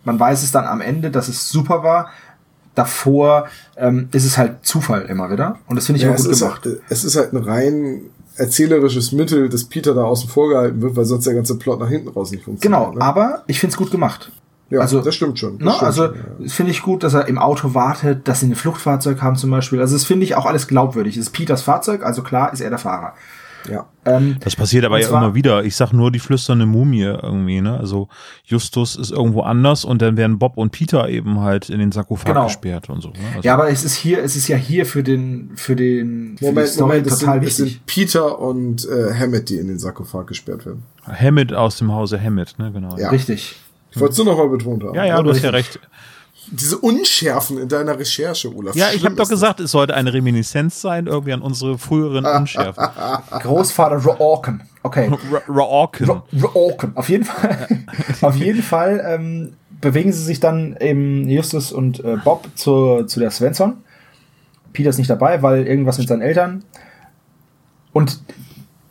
man 0.06 0.20
weiß 0.20 0.44
es 0.44 0.52
dann 0.52 0.66
am 0.66 0.82
Ende, 0.82 1.10
dass 1.10 1.28
es 1.28 1.50
super 1.50 1.84
war. 1.84 2.10
Davor 2.76 3.48
ähm, 3.78 4.10
ist 4.12 4.26
es 4.26 4.38
halt 4.38 4.66
Zufall 4.66 5.04
immer 5.04 5.32
wieder. 5.32 5.58
Und 5.68 5.76
das 5.78 5.86
finde 5.88 5.98
ich 5.98 6.04
Ja, 6.04 6.10
immer 6.14 6.18
gut 6.24 6.38
gemacht. 6.40 6.62
halt, 6.66 6.82
es 6.90 7.04
ist 7.04 7.16
halt 7.16 7.34
ein 7.34 7.38
rein 7.38 8.02
erzählerisches 8.38 9.12
Mittel, 9.14 9.48
dass 9.50 9.64
Peter 9.64 9.94
da 9.94 10.04
außen 10.04 10.30
vor 10.30 10.50
gehalten 10.50 10.82
wird, 10.82 10.96
weil 10.96 11.06
sonst 11.06 11.26
der 11.26 11.34
ganze 11.36 11.58
Plot 11.58 11.80
nach 11.80 11.88
hinten 11.90 12.10
raus 12.10 12.32
nicht 12.32 12.44
funktioniert. 12.44 12.80
Genau, 12.82 12.94
ne? 12.94 13.02
aber 13.02 13.44
ich 13.48 13.60
finde 13.60 13.72
es 13.74 13.78
gut 13.78 13.92
gemacht. 13.92 14.32
ja, 14.70 14.80
also- 14.82 15.00
das 15.02 15.16
stimmt 15.16 15.40
schon. 15.40 15.58
Das 15.60 15.66
Ne? 15.66 15.72
stimmt 15.72 15.84
Also 15.84 16.04
ja. 16.06 16.12
finde 16.48 16.72
ich 16.72 16.82
gut, 16.82 17.04
dass 17.04 17.14
er 17.14 17.28
im 17.30 17.38
Auto 17.38 17.74
wartet, 17.74 18.28
dass 18.28 18.42
sie 18.42 18.48
ein 18.48 18.56
Fluchtfahrzeug 18.56 19.22
haben 19.22 19.36
zum 19.38 19.52
Beispiel. 19.52 19.80
Also 19.80 19.96
das 19.96 20.04
finde 20.04 20.26
ich 20.26 20.36
auch 20.36 20.46
alles 20.46 20.68
glaubwürdig. 20.68 21.16
Es 21.16 21.28
ist 21.28 21.32
Peters 21.32 21.62
Fahrzeug, 21.62 22.04
also 22.04 22.24
klar 22.24 22.52
ist 22.52 22.60
er 22.62 22.70
der 22.72 22.80
Fahrer. 22.80 23.14
Ja. 23.70 23.88
Ähm, 24.06 24.38
Das 24.42 24.56
passiert 24.56 24.86
aber 24.86 25.00
ja 25.00 25.08
immer 25.08 25.34
wieder. 25.36 25.64
Ich 25.64 25.76
sag 25.76 25.92
nur 25.94 26.12
die 26.12 26.20
flüsternde 26.20 26.66
Mumie 26.66 27.02
irgendwie, 27.02 27.62
ne? 27.62 27.78
Also 27.78 28.08
Justus 28.44 28.96
ist 28.96 29.12
irgendwo 29.12 29.42
anders 29.42 29.84
und 29.86 30.02
dann 30.02 30.16
werden 30.18 30.38
Bob 30.40 30.58
und 30.58 30.72
Peter 30.72 31.10
eben 31.10 31.40
halt 31.40 31.70
in 31.70 31.80
den 31.80 31.92
Sarkophag 31.92 32.26
Genau. 32.28 32.46
gesperrt 32.46 32.90
und 32.90 33.02
so. 33.02 33.10
Ne? 33.10 33.16
Also, 33.36 33.42
ja, 33.48 33.54
aber 33.56 33.70
es 33.70 33.84
ist 33.84 33.96
hier, 33.96 34.24
es 34.24 34.36
ist 34.36 34.48
ja 34.48 34.58
hier 34.58 34.86
für 34.86 35.02
den, 35.04 35.52
für 35.56 35.76
den, 35.76 36.36
für 36.38 36.46
Moment, 36.46 36.80
Moment, 36.80 37.08
es 37.08 37.20
total 37.20 37.40
sind, 37.40 37.48
es 37.48 37.60
wichtig. 37.60 37.74
sind 37.74 37.86
Peter 37.86 38.40
und 38.40 38.88
äh, 38.88 39.14
Hammett, 39.14 39.50
die 39.50 39.58
in 39.58 39.68
den 39.68 39.80
Sarkophag 39.80 40.28
gesperrt 40.28 40.66
werden. 40.66 40.84
Hammett 41.06 41.54
aus 41.54 41.78
dem 41.78 41.92
Hause 41.92 42.22
Hammett, 42.22 42.56
ne? 42.60 42.72
Genau. 42.72 42.98
Ja. 42.98 43.10
Richtig. 43.10 43.56
Ich 43.92 44.00
wollte 44.00 44.12
es 44.12 44.18
nur 44.18 44.28
noch 44.28 44.38
mal 44.38 44.50
betont 44.50 44.84
haben. 44.84 44.94
Ja, 44.94 45.06
ja, 45.06 45.22
du 45.24 45.30
hast 45.30 45.42
ja 45.42 45.50
recht. 45.52 45.80
Diese 46.52 46.78
Unschärfen 46.78 47.58
in 47.58 47.68
deiner 47.68 47.98
Recherche, 47.98 48.54
Olaf. 48.56 48.76
Ja, 48.76 48.88
ich 48.94 49.04
habe 49.06 49.16
doch 49.16 49.24
ist 49.24 49.30
das. 49.32 49.40
gesagt, 49.42 49.60
es 49.60 49.72
sollte 49.72 49.94
eine 49.96 50.14
Reminiszenz 50.14 50.80
sein, 50.82 51.08
irgendwie 51.08 51.34
an 51.34 51.42
unsere 51.42 51.78
früheren 51.78 52.26
Unschärfen. 52.42 52.84
Großvater 53.42 53.98
Raorken. 53.98 54.62
Okay. 54.84 55.12
Raorken. 55.48 56.10
Ra- 56.10 56.24
Raorken. 56.42 56.92
Auf 56.96 57.10
jeden 57.10 57.24
Fall, 57.26 57.68
auf 58.22 58.36
jeden 58.36 58.62
Fall 58.62 59.04
ähm, 59.08 59.54
bewegen 59.82 60.14
sie 60.14 60.24
sich 60.24 60.40
dann 60.40 60.78
eben 60.80 61.28
Justus 61.30 61.72
und 61.72 62.04
äh, 62.04 62.18
Bob 62.24 62.48
zu, 62.56 63.04
zu 63.06 63.20
der 63.20 63.32
Svensson. 63.32 63.78
Peter 64.74 64.90
ist 64.90 64.98
nicht 64.98 65.10
dabei, 65.10 65.42
weil 65.42 65.66
irgendwas 65.66 65.98
mit 65.98 66.08
seinen 66.08 66.22
Eltern. 66.22 66.64
Und 67.94 68.20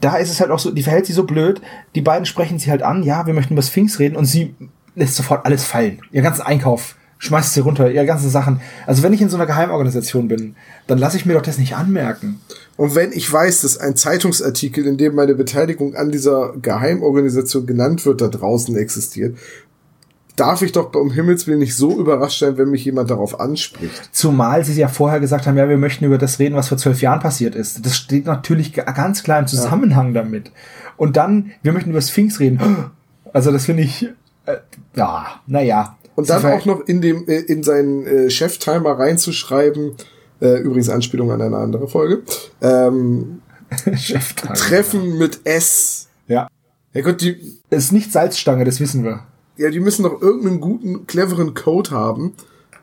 da 0.00 0.16
ist 0.16 0.30
es 0.30 0.40
halt 0.40 0.50
auch 0.50 0.58
so, 0.58 0.70
die 0.70 0.82
verhält 0.82 1.06
sich 1.06 1.14
so 1.14 1.24
blöd. 1.24 1.60
Die 1.94 2.00
beiden 2.00 2.26
sprechen 2.26 2.58
sie 2.58 2.70
halt 2.70 2.82
an, 2.82 3.02
ja, 3.02 3.26
wir 3.26 3.34
möchten 3.34 3.54
über 3.54 3.62
Sphinx 3.62 3.98
reden 3.98 4.16
und 4.16 4.24
sie 4.24 4.54
lässt 4.94 5.16
sofort 5.16 5.44
alles 5.46 5.64
fallen. 5.64 6.00
Ihr 6.10 6.22
ganzen 6.22 6.42
Einkauf 6.42 6.96
schmeißt 7.18 7.54
sie 7.54 7.60
runter, 7.60 7.90
ihre 7.90 8.06
ganzen 8.06 8.28
Sachen. 8.30 8.60
Also 8.86 9.02
wenn 9.02 9.12
ich 9.12 9.22
in 9.22 9.28
so 9.30 9.36
einer 9.36 9.46
Geheimorganisation 9.46 10.28
bin, 10.28 10.56
dann 10.86 10.98
lasse 10.98 11.16
ich 11.16 11.24
mir 11.26 11.34
doch 11.34 11.42
das 11.42 11.58
nicht 11.58 11.74
anmerken. 11.76 12.40
Und 12.76 12.94
wenn 12.94 13.12
ich 13.12 13.32
weiß, 13.32 13.62
dass 13.62 13.78
ein 13.78 13.96
Zeitungsartikel, 13.96 14.86
in 14.86 14.96
dem 14.96 15.14
meine 15.14 15.34
Beteiligung 15.34 15.94
an 15.94 16.10
dieser 16.10 16.54
Geheimorganisation 16.60 17.66
genannt 17.66 18.04
wird, 18.04 18.20
da 18.20 18.28
draußen 18.28 18.76
existiert, 18.76 19.36
darf 20.36 20.62
ich 20.62 20.72
doch 20.72 20.92
um 20.94 21.12
Himmels 21.12 21.46
Willen 21.46 21.60
nicht 21.60 21.76
so 21.76 21.96
überrascht 21.98 22.40
sein, 22.40 22.58
wenn 22.58 22.68
mich 22.70 22.84
jemand 22.84 23.08
darauf 23.10 23.38
anspricht. 23.38 24.10
Zumal 24.12 24.64
sie 24.64 24.74
ja 24.74 24.88
vorher 24.88 25.20
gesagt 25.20 25.46
haben, 25.46 25.56
ja, 25.56 25.68
wir 25.68 25.76
möchten 25.78 26.04
über 26.04 26.18
das 26.18 26.40
reden, 26.40 26.56
was 26.56 26.68
vor 26.68 26.78
zwölf 26.78 27.00
Jahren 27.00 27.20
passiert 27.20 27.54
ist. 27.54 27.86
Das 27.86 27.96
steht 27.96 28.26
natürlich 28.26 28.72
ga- 28.72 28.82
ganz 28.90 29.22
klar 29.22 29.38
im 29.38 29.46
Zusammenhang 29.46 30.12
damit. 30.12 30.50
Und 30.96 31.16
dann, 31.16 31.52
wir 31.62 31.72
möchten 31.72 31.90
über 31.90 32.00
Sphinx 32.02 32.40
reden. 32.40 32.58
Also 33.32 33.52
das 33.52 33.66
finde 33.66 33.84
ich, 33.84 34.08
äh, 34.46 34.56
ja, 34.96 35.26
naja. 35.46 35.96
Und 36.16 36.30
dann 36.30 36.44
auch 36.44 36.64
noch 36.64 36.80
in 36.86 37.00
dem 37.00 37.26
äh, 37.28 37.40
in 37.40 37.62
seinen 37.62 38.06
äh, 38.06 38.30
Cheftimer 38.30 38.98
reinzuschreiben, 38.98 39.92
äh, 40.40 40.60
übrigens 40.60 40.88
Anspielung 40.88 41.32
an 41.32 41.42
eine 41.42 41.56
andere 41.56 41.88
Folge, 41.88 42.22
ähm, 42.60 43.42
Chef 43.96 44.34
Treffen 44.34 45.18
mit 45.18 45.40
S. 45.44 46.08
Ja. 46.28 46.48
Ja 46.92 47.02
gut, 47.02 47.20
die, 47.20 47.60
Es 47.70 47.86
ist 47.86 47.92
nicht 47.92 48.12
Salzstange, 48.12 48.64
das 48.64 48.78
wissen 48.78 49.02
wir. 49.02 49.24
ja, 49.56 49.70
die 49.70 49.80
müssen 49.80 50.04
doch 50.04 50.22
irgendeinen 50.22 50.60
guten, 50.60 51.06
cleveren 51.06 51.54
Code 51.54 51.90
haben, 51.90 52.34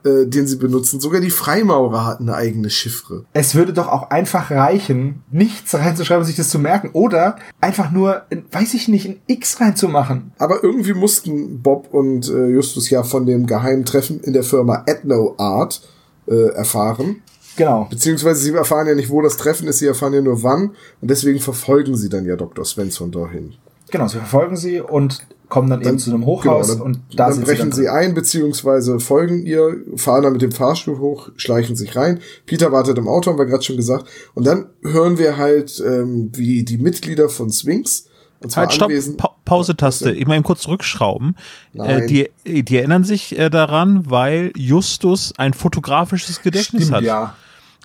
äh, 0.03 0.25
den 0.25 0.47
sie 0.47 0.55
benutzen. 0.55 0.99
Sogar 0.99 1.21
die 1.21 1.29
Freimaurer 1.29 2.05
hatten 2.05 2.29
eine 2.29 2.37
eigene 2.37 2.69
Chiffre. 2.69 3.25
Es 3.33 3.55
würde 3.55 3.73
doch 3.73 3.87
auch 3.87 4.09
einfach 4.09 4.51
reichen, 4.51 5.23
nichts 5.31 5.73
reinzuschreiben, 5.75 6.25
sich 6.25 6.35
das 6.35 6.49
zu 6.49 6.59
merken. 6.59 6.89
Oder 6.93 7.37
einfach 7.59 7.91
nur, 7.91 8.23
weiß 8.51 8.73
ich 8.73 8.87
nicht, 8.87 9.07
ein 9.07 9.21
X 9.27 9.59
reinzumachen. 9.61 10.31
Aber 10.37 10.63
irgendwie 10.63 10.93
mussten 10.93 11.61
Bob 11.61 11.93
und 11.93 12.29
äh, 12.29 12.47
Justus 12.47 12.89
ja 12.89 13.03
von 13.03 13.25
dem 13.25 13.45
geheimen 13.45 13.85
Treffen 13.85 14.19
in 14.21 14.33
der 14.33 14.43
Firma 14.43 14.83
Ethno 14.85 15.35
Art 15.37 15.81
äh, 16.27 16.49
erfahren. 16.53 17.21
Genau. 17.55 17.87
Beziehungsweise 17.89 18.41
sie 18.41 18.53
erfahren 18.53 18.87
ja 18.87 18.95
nicht, 18.95 19.09
wo 19.09 19.21
das 19.21 19.37
Treffen 19.37 19.67
ist, 19.67 19.79
sie 19.79 19.87
erfahren 19.87 20.13
ja 20.13 20.21
nur 20.21 20.41
wann. 20.43 20.71
Und 21.01 21.11
deswegen 21.11 21.39
verfolgen 21.39 21.95
sie 21.95 22.09
dann 22.09 22.25
ja 22.25 22.35
Dr. 22.35 22.65
Svensson 22.65 23.11
dahin. 23.11 23.53
Genau, 23.91 24.07
sie 24.07 24.17
verfolgen 24.17 24.55
sie 24.55 24.79
und 24.79 25.19
kommen 25.51 25.69
dann, 25.69 25.81
eben 25.81 25.99
zu 25.99 26.09
einem 26.09 26.21
Genau, 26.21 26.31
Hochhaus 26.31 26.69
dann, 26.69 26.81
und 26.81 26.99
da 27.15 27.25
dann 27.25 27.33
sind 27.33 27.45
brechen 27.45 27.71
sie 27.71 27.81
sie, 27.81 27.85
dann 27.87 27.95
ein, 27.95 28.13
beziehungsweise 28.15 28.99
folgen 28.99 29.45
ihr, 29.45 29.75
fahren 29.97 30.23
dann 30.23 30.33
mit 30.33 30.41
dem 30.41 30.53
Fahrstuhl 30.53 30.97
hoch, 30.97 31.29
schleichen 31.35 31.75
sich 31.75 31.95
rein. 31.95 32.21
Peter 32.45 32.71
wartet 32.71 32.97
im 32.97 33.07
Auto, 33.07 33.29
haben 33.29 33.37
wir 33.37 33.45
gerade 33.45 33.61
schon 33.61 33.75
gesagt. 33.75 34.05
Und 34.33 34.47
dann 34.47 34.67
hören 34.81 35.19
wir 35.19 35.37
halt, 35.37 35.83
ähm, 35.85 36.31
wie 36.33 36.63
die 36.63 36.77
Mitglieder 36.77 37.29
von 37.29 37.51
Sphinx, 37.51 38.07
und 38.39 38.49
zwar 38.51 38.63
Halt, 38.63 38.73
stopp, 38.73 38.89
anwesend. 38.89 39.17
pa 39.17 39.35
Pause-Taste. 39.45 40.13
Ich 40.13 40.25
mal 40.25 40.35
eben 40.35 40.43
kurz 40.43 40.61
zurückschrauben. 40.61 41.35
Äh, 41.75 42.07
die, 42.07 42.29
die 42.45 42.77
erinnern 42.77 43.03
sich 43.03 43.37
äh, 43.37 43.49
daran, 43.49 44.09
weil 44.09 44.51
Justus 44.55 45.33
ein 45.37 45.53
fotografisches 45.53 46.41
Gedächtnis 46.41 46.83
Stimmt, 46.85 46.95
hat. 46.97 47.03
ja. 47.03 47.35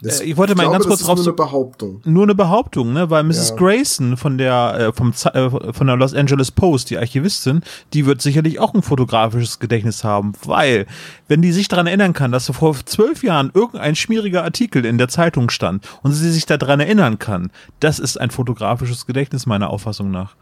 Das- 0.02 0.20
äh, 0.20 0.24
ich 0.24 0.36
wollte 0.36 0.54
mal 0.54 0.64
glaube, 0.64 0.74
ganz 0.74 0.86
kurz 0.86 1.00
drauf 1.00 1.16
nur 1.16 1.24
eine 1.26 1.32
Behauptung. 1.34 2.00
Nur 2.04 2.22
eine 2.24 2.34
Behauptung, 2.34 2.92
ne? 2.92 3.08
Weil 3.08 3.22
Mrs. 3.24 3.50
Ja. 3.50 3.56
Grayson 3.56 4.16
von 4.16 4.36
der 4.36 4.74
äh, 4.78 4.92
vom 4.92 5.12
äh, 5.32 5.72
von 5.72 5.86
der 5.86 5.96
Los 5.96 6.12
Angeles 6.14 6.50
Post, 6.50 6.90
die 6.90 6.98
Archivistin, 6.98 7.62
die 7.94 8.04
wird 8.04 8.20
sicherlich 8.20 8.60
auch 8.60 8.74
ein 8.74 8.82
fotografisches 8.82 9.58
Gedächtnis 9.58 10.04
haben, 10.04 10.32
weil 10.44 10.86
wenn 11.28 11.40
die 11.42 11.52
sich 11.52 11.68
daran 11.68 11.86
erinnern 11.86 12.12
kann, 12.12 12.30
dass 12.32 12.46
so 12.46 12.52
vor 12.52 12.76
zwölf 12.84 13.22
Jahren 13.22 13.50
irgendein 13.54 13.96
schmieriger 13.96 14.44
Artikel 14.44 14.84
in 14.84 14.98
der 14.98 15.08
Zeitung 15.08 15.48
stand 15.50 15.88
und 16.02 16.12
sie 16.12 16.30
sich 16.30 16.44
daran 16.46 16.80
erinnern 16.80 17.18
kann, 17.18 17.50
das 17.80 17.98
ist 17.98 18.20
ein 18.20 18.30
fotografisches 18.30 19.06
Gedächtnis 19.06 19.46
meiner 19.46 19.70
Auffassung 19.70 20.10
nach. 20.10 20.34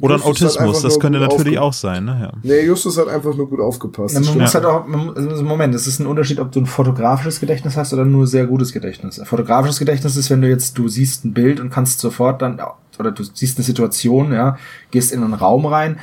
Oder 0.00 0.16
ein 0.16 0.20
Justus 0.20 0.56
hat 0.56 0.62
Autismus, 0.62 0.82
das 0.82 0.98
könnte 0.98 1.20
natürlich 1.20 1.58
auch 1.58 1.72
sein, 1.72 2.04
ne? 2.06 2.18
Ja. 2.22 2.32
Nee, 2.42 2.66
Justus 2.66 2.98
hat 2.98 3.08
einfach 3.08 3.36
nur 3.36 3.48
gut 3.48 3.60
aufgepasst. 3.60 4.14
Ja, 4.14 4.20
man 4.20 4.38
muss 4.38 4.54
halt 4.54 4.64
auch, 4.64 4.86
man, 4.86 5.16
also 5.16 5.44
Moment, 5.44 5.74
es 5.74 5.86
ist 5.86 6.00
ein 6.00 6.06
Unterschied, 6.06 6.40
ob 6.40 6.50
du 6.50 6.60
ein 6.60 6.66
fotografisches 6.66 7.38
Gedächtnis 7.38 7.76
hast 7.76 7.92
oder 7.92 8.04
nur 8.04 8.26
sehr 8.26 8.46
gutes 8.46 8.72
Gedächtnis. 8.72 9.20
Ein 9.20 9.26
fotografisches 9.26 9.78
Gedächtnis 9.78 10.16
ist, 10.16 10.28
wenn 10.30 10.42
du 10.42 10.48
jetzt, 10.48 10.76
du 10.76 10.88
siehst 10.88 11.24
ein 11.24 11.34
Bild 11.34 11.60
und 11.60 11.70
kannst 11.70 12.00
sofort 12.00 12.42
dann, 12.42 12.60
oder 12.98 13.12
du 13.12 13.22
siehst 13.22 13.58
eine 13.58 13.64
Situation, 13.64 14.32
ja, 14.32 14.56
gehst 14.90 15.12
in 15.12 15.22
einen 15.22 15.34
Raum 15.34 15.66
rein 15.66 16.00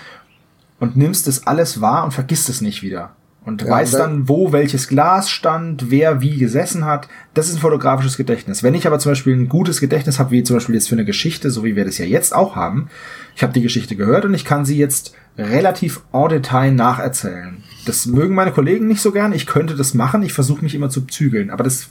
und 0.80 0.96
nimmst 0.96 1.28
das 1.28 1.46
alles 1.46 1.82
wahr 1.82 2.06
und 2.06 2.14
vergisst 2.14 2.48
es 2.48 2.62
nicht 2.62 2.82
wieder. 2.84 3.12
Und 3.50 3.62
Ja, 3.64 3.84
dann- 3.84 3.92
dann, 3.92 4.30
wo 4.30 4.52
welches 4.52 4.88
Glas 4.88 5.30
stand, 5.30 5.90
wer 5.92 6.22
wie 6.22 6.38
gesessen 6.38 6.86
hat. 6.86 7.08
Das 7.34 7.48
ist 7.50 7.56
ein 7.56 7.60
fotografisches 7.60 8.16
Gedächtnis. 8.18 8.64
Wenn 8.64 8.74
ich 8.76 8.88
aber 8.88 9.00
zum 9.00 9.12
Beispiel 9.12 9.36
ein 9.36 9.50
gutes 9.50 9.80
Gedächtnis 9.80 10.20
habe, 10.20 10.32
wie 10.32 10.44
zum 10.44 10.56
Beispiel 10.56 10.76
jetzt 10.76 10.88
für 10.90 10.96
eine 10.96 11.06
Geschichte, 11.06 11.52
so 11.52 11.64
wie 11.64 11.76
wir 11.76 11.86
das 11.86 11.98
ja 11.98 12.06
jetzt 12.06 12.34
auch 12.36 12.56
haben, 12.56 12.90
ich 13.36 13.44
habe 13.44 13.54
die 13.54 13.62
Geschichte 13.62 13.96
gehört 13.96 14.26
und 14.26 14.34
ich 14.34 14.46
kann 14.46 14.66
sie 14.66 14.78
jetzt 14.78 15.14
relativ 15.38 16.02
en 16.14 16.30
Detail 16.30 16.72
nacherzählen. 16.72 17.64
Das 17.86 18.06
mögen 18.06 18.36
meine 18.36 18.52
Kollegen 18.52 18.88
nicht 18.88 19.02
so 19.02 19.12
gern. 19.12 19.34
Ich 19.34 19.46
könnte 19.46 19.76
das 19.76 19.94
machen. 19.94 20.22
Ich 20.24 20.34
versuche 20.34 20.62
mich 20.64 20.76
immer 20.76 20.90
zu 20.90 21.02
zügeln. 21.02 21.50
Aber 21.50 21.64
das, 21.64 21.88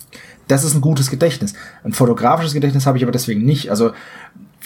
das 0.46 0.64
ist 0.64 0.74
ein 0.74 0.80
gutes 0.80 1.11
Gedächtnis. 1.11 1.54
Ein 1.84 1.92
fotografisches 1.92 2.54
Gedächtnis 2.54 2.86
habe 2.86 2.98
ich 2.98 3.04
aber 3.04 3.12
deswegen 3.12 3.44
nicht. 3.44 3.70
Also 3.70 3.92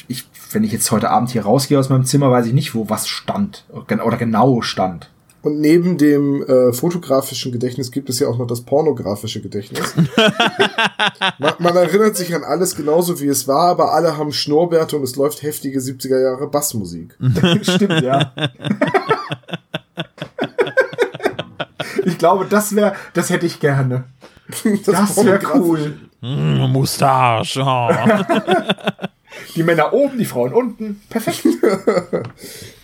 ich 0.09 0.27
wenn 0.55 0.65
ich 0.65 0.73
jetzt 0.73 0.91
heute 0.91 1.11
Abend 1.11 1.31
hier 1.31 1.45
rausgehe 1.45 1.79
aus 1.79 1.89
meinem 1.89 2.05
Zimmer, 2.05 2.31
weiß 2.31 2.47
ich 2.47 2.53
nicht, 2.53 2.75
wo 2.75 2.89
was 2.91 3.09
stand 3.09 3.65
oder 3.71 4.17
genau 4.17 4.61
stand. 4.63 5.09
Und 5.43 5.61
neben 5.61 5.99
dem 5.99 6.43
äh, 6.45 6.73
fotografischen 6.73 7.51
Gedächtnis 7.51 7.91
gibt 7.91 8.09
es 8.09 8.21
ja 8.21 8.29
auch 8.29 8.39
noch 8.39 8.47
das 8.47 8.61
pornografische 8.61 9.41
Gedächtnis. 9.41 9.95
man, 11.39 11.55
man, 11.59 11.77
erinnert 11.77 12.17
sich 12.17 12.33
an 12.33 12.45
alles 12.45 12.77
genauso 12.77 13.21
wie 13.21 13.27
es 13.27 13.49
war, 13.49 13.71
aber 13.71 13.93
alle 13.93 14.17
haben 14.17 14.33
Schnurrbärte 14.33 14.97
und 14.97 15.03
es 15.03 15.17
läuft 15.17 15.43
heftige 15.43 15.81
70er 15.81 16.23
Jahre 16.23 16.47
Bassmusik. 16.47 17.19
Stimmt, 17.63 18.03
ja. 18.03 18.33
ich 22.05 22.19
glaube, 22.19 22.47
das 22.49 22.77
wäre, 22.77 22.95
das 23.13 23.31
hätte 23.31 23.47
ich 23.47 23.59
gerne. 23.59 24.05
Das, 24.87 25.15
das 25.15 25.25
wäre 25.25 25.41
cool. 25.55 25.99
Mm, 26.21 26.71
Mustache. 26.71 27.61
Die 29.55 29.63
Männer 29.63 29.93
oben, 29.93 30.19
die 30.19 30.25
Frauen 30.25 30.53
unten. 30.53 31.01
Perfekt. 31.09 31.45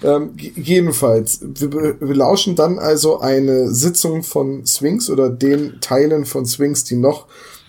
ähm, 0.02 0.32
jedenfalls, 0.36 1.40
wir, 1.42 2.00
wir, 2.00 2.14
lauschen 2.14 2.56
dann 2.56 2.78
also 2.78 3.20
eine 3.20 3.70
Sitzung 3.70 4.22
von 4.22 4.66
Swings 4.66 5.08
oder 5.08 5.30
den 5.30 5.80
Teilen 5.80 6.24
von 6.24 6.44
Swings, 6.46 6.84
die 6.84 6.96
noch 6.96 7.26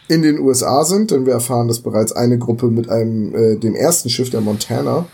in 0.08 0.22
den 0.22 0.40
USA 0.40 0.84
sind, 0.84 1.12
denn 1.12 1.26
wir 1.26 1.34
erfahren, 1.34 1.68
dass 1.68 1.80
bereits 1.80 2.12
eine 2.12 2.38
Gruppe 2.38 2.68
mit 2.68 2.90
einem 2.90 3.36
äh, 3.36 3.56
dem 3.58 3.76
ersten 3.76 4.10
Schiff 4.10 4.30
der 4.30 4.42
Montana 4.42 5.06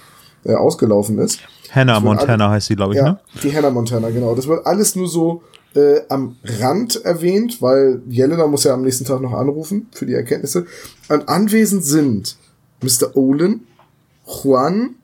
äh, 0.45 0.53
ausgelaufen 0.53 1.19
ist. 1.19 1.39
Hannah 1.69 1.99
Montana 1.99 2.49
heißt 2.49 2.67
sie, 2.67 2.75
glaube 2.75 2.93
ich, 2.93 2.99
ja, 2.99 3.11
ne? 3.11 3.19
Die 3.43 3.53
Hannah 3.53 3.69
Montana, 3.69 4.09
genau. 4.09 4.33
Das 4.33 4.47
wird 4.47 4.65
alles 4.65 4.95
nur 4.95 5.09
so 5.09 5.43
äh, 5.75 6.01
am 6.09 6.37
Rand 6.59 7.03
erwähnt, 7.03 7.61
weil 7.61 8.01
Jelena 8.07 8.47
muss 8.47 8.63
ja 8.63 8.73
am 8.73 8.81
nächsten 8.81 9.05
Tag 9.05 9.21
noch 9.21 9.33
anrufen 9.33 9.87
für 9.91 10.05
die 10.05 10.13
Erkenntnisse. 10.13 10.65
Und 11.09 11.27
anwesend 11.27 11.83
sind 11.83 12.37
Mr. 12.81 13.15
Olin, 13.15 13.61
Juan, 14.25 14.95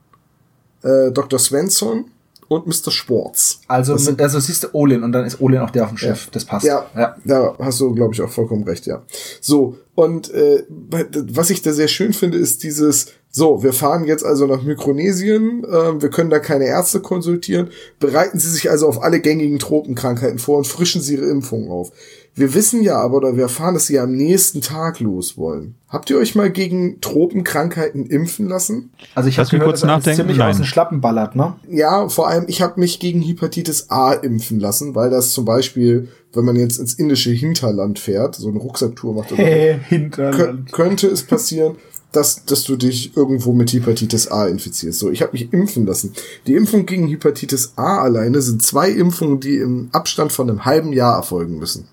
äh, 0.84 1.11
Dr. 1.11 1.39
Svensson 1.39 2.05
und 2.51 2.67
Mr. 2.67 2.91
Schwartz. 2.91 3.61
Also, 3.67 3.95
sind, 3.95 4.22
also 4.22 4.39
siehst 4.39 4.63
du 4.63 4.67
Olin 4.74 5.03
und 5.03 5.13
dann 5.13 5.26
ist 5.26 5.39
Olin 5.39 5.59
auch 5.59 5.69
der 5.69 5.84
auf 5.84 5.89
dem 5.89 5.97
Schiff. 5.97 6.26
Ja. 6.26 6.32
Das 6.34 6.43
passt. 6.43 6.65
Ja, 6.65 6.86
ja. 6.97 7.15
da 7.24 7.55
hast 7.59 7.80
du, 7.80 7.93
glaube 7.95 8.13
ich, 8.13 8.22
auch 8.22 8.30
vollkommen 8.30 8.63
recht, 8.63 8.86
ja. 8.88 9.03
So, 9.39 9.78
und 9.95 10.34
äh, 10.34 10.63
was 10.69 11.49
ich 11.49 11.61
da 11.61 11.72
sehr 11.72 11.88
schön 11.88 12.11
finde, 12.11 12.38
ist 12.38 12.63
dieses, 12.63 13.07
so, 13.30 13.63
wir 13.63 13.72
fahren 13.72 14.03
jetzt 14.03 14.26
also 14.26 14.47
nach 14.47 14.63
Mikronesien, 14.63 15.63
äh, 15.63 16.01
wir 16.01 16.09
können 16.09 16.30
da 16.30 16.39
keine 16.39 16.65
Ärzte 16.65 16.99
konsultieren, 16.99 17.69
bereiten 17.99 18.38
Sie 18.38 18.49
sich 18.49 18.69
also 18.69 18.88
auf 18.88 19.01
alle 19.01 19.22
gängigen 19.22 19.59
Tropenkrankheiten 19.59 20.39
vor 20.39 20.57
und 20.57 20.67
frischen 20.67 21.01
Sie 21.01 21.15
Ihre 21.15 21.30
Impfungen 21.30 21.72
auf. 21.72 21.93
Wir 22.34 22.53
wissen 22.53 22.82
ja 22.82 22.97
aber, 22.97 23.17
oder 23.17 23.36
wir 23.36 23.43
erfahren, 23.43 23.73
dass 23.73 23.88
Sie 23.88 23.99
am 23.99 24.13
nächsten 24.13 24.61
Tag 24.61 25.01
los 25.01 25.38
wollen. 25.38 25.75
Habt 25.89 26.09
ihr 26.09 26.17
euch 26.17 26.34
mal 26.34 26.49
gegen 26.49 27.01
Tropenkrankheiten 27.01 28.05
impfen 28.05 28.47
lassen? 28.47 28.91
Also 29.15 29.27
ich 29.27 29.38
habe 29.38 29.49
gehört, 29.49 29.65
kurz 29.65 29.82
dass 29.82 29.88
nachdenken? 29.88 30.21
ziemlich 30.21 30.38
Nein. 30.38 30.51
aus 30.51 30.57
den 30.57 30.65
Schlappen 30.65 31.01
ballert, 31.01 31.36
ne? 31.36 31.55
Ja, 31.69 32.07
vor 32.07 32.29
allem, 32.29 32.45
ich 32.47 32.61
habe 32.61 32.79
mich 32.79 32.99
gegen 32.99 33.21
Hepatitis 33.21 33.89
A 33.89 34.13
impfen 34.13 34.61
lassen, 34.61 34.95
weil 34.95 35.09
das 35.09 35.32
zum 35.32 35.43
Beispiel, 35.43 36.07
wenn 36.34 36.45
man 36.45 36.55
jetzt 36.55 36.79
ins 36.79 36.93
indische 36.93 37.32
Hinterland 37.32 37.99
fährt, 37.99 38.36
so 38.36 38.47
eine 38.47 38.59
Rucksacktour 38.59 39.13
macht, 39.13 39.32
hey, 39.36 39.79
Hinterland. 39.89 40.71
könnte 40.71 41.07
es 41.07 41.23
passieren, 41.23 41.75
dass, 42.13 42.45
dass 42.45 42.63
du 42.63 42.77
dich 42.77 43.15
irgendwo 43.15 43.51
mit 43.51 43.73
Hepatitis 43.73 44.29
A 44.29 44.47
infizierst. 44.47 44.99
So, 44.99 45.11
ich 45.11 45.21
habe 45.21 45.34
mich 45.34 45.51
impfen 45.51 45.86
lassen. 45.86 46.13
Die 46.47 46.55
Impfung 46.55 46.86
gegen 46.86 47.07
Hepatitis 47.07 47.73
A 47.75 48.01
alleine 48.01 48.41
sind 48.41 48.63
zwei 48.63 48.89
Impfungen, 48.89 49.41
die 49.41 49.57
im 49.57 49.89
Abstand 49.91 50.32
von 50.32 50.49
einem 50.49 50.63
halben 50.63 50.93
Jahr 50.93 51.17
erfolgen 51.17 51.57
müssen. 51.59 51.88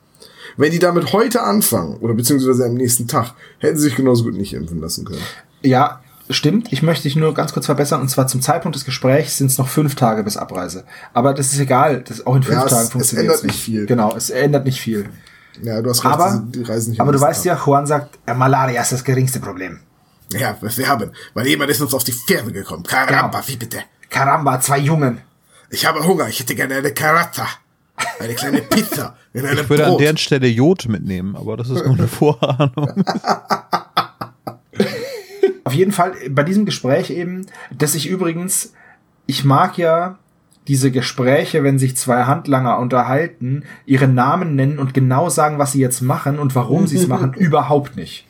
Wenn 0.59 0.73
die 0.73 0.81
damit 0.81 1.13
heute 1.13 1.43
anfangen, 1.43 1.97
oder 1.99 2.15
beziehungsweise 2.15 2.67
am 2.67 2.75
nächsten 2.75 3.07
Tag, 3.07 3.33
hätten 3.61 3.77
sie 3.77 3.85
sich 3.85 3.97
genauso 3.97 4.25
gut 4.25 4.35
nicht 4.35 4.53
impfen 4.53 4.81
lassen 4.81 5.05
können. 5.05 5.23
Ja, 5.63 6.01
stimmt. 6.29 6.73
Ich 6.73 6.83
möchte 6.83 7.05
dich 7.05 7.15
nur 7.15 7.33
ganz 7.33 7.53
kurz 7.53 7.67
verbessern. 7.67 8.01
Und 8.01 8.09
zwar 8.09 8.27
zum 8.27 8.43
Zeitpunkt 8.43 8.75
des 8.75 8.85
Gesprächs 8.85 9.39
sind 9.39 9.47
es 9.47 9.57
noch 9.57 9.69
fünf 9.69 9.95
Tage 9.95 10.25
bis 10.25 10.37
Abreise. 10.37 10.85
Aber 11.15 11.33
das 11.33 11.53
ist 11.53 11.61
egal. 11.61 12.03
Das 12.07 12.27
auch 12.27 12.35
in 12.35 12.43
fünf 12.43 12.59
ja, 12.59 12.67
Tagen 12.67 12.83
es, 12.83 12.91
funktioniert 12.91 13.31
es 13.31 13.41
ändert 13.41 13.45
nicht 13.45 13.63
viel. 13.63 13.87
Genau, 13.87 14.15
es 14.17 14.31
ändert 14.31 14.65
nicht 14.65 14.81
viel. 14.81 15.09
Ja, 15.63 15.81
du 15.81 15.91
hast 15.91 16.05
recht, 16.05 16.15
aber, 16.15 16.45
die 16.49 16.63
reisen 16.63 16.91
nicht 16.91 17.01
Aber 17.01 17.13
du 17.13 17.21
weißt 17.21 17.45
ja, 17.45 17.61
Juan 17.65 17.87
sagt, 17.87 18.19
Malaria 18.37 18.83
ist 18.83 18.93
das 18.93 19.05
geringste 19.05 19.39
Problem. 19.39 19.79
Ja, 20.33 20.57
was 20.61 20.77
wir 20.77 20.89
haben. 20.89 21.13
Weil 21.35 21.47
jemand 21.47 21.71
ist 21.71 21.81
uns 21.81 21.95
auf 21.95 22.05
die 22.05 22.13
Pferde 22.13 22.53
gekommen. 22.53 22.83
Caramba, 22.83 23.29
genau. 23.29 23.49
wie 23.49 23.57
bitte? 23.57 23.79
Caramba, 24.11 24.61
zwei 24.61 24.79
Jungen. 24.79 25.21
Ich 25.71 25.87
habe 25.87 26.05
Hunger. 26.05 26.29
Ich 26.29 26.41
hätte 26.41 26.55
gerne 26.55 26.75
eine 26.75 26.93
Karazza. 26.93 27.47
Eine 28.21 28.35
kleine 28.35 28.63
Pizza 28.63 29.17
in 29.33 29.45
einem 29.47 29.61
Ich 29.61 29.69
würde 29.71 29.85
Brot. 29.85 29.93
an 29.95 29.99
deren 29.99 30.17
Stelle 30.17 30.49
Jod 30.49 30.89
mitnehmen, 30.89 31.37
aber 31.37 31.57
das 31.57 31.71
ist 31.71 31.85
nur 31.85 31.95
eine 31.97 32.09
Vorahnung. 32.09 33.05
Auf 35.65 35.73
jeden 35.75 35.93
Fall 35.93 36.13
bei 36.31 36.43
diesem 36.43 36.65
Gespräch 36.65 37.11
eben, 37.11 37.47
dass 37.77 37.95
ich 37.95 38.09
übrigens, 38.09 38.73
ich 39.27 39.45
mag 39.45 39.77
ja 39.77 40.19
diese 40.67 40.91
Gespräche, 40.91 41.63
wenn 41.65 41.79
sich 41.79 41.97
zwei 41.97 42.25
Handlanger 42.25 42.79
unterhalten, 42.79 43.65
ihre 43.87 44.07
Namen 44.09 44.55
nennen 44.55 44.79
und 44.79 44.95
genau 44.95 45.29
sagen, 45.31 45.59
was 45.59 45.73
sie 45.73 45.81
jetzt 45.81 46.01
machen 46.01 46.39
und 46.39 46.55
warum 46.55 46.87
sie 46.87 46.97
es 46.97 47.07
machen, 47.09 47.35
überhaupt 47.35 47.97
nicht. 47.97 48.27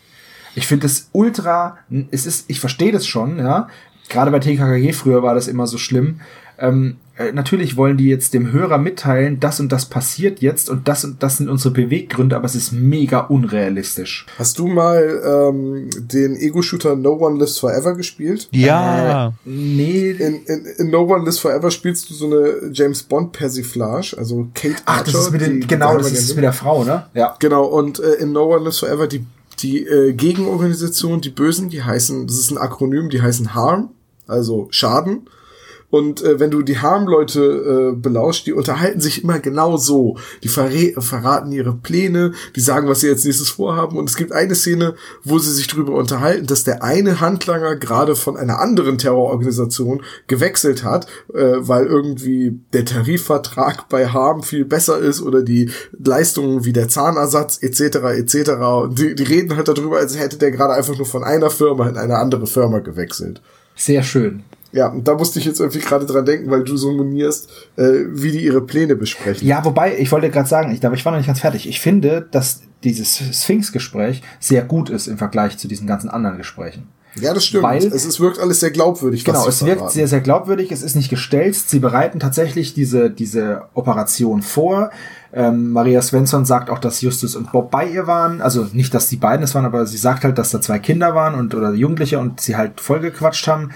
Ich 0.55 0.67
finde 0.67 0.87
es 0.87 1.11
ultra, 1.13 1.79
es 2.11 2.27
ist, 2.27 2.49
ich 2.49 2.61
verstehe 2.61 2.93
das 2.93 3.07
schon, 3.07 3.39
ja. 3.39 3.69
Gerade 4.09 4.31
bei 4.31 4.39
TKKG 4.39 4.93
früher 4.93 5.23
war 5.23 5.35
das 5.35 5.49
immer 5.49 5.67
so 5.67 5.79
schlimm. 5.79 6.21
Ähm, 6.59 6.97
äh, 7.19 7.33
natürlich 7.33 7.77
wollen 7.77 7.97
die 7.97 8.07
jetzt 8.07 8.33
dem 8.33 8.53
Hörer 8.53 8.79
mitteilen, 8.79 9.41
das 9.41 9.59
und 9.59 9.73
das 9.73 9.87
passiert 9.87 10.41
jetzt 10.41 10.71
und 10.71 10.87
das 10.87 11.05
und 11.05 11.21
das 11.21 11.39
sind 11.39 11.49
unsere 11.49 11.75
Beweggründe, 11.75 12.37
aber 12.37 12.47
es 12.47 12.55
ist 12.55 12.73
mega 12.73 13.21
unrealistisch. 13.21 14.25
Hast 14.39 14.59
du 14.61 14.69
mal 14.69 15.21
ähm, 15.25 15.91
den 15.99 16.37
Ego-Shooter 16.37 16.95
No 16.95 17.15
One 17.15 17.39
Lives 17.39 17.59
Forever 17.59 17.97
gespielt? 17.97 18.49
Ja. 18.53 19.29
Äh, 19.29 19.33
nee. 19.45 20.11
In, 20.11 20.45
in, 20.45 20.65
in 20.79 20.91
No 20.91 21.03
One 21.03 21.25
Lives 21.25 21.41
Forever 21.41 21.73
spielst 21.73 22.09
du 22.09 22.15
so 22.15 22.27
eine 22.27 22.71
James 22.73 23.03
Bond 23.03 23.33
Persiflage, 23.33 24.15
also 24.17 24.47
Kate 24.55 24.77
Ach, 24.85 24.99
Archer. 24.99 25.13
das 25.13 25.27
ist 25.27 25.33
mit 25.33 25.41
den, 25.41 25.67
genau, 25.67 25.99
das 25.99 26.13
ist 26.13 26.37
mit 26.37 26.45
der 26.45 26.53
Frau, 26.53 26.85
ne? 26.85 27.07
Ja. 27.15 27.35
Genau, 27.41 27.65
und 27.65 27.99
äh, 27.99 28.15
in 28.15 28.31
No 28.31 28.55
One 28.55 28.63
Lives 28.63 28.79
Forever, 28.79 29.09
die, 29.09 29.27
die 29.61 29.85
äh, 29.85 30.13
Gegenorganisation, 30.13 31.21
die 31.21 31.31
Bösen, 31.31 31.69
die 31.69 31.83
heißen, 31.83 32.29
das 32.29 32.39
ist 32.39 32.53
ein 32.53 32.59
Akronym, 32.59 33.11
die 33.11 33.21
heißen 33.21 33.57
Harm, 33.57 33.91
also 34.29 34.69
Schaden. 34.71 35.23
Und 35.91 36.23
äh, 36.23 36.39
wenn 36.39 36.51
du 36.51 36.63
die 36.63 36.79
Harm-Leute 36.79 37.93
äh, 37.95 37.97
belauscht, 37.97 38.47
die 38.47 38.53
unterhalten 38.53 39.01
sich 39.01 39.25
immer 39.25 39.39
genau 39.39 39.77
so. 39.77 40.17
Die 40.43 40.49
verre 40.49 41.01
verraten 41.01 41.51
ihre 41.53 41.75
Pläne, 41.75 42.33
die 42.57 42.61
sagen, 42.61 42.89
was 42.89 43.01
sie 43.01 43.09
als 43.09 43.25
nächstes 43.25 43.51
vorhaben. 43.51 43.97
Und 43.97 44.09
es 44.09 44.17
gibt 44.17 44.33
eine 44.33 44.55
Szene, 44.55 44.95
wo 45.25 45.39
sie 45.39 45.53
sich 45.53 45.67
darüber 45.67 45.95
unterhalten, 45.95 46.47
dass 46.47 46.65
der 46.65 46.83
eine 46.83 47.21
Handlanger 47.21 47.77
gerade 47.77 48.17
von 48.17 48.37
einer 48.37 48.61
anderen 48.61 48.99
Terrororganisation 48.99 50.03
gewechselt 50.27 50.85
hat, 50.85 51.07
äh, 51.33 51.55
weil 51.59 51.87
irgendwie 51.87 52.61
der 52.73 52.85
Tarifvertrag 52.85 53.89
bei 53.89 54.09
Harm 54.09 54.43
viel 54.43 54.65
besser 54.67 54.99
ist 54.99 55.23
oder 55.23 55.43
die 55.43 55.71
Leistungen 55.99 56.65
wie 56.65 56.73
der 56.73 56.89
Zahnersatz 56.89 57.63
etc. 57.63 57.81
etc. 58.19 58.51
Und 58.83 58.99
die, 58.99 59.15
die 59.15 59.23
reden 59.23 59.57
halt 59.57 59.69
darüber, 59.69 59.99
als 59.99 60.19
hätte 60.19 60.37
der 60.37 60.51
gerade 60.51 60.75
einfach 60.75 60.97
nur 60.97 61.07
von 61.07 61.25
einer 61.25 61.51
Firma 61.51 61.89
in 61.89 61.97
eine 61.97 62.19
andere 62.19 62.47
Firma 62.47 62.81
gewechselt. 62.81 63.41
Sehr 63.75 64.03
schön. 64.03 64.43
Ja, 64.73 64.89
und 64.89 65.09
da 65.09 65.15
musste 65.15 65.39
ich 65.39 65.47
jetzt 65.47 65.61
irgendwie 65.61 65.81
gerade 65.81 66.05
dran 66.05 66.27
denken, 66.27 66.51
weil 66.51 66.63
du 66.63 66.77
so 66.77 66.93
monierst, 66.93 67.49
äh, 67.77 68.05
wie 68.09 68.33
die 68.33 68.45
ihre 68.45 68.61
Pläne 68.61 68.97
besprechen. 68.97 69.47
Ja, 69.47 69.65
wobei, 69.65 69.99
ich 69.99 70.13
wollte 70.13 70.31
gerade 70.31 70.49
sagen, 70.49 70.73
ich, 70.73 70.85
aber 70.85 70.95
ich 70.95 71.05
war 71.05 71.13
noch 71.13 71.19
nicht 71.19 71.27
ganz 71.27 71.41
fertig. 71.41 71.69
Ich 71.69 71.81
finde, 71.81 72.27
dass 72.31 72.61
dieses 72.85 73.17
Sphinx-Gespräch 73.43 74.23
sehr 74.41 74.63
gut 74.63 74.91
ist 74.91 75.07
im 75.07 75.17
Vergleich 75.19 75.57
zu 75.59 75.69
diesen 75.69 75.87
ganzen 75.87 76.11
anderen 76.11 76.37
Gesprächen. 76.37 76.89
Ja, 77.21 77.35
das 77.35 77.47
stimmt. 77.47 77.65
Weil- 77.65 77.79
es, 77.85 78.05
es 78.05 78.21
wirkt 78.21 78.39
alles 78.39 78.61
sehr 78.61 78.71
glaubwürdig. 78.71 79.25
Genau, 79.25 79.47
es 79.49 79.65
wirkt 79.65 79.91
sehr, 79.91 80.07
sehr 80.07 80.21
glaubwürdig, 80.21 80.71
es 80.71 80.83
ist 80.83 80.95
nicht 80.95 81.09
gestelzt, 81.09 81.71
sie 81.71 81.79
bereiten 81.79 82.21
tatsächlich 82.21 82.75
diese, 82.75 83.11
diese 83.11 83.63
Operation 83.75 84.43
vor. 84.43 84.91
Ähm, 85.33 85.73
Maria 85.73 86.01
Svensson 86.01 86.45
sagt 86.45 86.71
auch, 86.71 86.79
dass 86.79 87.01
Justus 87.01 87.37
und 87.37 87.53
Bob 87.53 87.71
bei 87.71 87.87
ihr 87.87 88.07
waren. 88.07 88.41
Also 88.41 88.67
nicht, 88.73 88.95
dass 88.95 89.09
die 89.09 89.17
beiden 89.17 89.43
es 89.43 89.55
waren, 89.55 89.67
aber 89.67 89.87
sie 89.87 89.99
sagt 89.99 90.25
halt, 90.25 90.39
dass 90.39 90.51
da 90.51 90.61
zwei 90.61 90.79
Kinder 90.79 91.15
waren 91.15 91.35
und 91.35 91.55
oder 91.55 91.73
Jugendliche 91.73 92.19
und 92.19 92.41
sie 92.41 92.57
halt 92.57 92.81
vollgequatscht 92.81 93.47
haben 93.47 93.71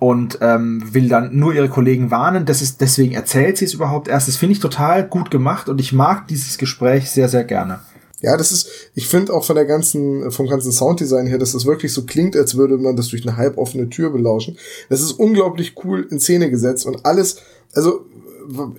und 0.00 0.38
ähm, 0.40 0.82
will 0.92 1.08
dann 1.08 1.36
nur 1.36 1.54
ihre 1.54 1.68
Kollegen 1.68 2.10
warnen. 2.10 2.44
Das 2.44 2.62
ist 2.62 2.80
deswegen 2.80 3.14
erzählt 3.14 3.58
sie 3.58 3.64
es 3.64 3.74
überhaupt 3.74 4.08
erst. 4.08 4.28
Das 4.28 4.36
finde 4.36 4.52
ich 4.52 4.60
total 4.60 5.06
gut 5.06 5.30
gemacht 5.30 5.68
und 5.68 5.80
ich 5.80 5.92
mag 5.92 6.28
dieses 6.28 6.58
Gespräch 6.58 7.10
sehr, 7.10 7.28
sehr 7.28 7.44
gerne. 7.44 7.80
Ja, 8.20 8.36
das 8.36 8.50
ist, 8.50 8.68
ich 8.94 9.06
finde 9.06 9.32
auch 9.32 9.44
von 9.44 9.54
der 9.54 9.64
ganzen, 9.64 10.32
vom 10.32 10.48
ganzen 10.48 10.72
Sounddesign 10.72 11.26
her, 11.26 11.38
dass 11.38 11.52
das 11.52 11.66
wirklich 11.66 11.92
so 11.92 12.04
klingt, 12.04 12.36
als 12.36 12.56
würde 12.56 12.76
man 12.76 12.96
das 12.96 13.08
durch 13.08 13.22
eine 13.26 13.36
halboffene 13.36 13.88
Tür 13.90 14.10
belauschen. 14.10 14.58
Das 14.88 15.00
ist 15.00 15.12
unglaublich 15.12 15.74
cool 15.84 16.06
in 16.10 16.18
Szene 16.18 16.50
gesetzt 16.50 16.84
und 16.84 17.06
alles, 17.06 17.36
also 17.74 18.06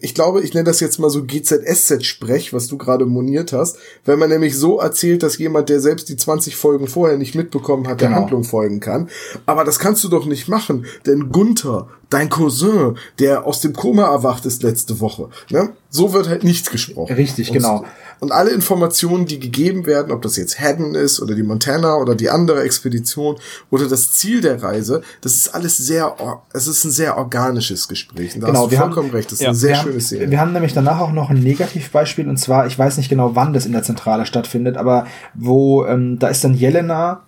ich 0.02 0.16
glaube, 0.16 0.42
ich 0.42 0.54
nenne 0.54 0.66
das 0.66 0.80
jetzt 0.80 1.00
mal 1.00 1.10
so 1.10 1.24
GZSZ-Sprech, 1.24 2.54
was 2.54 2.68
du 2.68 2.78
gerade 2.78 3.06
moniert 3.06 3.54
hast, 3.54 3.78
wenn 4.06 4.20
man 4.20 4.30
nämlich 4.30 4.58
so 4.58 4.80
erzählt, 4.80 5.24
dass 5.24 5.38
jemand, 5.38 5.70
der 5.70 5.80
selbst 5.80 6.10
die 6.10 6.18
20 6.18 6.56
Folgen 6.56 6.88
vorher 6.88 7.18
nicht 7.18 7.36
mitbekommen 7.36 7.88
hat, 7.88 8.02
der 8.02 8.10
Genau. 8.10 8.22
Handlung 8.22 8.44
folgen 8.44 8.80
kann. 8.80 9.10
Aber 9.46 9.64
das 9.64 9.80
kannst 9.80 10.04
du 10.04 10.08
doch 10.10 10.26
nicht 10.26 10.48
machen, 10.48 10.86
denn 11.06 11.32
Gunther, 11.32 11.88
dein 12.10 12.30
Cousin, 12.30 12.98
der 13.20 13.46
aus 13.46 13.62
dem 13.62 13.74
Koma 13.74 14.12
erwacht 14.12 14.46
ist 14.46 14.64
letzte 14.64 15.00
Woche, 15.00 15.30
ne? 15.50 15.70
So 15.90 16.14
wird 16.14 16.30
halt 16.30 16.44
nichts 16.44 16.70
gesprochen. 16.70 17.14
Richtig, 17.16 17.50
Und- 17.50 17.58
genau. 17.58 17.86
Und 18.22 18.34
alle 18.34 18.52
Informationen, 18.52 19.26
die 19.28 19.40
gegeben 19.40 19.86
werden, 19.86 20.12
ob 20.12 20.22
das 20.22 20.36
jetzt 20.36 20.60
Haddon 20.60 20.94
ist 20.94 21.22
oder 21.22 21.36
die 21.36 21.42
Montana 21.44 21.96
oder 21.96 22.16
die 22.16 22.30
andere 22.30 22.64
Expedition 22.64 23.38
oder 23.72 23.88
das 23.88 24.12
Ziel 24.12 24.42
der 24.42 24.62
Reise, 24.62 25.02
das 25.22 25.36
ist 25.36 25.56
alles 25.56 25.78
sehr, 25.78 26.16
es 26.52 26.68
ist 26.68 26.84
ein 26.84 26.92
sehr 26.92 27.18
organisches 27.18 27.88
Gespräch. 27.88 28.36
Und 28.36 28.42
da 28.42 28.48
Genau, 28.48 28.60
hast 28.60 28.66
du 28.68 28.72
wir 28.72 28.80
haben- 28.80 28.92
vollkommen 28.94 29.12
recht. 29.14 29.28
Das 29.32 29.40
ist 29.40 29.42
ja, 29.42 29.48
eine 29.50 29.58
sehr 29.58 29.70
wir 29.70 29.76
schöne 29.78 29.94
haben, 29.94 30.02
Szene. 30.02 30.32
Wir 30.32 30.40
haben 30.42 30.52
nämlich 30.52 30.74
danach 30.74 31.00
auch 31.00 31.14
noch 31.14 31.30
ein 31.30 31.40
Negativbeispiel 31.40 32.28
und 32.28 32.36
zwar, 32.36 32.68
ich 32.68 32.78
weiß 32.78 32.98
nicht 32.98 33.08
genau, 33.08 33.36
wann 33.38 33.54
das 33.54 33.66
in 33.66 33.72
der 33.72 33.84
Zentrale 33.84 34.26
stattfindet, 34.26 34.76
aber 34.76 35.08
wo, 35.34 35.86
ähm, 35.86 36.20
da 36.20 36.28
ist 36.28 36.44
dann 36.44 36.54
Jelena 36.56 37.22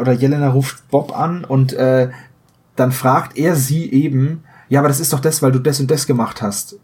oder 0.00 0.12
Jelena 0.12 0.48
ruft 0.50 0.88
Bob 0.90 1.16
an 1.18 1.44
und 1.44 1.72
äh, 1.72 2.10
dann 2.76 2.92
fragt 2.92 3.36
er 3.36 3.56
sie 3.56 3.90
eben, 3.92 4.44
ja, 4.68 4.78
aber 4.78 4.88
das 4.88 5.00
ist 5.00 5.12
doch 5.12 5.20
das, 5.20 5.42
weil 5.42 5.50
du 5.52 5.58
das 5.58 5.80
und 5.80 5.90
das 5.90 6.06
gemacht 6.06 6.40
hast. 6.40 6.76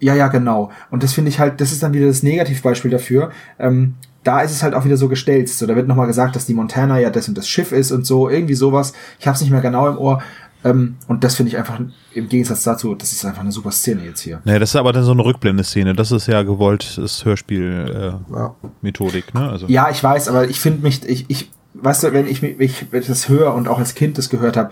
Ja, 0.00 0.14
ja, 0.14 0.28
genau. 0.28 0.70
Und 0.90 1.02
das 1.02 1.12
finde 1.12 1.28
ich 1.30 1.38
halt, 1.40 1.60
das 1.60 1.72
ist 1.72 1.82
dann 1.82 1.92
wieder 1.92 2.06
das 2.06 2.22
Negativbeispiel 2.22 2.90
dafür. 2.90 3.30
Ähm, 3.58 3.94
da 4.24 4.40
ist 4.42 4.52
es 4.52 4.62
halt 4.62 4.74
auch 4.74 4.84
wieder 4.84 4.96
so 4.96 5.08
gestelzt. 5.08 5.58
So, 5.58 5.66
da 5.66 5.74
wird 5.74 5.88
nochmal 5.88 6.06
gesagt, 6.06 6.36
dass 6.36 6.46
die 6.46 6.54
Montana 6.54 6.98
ja 7.00 7.10
das 7.10 7.28
und 7.28 7.36
das 7.38 7.48
Schiff 7.48 7.72
ist 7.72 7.90
und 7.92 8.06
so, 8.06 8.28
irgendwie 8.28 8.54
sowas. 8.54 8.92
Ich 9.18 9.26
habe 9.26 9.34
es 9.34 9.40
nicht 9.40 9.50
mehr 9.50 9.60
genau 9.60 9.88
im 9.88 9.98
Ohr. 9.98 10.22
Ähm, 10.64 10.96
und 11.06 11.22
das 11.24 11.36
finde 11.36 11.50
ich 11.50 11.56
einfach 11.56 11.78
im 12.14 12.28
Gegensatz 12.28 12.64
dazu, 12.64 12.94
das 12.96 13.12
ist 13.12 13.24
einfach 13.24 13.42
eine 13.42 13.52
super 13.52 13.70
Szene 13.70 14.02
jetzt 14.04 14.20
hier. 14.22 14.40
Naja, 14.44 14.58
das 14.58 14.70
ist 14.70 14.76
aber 14.76 14.92
dann 14.92 15.04
so 15.04 15.12
eine 15.12 15.24
Rückblende-Szene. 15.24 15.94
Das 15.94 16.10
ist 16.10 16.26
ja 16.26 16.42
gewolltes 16.42 17.24
Hörspiel-Methodik, 17.24 19.24
Ja. 19.34 19.40
ne? 19.40 19.50
Also. 19.50 19.66
Ja, 19.68 19.88
ich 19.90 20.02
weiß, 20.02 20.28
aber 20.28 20.48
ich 20.48 20.58
finde 20.60 20.82
mich, 20.82 21.08
ich, 21.08 21.26
ich, 21.28 21.50
weißt 21.74 22.02
du, 22.04 22.12
wenn 22.12 22.26
ich, 22.26 22.42
mich- 22.42 22.86
ich 22.92 23.06
das 23.06 23.28
höre 23.28 23.54
und 23.54 23.68
auch 23.68 23.78
als 23.78 23.94
Kind 23.94 24.18
das 24.18 24.30
gehört 24.30 24.56
habe, 24.56 24.70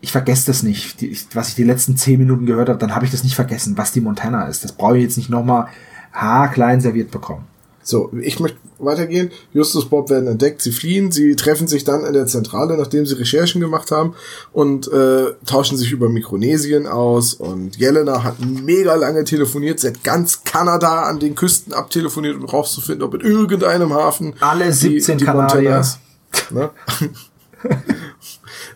ich 0.00 0.12
vergesse 0.12 0.46
das 0.46 0.62
nicht. 0.62 1.00
Die, 1.00 1.16
was 1.34 1.48
ich 1.48 1.54
die 1.54 1.64
letzten 1.64 1.96
zehn 1.96 2.18
Minuten 2.18 2.46
gehört 2.46 2.68
habe, 2.68 2.78
dann 2.78 2.94
habe 2.94 3.04
ich 3.04 3.10
das 3.10 3.24
nicht 3.24 3.34
vergessen, 3.34 3.76
was 3.76 3.92
die 3.92 4.00
Montana 4.00 4.46
ist. 4.46 4.64
Das 4.64 4.72
brauche 4.72 4.96
ich 4.96 5.02
jetzt 5.02 5.16
nicht 5.16 5.30
nochmal 5.30 5.68
haarklein 6.12 6.80
serviert 6.80 7.10
bekommen. 7.10 7.46
So, 7.82 8.12
ich 8.20 8.38
möchte 8.38 8.58
weitergehen. 8.78 9.30
Justus 9.54 9.88
Bob 9.88 10.10
werden 10.10 10.28
entdeckt, 10.28 10.60
sie 10.60 10.72
fliehen, 10.72 11.10
sie 11.10 11.36
treffen 11.36 11.66
sich 11.66 11.84
dann 11.84 12.04
in 12.04 12.12
der 12.12 12.26
Zentrale, 12.26 12.76
nachdem 12.76 13.06
sie 13.06 13.14
Recherchen 13.14 13.62
gemacht 13.62 13.90
haben 13.90 14.14
und 14.52 14.92
äh, 14.92 15.32
tauschen 15.46 15.78
sich 15.78 15.90
über 15.90 16.10
Mikronesien 16.10 16.86
aus 16.86 17.32
und 17.32 17.76
Jelena 17.78 18.22
hat 18.24 18.40
mega 18.40 18.94
lange 18.94 19.24
telefoniert, 19.24 19.80
sie 19.80 19.88
hat 19.88 20.04
ganz 20.04 20.44
Kanada 20.44 21.04
an 21.04 21.18
den 21.18 21.34
Küsten 21.34 21.72
abtelefoniert, 21.72 22.36
um 22.36 22.44
rauszufinden, 22.44 23.02
ob 23.04 23.14
in 23.14 23.20
irgendeinem 23.22 23.94
Hafen 23.94 24.34
Alle 24.38 24.70
17 24.70 25.16
Montana 25.16 25.46
Kanadier. 25.48 25.80
ist. 25.80 25.98
Ne? 26.50 26.70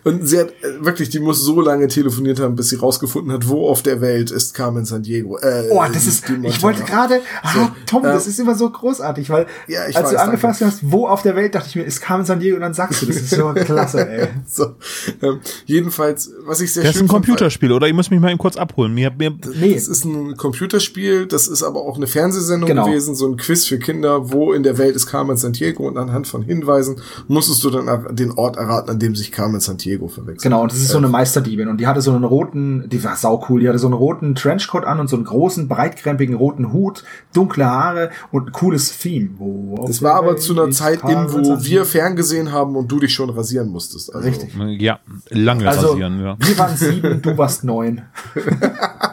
Und 0.03 0.27
sie 0.27 0.39
hat 0.39 0.49
äh, 0.61 0.83
wirklich, 0.83 1.09
die 1.09 1.19
muss 1.19 1.41
so 1.41 1.61
lange 1.61 1.87
telefoniert 1.87 2.39
haben, 2.39 2.55
bis 2.55 2.69
sie 2.69 2.75
rausgefunden 2.75 3.31
hat, 3.31 3.47
wo 3.47 3.67
auf 3.69 3.81
der 3.83 4.01
Welt 4.01 4.31
ist 4.31 4.53
Carmen 4.53 4.85
San 4.85 5.01
Diego. 5.03 5.37
Äh, 5.37 5.69
Oh, 5.71 5.81
das 5.91 6.05
ist, 6.07 6.27
die 6.27 6.45
ich 6.47 6.61
wollte 6.61 6.83
gerade, 6.83 7.21
ah, 7.41 7.53
So, 7.53 7.69
Tom, 7.85 8.03
ähm, 8.05 8.11
das 8.11 8.27
ist 8.27 8.39
immer 8.39 8.55
so 8.55 8.69
großartig, 8.69 9.29
weil 9.29 9.45
Ja, 9.67 9.87
ich 9.87 9.95
als 9.95 10.09
du 10.09 10.15
weiß, 10.15 10.21
angefasst 10.23 10.61
hast, 10.61 10.79
wo 10.83 11.07
auf 11.07 11.21
der 11.21 11.35
Welt, 11.35 11.55
dachte 11.55 11.67
ich 11.69 11.75
mir, 11.75 11.83
ist 11.83 12.01
Carmen 12.01 12.25
San 12.25 12.39
Diego 12.39 12.55
und 12.55 12.61
dann 12.61 12.73
sagst 12.73 13.01
du, 13.01 13.05
das 13.05 13.15
ist 13.15 13.29
so 13.29 13.53
klasse, 13.55 14.07
ey. 14.09 14.27
So, 14.49 14.75
ähm, 15.21 15.39
jedenfalls, 15.65 16.31
was 16.45 16.61
ich 16.61 16.73
sehr 16.73 16.83
Das 16.83 16.91
ist 16.91 16.97
schön 16.97 17.05
ein 17.05 17.09
fand, 17.09 17.25
Computerspiel, 17.25 17.71
oder? 17.71 17.87
Ich 17.87 17.93
muss 17.93 18.09
mich 18.09 18.19
mal 18.19 18.29
eben 18.29 18.37
kurz 18.37 18.57
abholen. 18.57 18.93
Mir, 18.93 19.11
mir, 19.17 19.31
Nee, 19.59 19.73
Das 19.73 19.87
ist 19.87 20.05
ein 20.05 20.35
Computerspiel, 20.37 21.25
das 21.27 21.47
ist 21.47 21.63
aber 21.63 21.79
auch 21.81 21.95
eine 21.95 22.07
Fernsehsendung 22.07 22.67
Genau. 22.67 22.85
gewesen, 22.85 23.15
so 23.15 23.25
ein 23.27 23.37
Quiz 23.37 23.65
für 23.65 23.79
Kinder, 23.79 24.31
wo 24.31 24.53
in 24.53 24.63
der 24.63 24.77
Welt 24.77 24.95
ist 24.95 25.07
Carmen 25.07 25.37
Sandiego 25.37 25.87
und 25.87 25.97
anhand 25.97 26.27
von 26.27 26.43
Hinweisen 26.43 26.97
musstest 27.27 27.63
du 27.63 27.69
dann 27.69 28.15
den 28.15 28.31
Ort 28.31 28.57
erraten, 28.57 28.89
an 28.91 28.99
dem 28.99 29.15
sich 29.15 29.31
Carmen 29.31 29.59
Sandiego 29.93 30.07
verwechselt. 30.07 30.43
Genau, 30.43 30.63
und 30.63 30.71
das 30.71 30.79
ist 30.79 30.89
so 30.89 30.97
eine 30.97 31.07
Meisterdiebin 31.07 31.67
und 31.67 31.77
die 31.77 31.87
hatte 31.87 32.01
so 32.01 32.11
einen 32.11 32.23
roten, 32.23 32.89
die 32.89 33.03
war 33.03 33.15
saucool, 33.15 33.61
die 33.61 33.69
hatte 33.69 33.79
so 33.79 33.87
einen 33.87 33.93
roten 33.93 34.35
Trenchcoat 34.35 34.85
an 34.85 34.99
und 34.99 35.07
so 35.07 35.15
einen 35.15 35.25
großen, 35.25 35.67
breitkrempigen 35.67 36.35
roten 36.35 36.73
Hut, 36.73 37.03
dunkle 37.33 37.65
Haare 37.65 38.09
und 38.31 38.47
ein 38.47 38.51
cooles 38.51 38.97
Theme. 38.97 39.29
Wo 39.37 39.75
auf 39.77 39.87
Das 39.87 40.01
war 40.01 40.15
aber 40.15 40.37
zu 40.37 40.53
einer 40.53 40.71
Zeit 40.71 41.01
in, 41.03 41.31
wo 41.31 41.63
wir 41.63 41.85
ferngesehen 41.85 42.51
haben 42.51 42.75
und 42.75 42.91
du 42.91 42.99
dich 42.99 43.13
schon 43.13 43.29
rasieren 43.29 43.69
musstest. 43.69 44.13
Also, 44.13 44.27
Richtig. 44.27 44.55
ja, 44.81 44.99
lange 45.29 45.67
Also, 45.67 45.89
rasieren, 45.89 46.21
ja. 46.21 46.35
wir 46.39 46.57
waren 46.57 46.77
sieben, 46.77 47.21
du 47.21 47.37
warst 47.37 47.63
neun. 47.63 48.01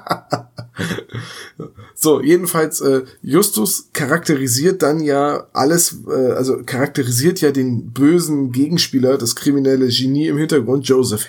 So, 1.94 2.20
jedenfalls, 2.20 2.80
äh, 2.80 3.02
Justus 3.22 3.88
charakterisiert 3.92 4.82
dann 4.82 5.00
ja 5.00 5.46
alles, 5.52 5.98
äh, 6.08 6.32
also 6.32 6.58
charakterisiert 6.64 7.40
ja 7.40 7.50
den 7.52 7.90
bösen 7.92 8.52
Gegenspieler, 8.52 9.18
das 9.18 9.36
kriminelle 9.36 9.88
Genie 9.88 10.28
im 10.28 10.38
Hintergrund, 10.38 10.86
Joseph 10.86 11.26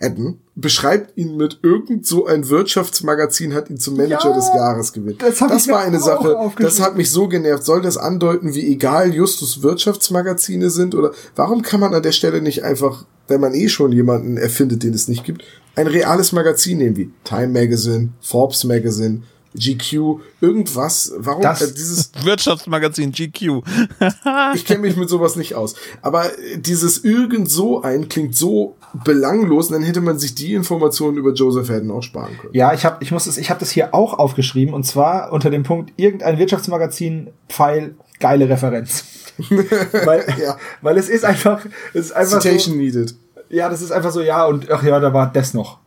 Haddon, 0.00 0.38
beschreibt 0.56 1.16
ihn 1.16 1.36
mit 1.36 1.60
irgend 1.62 2.06
so 2.06 2.26
ein 2.26 2.48
Wirtschaftsmagazin 2.48 3.54
hat 3.54 3.70
ihn 3.70 3.78
zum 3.78 3.96
Manager 3.96 4.30
Ja, 4.30 4.34
des 4.36 4.48
Jahres 4.48 4.92
gewählt. 4.92 5.22
das 5.22 5.40
ich 5.40 5.72
war 5.72 5.80
eine 5.82 6.00
Sache, 6.00 6.36
das 6.58 6.80
hat 6.80 6.96
mich 6.96 7.10
so 7.10 7.28
genervt. 7.28 7.64
Soll 7.64 7.80
das 7.80 7.96
andeuten, 7.96 8.54
wie 8.54 8.72
egal 8.72 9.14
Justus 9.14 9.62
Wirtschaftsmagazine 9.62 10.70
sind 10.70 10.94
oder 10.94 11.12
warum 11.36 11.62
kann 11.62 11.80
man 11.80 11.94
an 11.94 12.02
der 12.02 12.12
Stelle 12.12 12.42
nicht 12.42 12.64
einfach, 12.64 13.04
wenn 13.28 13.40
man 13.40 13.54
eh 13.54 13.68
schon 13.68 13.92
jemanden 13.92 14.36
erfindet, 14.36 14.82
den 14.82 14.94
es 14.94 15.08
nicht 15.08 15.24
gibt, 15.24 15.44
ein 15.76 15.86
reales 15.86 16.32
Magazin 16.32 16.78
nehmen 16.78 16.96
wie 16.96 17.10
Time 17.24 17.48
Magazine, 17.48 18.10
Forbes 18.20 18.64
Magazine, 18.64 19.22
GQ, 19.54 20.20
irgendwas. 20.40 21.12
Warum 21.18 21.42
Das- 21.42 21.62
äh, 21.62 21.72
dieses 21.74 22.10
Wirtschaftsmagazin 22.24 23.12
GQ. 23.12 23.62
ich 24.54 24.64
kenne 24.64 24.80
mich 24.80 24.96
mit 24.96 25.08
sowas 25.08 25.36
nicht 25.36 25.54
aus. 25.54 25.74
Aber 26.02 26.24
dieses 26.56 27.04
irgend 27.04 27.50
so 27.50 27.82
ein 27.82 28.08
klingt 28.08 28.34
so 28.36 28.76
belanglos, 29.04 29.68
und 29.68 29.74
dann 29.74 29.82
hätte 29.82 30.00
man 30.00 30.18
sich 30.18 30.34
die 30.34 30.54
Informationen 30.54 31.16
über 31.16 31.32
Joseph 31.32 31.68
Haddon 31.68 31.90
auch 31.90 32.02
sparen 32.02 32.36
können. 32.40 32.54
Ja, 32.54 32.72
ich 32.72 32.84
habe 32.84 32.96
ich 33.00 33.10
muss 33.12 33.26
es, 33.26 33.36
ich 33.38 33.50
habe 33.50 33.60
das 33.60 33.70
hier 33.70 33.94
auch 33.94 34.18
aufgeschrieben 34.18 34.74
und 34.74 34.84
zwar 34.84 35.32
unter 35.32 35.50
dem 35.50 35.62
Punkt 35.64 35.92
irgendein 35.96 36.38
Wirtschaftsmagazin 36.38 37.30
Pfeil 37.48 37.94
geile 38.20 38.48
Referenz. 38.48 39.04
weil, 39.48 40.24
Ja. 40.40 40.56
weil 40.80 40.96
es 40.96 41.08
ist 41.08 41.24
einfach 41.24 41.64
es 41.92 42.06
ist 42.06 42.12
einfach 42.12 42.34
so, 42.34 42.40
Citation 42.40 42.76
needed. 42.76 43.14
Ja, 43.50 43.68
das 43.68 43.82
ist 43.82 43.90
einfach 43.92 44.10
so, 44.12 44.20
ja, 44.20 44.46
und 44.46 44.70
ach 44.70 44.82
ja, 44.82 44.98
da 45.00 45.12
war 45.12 45.30
das 45.32 45.54
noch. 45.54 45.78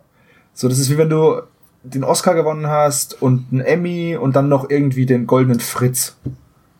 So, 0.53 0.67
das 0.67 0.79
ist 0.79 0.89
wie 0.89 0.97
wenn 0.97 1.09
du 1.09 1.41
den 1.83 2.03
Oscar 2.03 2.33
gewonnen 2.33 2.67
hast 2.67 3.21
und 3.21 3.47
einen 3.51 3.61
Emmy 3.61 4.15
und 4.15 4.35
dann 4.35 4.49
noch 4.49 4.69
irgendwie 4.69 5.05
den 5.05 5.27
goldenen 5.27 5.59
Fritz. 5.59 6.17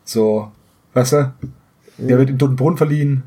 So, 0.03 0.51
weißt 0.93 1.13
du? 1.13 1.33
Der 1.97 2.17
wird 2.17 2.29
im 2.29 2.37
Toten 2.37 2.55
Brunnen 2.55 2.77
verliehen. 2.77 3.23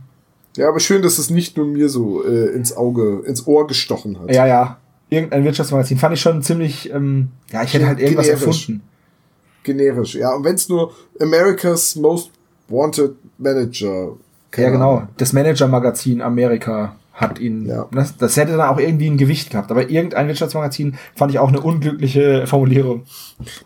Ja, 0.56 0.68
aber 0.68 0.80
schön, 0.80 1.02
dass 1.02 1.18
es 1.18 1.30
nicht 1.30 1.56
nur 1.56 1.66
mir 1.66 1.88
so 1.88 2.24
äh, 2.24 2.46
ins 2.54 2.76
Auge, 2.76 3.22
ins 3.24 3.46
Ohr 3.46 3.66
gestochen 3.66 4.18
hat. 4.20 4.32
Ja, 4.34 4.46
ja. 4.46 4.78
Irgendein 5.08 5.44
Wirtschaftsmagazin. 5.44 5.98
Fand 5.98 6.14
ich 6.14 6.20
schon 6.20 6.42
ziemlich, 6.42 6.92
ähm, 6.92 7.28
ja, 7.50 7.62
ich 7.62 7.74
hätte 7.74 7.86
halt 7.86 7.98
irgendwas 7.98 8.26
Generisch. 8.26 8.46
erfunden. 8.46 8.82
Generisch. 9.62 10.14
Ja, 10.14 10.34
und 10.34 10.44
wenn 10.44 10.54
es 10.54 10.68
nur 10.68 10.92
America's 11.20 11.96
Most 11.96 12.30
Wanted 12.68 13.16
Manager. 13.38 14.16
Ja, 14.56 14.70
genau. 14.70 15.08
Das 15.16 15.32
Manager-Magazin 15.32 16.22
Amerika 16.22 16.96
hat 17.20 17.38
ihn. 17.38 17.66
Ja. 17.66 17.86
Das, 17.92 18.16
das 18.16 18.36
hätte 18.36 18.56
dann 18.56 18.68
auch 18.68 18.78
irgendwie 18.78 19.08
ein 19.08 19.18
Gewicht 19.18 19.50
gehabt. 19.50 19.70
Aber 19.70 19.90
irgendein 19.90 20.26
Wirtschaftsmagazin 20.28 20.96
fand 21.14 21.32
ich 21.32 21.38
auch 21.38 21.48
eine 21.48 21.60
unglückliche 21.60 22.46
Formulierung. 22.46 23.04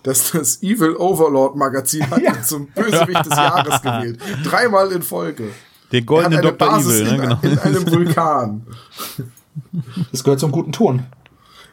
dass 0.02 0.32
das 0.32 0.62
Evil 0.62 0.96
Overlord 0.96 1.56
Magazin 1.56 2.08
hat 2.10 2.20
Ja. 2.22 2.32
ihn 2.34 2.42
zum 2.44 2.66
Bösewicht 2.68 3.26
des 3.26 3.36
Jahres 3.36 3.80
gewählt. 3.82 4.18
Dreimal 4.44 4.90
in 4.92 5.02
Folge. 5.02 5.44
Der 5.92 5.98
Er 5.98 6.00
hat 6.00 6.06
goldene 6.06 6.38
eine 6.38 6.52
Dr. 6.52 6.68
Basis 6.68 7.00
Evil, 7.00 7.06
in, 7.08 7.16
ne? 7.20 7.38
genau. 7.40 7.52
in 7.52 7.58
einem 7.60 7.86
Vulkan. 7.92 8.62
Das 10.10 10.24
gehört 10.24 10.40
zum 10.40 10.50
guten 10.52 10.72
Ton. 10.72 11.02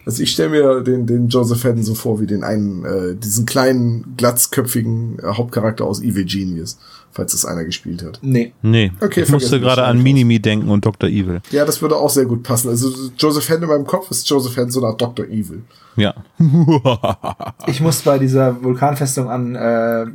Also 0.05 0.23
ich 0.23 0.31
stelle 0.31 0.49
mir 0.49 0.81
den, 0.81 1.05
den 1.05 1.27
Joseph 1.29 1.63
Haddon 1.63 1.83
so 1.83 1.93
vor 1.93 2.19
wie 2.19 2.25
den 2.27 2.43
einen, 2.43 2.83
äh, 2.85 3.15
diesen 3.15 3.45
kleinen, 3.45 4.15
glatzköpfigen 4.17 5.19
äh, 5.19 5.27
Hauptcharakter 5.33 5.85
aus 5.85 6.01
Evil 6.01 6.25
Genius, 6.25 6.79
falls 7.11 7.31
das 7.33 7.45
einer 7.45 7.65
gespielt 7.65 8.03
hat. 8.03 8.19
Nee. 8.21 8.53
Nee, 8.61 8.91
Okay, 9.01 9.23
ich 9.23 9.29
musste 9.29 9.59
gerade 9.59 9.83
an 9.83 10.01
Minimi 10.01 10.39
denken 10.39 10.69
und 10.69 10.85
Dr. 10.85 11.09
Evil. 11.09 11.41
Ja, 11.51 11.65
das 11.65 11.81
würde 11.81 11.95
auch 11.95 12.09
sehr 12.09 12.25
gut 12.25 12.43
passen. 12.43 12.69
Also 12.69 12.91
Joseph 13.17 13.49
Haddon 13.49 13.63
in 13.63 13.69
meinem 13.69 13.85
Kopf 13.87 14.09
ist 14.11 14.29
Joseph 14.29 14.55
Haddon 14.55 14.71
so 14.71 14.85
Art 14.85 15.01
Dr. 15.01 15.25
Evil. 15.25 15.63
Ja. 15.95 16.13
Ich 17.67 17.81
muss 17.81 18.01
bei 18.01 18.17
dieser 18.17 18.63
Vulkanfestung 18.63 19.29
an 19.29 19.55
äh, 19.55 20.05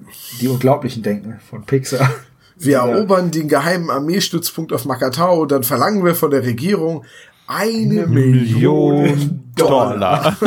die 0.40 0.48
Unglaublichen 0.48 1.02
denken 1.02 1.38
von 1.48 1.64
Pixar. 1.64 2.10
Wir 2.56 2.72
Ja. 2.72 2.86
erobern 2.86 3.30
den 3.30 3.48
geheimen 3.48 3.90
Armeestützpunkt 3.90 4.72
auf 4.72 4.84
Makatao, 4.86 5.44
dann 5.46 5.62
verlangen 5.62 6.04
wir 6.04 6.14
von 6.14 6.30
der 6.30 6.42
Regierung 6.44 7.04
eine 7.46 8.06
Million 8.06 9.44
Dollar. 9.54 10.36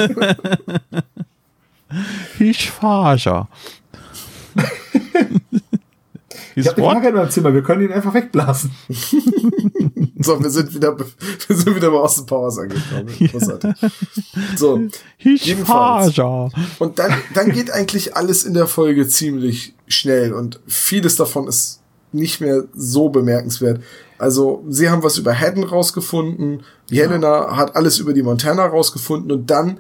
ich 2.39 2.71
Ich 6.55 6.67
habe 6.67 6.81
Wagen 6.81 7.05
in 7.05 7.15
meinem 7.15 7.30
Zimmer, 7.30 7.53
wir 7.53 7.63
können 7.63 7.84
ihn 7.84 7.91
einfach 7.91 8.13
wegblasen. 8.13 8.71
So, 10.21 10.41
wir 10.43 10.49
sind 10.49 10.73
wieder, 10.76 10.97
wir 11.47 11.55
sind 11.55 11.76
wieder 11.76 11.91
bei 11.91 11.97
Austin 11.97 12.26
Powers 12.26 12.57
angekommen. 12.57 13.07
Großartig. 13.31 13.71
So. 14.57 14.81
Ich 15.17 15.45
jedenfalls. 15.45 16.13
fahre. 16.13 16.51
Und 16.77 16.99
dann, 16.99 17.13
dann 17.34 17.51
geht 17.51 17.71
eigentlich 17.71 18.17
alles 18.17 18.43
in 18.43 18.53
der 18.53 18.67
Folge 18.67 19.07
ziemlich 19.07 19.76
schnell 19.88 20.34
und 20.34 20.59
vieles 20.67 21.15
davon 21.15 21.47
ist 21.47 21.81
nicht 22.11 22.41
mehr 22.41 22.65
so 22.76 23.09
bemerkenswert. 23.09 23.81
Also, 24.17 24.65
sie 24.67 24.89
haben 24.89 25.03
was 25.03 25.17
über 25.17 25.34
Haddon 25.34 25.63
rausgefunden, 25.63 26.63
Helena 26.89 27.55
hat 27.55 27.76
alles 27.77 27.99
über 27.99 28.13
die 28.13 28.23
Montana 28.23 28.65
rausgefunden 28.65 29.31
und 29.31 29.49
dann 29.49 29.80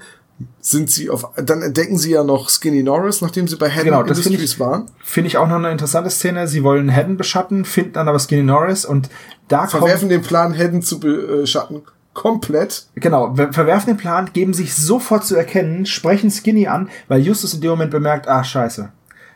sind 0.61 0.89
sie 0.89 1.09
auf, 1.09 1.29
dann 1.35 1.61
entdecken 1.61 1.97
sie 1.97 2.11
ja 2.11 2.23
noch 2.23 2.49
Skinny 2.49 2.83
Norris, 2.83 3.21
nachdem 3.21 3.47
sie 3.47 3.55
bei 3.57 3.69
Haddon 3.69 3.85
Genau, 3.85 4.03
das 4.03 4.19
Industries 4.19 4.53
ich, 4.53 4.59
waren. 4.59 4.85
finde 5.03 5.27
ich 5.27 5.37
auch 5.37 5.47
noch 5.47 5.55
eine 5.57 5.71
interessante 5.71 6.09
Szene. 6.09 6.47
Sie 6.47 6.63
wollen 6.63 6.93
Haddon 6.93 7.17
beschatten, 7.17 7.65
finden 7.65 7.93
dann 7.93 8.07
aber 8.07 8.19
Skinny 8.19 8.43
Norris 8.43 8.85
und 8.85 9.09
da 9.47 9.67
Verwerfen 9.67 10.09
den 10.09 10.21
Plan, 10.21 10.57
Haddon 10.57 10.81
zu 10.81 10.99
beschatten. 10.99 11.81
Komplett. 12.13 12.87
genau, 12.95 13.33
ver- 13.35 13.53
verwerfen 13.53 13.87
den 13.93 13.97
Plan, 13.97 14.29
geben 14.33 14.53
sich 14.53 14.73
sofort 14.75 15.25
zu 15.25 15.35
erkennen, 15.35 15.85
sprechen 15.85 16.29
Skinny 16.31 16.67
an, 16.67 16.89
weil 17.07 17.21
Justus 17.21 17.53
in 17.53 17.61
dem 17.61 17.69
Moment 17.71 17.91
bemerkt, 17.91 18.27
ah, 18.27 18.43
scheiße, 18.43 18.91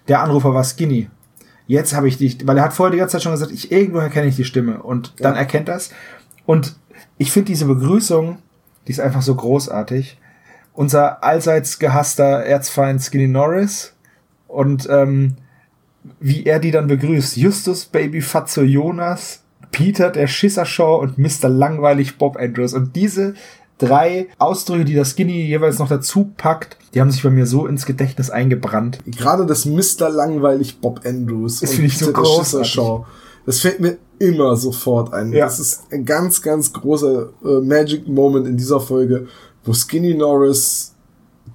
der 0.08 0.22
Anrufer 0.22 0.54
war 0.54 0.64
Skinny. 0.64 1.10
Jetzt 1.68 1.94
habe 1.96 2.10
ich 2.10 2.18
dich, 2.18 2.46
weil 2.46 2.58
er 2.58 2.64
hat 2.66 2.74
vorher 2.74 2.92
die 2.92 2.98
ganze 2.98 3.14
Zeit 3.14 3.24
schon 3.24 3.32
gesagt, 3.32 3.52
ich 3.52 3.72
irgendwoher 3.72 4.10
kenne 4.10 4.28
ich 4.28 4.36
die 4.36 4.44
Stimme 4.44 4.84
und 4.84 5.14
dann 5.20 5.34
Ja. 5.34 5.40
erkennt 5.40 5.70
das. 5.70 5.92
Und 6.46 6.76
ich 7.18 7.32
finde 7.32 7.48
diese 7.48 7.66
Begrüßung, 7.66 8.40
die 8.88 8.92
ist 8.92 9.00
einfach 9.00 9.22
so 9.22 9.34
großartig. 9.36 10.18
Unser 10.74 11.24
allseits 11.24 11.80
gehasster 11.80 12.46
Erzfeind 12.46 13.02
Skinny 13.02 13.28
Norris 13.28 13.94
und 14.48 14.88
ähm, 14.90 15.36
wie 16.20 16.46
er 16.46 16.60
die 16.60 16.72
dann 16.72 16.88
begrüßt. 16.88 17.38
Justus, 17.38 17.86
Baby 17.86 18.22
Fatzo 18.22 18.62
Jonas, 18.62 19.42
Peter, 19.72 20.10
der 20.10 20.28
Schissershaw 20.28 21.00
und 21.00 21.18
Mr. 21.18 21.50
Langweilig 21.50 22.18
Bob 22.18 22.38
Andrews. 22.38 22.74
Und 22.74 22.96
diese 22.96 23.34
drei 23.78 24.28
Ausdrücke, 24.38 24.86
die 24.86 24.96
das 24.96 25.12
Skinny 25.12 25.46
jeweils 25.46 25.80
noch 25.80 25.90
dazu 25.90 26.32
packt, 26.38 26.78
die 26.94 27.02
haben 27.02 27.12
sich 27.12 27.24
bei 27.24 27.30
mir 27.30 27.46
so 27.46 27.66
ins 27.68 27.86
Gedächtnis 27.86 28.30
eingebrannt. 28.30 29.00
Gerade 29.06 29.46
das 29.46 29.66
Mr. 29.66 30.10
Langweilig 30.10 30.80
Bob 30.80 31.02
Andrews. 31.06 31.60
Das 31.60 31.72
finde 31.72 31.88
ich 31.88 31.98
so 31.98 32.12
großartig. 32.12 32.80
Das 33.46 33.60
fällt 33.60 33.82
mir 33.82 33.98
immer 34.20 34.56
sofort 34.56 35.14
ein. 35.14 35.34
Ja. 35.34 35.46
Das 35.46 35.60
ist 35.60 35.92
ein 35.92 36.06
ganz, 36.06 36.42
ganz 36.42 36.72
großer 36.72 37.30
äh, 37.44 37.60
Magic 37.62 38.08
Moment 38.08 38.48
in 38.48 38.56
dieser 38.56 38.80
Folge, 38.80 39.28
wo 39.64 39.74
Skinny 39.74 40.14
Norris 40.14 40.94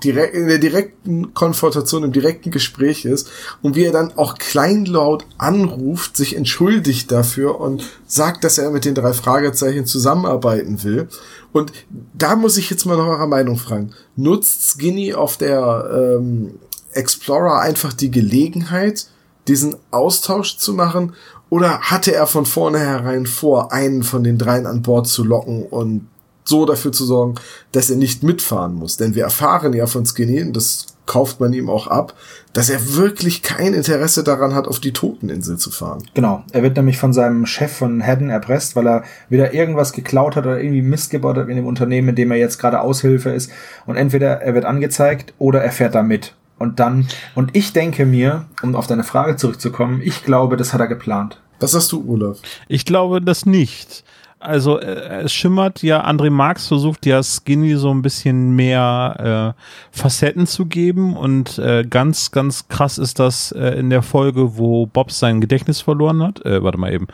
direkt 0.05 0.35
in 0.35 0.47
der 0.47 0.59
direkten 0.59 1.35
Konfrontation, 1.35 2.05
im 2.05 2.13
direkten 2.13 2.51
Gespräch 2.51 3.05
ist 3.05 3.29
und 3.63 3.75
wie 3.75 3.85
er 3.85 3.93
dann 3.93 4.17
auch 4.17 4.39
kleinlaut 4.39 5.27
anruft, 5.39 6.17
sich 6.17 6.37
entschuldigt 6.37 7.11
dafür 7.11 7.61
und 7.61 7.85
sagt, 8.07 8.45
dass 8.45 8.59
er 8.59 8.71
mit 8.71 8.85
den 8.85 8.95
drei 8.95 9.13
Fragezeichen 9.13 9.87
zusammenarbeiten 9.87 10.85
will. 10.85 11.09
Und 11.53 11.73
da 12.15 12.37
muss 12.37 12.59
ich 12.59 12.71
jetzt 12.71 12.85
mal 12.85 12.97
nach 12.97 13.07
eurer 13.07 13.27
Meinung 13.27 13.57
fragen. 13.57 13.93
Nutzt 14.15 14.71
Skinny 14.71 15.15
auf 15.15 15.37
der 15.37 16.19
ähm, 16.19 16.59
Explorer 16.93 17.61
einfach 17.61 17.93
die 17.93 18.11
Gelegenheit, 18.11 19.07
diesen 19.47 19.77
Austausch 19.91 20.59
zu 20.59 20.75
machen? 20.75 21.15
Oder 21.51 21.81
hatte 21.81 22.15
er 22.15 22.27
von 22.27 22.45
vornherein 22.45 23.25
vor, 23.27 23.73
einen 23.73 24.03
von 24.03 24.23
den 24.23 24.37
dreien 24.37 24.67
an 24.67 24.83
Bord 24.83 25.07
zu 25.07 25.25
locken 25.25 25.63
und 25.63 26.07
so 26.49 26.67
dafür 26.67 26.93
zu 26.93 27.05
sorgen, 27.05 27.35
dass 27.73 27.91
er 27.91 27.97
nicht 27.97 28.23
mitfahren 28.23 28.75
muss? 28.75 28.97
Denn 28.97 29.15
wir 29.15 29.25
erfahren 29.25 29.73
ja 29.73 29.87
von 29.87 30.07
Skinny, 30.07 30.43
und 30.43 30.57
das 30.57 30.87
kauft 31.09 31.41
man 31.41 31.53
ihm 31.53 31.69
auch 31.71 31.87
ab, 31.87 32.15
dass 32.53 32.69
er 32.69 32.95
wirklich 32.95 33.43
kein 33.43 33.75
Interesse 33.75 34.23
daran 34.23 34.55
hat, 34.55 34.69
auf 34.69 34.79
die 34.79 34.93
Toteninsel 34.93 35.57
zu 35.57 35.71
fahren. 35.71 36.03
Genau. 36.15 36.45
Er 36.53 36.63
wird 36.63 36.77
nämlich 36.77 36.99
von 36.99 37.13
seinem 37.13 37.47
Chef 37.47 37.73
von 37.73 38.07
Haddon 38.07 38.31
erpresst, 38.31 38.77
weil 38.77 38.87
er 38.87 39.05
wieder 39.29 39.55
irgendwas 39.55 39.93
geklaut 39.93 40.37
hat 40.37 40.45
oder 40.45 40.61
irgendwie 40.61 40.83
Mist 40.83 41.11
gebaut 41.11 41.37
hat 41.37 41.49
in 41.49 41.57
dem 41.57 41.67
Unternehmen, 41.67 42.11
in 42.11 42.15
dem 42.15 42.31
er 42.31 42.37
jetzt 42.37 42.59
gerade 42.59 42.81
Aushilfe 42.83 43.31
ist. 43.31 43.51
Und 43.87 43.97
entweder 43.97 44.43
er 44.43 44.55
wird 44.55 44.67
angezeigt 44.67 45.35
oder 45.39 45.63
er 45.63 45.73
fährt 45.73 45.95
da 45.95 46.03
mit. 46.03 46.35
Und 46.59 46.81
dann, 46.81 47.09
und 47.35 47.57
ich 47.57 47.73
denke 47.73 48.05
mir, 48.05 48.47
um 48.63 48.75
auf 48.75 48.87
deine 48.87 49.05
Frage 49.05 49.37
zurückzukommen, 49.37 50.01
ich 50.03 50.25
glaube, 50.25 50.57
das 50.57 50.73
hat 50.73 50.81
er 50.81 50.89
geplant. 50.89 51.41
Was 51.61 51.75
hast 51.75 51.91
du, 51.91 52.05
Olaf? 52.09 52.39
Ich 52.69 52.85
glaube 52.85 53.21
das 53.21 53.47
nicht. 53.47 54.05
Also 54.41 54.79
äh, 54.79 55.23
es 55.23 55.33
schimmert 55.33 55.83
ja, 55.83 56.05
André 56.07 56.31
Marx 56.31 56.69
versucht 56.69 57.07
ja 57.07 57.23
Skinny 57.23 57.75
so 57.77 57.91
ein 57.93 58.03
bisschen 58.03 58.55
mehr 58.55 59.55
äh, 59.57 59.97
Facetten 59.99 60.47
zu 60.47 60.67
geben 60.67 61.17
und 61.17 61.59
äh, 61.59 61.85
ganz, 61.85 62.31
ganz 62.31 62.69
krass 62.69 62.99
ist 62.99 63.19
das 63.19 63.51
äh, 63.53 63.71
in 63.79 63.91
der 63.91 64.03
Folge, 64.03 64.57
wo 64.57 64.87
Bob 64.87 65.11
sein 65.11 65.41
Gedächtnis 65.41 65.81
verloren 65.81 66.23
hat. 66.23 66.45
Äh, 66.47 66.63
warte 66.63 66.79
mal 66.79 66.93
eben. 66.93 67.09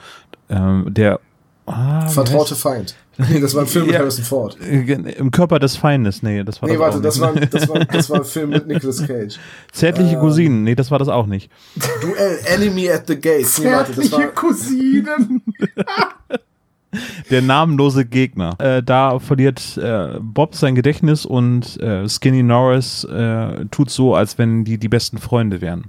Ähm, 0.50 0.86
der 0.88 1.18
ah, 1.66 2.06
Vertraute 2.08 2.54
Feind. 2.54 2.94
Nee, 3.16 3.40
das 3.40 3.54
war 3.54 3.62
ein 3.62 3.68
Film 3.68 3.86
mit 3.86 3.94
Ja. 3.94 4.00
Harrison 4.00 4.24
Ford. 4.24 4.58
äh, 4.60 4.80
Im 4.92 5.30
Körper 5.30 5.58
des 5.58 5.76
Feindes, 5.76 6.22
nee, 6.22 6.42
das 6.44 6.60
war 6.60 6.68
Nee, 6.68 6.74
das 6.76 6.80
warte, 6.82 6.98
auch 6.98 7.02
das 7.02 7.14
nicht. 7.18 7.22
war, 7.22 7.34
das, 7.46 7.68
war, 7.68 7.78
das 7.86 8.10
war 8.10 8.16
ein 8.18 8.24
Film 8.24 8.50
mit 8.50 8.66
Nicolas 8.66 9.06
Cage. 9.06 9.38
Zärtliche 9.72 10.14
ähm, 10.16 10.20
Cousinen, 10.20 10.64
nee, 10.64 10.74
das 10.74 10.90
war 10.90 10.98
das 10.98 11.08
auch 11.08 11.26
nicht. 11.26 11.50
Duell 12.02 12.38
Enemy 12.44 12.90
at 12.90 13.04
the 13.06 13.18
Gates. 13.18 13.58
Nee, 13.60 13.70
warte, 13.70 13.92
das 13.92 14.12
war, 14.12 14.26
Cousinen. 14.28 15.42
Der 17.30 17.42
namenlose 17.42 18.04
Gegner. 18.04 18.54
Äh, 18.58 18.82
da 18.82 19.18
verliert 19.18 19.76
äh, 19.76 20.18
Bob 20.20 20.54
sein 20.54 20.74
Gedächtnis 20.74 21.26
und 21.26 21.80
äh, 21.80 22.08
Skinny 22.08 22.42
Norris 22.42 23.04
äh, 23.04 23.66
tut 23.70 23.90
so, 23.90 24.14
als 24.14 24.38
wenn 24.38 24.64
die 24.64 24.78
die 24.78 24.88
besten 24.88 25.18
Freunde 25.18 25.60
wären. 25.60 25.84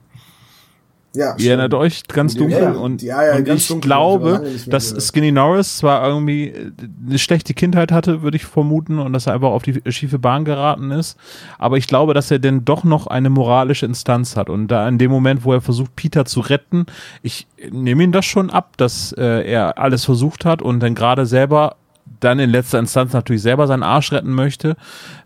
Ja, 1.16 1.36
Ihr 1.38 1.52
erinnert 1.52 1.74
euch 1.74 2.04
ganz 2.08 2.36
dunkel. 2.36 2.60
ja, 2.60 2.72
und, 2.72 3.02
ja, 3.02 3.26
ja, 3.26 3.36
und 3.36 3.46
ganz 3.46 3.62
ich 3.62 3.68
dunkel, 3.68 3.88
glaube, 3.88 4.52
dass. 4.68 4.96
Skinny 5.08 5.32
Norris 5.32 5.78
zwar 5.78 6.08
irgendwie 6.08 6.48
äh, 6.48 6.72
eine 7.08 7.18
schlechte 7.20 7.54
Kindheit 7.54 7.92
hatte, 7.92 8.22
würde 8.22 8.38
ich 8.38 8.46
vermuten, 8.46 9.00
und 9.00 9.14
dass 9.14 9.28
er 9.28 9.34
einfach 9.34 9.50
auf 9.50 9.64
die 9.64 9.82
schiefe 9.92 10.20
Bahn 10.20 10.46
geraten 10.46 10.92
ist, 10.92 11.18
aber 11.58 11.78
ich 11.78 11.88
glaube, 11.88 12.14
dass 12.14 12.32
er 12.32 12.40
denn 12.40 12.66
doch 12.66 12.84
noch 12.84 13.08
eine 13.08 13.30
moralische 13.30 13.86
Instanz 13.86 14.36
hat. 14.36 14.50
Und 14.50 14.68
da 14.68 14.88
in 14.88 14.98
dem 14.98 15.12
Moment, 15.12 15.46
wo 15.46 15.54
er 15.54 15.62
versucht, 15.62 15.96
Peter 15.96 16.26
zu 16.26 16.40
retten, 16.40 16.86
ich 17.22 17.48
nehme 17.72 18.04
ihm 18.04 18.12
das 18.12 18.26
schon 18.26 18.50
ab, 18.50 18.78
dass 18.78 19.14
äh, 19.14 19.50
er 19.50 19.78
alles 19.78 20.06
versucht 20.06 20.46
hat 20.46 20.62
und 20.62 20.80
dann 20.80 20.96
gerade 20.96 21.26
selber 21.26 21.78
dann 22.20 22.40
in 22.40 22.50
letzter 22.50 22.80
Instanz 22.80 23.14
natürlich 23.14 23.42
selber 23.42 23.68
seinen 23.68 23.84
Arsch 23.84 24.12
retten 24.12 24.34
möchte, 24.34 24.76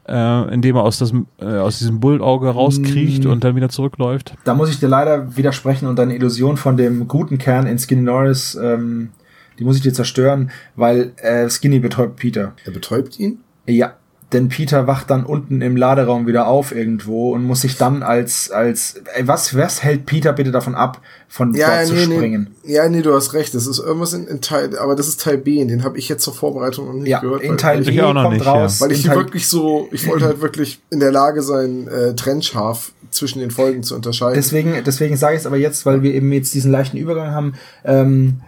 äh, 0.07 0.53
indem 0.53 0.75
er 0.75 0.83
aus, 0.83 0.99
das, 0.99 1.13
äh, 1.39 1.45
aus 1.45 1.79
diesem 1.79 1.99
Bullauge 1.99 2.49
rauskriecht 2.49 3.25
Mm. 3.25 3.29
und 3.29 3.43
dann 3.43 3.55
wieder 3.55 3.69
zurückläuft. 3.69 4.33
Da 4.43 4.53
muss 4.53 4.69
ich 4.69 4.79
dir 4.79 4.87
leider 4.87 5.35
widersprechen 5.37 5.87
und 5.87 5.97
deine 5.97 6.15
Illusion 6.15 6.57
von 6.57 6.77
dem 6.77 7.07
guten 7.07 7.37
Kern 7.37 7.67
in 7.67 7.77
Skinny 7.77 8.01
Norris, 8.01 8.57
ähm, 8.61 9.09
die 9.57 9.63
muss 9.63 9.75
ich 9.75 9.81
dir 9.81 9.93
zerstören, 9.93 10.51
weil 10.75 11.11
äh, 11.17 11.49
Skinny 11.49 11.79
betäubt 11.79 12.15
Peter. 12.15 12.53
Er 12.65 12.71
betäubt 12.71 13.19
ihn? 13.19 13.39
Ja, 13.67 13.93
denn 14.31 14.47
Peter 14.49 14.85
wacht 14.85 15.09
dann 15.09 15.25
unten 15.25 15.61
im 15.61 15.75
Laderaum 15.75 16.27
wieder 16.27 16.47
auf 16.47 16.71
irgendwo 16.73 17.33
und 17.33 17.43
muss 17.43 17.61
sich 17.61 17.77
dann 17.77 18.03
als, 18.03 18.51
als, 18.51 19.01
ey, 19.15 19.27
was, 19.27 19.55
was 19.57 19.83
hält 19.83 20.05
Peter 20.05 20.33
bitte 20.33 20.51
davon 20.51 20.75
ab, 20.75 21.01
von 21.27 21.53
Ja, 21.55 21.77
dort 21.77 21.87
zu 21.87 21.93
nee, 21.95 22.03
springen? 22.15 22.55
nee. 22.63 22.73
Ja, 22.75 22.87
nee, 22.89 23.01
du 23.01 23.13
hast 23.13 23.33
recht. 23.33 23.55
Das 23.55 23.65
ist 23.65 23.79
irgendwas 23.79 24.13
in, 24.13 24.27
in 24.27 24.39
Teil, 24.41 24.77
aber 24.77 24.95
das 24.95 25.07
ist 25.07 25.21
Teil 25.21 25.37
B, 25.39 25.63
den 25.65 25.83
habe 25.83 25.97
ich 25.97 26.09
jetzt 26.09 26.23
zur 26.23 26.33
Vorbereitung 26.35 26.85
noch 26.87 26.93
nicht 26.93 27.07
Ja, 27.07 27.19
gehört. 27.21 27.41
in 27.41 27.51
weil- 27.51 27.57
Teil 27.57 27.77
B 27.81 27.89
ich, 27.89 27.95
Ich 27.95 28.01
auch 28.03 28.13
noch 28.13 28.23
kommt 28.23 28.35
nicht, 28.35 28.45
raus. 28.45 28.79
weil 28.81 28.91
ich 28.91 29.03
Teil, 29.03 29.15
wirklich 29.15 29.47
so, 29.47 29.87
ich 29.91 30.07
wollte 30.07 30.25
halt 30.25 30.41
wirklich 30.41 30.79
in 30.91 30.99
der 30.99 31.11
Lage 31.11 31.41
sein, 31.41 31.87
äh, 31.87 32.13
trennscharf 32.15 32.91
zwischen 33.11 33.39
den 33.39 33.49
Folgen 33.49 33.81
zu 33.81 33.95
unterscheiden. 33.95 34.35
deswegen, 34.35 34.75
deswegen 34.85 35.17
sage 35.17 35.33
ich 35.35 35.39
es 35.41 35.47
aber 35.47 35.57
jetzt, 35.57 35.87
weil 35.87 36.03
wir 36.03 36.13
eben 36.13 36.31
jetzt 36.31 36.53
diesen 36.53 36.71
leichten 36.71 36.97
Übergang 36.97 37.31
haben. 37.31 37.53
Ähm, 37.83 38.41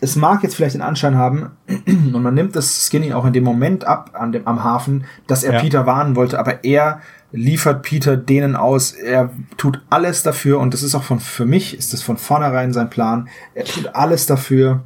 es 0.00 0.16
mag 0.16 0.42
jetzt 0.42 0.54
vielleicht 0.56 0.74
den 0.74 0.82
Anschein 0.82 1.16
haben, 1.16 1.50
und 1.86 2.22
man 2.22 2.34
nimmt 2.34 2.56
das 2.56 2.86
Skinny 2.86 3.12
auch 3.12 3.24
in 3.24 3.32
dem 3.32 3.44
Moment 3.44 3.84
ab 3.86 4.10
an 4.14 4.32
dem, 4.32 4.46
am 4.46 4.62
Hafen, 4.62 5.04
dass 5.26 5.42
er 5.42 5.54
Ja. 5.54 5.60
Peter 5.60 5.86
warnen 5.86 6.16
wollte, 6.16 6.38
aber 6.38 6.64
er 6.64 7.00
liefert 7.32 7.82
Peter 7.82 8.16
denen 8.16 8.54
aus, 8.54 8.92
er 8.92 9.30
tut 9.56 9.80
alles 9.90 10.22
dafür 10.22 10.60
und 10.60 10.72
das 10.72 10.82
ist 10.82 10.94
auch 10.94 11.02
von, 11.02 11.18
für 11.18 11.46
mich 11.46 11.76
ist 11.76 11.92
das 11.92 12.02
von 12.02 12.16
vornherein 12.16 12.72
sein 12.72 12.90
Plan. 12.90 13.28
Er 13.54 13.64
tut 13.64 13.94
alles 13.94 14.26
dafür. 14.26 14.84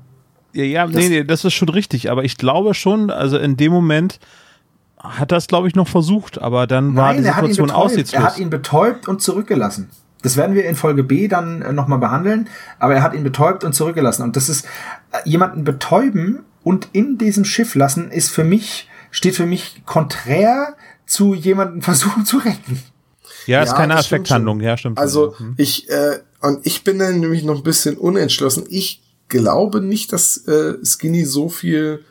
Ja, 0.54 0.64
ja 0.64 0.86
nee, 0.86 1.10
nee, 1.10 1.24
das 1.24 1.44
ist 1.44 1.52
schon 1.52 1.68
richtig, 1.68 2.10
aber 2.10 2.24
ich 2.24 2.38
glaube 2.38 2.72
schon, 2.72 3.10
also 3.10 3.36
in 3.36 3.56
dem 3.58 3.70
Moment 3.70 4.18
hat 4.98 5.30
das, 5.30 5.46
glaube 5.46 5.68
ich, 5.68 5.74
noch 5.74 5.88
versucht, 5.88 6.40
aber 6.40 6.66
dann 6.66 6.96
war 6.96 7.14
die 7.14 7.22
Situation 7.22 7.70
aussichtslos. 7.70 8.22
Er 8.22 8.26
hat 8.26 8.38
ihn 8.38 8.50
betäubt 8.50 9.08
und 9.08 9.20
zurückgelassen. 9.20 9.90
Das 10.22 10.36
werden 10.36 10.54
wir 10.54 10.64
in 10.64 10.74
Folge 10.74 11.04
B 11.04 11.28
dann 11.28 11.62
äh, 11.62 11.72
nochmal 11.72 11.98
behandeln, 11.98 12.48
aber 12.78 12.94
er 12.94 13.02
hat 13.02 13.14
ihn 13.14 13.22
betäubt 13.22 13.64
und 13.64 13.72
zurückgelassen. 13.72 14.22
Und 14.22 14.36
das 14.36 14.48
ist, 14.48 14.64
äh, 15.12 15.28
jemanden 15.28 15.64
betäuben 15.64 16.40
und 16.64 16.88
in 16.92 17.18
diesem 17.18 17.44
Schiff 17.44 17.74
lassen, 17.74 18.10
ist 18.10 18.30
für 18.30 18.44
mich, 18.44 18.88
steht 19.10 19.36
für 19.36 19.46
mich 19.46 19.82
konträr 19.86 20.74
zu 21.06 21.34
jemanden 21.34 21.82
versuchen 21.82 22.24
zu 22.24 22.38
retten. 22.38 22.82
ja, 23.46 23.62
ist 23.62 23.70
Ja, 23.70 23.76
keine 23.76 23.94
das 23.94 24.06
stimmt 24.06 24.20
Affekthandlung, 24.20 24.60
ja, 24.60 24.76
stimmt. 24.76 24.98
Also 24.98 25.34
schon. 25.36 25.46
Hm. 25.48 25.54
ich 25.56 25.88
äh, 25.90 26.18
und 26.40 26.64
ich 26.66 26.84
bin 26.84 26.98
dann 26.98 27.20
nämlich 27.20 27.44
noch 27.44 27.56
ein 27.56 27.62
bisschen 27.62 27.96
unentschlossen. 27.96 28.64
Ich 28.68 29.02
glaube 29.28 29.80
nicht, 29.80 30.12
dass 30.12 30.36
äh, 30.46 30.74
Skinny 30.84 31.24
so 31.24 31.48
viel 31.48 32.04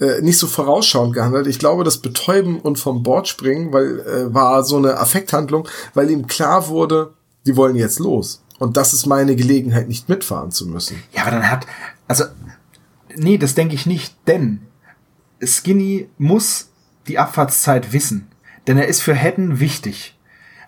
äh, 0.00 0.22
nicht 0.22 0.38
so 0.38 0.46
vorausschauend 0.46 1.14
gehandelt. 1.14 1.46
Ich 1.46 1.58
glaube, 1.58 1.84
das 1.84 1.98
Betäuben 1.98 2.58
und 2.58 2.78
vom 2.78 3.02
Bord 3.02 3.28
springen, 3.28 3.72
weil 3.72 4.00
äh, 4.00 4.34
war 4.34 4.64
so 4.64 4.76
eine 4.76 4.98
Affekthandlung, 4.98 5.68
weil 5.94 6.10
ihm 6.10 6.26
klar 6.26 6.68
wurde, 6.68 7.12
die 7.46 7.56
wollen 7.56 7.76
jetzt 7.76 7.98
los 7.98 8.44
und 8.58 8.76
das 8.76 8.92
ist 8.92 9.06
meine 9.06 9.36
Gelegenheit, 9.36 9.88
nicht 9.88 10.08
mitfahren 10.08 10.50
zu 10.50 10.66
müssen. 10.66 11.02
Ja, 11.12 11.22
aber 11.22 11.32
dann 11.32 11.50
hat, 11.50 11.66
also 12.08 12.24
Nee, 13.16 13.38
das 13.38 13.54
denke 13.54 13.74
ich 13.74 13.86
nicht, 13.86 14.14
denn 14.26 14.60
Skinny 15.42 16.08
muss 16.18 16.70
die 17.08 17.18
Abfahrtszeit 17.18 17.92
wissen. 17.92 18.28
Denn 18.66 18.76
er 18.76 18.88
ist 18.88 19.02
für 19.02 19.14
Hedden 19.14 19.58
wichtig. 19.58 20.16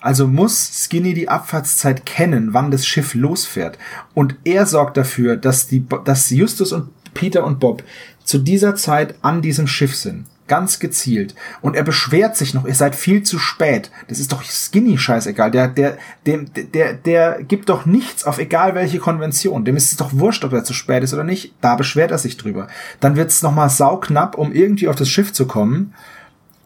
Also 0.01 0.27
muss 0.27 0.85
Skinny 0.85 1.15
die 1.15 1.29
Abfahrtszeit 1.29 2.05
kennen, 2.07 2.53
wann 2.53 2.71
das 2.71 2.87
Schiff 2.87 3.15
losfährt. 3.15 3.79
Und 4.15 4.37
er 4.45 4.67
sorgt 4.67 4.97
dafür, 4.97 5.37
dass, 5.37 5.69
die, 5.69 5.87
dass 6.05 6.31
Justus 6.31 6.73
und 6.73 6.91
Peter 7.15 7.45
und 7.45 7.61
Bob 7.61 7.85
zu 8.25 8.39
dieser 8.39 8.75
Zeit 8.75 9.15
an 9.23 9.43
diesem 9.43 9.67
Schiff 9.67 9.95
sind. 9.95 10.27
Ganz 10.49 10.81
gezielt. 10.81 11.35
Und 11.61 11.77
er 11.77 11.85
beschwert 11.85 12.37
sich 12.37 12.53
noch, 12.53 12.67
ihr 12.67 12.75
seid 12.75 12.95
viel 12.95 13.23
zu 13.23 13.39
spät. 13.39 13.91
Das 14.09 14.19
ist 14.19 14.33
doch 14.33 14.43
Skinny 14.43 14.99
scheißegal. 14.99 15.51
Der, 15.51 15.69
der, 15.69 15.99
dem, 16.27 16.47
der, 16.53 16.95
der 16.95 17.43
gibt 17.43 17.69
doch 17.69 17.87
nichts 17.87 18.25
auf 18.25 18.39
egal 18.39 18.75
welche 18.75 18.99
Konvention. 18.99 19.65
Dem 19.65 19.77
ist 19.77 19.93
es 19.93 19.97
doch 19.97 20.13
wurscht, 20.13 20.45
ob 20.45 20.53
er 20.53 20.65
zu 20.65 20.75
spät 20.75 21.05
ist 21.05 21.15
oder 21.15 21.25
nicht. 21.25 21.55
Da 21.61 21.77
beschwert 21.77 22.11
er 22.11 22.19
sich 22.19 22.37
drüber. 22.37 22.67
Dann 23.01 23.17
wird's 23.17 23.43
nochmal 23.43 23.71
sauknapp, 23.71 24.37
um 24.37 24.53
irgendwie 24.53 24.89
auf 24.89 24.97
das 24.97 25.09
Schiff 25.09 25.33
zu 25.33 25.47
kommen. 25.47 25.95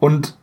Und 0.00 0.36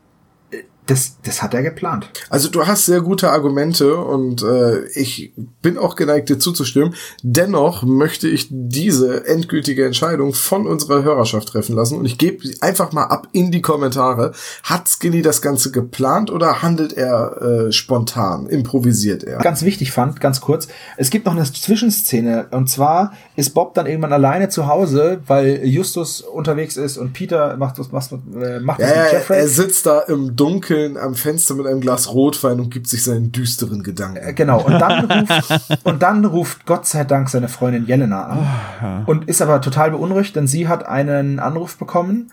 das, 0.85 1.17
das 1.23 1.41
hat 1.41 1.53
er 1.53 1.63
geplant. 1.63 2.09
Also 2.29 2.49
du 2.49 2.67
hast 2.67 2.85
sehr 2.85 3.01
gute 3.01 3.31
Argumente 3.31 3.95
und 3.95 4.43
äh, 4.43 4.85
ich 4.89 5.33
bin 5.61 5.77
auch 5.77 5.95
geneigt, 5.95 6.29
dir 6.29 6.39
zuzustimmen. 6.39 6.95
Dennoch 7.21 7.83
möchte 7.83 8.27
ich 8.27 8.47
diese 8.49 9.25
endgültige 9.25 9.85
Entscheidung 9.85 10.33
von 10.33 10.67
unserer 10.67 11.03
Hörerschaft 11.03 11.49
treffen 11.49 11.75
lassen 11.75 11.97
und 11.97 12.05
ich 12.05 12.17
gebe 12.17 12.49
einfach 12.59 12.91
mal 12.91 13.05
ab 13.05 13.27
in 13.31 13.51
die 13.51 13.61
Kommentare. 13.61 14.33
Hat 14.63 14.89
Skinny 14.89 15.21
das 15.21 15.41
Ganze 15.41 15.71
geplant 15.71 16.29
oder 16.29 16.61
handelt 16.61 16.93
er 16.93 17.41
äh, 17.41 17.71
spontan, 17.71 18.47
improvisiert 18.47 19.23
er? 19.23 19.37
Ganz 19.39 19.63
wichtig 19.63 19.91
fand, 19.91 20.19
ganz 20.19 20.41
kurz, 20.41 20.67
es 20.97 21.09
gibt 21.09 21.25
noch 21.25 21.33
eine 21.33 21.43
Zwischenszene 21.43 22.47
und 22.51 22.69
zwar 22.69 23.13
ist 23.37 23.53
Bob 23.53 23.73
dann 23.73 23.85
irgendwann 23.85 24.13
alleine 24.13 24.49
zu 24.49 24.67
Hause, 24.67 25.21
weil 25.27 25.65
Justus 25.65 26.21
unterwegs 26.21 26.75
ist 26.75 26.97
und 26.97 27.13
Peter 27.13 27.55
macht 27.55 27.79
das, 27.79 27.91
macht, 27.91 28.11
äh, 28.11 28.59
macht 28.59 28.81
das 28.81 28.89
ja, 28.89 29.03
mit 29.03 29.11
Jeffrey. 29.13 29.37
Er 29.37 29.47
sitzt 29.47 29.85
da 29.85 30.01
im 30.01 30.35
Dunkeln 30.35 30.72
am 31.01 31.15
Fenster 31.15 31.55
mit 31.55 31.65
einem 31.67 31.81
Glas 31.81 32.13
Rotwein 32.13 32.59
und 32.59 32.69
gibt 32.69 32.87
sich 32.87 33.03
seinen 33.03 33.31
düsteren 33.31 33.83
Gedanken. 33.83 34.17
Äh, 34.17 34.33
Genau, 34.33 34.61
und 34.61 34.79
dann 34.79 35.05
ruft, 35.05 35.85
und 35.85 36.01
dann 36.01 36.25
ruft 36.25 36.65
Gott 36.65 36.85
sei 36.85 37.03
Dank 37.03 37.29
seine 37.29 37.47
Freundin 37.47 37.85
Jelena 37.85 38.25
an 38.25 39.05
und 39.05 39.27
ist 39.29 39.41
aber 39.41 39.61
total 39.61 39.91
beunruhigt, 39.91 40.35
denn 40.35 40.47
sie 40.47 40.67
hat 40.67 40.85
einen 40.85 41.39
Anruf 41.39 41.77
bekommen, 41.77 42.31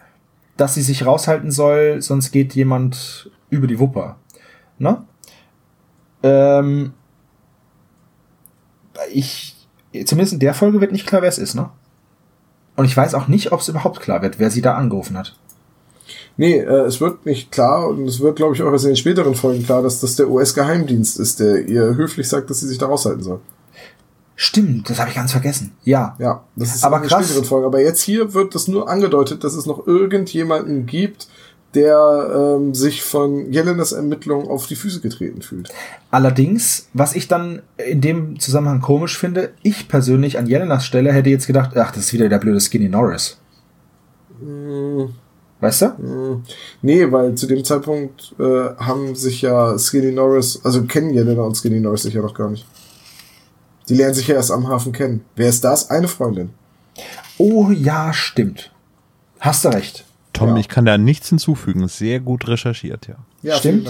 dass 0.57 0.75
sie 0.75 0.83
sich 0.83 1.07
raushalten 1.07 1.51
soll, 1.51 2.03
sonst 2.03 2.33
geht 2.33 2.55
jemand 2.55 3.31
über 3.49 3.67
die 3.67 3.79
Wupper. 3.79 4.17
Ne? 4.79 5.05
Ähm, 6.23 6.93
ich, 9.13 9.57
zumindest 10.05 10.35
in 10.35 10.41
der 10.41 10.55
Folge 10.55 10.81
wird 10.81 10.93
nicht 10.93 11.07
klar, 11.07 11.23
wer 11.23 11.29
es 11.29 11.39
ist, 11.39 11.55
ne? 11.55 11.71
Und 12.77 12.85
ich 12.87 12.97
weiß 12.97 13.15
auch 13.15 13.29
nicht, 13.29 13.53
ob 13.53 13.61
es 13.61 13.69
überhaupt 13.69 14.01
klar 14.01 14.23
wird, 14.23 14.39
wer 14.39 14.51
sie 14.51 14.63
da 14.63 14.75
angerufen 14.75 15.19
hat. 15.19 15.37
Nee, 16.41 16.57
äh, 16.57 16.87
es 16.87 17.03
wird 17.03 17.27
nicht 17.27 17.53
klar 17.53 17.87
und 17.87 18.09
es 18.09 18.21
wird, 18.21 18.37
glaube 18.37 18.55
ich, 18.55 18.63
auch 18.63 18.73
erst 18.73 18.87
in 18.87 18.93
den 18.93 18.97
späteren 18.97 19.35
Folgen 19.35 19.63
klar, 19.63 19.83
dass 19.83 20.01
das 20.01 20.17
der 20.17 20.31
US-Geheimdienst 20.31 21.21
ist, 21.21 21.39
der 21.39 21.69
ihr 21.69 21.97
höflich 21.97 22.31
sagt, 22.31 22.49
dass 22.49 22.61
sie 22.61 22.67
sich 22.67 22.79
da 22.79 22.87
raushalten 22.87 23.23
soll. 23.23 23.41
Stimmt, 24.37 24.89
das 24.89 24.99
habe 24.99 25.11
ich 25.11 25.17
ganz 25.17 25.33
vergessen. 25.33 25.73
Ja. 25.85 26.17
Ja, 26.19 26.45
das 26.57 26.75
ist 26.75 26.83
Aber 26.83 27.01
krass. 27.01 27.27
späteren 27.27 27.45
Folgen. 27.45 27.67
Aber 27.67 27.83
jetzt 27.83 28.01
hier 28.01 28.33
wird 28.33 28.55
das 28.55 28.69
nur 28.69 28.89
angedeutet, 28.89 29.45
dass 29.45 29.53
es 29.53 29.67
noch 29.67 29.87
irgendjemanden 29.87 30.87
gibt, 30.87 31.29
der 31.75 32.57
ähm, 32.57 32.73
sich 32.73 33.03
von 33.03 33.53
Jelenas 33.53 33.93
Ermittlungen 33.93 34.49
auf 34.49 34.67
die 34.67 34.77
Füße 34.77 35.03
getreten 35.03 35.43
fühlt. 35.43 35.69
Allerdings, 36.11 36.89
was 36.95 37.15
ich 37.15 37.29
dann 37.29 37.61
in 37.77 38.01
dem 38.01 38.41
Zusammenhang 38.41 38.81
komisch 38.81 39.19
finde, 39.19 39.51
ich 39.63 39.89
persönlich 39.89 40.39
an 40.39 40.47
Jelenas 40.47 40.87
Stelle 40.87 41.13
hätte 41.13 41.29
jetzt 41.29 41.47
gedacht, 41.47 41.77
ach, 41.77 41.93
das 41.93 42.05
ist 42.05 42.13
wieder 42.15 42.31
der 42.31 42.39
blöde 42.39 42.61
Skinny 42.63 42.89
Norris. 42.89 43.37
Weißt 45.61 45.83
du? 45.83 46.43
Nee, 46.81 47.13
weil 47.13 47.35
zu 47.35 47.47
dem 47.47 47.63
Zeitpunkt 47.65 48.35
äh, 48.39 48.75
haben 48.79 49.15
sich 49.15 49.43
ja 49.43 49.79
Skinny 49.79 50.11
Norris, 50.11 50.61
also 50.65 50.85
kennen 50.85 51.13
Jelena 51.13 51.43
und 51.43 51.55
Skinny 51.55 51.81
Norris 51.81 52.03
sich 52.03 52.15
ja 52.15 52.23
noch 52.23 52.35
gar 52.35 52.51
nicht. 52.51 52.67
Die 53.89 53.95
lernen 53.95 54.15
sich 54.15 54.29
ja 54.29 54.37
erst 54.37 54.53
am 54.53 54.69
Hafen 54.69 54.93
kennen. 54.93 55.25
Wer 55.37 55.49
ist 55.49 55.65
das? 55.65 55.91
Eine 55.91 56.09
Freundin. 56.09 56.51
Oh 57.39 57.71
ja, 57.71 58.13
stimmt. 58.13 58.73
Hast 59.39 59.65
du 59.65 59.69
recht. 59.69 60.05
Tom, 60.33 60.51
Ja. 60.51 60.57
ich 60.57 60.69
kann 60.69 60.85
da 60.85 60.97
nichts 60.99 61.29
hinzufügen. 61.29 61.89
Sehr 61.89 62.21
gut 62.21 62.47
recherchiert, 62.49 63.09
ja. 63.09 63.17
Ja, 63.43 63.57
Stimmt. 63.57 63.89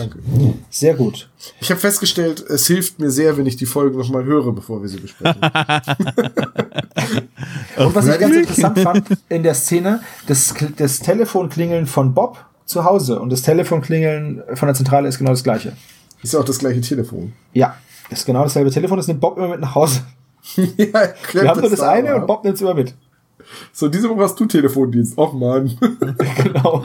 Sehr 0.70 0.94
gut. 0.94 1.28
Ich 1.60 1.70
habe 1.70 1.80
festgestellt, 1.80 2.40
es 2.48 2.66
hilft 2.66 2.98
mir 2.98 3.10
sehr, 3.10 3.36
wenn 3.36 3.46
ich 3.46 3.56
die 3.56 3.66
Folgen 3.66 3.98
nochmal 3.98 4.24
höre, 4.24 4.52
bevor 4.52 4.80
wir 4.80 4.88
sie 4.88 4.98
besprechen. 5.00 5.40
Und 7.76 7.94
was 7.94 8.06
ich 8.06 8.18
ganz 8.18 8.34
interessant 8.36 8.78
fand 8.78 9.06
in 9.28 9.42
der 9.42 9.54
Szene, 9.54 10.00
das, 10.26 10.54
das 10.76 11.00
Telefonklingeln 11.00 11.86
von 11.86 12.14
Bob 12.14 12.44
zu 12.64 12.84
Hause 12.84 13.18
und 13.20 13.30
das 13.30 13.42
Telefonklingeln 13.42 14.42
von 14.54 14.66
der 14.68 14.74
Zentrale 14.74 15.08
ist 15.08 15.18
genau 15.18 15.30
das 15.30 15.42
gleiche. 15.42 15.72
ist 16.22 16.36
auch 16.36 16.44
das 16.44 16.58
gleiche 16.60 16.80
Telefon. 16.80 17.32
Ja, 17.52 17.74
ist 18.10 18.26
genau 18.26 18.42
dasselbe 18.44 18.70
Telefon, 18.70 18.96
das 18.98 19.08
nimmt 19.08 19.20
Bob 19.20 19.36
immer 19.38 19.48
mit 19.48 19.60
nach 19.60 19.74
Hause. 19.74 20.02
ja, 20.56 20.64
Wir 21.32 21.48
haben 21.48 21.60
nur 21.60 21.70
das 21.70 21.80
da 21.80 21.90
eine 21.90 22.10
ab. 22.10 22.20
und 22.20 22.26
Bob 22.28 22.44
nimmt 22.44 22.54
es 22.56 22.60
immer 22.62 22.74
mit. 22.74 22.94
So, 23.72 23.88
diese 23.88 24.08
Woche 24.08 24.22
hast 24.22 24.38
du 24.38 24.46
Telefondienst. 24.46 25.16
Och 25.16 25.32
man. 25.32 25.76
Genau. 26.42 26.84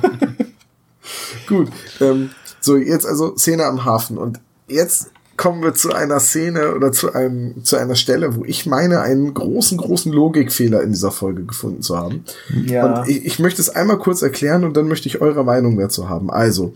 Gut. 1.48 1.70
Ähm, 2.02 2.32
so, 2.60 2.78
jetzt 2.78 3.06
also 3.06 3.36
Szene 3.36 3.66
am 3.66 3.86
Hafen. 3.86 4.18
Und 4.18 4.40
jetzt 4.68 5.12
kommen 5.38 5.62
wir 5.62 5.74
zu 5.74 5.94
einer 5.94 6.20
Szene 6.20 6.74
oder 6.74 6.92
zu 6.92 7.14
einem, 7.14 7.64
zu 7.64 7.76
einer 7.76 7.96
Stelle, 7.96 8.36
wo 8.36 8.46
ich 8.46 8.66
meine, 8.66 9.02
einen 9.02 9.34
großen, 9.34 9.78
großen 9.78 10.12
Logikfehler 10.12 10.82
in 10.82 10.92
dieser 10.92 11.12
Folge 11.12 11.44
gefunden 11.44 11.82
zu 11.82 11.98
haben. 11.98 12.24
Ja. 12.66 13.02
Und 13.02 13.10
ich, 13.10 13.26
ich 13.26 13.40
möchte 13.40 13.62
es 13.62 13.70
einmal 13.70 14.00
kurz 14.00 14.22
erklären 14.22 14.64
und 14.64 14.78
dann 14.78 14.88
möchte 14.88 15.08
ich 15.08 15.22
eure 15.22 15.44
Meinung 15.44 15.78
dazu 15.78 16.10
haben. 16.10 16.32
Also, 16.32 16.74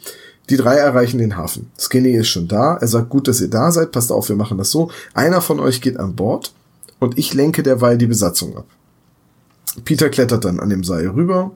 die 0.49 0.57
drei 0.57 0.76
erreichen 0.76 1.19
den 1.19 1.38
Hafen. 1.38 1.72
Skinny 1.80 2.11
ist 2.14 2.27
schon 2.27 2.47
da. 2.47 2.76
Er 2.76 2.88
sagt, 2.88 3.10
gut, 3.10 3.27
dass 3.27 3.39
ihr 3.39 3.49
da 3.49 3.72
seid. 3.72 3.91
Passt 3.91 4.11
auf, 4.11 4.30
wir 4.30 4.35
machen 4.35 4.57
das 4.57 4.72
so. 4.72 4.89
Einer 5.14 5.41
von 5.41 5.60
euch 5.60 5.80
geht 5.80 5.97
an 5.97 6.15
Bord 6.15 6.53
und 6.99 7.18
ich 7.18 7.34
lenke 7.34 7.64
derweil 7.64 7.97
die 7.97 8.07
Besatzung 8.07 8.57
ab. 8.57 8.65
Peter 9.85 10.10
klettert 10.10 10.45
dann 10.45 10.60
an 10.60 10.69
dem 10.69 10.84
Seil 10.84 11.07
rüber. 11.07 11.51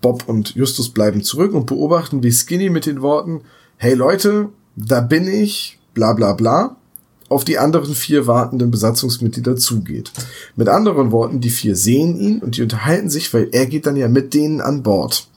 Bob 0.00 0.28
und 0.28 0.54
Justus 0.54 0.88
bleiben 0.90 1.22
zurück 1.22 1.54
und 1.54 1.66
beobachten, 1.66 2.22
wie 2.22 2.32
Skinny 2.32 2.70
mit 2.70 2.86
den 2.86 3.02
Worten, 3.02 3.42
hey 3.76 3.94
Leute, 3.94 4.48
da 4.76 5.00
bin 5.00 5.28
ich, 5.28 5.78
bla 5.94 6.12
bla 6.12 6.32
bla, 6.32 6.76
auf 7.28 7.44
die 7.44 7.58
anderen 7.58 7.94
vier 7.94 8.26
wartenden 8.26 8.70
Besatzungsmitglieder 8.70 9.56
zugeht. 9.56 10.12
Mit 10.56 10.68
anderen 10.68 11.12
Worten, 11.12 11.40
die 11.40 11.50
vier 11.50 11.76
sehen 11.76 12.18
ihn 12.18 12.38
und 12.40 12.56
die 12.56 12.62
unterhalten 12.62 13.10
sich, 13.10 13.32
weil 13.32 13.48
er 13.52 13.66
geht 13.66 13.86
dann 13.86 13.96
ja 13.96 14.08
mit 14.08 14.34
denen 14.34 14.60
an 14.60 14.82
Bord. 14.82 15.28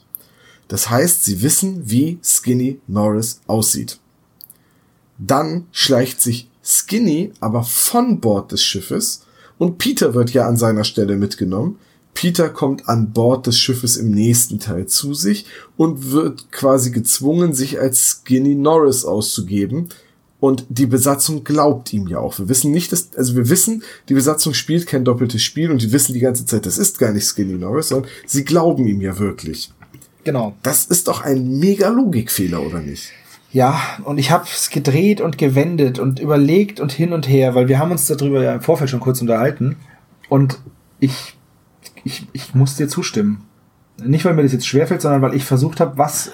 Das 0.67 0.89
heißt, 0.89 1.23
sie 1.23 1.41
wissen, 1.41 1.83
wie 1.85 2.19
Skinny 2.23 2.81
Norris 2.87 3.41
aussieht. 3.47 3.99
Dann 5.17 5.67
schleicht 5.71 6.21
sich 6.21 6.49
Skinny 6.63 7.31
aber 7.39 7.63
von 7.63 8.19
Bord 8.19 8.51
des 8.51 8.63
Schiffes 8.63 9.23
und 9.57 9.77
Peter 9.77 10.13
wird 10.13 10.31
ja 10.31 10.47
an 10.47 10.57
seiner 10.57 10.83
Stelle 10.83 11.15
mitgenommen. 11.15 11.77
Peter 12.15 12.49
kommt 12.49 12.89
an 12.89 13.11
Bord 13.11 13.45
des 13.45 13.59
Schiffes 13.59 13.97
im 13.97 14.09
nächsten 14.09 14.59
Teil 14.59 14.87
zu 14.87 15.13
sich 15.13 15.45
und 15.77 16.11
wird 16.11 16.51
quasi 16.51 16.89
gezwungen, 16.89 17.53
sich 17.53 17.79
als 17.79 18.21
Skinny 18.23 18.55
Norris 18.55 19.05
auszugeben. 19.05 19.89
Und 20.39 20.65
die 20.69 20.85
Besatzung 20.85 21.43
glaubt 21.43 21.93
ihm 21.93 22.07
ja 22.07 22.19
auch. 22.19 22.39
Wir 22.39 22.49
wissen 22.49 22.71
nicht, 22.71 22.91
dass, 22.91 23.09
also 23.15 23.35
wir 23.35 23.49
wissen, 23.49 23.83
die 24.09 24.13
Besatzung 24.13 24.53
spielt 24.53 24.87
kein 24.87 25.05
doppeltes 25.05 25.43
Spiel 25.43 25.71
und 25.71 25.81
die 25.81 25.91
wissen 25.91 26.13
die 26.13 26.19
ganze 26.19 26.45
Zeit, 26.45 26.65
das 26.65 26.77
ist 26.77 26.99
gar 26.99 27.11
nicht 27.11 27.25
Skinny 27.25 27.53
Norris, 27.53 27.89
sondern 27.89 28.09
sie 28.25 28.45
glauben 28.45 28.87
ihm 28.87 29.01
ja 29.01 29.19
wirklich. 29.19 29.71
Genau. 30.23 30.55
Das 30.63 30.85
ist 30.85 31.07
doch 31.07 31.21
ein 31.21 31.59
mega 31.59 31.89
Logikfehler, 31.89 32.61
oder 32.61 32.79
nicht? 32.79 33.11
Ja, 33.51 33.79
und 34.03 34.17
ich 34.17 34.31
habe 34.31 34.45
es 34.51 34.69
gedreht 34.69 35.21
und 35.21 35.37
gewendet 35.37 35.99
und 35.99 36.19
überlegt 36.19 36.79
und 36.79 36.91
hin 36.91 37.13
und 37.13 37.27
her, 37.27 37.55
weil 37.55 37.67
wir 37.67 37.79
haben 37.79 37.91
uns 37.91 38.07
darüber 38.07 38.43
ja 38.43 38.55
im 38.55 38.61
Vorfeld 38.61 38.89
schon 38.89 38.99
kurz 38.99 39.21
unterhalten. 39.21 39.77
Und 40.27 40.59
ich, 40.99 41.34
ich, 42.05 42.27
ich 42.31 42.55
muss 42.55 42.75
dir 42.77 42.87
zustimmen. 42.87 43.43
Nicht, 44.01 44.23
weil 44.23 44.33
mir 44.33 44.43
das 44.43 44.53
jetzt 44.53 44.67
schwerfällt, 44.67 45.01
sondern 45.01 45.21
weil 45.21 45.35
ich 45.35 45.43
versucht 45.43 45.79
habe, 45.81 45.97
was 45.97 46.31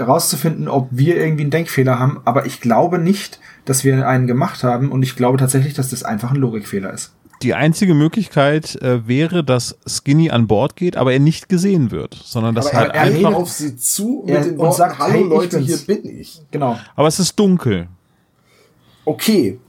rauszufinden, 0.00 0.68
ob 0.68 0.88
wir 0.90 1.16
irgendwie 1.16 1.42
einen 1.42 1.50
Denkfehler 1.50 1.98
haben. 1.98 2.20
Aber 2.24 2.46
ich 2.46 2.60
glaube 2.60 2.98
nicht, 2.98 3.38
dass 3.64 3.84
wir 3.84 4.06
einen 4.08 4.26
gemacht 4.26 4.64
haben. 4.64 4.90
Und 4.90 5.02
ich 5.02 5.14
glaube 5.16 5.38
tatsächlich, 5.38 5.74
dass 5.74 5.90
das 5.90 6.02
einfach 6.02 6.30
ein 6.32 6.36
Logikfehler 6.36 6.92
ist. 6.92 7.12
Die 7.42 7.54
einzige 7.54 7.94
Möglichkeit 7.94 8.74
äh, 8.82 9.06
wäre, 9.06 9.44
dass 9.44 9.78
Skinny 9.86 10.30
an 10.30 10.48
Bord 10.48 10.74
geht, 10.74 10.96
aber 10.96 11.12
er 11.12 11.20
nicht 11.20 11.48
gesehen 11.48 11.92
wird, 11.92 12.14
sondern 12.24 12.56
dass 12.56 12.66
Aber 12.68 12.78
halt 12.78 12.88
er 12.90 12.94
er 12.96 13.02
einfach. 13.02 13.34
auf 13.34 13.50
sie 13.50 13.76
zu 13.76 14.24
er- 14.26 14.38
mit 14.40 14.44
den 14.46 14.52
und 14.54 14.58
Worten, 14.58 14.76
sagt, 14.76 14.98
hallo 14.98 15.12
hey, 15.14 15.22
Leute, 15.22 15.58
hier 15.60 15.76
bin's." 15.76 16.02
bin 16.02 16.18
ich. 16.18 16.40
Genau. 16.50 16.76
Aber 16.96 17.06
es 17.06 17.20
ist 17.20 17.38
dunkel. 17.38 17.86
Okay. 19.04 19.60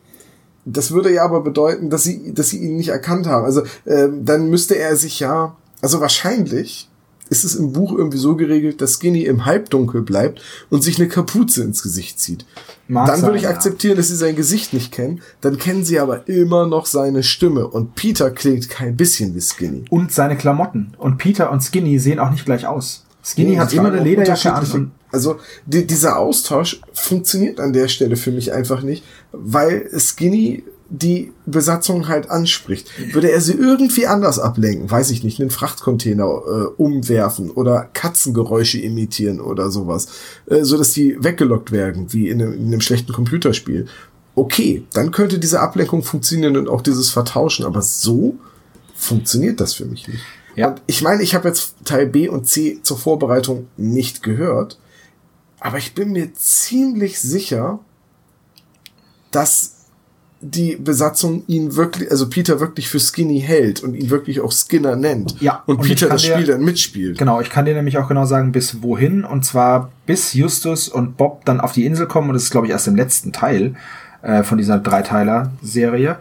Das 0.73 0.91
würde 0.91 1.13
ja 1.13 1.23
aber 1.23 1.41
bedeuten, 1.41 1.89
dass 1.89 2.03
sie, 2.03 2.33
dass 2.33 2.49
sie 2.49 2.59
ihn 2.59 2.77
nicht 2.77 2.89
erkannt 2.89 3.27
haben. 3.27 3.45
Also 3.45 3.63
ähm, 3.85 4.25
dann 4.25 4.49
müsste 4.49 4.77
er 4.77 4.95
sich 4.95 5.19
ja, 5.19 5.55
also 5.81 6.01
wahrscheinlich 6.01 6.89
ist 7.29 7.43
es 7.43 7.55
im 7.55 7.73
Buch 7.73 7.95
irgendwie 7.95 8.17
so 8.17 8.35
geregelt, 8.35 8.81
dass 8.81 8.95
Skinny 8.95 9.23
im 9.23 9.45
Halbdunkel 9.45 10.01
bleibt 10.01 10.41
und 10.69 10.83
sich 10.83 10.99
eine 10.99 11.07
Kapuze 11.07 11.63
ins 11.63 11.83
Gesicht 11.83 12.19
zieht. 12.19 12.45
Mag 12.87 13.07
dann 13.07 13.21
würde 13.21 13.37
ich 13.37 13.47
akzeptieren, 13.47 13.97
dass 13.97 14.07
sie 14.07 14.15
sein 14.15 14.35
Gesicht 14.35 14.73
nicht 14.73 14.91
kennen. 14.91 15.21
Dann 15.41 15.57
kennen 15.57 15.85
sie 15.85 15.99
aber 15.99 16.27
immer 16.27 16.65
noch 16.65 16.85
seine 16.85 17.23
Stimme. 17.23 17.67
Und 17.67 17.95
Peter 17.95 18.31
klingt 18.31 18.69
kein 18.69 18.97
bisschen 18.97 19.35
wie 19.35 19.41
Skinny. 19.41 19.85
Und 19.89 20.11
seine 20.11 20.37
Klamotten. 20.37 20.93
Und 20.97 21.17
Peter 21.17 21.51
und 21.51 21.61
Skinny 21.61 21.99
sehen 21.99 22.19
auch 22.19 22.31
nicht 22.31 22.45
gleich 22.45 22.65
aus. 22.65 23.05
Skinny 23.23 23.51
Nee, 23.51 23.59
hat 23.59 23.73
immer 23.73 23.91
eine 23.91 24.01
Lederjacke 24.01 24.53
an 24.53 24.91
Also 25.11 25.37
die, 25.65 25.85
dieser 25.85 26.17
Austausch 26.17 26.81
funktioniert 26.93 27.59
an 27.59 27.73
der 27.73 27.89
Stelle 27.89 28.15
für 28.15 28.31
mich 28.31 28.53
einfach 28.53 28.81
nicht, 28.81 29.03
weil 29.31 29.89
Skinny 29.97 30.63
die 30.89 31.31
Besatzung 31.45 32.07
halt 32.07 32.29
anspricht. 32.29 32.89
Würde 33.13 33.31
er 33.31 33.41
sie 33.41 33.53
irgendwie 33.53 34.07
anders 34.07 34.39
ablenken, 34.39 34.89
weiß 34.89 35.11
ich 35.11 35.23
nicht, 35.23 35.39
einen 35.39 35.51
Frachtcontainer 35.51 36.23
äh, 36.23 36.65
umwerfen 36.77 37.51
oder 37.51 37.87
Katzengeräusche 37.93 38.79
imitieren 38.79 39.39
oder 39.39 39.69
sowas, 39.69 40.07
äh, 40.47 40.63
so 40.63 40.77
dass 40.77 40.91
die 40.91 41.23
weggelockt 41.23 41.71
werden, 41.71 42.11
wie 42.11 42.29
in 42.29 42.41
einem, 42.41 42.53
in 42.53 42.67
einem 42.67 42.81
schlechten 42.81 43.13
Computerspiel. 43.13 43.85
Okay, 44.33 44.83
dann 44.93 45.11
könnte 45.11 45.37
diese 45.37 45.59
Ablenkung 45.59 46.01
funktionieren 46.01 46.57
und 46.57 46.69
auch 46.69 46.81
dieses 46.81 47.11
Vertauschen, 47.11 47.65
aber 47.65 47.81
so 47.81 48.37
funktioniert 48.95 49.59
das 49.59 49.73
für 49.73 49.85
mich 49.85 50.07
nicht. 50.07 50.23
Ja. 50.55 50.69
Und 50.69 50.81
ich 50.87 51.01
meine, 51.03 51.21
ich 51.21 51.35
habe 51.35 51.47
jetzt 51.47 51.75
Teil 51.85 52.07
B 52.07 52.27
und 52.27 52.47
C 52.47 52.79
zur 52.81 52.97
Vorbereitung 52.97 53.67
nicht 53.77 54.23
gehört, 54.23 54.79
aber 55.59 55.77
ich 55.77 55.93
bin 55.93 56.13
mir 56.13 56.33
ziemlich 56.33 57.19
sicher, 57.19 57.79
dass 59.31 59.75
die 60.41 60.77
Besatzung 60.77 61.43
ihn 61.47 61.75
wirklich, 61.75 62.09
also 62.11 62.29
Peter 62.29 62.61
wirklich 62.61 62.87
für 62.87 62.99
Skinny 62.99 63.41
hält 63.41 63.83
und 63.83 63.93
ihn 63.93 64.09
wirklich 64.09 64.39
auch 64.39 64.53
Skinner 64.53 64.95
nennt. 64.95 65.39
Ja, 65.41 65.63
Und, 65.65 65.79
und 65.79 65.85
Peter 65.85 66.07
das 66.07 66.21
dir- 66.21 66.33
Spiel 66.35 66.45
dann 66.45 66.61
mitspielt. 66.63 67.17
Genau, 67.17 67.41
ich 67.41 67.49
kann 67.49 67.65
dir 67.65 67.73
nämlich 67.73 67.97
auch 67.97 68.07
genau 68.07 68.25
sagen, 68.25 68.53
bis 68.53 68.81
wohin. 68.81 69.25
Und 69.25 69.43
zwar 69.43 69.91
bis 70.05 70.33
Justus 70.33 70.87
und 70.87 71.17
Bob 71.17 71.43
dann 71.43 71.59
auf 71.59 71.73
die 71.73 71.85
Insel 71.85 72.07
kommen. 72.07 72.29
Und 72.29 72.35
das 72.35 72.43
ist, 72.43 72.51
glaube 72.51 72.67
ich, 72.67 72.71
erst 72.71 72.87
im 72.87 72.95
letzten 72.95 73.33
Teil 73.33 73.75
äh, 74.21 74.43
von 74.43 74.57
dieser 74.57 74.79
Dreiteiler-Serie. 74.79 76.17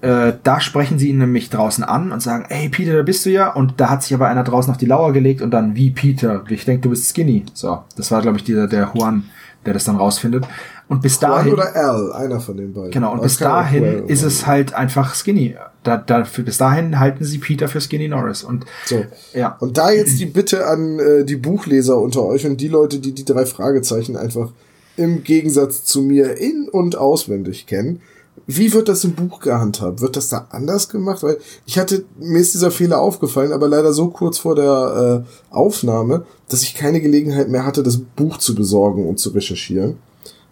Äh, 0.00 0.32
da 0.42 0.60
sprechen 0.60 0.98
sie 0.98 1.10
ihn 1.10 1.18
nämlich 1.18 1.50
draußen 1.50 1.84
an 1.84 2.10
und 2.10 2.20
sagen, 2.22 2.46
hey 2.48 2.70
Peter, 2.70 2.94
da 2.96 3.02
bist 3.02 3.24
du 3.24 3.30
ja. 3.30 3.52
Und 3.52 3.74
da 3.80 3.90
hat 3.90 4.02
sich 4.02 4.14
aber 4.14 4.26
einer 4.26 4.42
draußen 4.42 4.72
auf 4.72 4.78
die 4.78 4.86
Lauer 4.86 5.12
gelegt 5.12 5.42
und 5.42 5.52
dann, 5.52 5.76
wie 5.76 5.90
Peter? 5.90 6.42
Ich 6.48 6.64
denke, 6.64 6.82
du 6.82 6.90
bist 6.90 7.08
Skinny. 7.14 7.44
So, 7.54 7.84
das 7.96 8.10
war, 8.10 8.20
glaube 8.20 8.38
ich, 8.38 8.44
dieser, 8.44 8.66
der 8.66 8.90
Juan, 8.94 9.24
der 9.66 9.74
das 9.74 9.84
dann 9.84 9.96
rausfindet. 9.96 10.44
Und 10.90 11.02
bis 11.02 11.20
Juan 11.20 11.30
dahin. 11.30 11.52
oder 11.52 11.74
Al, 11.76 12.12
einer 12.12 12.40
von 12.40 12.56
den 12.56 12.72
beiden. 12.74 12.90
Genau, 12.90 13.12
und 13.12 13.22
bis 13.22 13.38
dahin 13.38 13.82
Well 13.82 14.04
ist 14.08 14.22
es 14.22 14.46
halt 14.46 14.74
einfach 14.74 15.14
Skinny. 15.14 15.56
Da, 15.84 15.96
da, 15.96 16.24
für, 16.24 16.42
bis 16.42 16.58
dahin 16.58 16.98
halten 16.98 17.24
sie 17.24 17.38
Peter 17.38 17.68
für 17.68 17.80
Skinny 17.80 18.08
Norris. 18.08 18.42
Und 18.42 18.66
So. 18.86 19.04
ja, 19.32 19.56
Und 19.60 19.78
da 19.78 19.92
jetzt 19.92 20.18
die 20.18 20.26
Bitte 20.26 20.66
an 20.66 20.98
äh, 20.98 21.24
die 21.24 21.36
Buchleser 21.36 21.96
unter 21.96 22.24
euch 22.24 22.44
und 22.44 22.60
die 22.60 22.68
Leute, 22.68 22.98
die 22.98 23.12
die 23.12 23.24
drei 23.24 23.46
Fragezeichen 23.46 24.16
einfach 24.16 24.50
im 24.96 25.22
Gegensatz 25.22 25.84
zu 25.84 26.02
mir 26.02 26.36
in- 26.36 26.68
und 26.68 26.96
auswendig 26.96 27.66
kennen. 27.66 28.00
Wie 28.46 28.72
wird 28.72 28.88
das 28.88 29.04
im 29.04 29.12
Buch 29.12 29.38
gehandhabt? 29.40 30.00
Wird 30.00 30.16
das 30.16 30.28
da 30.28 30.48
anders 30.50 30.88
gemacht? 30.88 31.22
Weil 31.22 31.38
ich 31.66 31.78
hatte, 31.78 32.04
mir 32.18 32.40
ist 32.40 32.54
dieser 32.54 32.72
Fehler 32.72 33.00
aufgefallen, 33.00 33.52
aber 33.52 33.68
leider 33.68 33.92
so 33.92 34.08
kurz 34.08 34.38
vor 34.38 34.56
der 34.56 35.24
äh, 35.24 35.54
Aufnahme, 35.54 36.24
dass 36.48 36.62
ich 36.62 36.74
keine 36.74 37.00
Gelegenheit 37.00 37.48
mehr 37.48 37.64
hatte, 37.64 37.84
das 37.84 37.98
Buch 37.98 38.38
zu 38.38 38.56
besorgen 38.56 39.06
und 39.08 39.20
zu 39.20 39.30
recherchieren. 39.30 39.98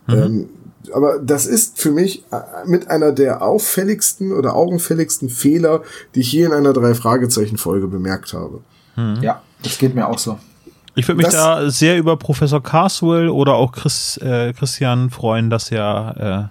Ähm, 0.09 0.49
aber 0.93 1.19
das 1.19 1.47
ist 1.47 1.79
für 1.81 1.91
mich 1.91 2.25
äh, 2.33 2.37
mit 2.67 2.89
einer 2.89 3.13
der 3.13 3.43
auffälligsten 3.43 4.33
oder 4.33 4.55
augenfälligsten 4.57 5.29
Fehler, 5.29 5.83
die 6.15 6.21
ich 6.21 6.33
je 6.33 6.45
in 6.45 6.53
einer 6.53 6.73
Drei-Fragezeichen-Folge 6.73 7.89
bemerkt 7.89 8.33
habe. 8.33 8.61
ja, 9.21 9.43
das 9.63 9.79
geht 9.79 9.95
mir 9.95 10.09
auch 10.09 10.19
so. 10.19 10.39
Ich 10.97 11.07
würde 11.07 11.19
mich 11.19 11.27
Das- 11.27 11.35
da 11.35 11.71
sehr 11.71 11.97
über 11.99 12.17
Professor 12.17 12.61
Carswell 12.63 13.29
oder 13.29 13.55
auch 13.55 13.71
Chris, 13.71 14.17
äh, 14.23 14.53
Christian 14.53 15.11
freuen, 15.11 15.51
dass 15.51 15.71
er 15.71 16.51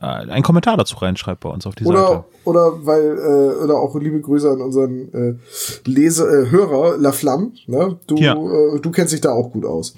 äh, 0.00 0.04
äh, 0.04 0.06
einen 0.30 0.42
Kommentar 0.44 0.76
dazu 0.76 0.96
reinschreibt 0.96 1.40
bei 1.40 1.48
uns 1.48 1.66
auf 1.66 1.74
die 1.74 1.84
Oder, 1.84 2.06
Seite. 2.06 2.24
oder 2.44 2.86
weil, 2.86 3.02
äh, 3.18 3.64
oder 3.64 3.74
auch 3.76 3.96
liebe 3.96 4.20
Grüße 4.20 4.48
an 4.50 4.60
unseren 4.60 5.12
äh, 5.12 5.34
Leser, 5.88 6.28
äh, 6.28 6.50
Hörer, 6.50 6.96
La 6.98 7.10
Flamme, 7.12 7.50
ne? 7.66 7.96
Du, 8.06 8.16
Ja. 8.16 8.34
äh, 8.34 8.78
du 8.80 8.90
kennst 8.92 9.12
dich 9.12 9.20
da 9.20 9.30
auch 9.32 9.50
gut 9.52 9.64
aus. 9.64 9.94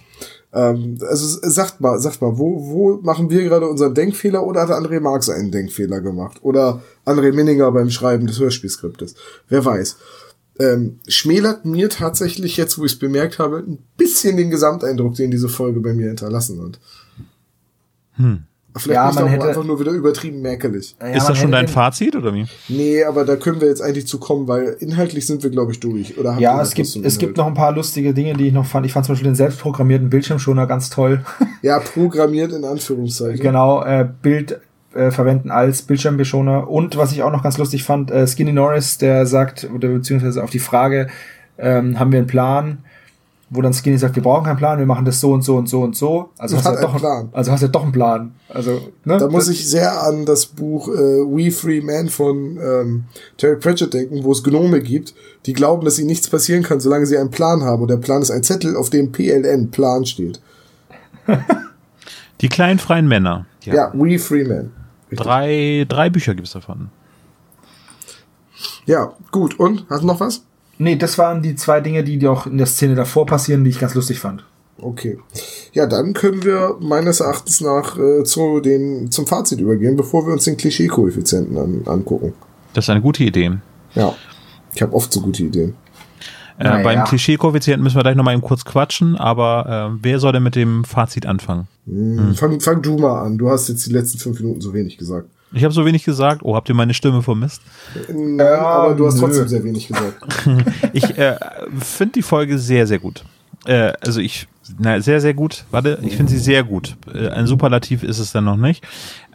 Ähm, 0.56 0.96
also 1.06 1.38
sagt 1.42 1.82
mal, 1.82 1.98
sagt 1.98 2.22
mal, 2.22 2.38
wo, 2.38 2.58
wo 2.70 2.96
machen 3.02 3.28
wir 3.28 3.44
gerade 3.44 3.68
unseren 3.68 3.94
Denkfehler 3.94 4.46
oder 4.46 4.62
hat 4.62 4.70
André 4.70 5.00
Marx 5.00 5.28
einen 5.28 5.52
Denkfehler 5.52 6.00
gemacht? 6.00 6.38
Oder 6.40 6.80
André 7.04 7.32
Minninger 7.32 7.70
beim 7.72 7.90
Schreiben 7.90 8.26
des 8.26 8.40
Hörspielskriptes? 8.40 9.14
Wer 9.48 9.64
weiß. 9.64 9.96
Ähm, 10.58 11.00
schmälert 11.06 11.66
mir 11.66 11.90
tatsächlich 11.90 12.56
jetzt, 12.56 12.78
wo 12.78 12.86
ich 12.86 12.92
es 12.92 12.98
bemerkt 12.98 13.38
habe, 13.38 13.58
ein 13.58 13.78
bisschen 13.98 14.38
den 14.38 14.48
Gesamteindruck, 14.48 15.14
den 15.16 15.30
diese 15.30 15.50
Folge 15.50 15.80
bei 15.80 15.92
mir 15.92 16.06
hinterlassen 16.06 16.62
hat. 16.62 16.80
Hm. 18.12 18.44
Vielleicht 18.78 18.96
Ja, 18.96 19.06
bin 19.06 19.14
ich 19.16 19.20
man 19.22 19.28
hätte- 19.30 19.48
einfach 19.48 19.64
nur 19.64 19.80
wieder 19.80 19.92
übertrieben 19.92 20.42
mäkelig. 20.42 20.96
Ja, 21.00 21.08
ist 21.08 21.28
das 21.28 21.38
schon 21.38 21.50
dein 21.52 21.68
Fazit 21.68 22.14
oder 22.16 22.34
wie? 22.34 22.46
Nee, 22.68 23.04
aber 23.04 23.24
da 23.24 23.36
können 23.36 23.60
wir 23.60 23.68
jetzt 23.68 23.80
eigentlich 23.82 24.06
zu 24.06 24.18
kommen, 24.18 24.46
weil 24.48 24.76
inhaltlich 24.80 25.26
sind 25.26 25.42
wir, 25.42 25.50
glaube 25.50 25.72
ich, 25.72 25.80
durch. 25.80 26.18
Oder 26.18 26.36
Ja, 26.38 26.60
es 26.60 26.74
gibt, 26.74 26.94
es 26.96 27.18
gibt 27.18 27.36
noch 27.36 27.46
ein 27.46 27.54
paar 27.54 27.72
lustige 27.72 28.12
Dinge, 28.14 28.34
die 28.34 28.48
ich 28.48 28.52
noch 28.52 28.66
fand. 28.66 28.84
Ich 28.86 28.92
fand 28.92 29.06
zum 29.06 29.14
Beispiel 29.14 29.30
den 29.30 29.34
selbstprogrammierten 29.36 30.10
Bildschirmschoner 30.10 30.66
ganz 30.66 30.90
toll. 30.90 31.24
Ja, 31.62 31.80
programmiert 31.80 32.52
in 32.52 32.64
Anführungszeichen. 32.64 33.40
genau, 33.40 33.82
äh, 33.82 34.06
Bild 34.22 34.60
äh, 34.94 35.10
verwenden 35.10 35.50
als 35.50 35.82
Bildschirmbeschoner. 35.82 36.68
Und 36.70 36.96
was 36.96 37.12
ich 37.12 37.22
auch 37.22 37.32
noch 37.32 37.42
ganz 37.42 37.58
lustig 37.58 37.82
fand, 37.82 38.10
äh, 38.10 38.26
Skinny 38.26 38.52
Norris, 38.52 38.98
der 38.98 39.26
sagt, 39.26 39.68
oder 39.74 39.88
beziehungsweise 39.88 40.44
auf 40.44 40.50
die 40.50 40.58
Frage, 40.60 41.08
ähm, 41.58 41.98
haben 41.98 42.12
wir 42.12 42.18
einen 42.18 42.28
Plan? 42.28 42.78
Wo 43.48 43.62
dann 43.62 43.72
Skinny 43.72 43.96
sagt, 43.96 44.16
wir 44.16 44.24
brauchen 44.24 44.44
keinen 44.44 44.56
Plan, 44.56 44.78
wir 44.78 44.86
machen 44.86 45.04
das 45.04 45.20
so 45.20 45.32
und 45.32 45.42
so 45.42 45.56
und 45.56 45.68
so 45.68 45.82
und 45.82 45.94
so. 45.94 46.30
Also 46.36 46.56
hast 46.56 46.66
du 46.66 46.70
ja 46.70 46.80
doch 46.80 46.90
einen 46.90 46.98
Plan. 46.98 47.28
Also 47.32 47.52
hast 47.52 47.60
du 47.60 47.66
ja 47.66 47.72
doch 47.72 47.82
einen 47.84 47.92
Plan. 47.92 48.34
Also, 48.48 48.80
ne? 49.04 49.18
Da 49.18 49.28
muss 49.28 49.48
ich 49.48 49.68
sehr 49.68 50.02
an 50.02 50.26
das 50.26 50.46
Buch 50.46 50.88
äh, 50.88 50.92
We 50.92 51.52
Free 51.52 51.80
Man 51.80 52.08
von 52.08 52.58
ähm, 52.60 53.04
Terry 53.36 53.56
Pratchett 53.56 53.94
denken, 53.94 54.24
wo 54.24 54.32
es 54.32 54.42
Gnome 54.42 54.80
gibt, 54.80 55.14
die 55.46 55.52
glauben, 55.52 55.84
dass 55.84 55.98
ihnen 56.00 56.08
nichts 56.08 56.28
passieren 56.28 56.64
kann, 56.64 56.80
solange 56.80 57.06
sie 57.06 57.16
einen 57.16 57.30
Plan 57.30 57.62
haben. 57.62 57.82
Und 57.82 57.88
der 57.88 57.98
Plan 57.98 58.20
ist 58.20 58.32
ein 58.32 58.42
Zettel, 58.42 58.76
auf 58.76 58.90
dem 58.90 59.12
PLN, 59.12 59.70
Plan 59.70 60.04
steht. 60.04 60.40
Die 62.40 62.48
kleinen 62.48 62.78
freien 62.78 63.08
Männer. 63.08 63.46
Ja, 63.62 63.92
We 63.94 64.18
Free 64.18 64.44
Man. 64.44 64.72
Richtig. 65.10 65.24
Drei, 65.24 65.86
drei 65.88 66.10
Bücher 66.10 66.34
gibt 66.34 66.48
es 66.48 66.52
davon. 66.52 66.90
Ja, 68.86 69.12
gut. 69.30 69.58
Und? 69.58 69.86
Hast 69.88 70.02
du 70.02 70.06
noch 70.06 70.20
was? 70.20 70.42
Nee, 70.78 70.96
das 70.96 71.18
waren 71.18 71.42
die 71.42 71.54
zwei 71.54 71.80
Dinge, 71.80 72.04
die, 72.04 72.18
die 72.18 72.28
auch 72.28 72.46
in 72.46 72.58
der 72.58 72.66
Szene 72.66 72.94
davor 72.94 73.26
passieren, 73.26 73.64
die 73.64 73.70
ich 73.70 73.78
ganz 73.78 73.94
lustig 73.94 74.18
fand. 74.20 74.44
Okay. 74.78 75.18
Ja, 75.72 75.86
dann 75.86 76.12
können 76.12 76.44
wir 76.44 76.76
meines 76.80 77.20
Erachtens 77.20 77.60
nach 77.62 77.98
äh, 77.98 78.24
zu 78.24 78.60
den, 78.60 79.10
zum 79.10 79.26
Fazit 79.26 79.58
übergehen, 79.60 79.96
bevor 79.96 80.26
wir 80.26 80.34
uns 80.34 80.44
den 80.44 80.56
Klischee-Koeffizienten 80.56 81.56
an, 81.56 81.82
angucken. 81.86 82.34
Das 82.74 82.84
ist 82.84 82.90
eine 82.90 83.00
gute 83.00 83.24
Idee. 83.24 83.52
Ja. 83.94 84.14
Ich 84.74 84.82
habe 84.82 84.92
oft 84.92 85.10
so 85.10 85.22
gute 85.22 85.44
Ideen. 85.44 85.74
Äh, 86.58 86.64
Naja. 86.64 86.82
Beim 86.82 87.04
Klischee-Koeffizienten 87.04 87.82
müssen 87.82 87.96
wir 87.96 88.02
gleich 88.02 88.16
nochmal 88.16 88.34
eben 88.34 88.42
kurz 88.42 88.66
quatschen, 88.66 89.16
aber 89.16 89.90
äh, 89.94 89.98
wer 90.02 90.18
soll 90.18 90.32
denn 90.32 90.42
mit 90.42 90.56
dem 90.56 90.84
Fazit 90.84 91.24
anfangen? 91.24 91.68
Hm. 91.86 92.34
Fang, 92.34 92.60
fang 92.60 92.82
du 92.82 92.98
mal 92.98 93.22
an. 93.22 93.38
Du 93.38 93.48
hast 93.48 93.68
jetzt 93.68 93.86
die 93.86 93.92
letzten 93.92 94.18
fünf 94.18 94.40
Minuten 94.40 94.60
so 94.60 94.74
wenig 94.74 94.98
gesagt. 94.98 95.30
Ich 95.52 95.64
habe 95.64 95.72
so 95.72 95.84
wenig 95.86 96.04
gesagt. 96.04 96.42
Oh, 96.42 96.54
habt 96.54 96.68
ihr 96.68 96.74
meine 96.74 96.92
Stimme 96.94 97.22
vermisst? 97.22 97.62
Nein, 98.08 98.38
Ja, 98.38 98.58
aber 98.66 98.94
du 98.94 99.06
hast 99.06 99.14
nö. 99.16 99.20
trotzdem 99.22 99.48
sehr 99.48 99.64
wenig 99.64 99.88
gesagt. 99.88 100.22
Ich 100.92 101.16
äh, 101.18 101.36
finde 101.80 102.14
die 102.14 102.22
Folge 102.22 102.58
sehr, 102.58 102.86
sehr 102.86 102.98
gut. 102.98 103.24
Äh, 103.64 103.92
also 104.04 104.20
ich, 104.20 104.48
na, 104.78 105.00
sehr, 105.00 105.20
sehr 105.20 105.34
gut. 105.34 105.64
Warte, 105.70 105.98
ich 106.02 106.16
finde 106.16 106.32
sie 106.32 106.38
sehr 106.38 106.64
gut. 106.64 106.96
Äh, 107.12 107.28
ein 107.28 107.46
Superlativ 107.46 108.02
ist 108.02 108.18
es 108.18 108.32
dann 108.32 108.44
noch 108.44 108.56
nicht. 108.56 108.84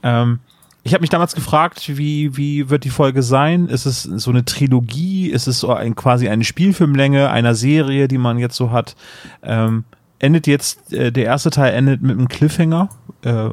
Ähm, 0.03 0.39
ich 0.83 0.93
habe 0.93 1.01
mich 1.01 1.09
damals 1.11 1.35
gefragt, 1.35 1.95
wie, 1.97 2.35
wie 2.37 2.69
wird 2.69 2.83
die 2.83 2.89
Folge 2.89 3.21
sein? 3.21 3.67
Ist 3.67 3.85
es 3.85 4.01
so 4.03 4.31
eine 4.31 4.43
Trilogie? 4.45 5.27
Ist 5.29 5.47
es 5.47 5.59
so 5.59 5.71
ein, 5.73 5.95
quasi 5.95 6.27
eine 6.27 6.43
Spielfilmlänge 6.43 7.29
einer 7.29 7.53
Serie, 7.53 8.07
die 8.07 8.17
man 8.17 8.39
jetzt 8.39 8.55
so 8.55 8.71
hat? 8.71 8.95
Ähm, 9.43 9.83
endet 10.21 10.45
jetzt, 10.45 10.93
äh, 10.93 11.11
der 11.11 11.25
erste 11.25 11.49
Teil 11.49 11.73
endet 11.73 12.01
mit 12.01 12.11
einem 12.11 12.27
Cliffhanger, 12.27 12.89
äh, 13.23 13.49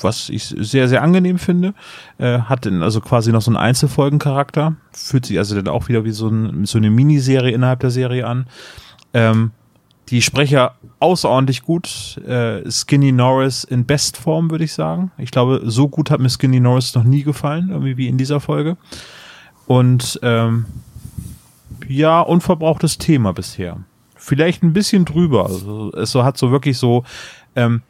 was 0.00 0.28
ich 0.28 0.44
sehr, 0.44 0.88
sehr 0.88 1.02
angenehm 1.02 1.38
finde. 1.38 1.74
Äh, 2.18 2.40
hat 2.40 2.64
dann 2.64 2.82
also 2.82 3.00
quasi 3.00 3.32
noch 3.32 3.42
so 3.42 3.50
einen 3.50 3.56
Einzelfolgencharakter. 3.56 4.76
Fühlt 4.92 5.26
sich 5.26 5.38
also 5.38 5.56
dann 5.56 5.68
auch 5.68 5.88
wieder 5.88 6.04
wie 6.04 6.12
so, 6.12 6.28
ein, 6.28 6.64
so 6.64 6.78
eine 6.78 6.90
Miniserie 6.90 7.52
innerhalb 7.52 7.80
der 7.80 7.90
Serie 7.90 8.26
an. 8.26 8.46
Ähm, 9.12 9.50
die 10.10 10.22
Sprecher 10.22 10.76
außerordentlich 11.00 11.62
gut. 11.62 12.20
Äh, 12.26 12.70
Skinny 12.70 13.10
Norris 13.10 13.64
in 13.64 13.84
Bestform, 13.84 14.50
würde 14.50 14.64
ich 14.64 14.74
sagen. 14.74 15.10
Ich 15.18 15.32
glaube, 15.32 15.62
so 15.64 15.88
gut 15.88 16.10
hat 16.10 16.20
mir 16.20 16.30
Skinny 16.30 16.60
Norris 16.60 16.94
noch 16.94 17.04
nie 17.04 17.24
gefallen, 17.24 17.70
irgendwie 17.70 17.96
wie 17.96 18.08
in 18.08 18.18
dieser 18.18 18.38
Folge. 18.38 18.76
Und 19.66 20.20
ähm, 20.22 20.66
ja, 21.88 22.20
unverbrauchtes 22.20 22.98
Thema 22.98 23.32
bisher. 23.32 23.78
Vielleicht 24.24 24.62
ein 24.62 24.72
bisschen 24.72 25.04
drüber. 25.04 25.46
Also, 25.46 25.90
es 25.94 26.12
so 26.12 26.22
hat 26.22 26.38
so 26.38 26.52
wirklich 26.52 26.78
so, 26.78 27.02
ähm, 27.56 27.82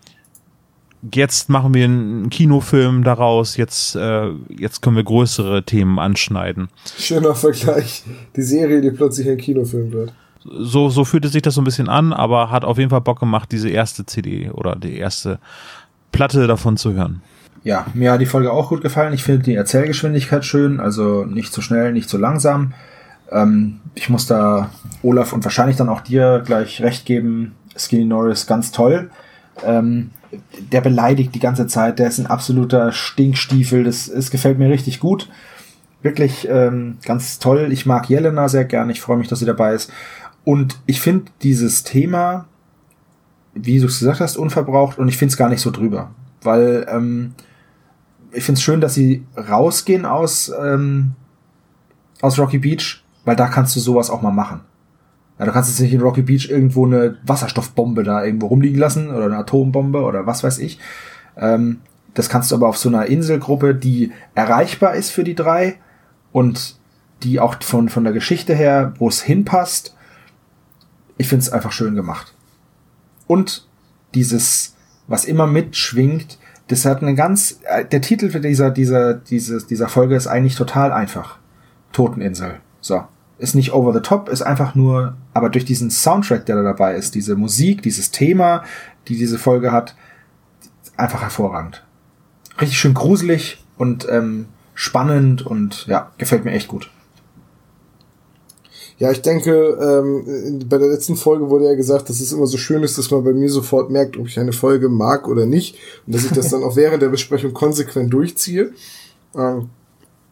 jetzt 1.13 1.51
machen 1.51 1.75
wir 1.75 1.85
einen 1.85 2.31
Kinofilm 2.31 3.05
daraus, 3.05 3.59
jetzt, 3.59 3.97
äh, 3.97 4.31
jetzt 4.49 4.81
können 4.81 4.97
wir 4.97 5.05
größere 5.05 5.63
Themen 5.65 5.99
anschneiden. 5.99 6.69
Schöner 6.99 7.35
Vergleich. 7.35 8.05
Die 8.35 8.43
Serie, 8.43 8.81
die 8.81 8.91
plötzlich 8.93 9.29
ein 9.29 9.37
Kinofilm 9.37 9.93
wird. 9.93 10.15
so, 10.45 10.89
so 10.89 11.05
fühlte 11.05 11.29
sich 11.29 11.43
das 11.43 11.55
so 11.55 11.61
ein 11.61 11.65
bisschen 11.65 11.91
an, 11.91 12.15
aber 12.15 12.51
hat 12.51 12.65
auf 12.65 12.79
jeden 12.79 12.89
Fall 12.89 13.03
Bock 13.03 13.21
gemacht, 13.21 13.53
diese 13.53 13.69
erste 13.69 14.07
CD 14.07 14.51
oder 14.51 14.75
die 14.75 14.97
erste 14.97 15.39
Platte 16.13 16.47
davon 16.47 16.79
zu 16.79 16.95
hören. 16.95 17.21
Ja, 17.63 17.87
mir 17.93 18.13
hat 18.13 18.23
die 18.23 18.27
Folge 18.27 18.51
auch 18.53 18.71
gut 18.71 18.81
gefallen. 18.81 19.13
Ich 19.13 19.23
finde 19.23 19.43
die 19.43 19.55
Erzählgeschwindigkeit 19.55 20.47
schön, 20.47 20.81
also 20.81 21.27
nicht 21.27 21.53
zu 21.53 21.61
schnell, 21.61 21.93
nicht 21.93 22.09
zu 22.09 22.17
langsam. 22.17 22.73
Ähm, 23.33 23.81
ich 23.95 24.09
muss 24.09 24.27
da 24.27 24.71
Olaf 25.03 25.33
und 25.33 25.45
wahrscheinlich 25.45 25.77
dann 25.77 25.89
auch 25.89 26.01
dir 26.01 26.43
gleich 26.45 26.83
recht 26.83 27.07
geben. 27.07 27.55
Skinny 27.77 28.05
Norris 28.05 28.47
ganz 28.47 28.73
toll. 28.73 29.11
Ähm, 29.65 30.11
der 30.73 30.81
beleidigt 30.81 31.35
die 31.35 31.41
ganze 31.41 31.67
Zeit, 31.67 31.99
der 31.99 32.09
ist 32.09 32.19
ein 32.19 32.27
absoluter 32.27 32.93
Stinkstiefel, 32.93 33.85
das, 33.85 34.11
das 34.13 34.31
gefällt 34.31 34.59
mir 34.59 34.71
richtig 34.71 35.01
gut. 35.01 35.29
Wirklich 36.01 36.49
ähm, 36.51 36.99
ganz 37.05 37.39
toll. 37.39 37.69
Ich 37.71 37.87
mag 37.87 38.09
Jelena 38.09 38.49
sehr 38.49 38.65
gern, 38.65 38.91
ich 38.91 39.01
freue 39.01 39.19
mich, 39.19 39.29
dass 39.29 39.39
sie 39.39 39.47
dabei 39.47 39.75
ist. 39.75 39.93
Und 40.45 40.79
ich 40.87 41.01
finde 41.01 41.31
dieses 41.43 41.85
Thema, 41.85 42.47
wie 43.55 43.79
du 43.79 43.87
es 43.87 43.99
gesagt 43.99 44.21
hast, 44.21 44.37
unverbraucht 44.37 44.99
und 44.99 45.09
ich 45.09 45.17
finde 45.17 45.33
es 45.33 45.37
gar 45.37 45.49
nicht 45.49 45.61
so 45.61 45.71
drüber. 45.71 46.11
Weil 46.43 46.87
ähm, 46.91 47.35
ich 48.33 48.43
finde 48.45 48.59
es 48.59 48.63
schön, 48.63 48.81
dass 48.81 48.95
sie 48.95 49.25
rausgehen 49.37 50.05
aus, 50.05 50.53
ähm, 50.61 51.13
aus 52.21 52.39
Rocky 52.39 52.59
Beach, 52.59 53.05
weil 53.25 53.37
da 53.37 53.49
kannst 53.49 53.77
du 53.77 53.81
sowas 53.81 54.11
auch 54.11 54.23
mal 54.23 54.31
machen. 54.31 54.61
Ja, 55.39 55.47
du 55.47 55.53
kannst 55.53 55.71
jetzt 55.71 55.81
nicht 55.81 55.93
in 55.93 56.01
Rocky 56.01 56.23
Beach 56.23 56.49
irgendwo 56.51 56.87
eine 56.87 57.17
Wasserstoffbombe 57.25 58.05
da 58.05 58.25
irgendwo 58.25 58.47
rumliegen 58.47 58.79
lassen 58.79 59.11
oder 59.11 59.25
eine 59.25 59.39
Atombombe 59.39 60.03
oder 60.03 60.27
was 60.27 60.45
weiß 60.45 60.59
ich. 60.59 60.79
Ähm, 61.37 61.81
das 62.15 62.29
kannst 62.29 62.51
du 62.51 62.57
aber 62.57 62.69
auf 62.69 62.77
so 62.77 62.89
einer 62.89 63.07
Inselgruppe, 63.07 63.75
die 63.75 64.13
erreichbar 64.35 64.95
ist 64.95 65.11
für 65.11 65.25
die 65.25 65.35
drei 65.35 65.79
und 66.31 66.77
die 67.23 67.41
auch 67.41 67.63
von, 67.63 67.89
von 67.89 68.05
der 68.05 68.13
Geschichte 68.13 68.55
her, 68.55 68.95
wo 68.99 69.09
es 69.09 69.23
hinpasst. 69.23 69.97
Ich 71.17 71.29
finde 71.29 71.43
es 71.43 71.53
einfach 71.53 71.73
schön 71.73 71.95
gemacht. 71.95 72.35
Und 73.27 73.67
dieses, 74.15 74.77
was 75.07 75.25
immer 75.25 75.47
mitschwingt, 75.47 76.39
das 76.69 76.85
hat 76.85 77.03
eine 77.03 77.15
ganz, 77.15 77.61
äh, 77.65 77.85
der 77.85 78.01
Titel 78.01 78.31
für 78.31 78.41
dieser, 78.41 78.71
dieser, 78.71 79.15
dieses, 79.15 79.67
dieser 79.67 79.89
Folge 79.89 80.17
ist 80.17 80.27
eigentlich 80.27 80.57
total 80.57 80.93
einfach. 80.93 81.39
Toteninsel. 81.93 82.61
So. 82.81 83.05
Ist 83.43 83.57
nicht 83.57 83.73
over 83.73 83.93
the 83.93 83.99
top, 83.99 84.29
ist 84.29 84.43
einfach 84.43 84.77
nur, 84.77 85.17
aber 85.35 85.49
durch 85.49 85.65
diesen 85.65 85.91
Soundtrack, 85.91 86.47
der 86.47 86.55
da 86.55 86.63
dabei 86.63 86.95
ist, 86.95 87.17
diese 87.17 87.35
Musik, 87.35 87.83
dieses 87.83 88.13
Thema, 88.13 88.63
die 89.09 89.17
diese 89.17 89.37
Folge 89.37 89.73
hat, 89.73 89.97
einfach 90.97 91.23
hervorragend. 91.23 91.83
Richtig 92.61 92.79
schön 92.79 92.95
gruselig 92.95 93.65
und 93.77 94.07
ähm, 94.09 94.47
spannend 94.75 95.45
und 95.45 95.89
ja, 95.89 96.13
gefällt 96.19 96.45
mir 96.45 96.53
echt 96.53 96.69
gut. 96.69 96.89
Ja, 98.99 99.11
ich 99.11 99.23
denke, 99.23 99.51
ähm, 99.51 100.61
bei 100.69 100.79
der 100.79 100.87
letzten 100.87 101.17
Folge 101.17 101.51
wurde 101.51 101.65
ja 101.65 101.75
gesagt, 101.75 102.09
dass 102.09 102.21
es 102.21 102.33
immer 102.33 102.47
so 102.47 102.59
schön 102.59 102.85
ist, 102.85 102.97
dass 102.97 103.11
man 103.11 103.25
bei 103.25 103.33
mir 103.33 103.49
sofort 103.49 103.91
merkt, 103.91 104.17
ob 104.17 104.29
ich 104.29 104.39
eine 104.39 104.53
Folge 104.53 104.89
mag 104.89 105.27
oder 105.27 105.47
nicht. 105.47 105.77
Und 106.07 106.15
dass 106.15 106.25
ich 106.25 106.31
das 106.31 106.49
dann 106.51 106.63
auch 106.63 106.77
während 106.77 107.03
der 107.03 107.09
Besprechung 107.09 107.53
konsequent 107.53 108.13
durchziehe. 108.13 108.71
Ähm, 109.35 109.71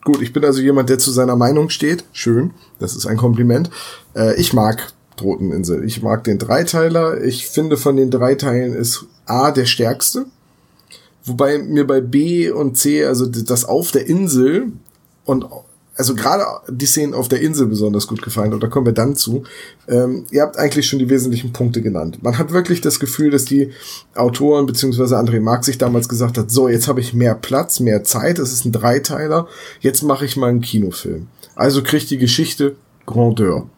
gut, 0.04 0.22
ich 0.22 0.32
bin 0.32 0.44
also 0.44 0.60
jemand, 0.60 0.88
der 0.88 0.98
zu 0.98 1.10
seiner 1.10 1.36
Meinung 1.36 1.70
steht. 1.70 2.04
Schön, 2.12 2.52
das 2.78 2.96
ist 2.96 3.06
ein 3.06 3.16
Kompliment. 3.16 3.70
Äh, 4.14 4.40
ich 4.40 4.52
mag 4.52 4.92
Toteninsel. 5.16 5.84
Ich 5.84 6.02
mag 6.02 6.24
den 6.24 6.38
Dreiteiler. 6.38 7.22
Ich 7.22 7.46
finde, 7.46 7.76
von 7.76 7.96
den 7.96 8.10
drei 8.10 8.34
Teilen 8.34 8.74
ist 8.74 9.04
A 9.26 9.50
der 9.50 9.66
stärkste. 9.66 10.26
Wobei 11.24 11.58
mir 11.58 11.86
bei 11.86 12.00
B 12.00 12.50
und 12.50 12.78
C, 12.78 13.04
also 13.04 13.26
das 13.26 13.66
auf 13.66 13.90
der 13.90 14.06
Insel 14.06 14.72
und 15.24 15.44
also 15.96 16.14
gerade 16.14 16.44
die 16.68 16.86
Szenen 16.86 17.14
auf 17.14 17.28
der 17.28 17.40
Insel 17.40 17.66
besonders 17.66 18.06
gut 18.06 18.22
gefallen, 18.22 18.54
und 18.54 18.62
da 18.62 18.68
kommen 18.68 18.86
wir 18.86 18.92
dann 18.92 19.16
zu. 19.16 19.42
Ähm, 19.88 20.24
ihr 20.30 20.42
habt 20.42 20.56
eigentlich 20.58 20.86
schon 20.86 20.98
die 20.98 21.10
wesentlichen 21.10 21.52
Punkte 21.52 21.82
genannt. 21.82 22.22
Man 22.22 22.38
hat 22.38 22.52
wirklich 22.52 22.80
das 22.80 23.00
Gefühl, 23.00 23.30
dass 23.30 23.44
die 23.44 23.70
Autoren 24.14 24.66
beziehungsweise 24.66 25.18
André 25.18 25.40
Marx 25.40 25.66
sich 25.66 25.78
damals 25.78 26.08
gesagt 26.08 26.38
hat, 26.38 26.50
so, 26.50 26.68
jetzt 26.68 26.88
habe 26.88 27.00
ich 27.00 27.12
mehr 27.12 27.34
Platz, 27.34 27.80
mehr 27.80 28.04
Zeit, 28.04 28.38
es 28.38 28.52
ist 28.52 28.64
ein 28.64 28.72
Dreiteiler, 28.72 29.46
jetzt 29.80 30.02
mache 30.02 30.24
ich 30.24 30.36
mal 30.36 30.48
einen 30.48 30.62
Kinofilm. 30.62 31.26
Also 31.54 31.82
kriegt 31.82 32.10
die 32.10 32.18
Geschichte 32.18 32.76
Grandeur. 33.06 33.68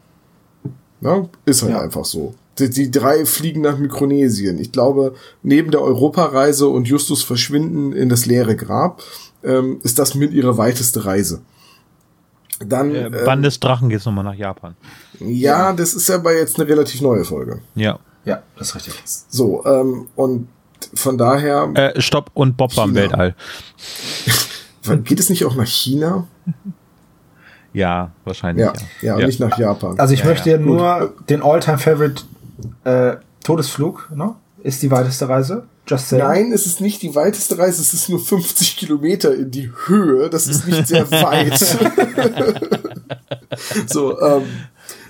Ja, 1.00 1.28
ist 1.44 1.62
halt 1.62 1.72
ja. 1.72 1.80
einfach 1.80 2.04
so. 2.04 2.34
Die, 2.58 2.70
die, 2.70 2.90
drei 2.90 3.24
fliegen 3.24 3.62
nach 3.62 3.78
Mikronesien. 3.78 4.58
Ich 4.58 4.72
glaube, 4.72 5.14
neben 5.42 5.70
der 5.70 5.80
Europareise 5.80 6.68
und 6.68 6.86
Justus 6.86 7.22
Verschwinden 7.22 7.92
in 7.92 8.08
das 8.08 8.26
leere 8.26 8.54
Grab 8.54 9.02
ähm, 9.42 9.80
ist 9.82 9.98
das 9.98 10.14
mit 10.14 10.32
ihrer 10.32 10.58
weiteste 10.58 11.04
Reise. 11.04 11.40
Dann, 12.66 12.94
äh, 12.94 13.10
Band 13.10 13.38
ähm, 13.38 13.42
des 13.42 13.60
Drachen 13.60 13.88
geht's 13.88 14.04
nochmal 14.04 14.24
nach 14.24 14.34
Japan. 14.34 14.76
Ja, 15.20 15.72
das 15.72 15.94
ist 15.94 16.10
aber 16.10 16.36
jetzt 16.36 16.58
eine 16.58 16.68
relativ 16.68 17.00
neue 17.00 17.24
Folge. 17.24 17.60
Ja. 17.74 17.98
Ja, 18.24 18.42
das 18.56 18.68
ist 18.68 18.74
richtig. 18.76 18.94
So, 19.04 19.64
ähm, 19.66 20.08
und 20.14 20.48
von 20.94 21.18
daher. 21.18 21.70
Äh, 21.74 22.00
Stopp 22.00 22.30
und 22.34 22.56
Bob 22.56 22.76
war 22.76 22.84
im 22.84 22.94
Weltall. 22.94 23.34
Geht 25.04 25.20
es 25.20 25.30
nicht 25.30 25.44
auch 25.44 25.54
nach 25.54 25.66
China? 25.66 26.26
Ja, 27.72 28.10
wahrscheinlich. 28.24 28.66
Ja, 28.66 28.72
ja, 29.00 29.18
ja. 29.18 29.26
nicht 29.26 29.40
nach 29.40 29.56
Japan. 29.58 29.98
Also 29.98 30.14
ich 30.14 30.20
ja, 30.20 30.26
möchte 30.26 30.50
ja, 30.50 30.58
nur 30.58 31.14
den 31.28 31.42
Alltime 31.42 31.78
favorite 31.78 32.22
äh, 32.84 33.16
Todesflug, 33.44 34.10
ne? 34.14 34.34
Ist 34.62 34.82
die 34.82 34.90
weiteste 34.90 35.28
Reise. 35.28 35.66
Just 35.86 36.08
saying. 36.08 36.22
Nein, 36.22 36.52
es 36.52 36.66
ist 36.66 36.80
nicht 36.80 37.02
die 37.02 37.14
weiteste 37.14 37.58
Reise, 37.58 37.82
es 37.82 37.92
ist 37.92 38.08
nur 38.08 38.20
50 38.20 38.76
Kilometer 38.76 39.34
in 39.34 39.50
die 39.50 39.70
Höhe. 39.86 40.30
Das 40.30 40.46
ist 40.46 40.66
nicht 40.66 40.86
sehr 40.86 41.10
weit. 41.10 41.58
so, 43.88 44.20
ähm, 44.20 44.44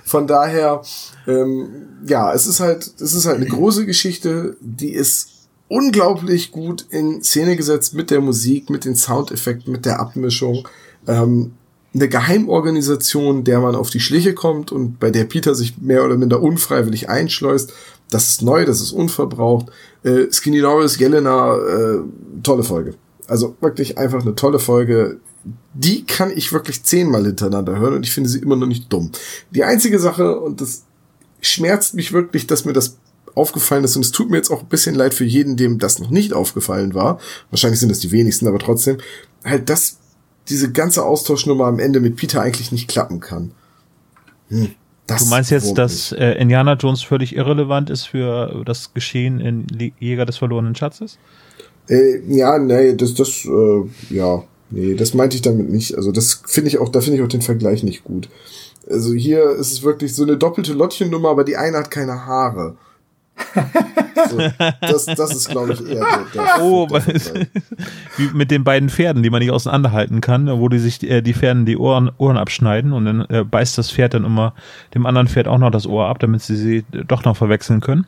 von 0.03 0.27
daher, 0.27 0.81
ähm, 1.27 1.69
ja, 2.05 2.33
es 2.33 2.47
ist 2.47 2.59
halt, 2.59 2.91
es 2.99 3.13
ist 3.13 3.25
halt 3.25 3.37
eine 3.37 3.47
große 3.47 3.85
Geschichte, 3.85 4.57
die 4.61 4.91
ist 4.91 5.29
unglaublich 5.67 6.51
gut 6.51 6.85
in 6.89 7.23
Szene 7.23 7.55
gesetzt 7.55 7.93
mit 7.93 8.11
der 8.11 8.21
Musik, 8.21 8.69
mit 8.69 8.85
den 8.85 8.95
Soundeffekten, 8.95 9.71
mit 9.71 9.85
der 9.85 9.99
Abmischung. 9.99 10.67
Ähm, 11.07 11.53
eine 11.95 12.09
Geheimorganisation, 12.09 13.43
der 13.43 13.59
man 13.59 13.75
auf 13.75 13.89
die 13.89 13.99
Schliche 13.99 14.33
kommt 14.33 14.71
und 14.71 14.99
bei 14.99 15.11
der 15.11 15.25
Peter 15.25 15.53
sich 15.53 15.77
mehr 15.77 16.03
oder 16.03 16.17
minder 16.17 16.41
unfreiwillig 16.41 17.09
einschleust. 17.09 17.73
Das 18.13 18.29
ist 18.29 18.41
neu, 18.41 18.65
das 18.65 18.81
ist 18.81 18.91
unverbraucht. 18.91 19.67
Äh, 20.03 20.31
Skinny 20.31 20.61
Norris, 20.61 20.97
Jelena, 20.97 21.55
äh, 21.55 21.99
tolle 22.43 22.63
Folge. 22.63 22.95
Also 23.27 23.55
wirklich 23.61 23.97
einfach 23.97 24.21
eine 24.21 24.35
tolle 24.35 24.59
Folge. 24.59 25.19
Die 25.73 26.05
kann 26.05 26.31
ich 26.35 26.53
wirklich 26.53 26.83
zehnmal 26.83 27.25
hintereinander 27.25 27.77
hören 27.77 27.95
und 27.95 28.05
ich 28.05 28.13
finde 28.13 28.29
sie 28.29 28.39
immer 28.39 28.55
noch 28.55 28.67
nicht 28.67 28.91
dumm. 28.91 29.11
Die 29.51 29.63
einzige 29.63 29.99
Sache, 29.99 30.39
und 30.39 30.61
das 30.61 30.83
schmerzt 31.41 31.95
mich 31.95 32.13
wirklich, 32.13 32.47
dass 32.47 32.65
mir 32.65 32.73
das 32.73 32.97
aufgefallen 33.35 33.83
ist 33.83 33.95
und 33.95 34.05
es 34.05 34.11
tut 34.11 34.29
mir 34.29 34.37
jetzt 34.37 34.51
auch 34.51 34.61
ein 34.61 34.69
bisschen 34.69 34.95
leid 34.95 35.13
für 35.13 35.25
jeden, 35.25 35.57
dem 35.57 35.79
das 35.79 35.99
noch 35.99 36.09
nicht 36.09 36.33
aufgefallen 36.33 36.93
war. 36.93 37.19
Wahrscheinlich 37.49 37.79
sind 37.79 37.89
das 37.89 37.99
die 37.99 38.11
wenigsten, 38.11 38.47
aber 38.47 38.59
trotzdem, 38.59 38.97
halt, 39.43 39.69
dass 39.69 39.97
diese 40.49 40.71
ganze 40.71 41.03
Austauschnummer 41.03 41.65
am 41.65 41.79
Ende 41.79 41.99
mit 41.99 42.15
Peter 42.15 42.41
eigentlich 42.41 42.71
nicht 42.71 42.87
klappen 42.87 43.19
kann. 43.19 43.51
Hm. 44.49 44.75
Das 45.07 45.23
du 45.23 45.29
meinst 45.29 45.51
jetzt, 45.51 45.77
dass 45.77 46.13
äh, 46.13 46.31
Indiana 46.33 46.73
Jones 46.73 47.01
völlig 47.01 47.35
irrelevant 47.35 47.89
ist 47.89 48.05
für 48.05 48.63
das 48.65 48.93
Geschehen 48.93 49.39
in 49.39 49.67
Jäger 49.99 50.25
des 50.25 50.37
verlorenen 50.37 50.75
Schatzes? 50.75 51.17
Äh, 51.89 52.19
ja, 52.29 52.57
nee, 52.57 52.95
das, 52.95 53.13
das, 53.13 53.45
äh, 53.45 54.13
ja, 54.15 54.43
nee, 54.69 54.95
das 54.95 55.13
meinte 55.13 55.35
ich 55.35 55.41
damit 55.41 55.69
nicht. 55.69 55.95
Also 55.95 56.11
das 56.11 56.41
finde 56.45 56.69
ich 56.69 56.77
auch, 56.77 56.89
da 56.89 57.01
finde 57.01 57.17
ich 57.17 57.23
auch 57.23 57.29
den 57.29 57.41
Vergleich 57.41 57.83
nicht 57.83 58.03
gut. 58.05 58.29
Also 58.89 59.13
hier 59.13 59.49
ist 59.51 59.71
es 59.71 59.83
wirklich 59.83 60.15
so 60.15 60.23
eine 60.23 60.37
doppelte 60.37 60.73
Lottchennummer, 60.73 61.29
aber 61.29 61.43
die 61.43 61.57
eine 61.57 61.77
hat 61.77 61.91
keine 61.91 62.25
Haare. 62.25 62.75
So, 64.29 64.37
das, 64.81 65.05
das 65.05 65.35
ist, 65.35 65.49
glaube 65.49 65.73
ich, 65.73 65.81
eher 65.81 66.05
der, 66.33 66.43
der 66.43 66.61
Oh, 66.61 66.87
der 66.87 67.01
wie 68.17 68.29
mit 68.33 68.51
den 68.51 68.63
beiden 68.63 68.89
Pferden, 68.89 69.23
die 69.23 69.29
man 69.29 69.39
nicht 69.39 69.51
auseinanderhalten 69.51 70.21
kann, 70.21 70.47
wo 70.59 70.69
die 70.69 70.79
sich 70.79 71.03
äh, 71.03 71.21
die 71.21 71.33
Pferden 71.33 71.65
die 71.65 71.77
Ohren, 71.77 72.11
Ohren 72.17 72.37
abschneiden 72.37 72.93
und 72.93 73.05
dann 73.05 73.21
äh, 73.29 73.43
beißt 73.43 73.77
das 73.77 73.91
Pferd 73.91 74.13
dann 74.13 74.23
immer 74.23 74.53
dem 74.93 75.05
anderen 75.05 75.27
Pferd 75.27 75.47
auch 75.47 75.57
noch 75.57 75.71
das 75.71 75.87
Ohr 75.87 76.07
ab, 76.07 76.19
damit 76.19 76.41
sie 76.41 76.55
sie 76.55 76.85
doch 76.91 77.25
noch 77.25 77.35
verwechseln 77.35 77.81
können. 77.81 78.05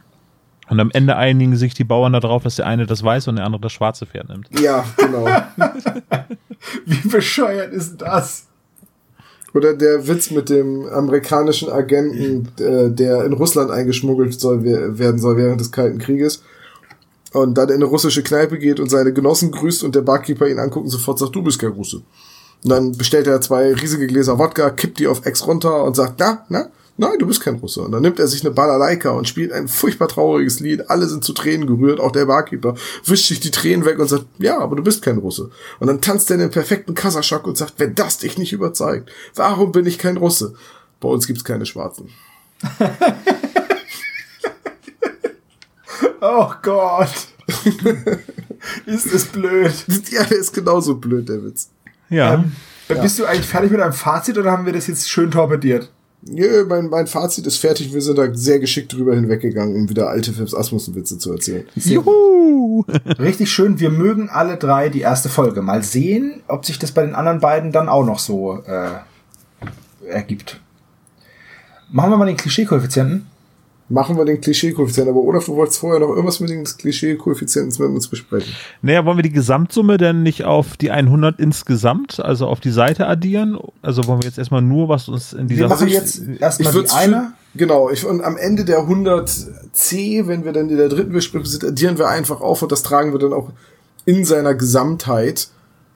Und 0.67 0.79
am 0.79 0.89
Ende 0.91 1.15
einigen 1.15 1.55
sich 1.55 1.73
die 1.73 1.83
Bauern 1.83 2.13
darauf, 2.13 2.43
dass 2.43 2.55
der 2.55 2.65
eine 2.65 2.85
das 2.85 3.03
weiße 3.03 3.29
und 3.29 3.35
der 3.35 3.45
andere 3.45 3.61
das 3.61 3.73
schwarze 3.73 4.05
Pferd 4.05 4.29
nimmt. 4.29 4.47
Ja, 4.59 4.83
genau. 4.97 5.25
wie 6.85 7.07
bescheuert 7.07 7.71
ist 7.71 7.97
das? 8.01 8.44
Oder 9.55 9.73
der 9.73 10.05
Witz 10.05 10.31
mit 10.31 10.49
dem 10.49 10.85
amerikanischen 10.87 11.69
Agenten, 11.69 12.49
äh, 12.61 12.91
der 12.91 13.23
in 13.23 13.31
Russland 13.31 13.71
eingeschmuggelt 13.71 14.37
soll, 14.37 14.65
werden 14.65 15.17
soll 15.17 15.37
während 15.37 15.61
des 15.61 15.71
Kalten 15.71 15.97
Krieges. 15.97 16.43
Und 17.31 17.57
dann 17.57 17.69
in 17.69 17.75
eine 17.75 17.85
russische 17.85 18.21
Kneipe 18.21 18.59
geht 18.59 18.81
und 18.81 18.89
seine 18.89 19.13
Genossen 19.13 19.51
grüßt 19.51 19.85
und 19.85 19.95
der 19.95 20.01
Barkeeper 20.01 20.47
ihn 20.47 20.59
anguckt 20.59 20.83
und 20.83 20.89
sofort 20.91 21.19
sagt, 21.19 21.33
du 21.33 21.41
bist 21.41 21.59
kein 21.59 21.71
Russe. 21.71 22.01
Und 22.65 22.69
dann 22.69 22.91
bestellt 22.97 23.27
er 23.27 23.39
zwei 23.39 23.73
riesige 23.73 24.07
Gläser 24.07 24.37
Wodka, 24.39 24.71
kippt 24.71 24.99
die 24.99 25.07
auf 25.07 25.25
Ex 25.25 25.47
runter 25.47 25.85
und 25.85 25.95
sagt, 25.95 26.15
na, 26.19 26.45
na, 26.49 26.67
Nein, 26.97 27.19
du 27.19 27.27
bist 27.27 27.41
kein 27.41 27.55
Russe. 27.55 27.81
Und 27.81 27.91
dann 27.91 28.01
nimmt 28.01 28.19
er 28.19 28.27
sich 28.27 28.45
eine 28.45 28.53
Balalaika 28.53 29.09
und 29.09 29.27
spielt 29.27 29.51
ein 29.51 29.67
furchtbar 29.67 30.07
trauriges 30.07 30.61
Lied. 30.61 30.89
Alle 30.89 31.07
sind 31.07 31.25
zu 31.25 31.33
Tränen 31.33 31.67
gerührt, 31.67 31.99
auch 31.99 32.13
der 32.13 32.25
Barkeeper 32.25 32.75
wischt 33.03 33.27
sich 33.27 33.41
die 33.41 33.51
Tränen 33.51 33.85
weg 33.85 33.99
und 33.99 34.07
sagt, 34.07 34.25
ja, 34.37 34.59
aber 34.59 34.77
du 34.77 34.83
bist 34.83 35.01
kein 35.01 35.17
Russe. 35.17 35.49
Und 35.79 35.87
dann 35.87 35.99
tanzt 35.99 36.29
er 36.29 36.35
in 36.35 36.39
den 36.39 36.51
perfekten 36.51 36.93
Kasaschak 36.93 37.45
und 37.47 37.57
sagt, 37.57 37.73
wenn 37.77 37.95
das 37.95 38.19
dich 38.19 38.37
nicht 38.37 38.53
überzeugt, 38.53 39.11
warum 39.35 39.73
bin 39.73 39.85
ich 39.85 39.97
kein 39.97 40.15
Russe? 40.15 40.53
Bei 41.01 41.09
uns 41.09 41.27
gibt's 41.27 41.43
keine 41.43 41.65
Schwarzen. 41.65 42.11
oh 46.21 46.51
Gott. 46.61 47.27
ist 48.85 49.05
es 49.07 49.25
blöd. 49.25 49.73
Ja, 50.11 50.23
der 50.23 50.37
ist 50.37 50.53
genauso 50.53 50.95
blöd, 50.95 51.27
der 51.27 51.43
Witz. 51.43 51.71
Ja. 52.09 52.35
Ähm, 52.35 52.53
Bist 52.87 53.19
du 53.19 53.25
eigentlich 53.25 53.47
fertig 53.47 53.71
mit 53.71 53.81
deinem 53.81 53.91
Fazit 53.91 54.37
oder 54.37 54.51
haben 54.51 54.65
wir 54.65 54.71
das 54.71 54.87
jetzt 54.87 55.09
schön 55.09 55.29
torpediert? 55.29 55.91
Nö, 56.27 56.65
mein, 56.67 56.89
mein 56.89 57.05
Fazit 57.05 57.45
ist 57.45 57.57
fertig. 57.57 57.93
Wir 57.93 58.01
sind 58.01 58.17
da 58.17 58.33
sehr 58.33 58.59
geschickt 58.59 58.91
drüber 58.93 59.13
hinweggegangen, 59.13 59.75
um 59.75 59.89
wieder 59.89 60.09
alte 60.09 60.33
Phipps 60.33 60.55
Asmussen-Witze 60.55 61.19
zu 61.19 61.31
erzählen. 61.31 61.67
Juhu! 61.75 62.83
Richtig 63.19 63.51
schön. 63.51 63.79
Wir 63.79 63.91
mögen 63.91 64.29
alle 64.29 64.57
drei 64.57 64.89
die 64.89 65.01
erste 65.01 65.29
Folge. 65.29 65.61
Mal 65.61 65.83
sehen, 65.83 66.41
ob 66.47 66.65
sich 66.65 66.79
das 66.79 66.91
bei 66.91 67.05
den 67.05 67.13
anderen 67.13 67.39
beiden 67.39 67.71
dann 67.71 67.87
auch 67.87 68.03
noch 68.05 68.17
so 68.17 68.63
äh, 68.65 68.89
ergibt. 70.07 70.59
Machen 71.91 72.09
wir 72.09 72.17
mal 72.17 72.25
den 72.25 72.37
Klischee-Koeffizienten. 72.37 73.27
Machen 73.87 74.17
wir 74.17 74.25
den 74.25 74.41
Klischee-Koeffizienten. 74.41 75.13
Aber 75.13 75.23
Olaf, 75.23 75.45
du 75.45 75.55
wolltest 75.55 75.79
vorher 75.79 75.99
noch 75.99 76.09
irgendwas 76.09 76.39
mit 76.39 76.49
den 76.49 76.63
Klischee-Koeffizienten 76.63 77.85
mit 77.85 77.95
uns 77.95 78.07
besprechen. 78.07 78.51
Naja, 78.81 79.05
wollen 79.05 79.17
wir 79.17 79.23
die 79.23 79.31
Gesamtsumme 79.31 79.97
denn 79.97 80.23
nicht 80.23 80.43
auf 80.43 80.75
die 80.77 80.89
100 80.89 81.39
insgesamt, 81.39 82.19
also 82.19 82.47
auf 82.47 82.59
die 82.59 82.71
Seite 82.71 83.05
addieren? 83.05 83.59
Also 83.83 84.07
wollen 84.07 84.21
wir 84.21 84.27
jetzt 84.27 84.39
erstmal 84.39 84.63
nur, 84.63 84.89
was 84.89 85.07
uns 85.07 85.33
in 85.33 85.47
dieser... 85.47 85.65
Wir 85.65 85.67
machen 85.69 85.87
ich- 85.87 85.93
jetzt 85.93 86.21
erstmal 86.39 86.73
die 86.73 86.89
eine. 86.89 87.33
Genau, 87.53 87.89
ich, 87.89 88.05
und 88.05 88.21
am 88.21 88.37
Ende 88.37 88.65
der 88.65 88.79
100c, 88.79 90.27
wenn 90.27 90.45
wir 90.45 90.51
dann 90.51 90.69
in 90.69 90.77
der 90.77 90.89
dritten 90.89 91.13
Besprechung 91.13 91.45
sind, 91.45 91.63
addieren 91.63 91.97
wir 91.97 92.07
einfach 92.09 92.41
auf 92.41 92.61
und 92.61 92.71
das 92.71 92.83
tragen 92.83 93.11
wir 93.11 93.19
dann 93.19 93.33
auch 93.33 93.51
in 94.05 94.25
seiner 94.25 94.55
Gesamtheit 94.55 95.47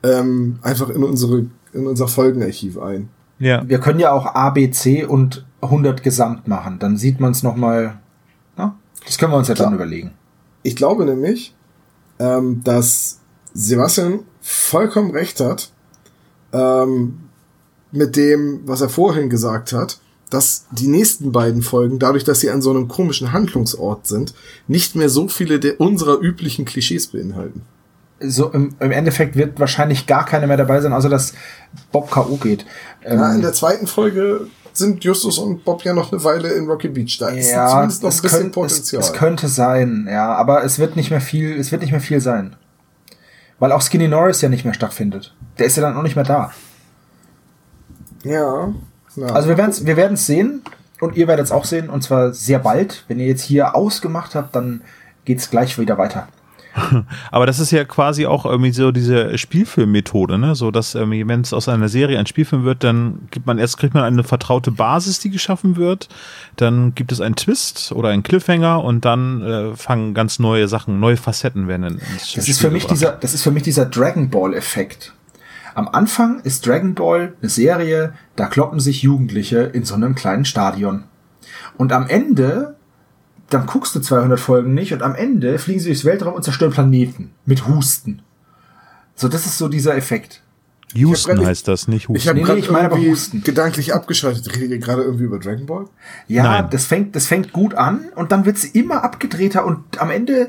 ähm, 0.02 0.58
einfach 0.62 0.88
in 0.90 1.04
unsere 1.04 1.46
in 1.72 1.86
unser 1.86 2.08
Folgenarchiv 2.08 2.78
ein. 2.78 3.10
ja. 3.38 3.62
Wir 3.68 3.78
können 3.78 4.00
ja 4.00 4.10
auch 4.12 4.26
A, 4.34 4.50
B, 4.50 4.70
C 4.70 5.04
und 5.04 5.44
100 5.60 6.02
gesamt 6.02 6.48
machen. 6.48 6.78
Dann 6.78 6.96
sieht 6.96 7.20
man 7.20 7.32
es 7.32 7.42
nochmal. 7.42 7.98
Das 9.04 9.18
können 9.18 9.32
wir 9.32 9.38
uns 9.38 9.48
ja 9.48 9.54
dann 9.54 9.74
überlegen. 9.74 10.12
Ich 10.62 10.76
glaube 10.76 11.04
nämlich, 11.04 11.54
ähm, 12.18 12.62
dass 12.64 13.20
Sebastian 13.54 14.20
vollkommen 14.40 15.10
recht 15.10 15.40
hat 15.40 15.72
ähm, 16.52 17.20
mit 17.92 18.16
dem, 18.16 18.60
was 18.66 18.80
er 18.80 18.88
vorhin 18.88 19.30
gesagt 19.30 19.72
hat, 19.72 20.00
dass 20.28 20.66
die 20.70 20.86
nächsten 20.86 21.32
beiden 21.32 21.62
Folgen, 21.62 21.98
dadurch, 21.98 22.22
dass 22.24 22.40
sie 22.40 22.50
an 22.50 22.62
so 22.62 22.70
einem 22.70 22.86
komischen 22.86 23.32
Handlungsort 23.32 24.06
sind, 24.06 24.32
nicht 24.68 24.94
mehr 24.94 25.08
so 25.08 25.26
viele 25.28 25.58
der 25.58 25.80
unserer 25.80 26.20
üblichen 26.20 26.64
Klischees 26.64 27.08
beinhalten. 27.08 27.62
So 28.20 28.50
im, 28.50 28.74
im 28.78 28.92
Endeffekt 28.92 29.34
wird 29.34 29.58
wahrscheinlich 29.58 30.06
gar 30.06 30.26
keiner 30.26 30.46
mehr 30.46 30.58
dabei 30.58 30.80
sein, 30.82 30.92
außer 30.92 31.08
dass 31.08 31.32
Bob 31.90 32.10
K.O. 32.10 32.36
geht. 32.36 32.66
Ähm, 33.02 33.18
Ja, 33.18 33.34
in 33.34 33.40
der 33.40 33.54
zweiten 33.54 33.86
Folge 33.86 34.46
sind 34.80 35.04
Justus 35.04 35.38
und 35.38 35.64
Bob 35.64 35.84
ja 35.84 35.94
noch 35.94 36.10
eine 36.10 36.22
Weile 36.24 36.48
in 36.48 36.66
Rocky 36.66 36.88
Beach. 36.88 37.18
Da 37.18 37.28
ist 37.28 37.50
ja, 37.50 37.68
zumindest 37.68 38.02
noch 38.02 38.10
ein 38.10 38.14
es, 38.14 38.22
bisschen 38.22 38.38
könnt, 38.40 38.48
es, 38.50 38.54
Potenzial. 38.54 39.02
es 39.02 39.12
könnte 39.12 39.48
sein, 39.48 40.08
ja, 40.10 40.34
aber 40.34 40.64
es 40.64 40.78
wird 40.78 40.96
nicht 40.96 41.10
mehr 41.10 41.20
viel, 41.20 41.56
es 41.58 41.70
wird 41.70 41.82
nicht 41.82 41.92
mehr 41.92 42.00
viel 42.00 42.20
sein. 42.20 42.56
Weil 43.60 43.72
auch 43.72 43.82
Skinny 43.82 44.08
Norris 44.08 44.40
ja 44.40 44.48
nicht 44.48 44.64
mehr 44.64 44.74
stattfindet. 44.74 45.34
Der 45.58 45.66
ist 45.66 45.76
ja 45.76 45.82
dann 45.82 45.96
auch 45.96 46.02
nicht 46.02 46.16
mehr 46.16 46.24
da. 46.24 46.52
ja. 48.24 48.74
ja. 49.16 49.26
Also 49.26 49.48
wir 49.48 49.56
werden 49.56 49.70
es 49.70 49.86
wir 49.86 49.96
werden's 49.96 50.26
sehen 50.26 50.62
und 51.00 51.16
ihr 51.16 51.28
werdet 51.28 51.46
es 51.46 51.52
auch 51.52 51.64
sehen 51.64 51.88
und 51.88 52.02
zwar 52.02 52.32
sehr 52.32 52.58
bald. 52.58 53.04
Wenn 53.06 53.20
ihr 53.20 53.26
jetzt 53.26 53.42
hier 53.42 53.74
ausgemacht 53.76 54.34
habt, 54.34 54.56
dann 54.56 54.82
geht's 55.24 55.50
gleich 55.50 55.78
wieder 55.78 55.98
weiter. 55.98 56.28
Aber 57.30 57.46
das 57.46 57.58
ist 57.58 57.70
ja 57.70 57.84
quasi 57.84 58.26
auch 58.26 58.44
irgendwie 58.44 58.72
so 58.72 58.92
diese 58.92 59.36
Spielfilmmethode, 59.36 60.38
ne? 60.38 60.54
So 60.54 60.70
dass 60.70 60.94
irgendwie, 60.94 61.26
wenn 61.26 61.40
es 61.40 61.52
aus 61.52 61.68
einer 61.68 61.88
Serie 61.88 62.18
ein 62.18 62.26
Spielfilm 62.26 62.64
wird, 62.64 62.84
dann 62.84 63.28
gibt 63.30 63.46
man 63.46 63.58
erst 63.58 63.78
kriegt 63.78 63.94
man 63.94 64.04
eine 64.04 64.24
vertraute 64.24 64.70
Basis, 64.70 65.18
die 65.20 65.30
geschaffen 65.30 65.76
wird, 65.76 66.08
dann 66.56 66.94
gibt 66.94 67.12
es 67.12 67.20
einen 67.20 67.36
Twist 67.36 67.92
oder 67.92 68.10
einen 68.10 68.22
Cliffhanger 68.22 68.82
und 68.84 69.04
dann 69.04 69.42
äh, 69.42 69.76
fangen 69.76 70.14
ganz 70.14 70.38
neue 70.38 70.68
Sachen, 70.68 71.00
neue 71.00 71.16
Facetten 71.16 71.68
werden 71.68 72.00
Das 72.14 72.30
Spiel 72.30 72.42
ist 72.48 72.60
für 72.60 72.70
mich 72.70 72.82
gebracht. 72.82 73.00
dieser, 73.00 73.12
das 73.12 73.34
ist 73.34 73.42
für 73.42 73.50
mich 73.50 73.62
dieser 73.62 73.86
Dragon 73.86 74.30
Ball 74.30 74.54
Effekt. 74.54 75.12
Am 75.74 75.88
Anfang 75.88 76.40
ist 76.40 76.66
Dragon 76.66 76.94
Ball 76.94 77.34
eine 77.40 77.48
Serie, 77.48 78.14
da 78.36 78.46
kloppen 78.46 78.80
sich 78.80 79.02
Jugendliche 79.02 79.60
in 79.60 79.84
so 79.84 79.94
einem 79.94 80.14
kleinen 80.14 80.44
Stadion. 80.44 81.04
Und 81.76 81.92
am 81.92 82.06
Ende, 82.06 82.76
dann 83.50 83.66
guckst 83.66 83.94
du 83.94 84.00
200 84.00 84.38
Folgen 84.40 84.74
nicht 84.74 84.92
und 84.92 85.02
am 85.02 85.14
Ende 85.14 85.58
fliegen 85.58 85.80
sie 85.80 85.86
durchs 85.90 86.04
Weltraum 86.04 86.34
und 86.34 86.42
zerstören 86.44 86.72
Planeten 86.72 87.30
mit 87.46 87.66
Husten. 87.68 88.22
So, 89.14 89.28
das 89.28 89.44
ist 89.46 89.58
so 89.58 89.68
dieser 89.68 89.96
Effekt. 89.96 90.42
Houston 90.94 91.32
Ich 91.32 91.38
grad- 91.38 91.46
heißt 91.46 91.68
das, 91.68 91.86
nicht 91.88 92.04
ich 92.04 92.08
Husten. 92.08 92.28
habe 92.30 92.40
Nee, 92.54 92.58
ich 92.58 92.70
meine 92.70 92.86
aber 92.90 92.98
Husten. 92.98 93.42
gedanklich 93.44 93.94
abgeschaltet. 93.94 94.56
Redet 94.56 94.70
ihr 94.70 94.78
gerade 94.78 95.02
irgendwie 95.02 95.24
über 95.24 95.38
Dragon 95.38 95.66
Ball? 95.66 95.84
Ja, 96.26 96.42
Nein. 96.42 96.68
das 96.70 96.86
fängt, 96.86 97.14
das 97.14 97.26
fängt 97.26 97.52
gut 97.52 97.74
an 97.74 98.06
und 98.16 98.32
dann 98.32 98.44
wird's 98.44 98.64
immer 98.64 99.04
abgedrehter 99.04 99.64
und 99.64 100.00
am 100.00 100.10
Ende 100.10 100.48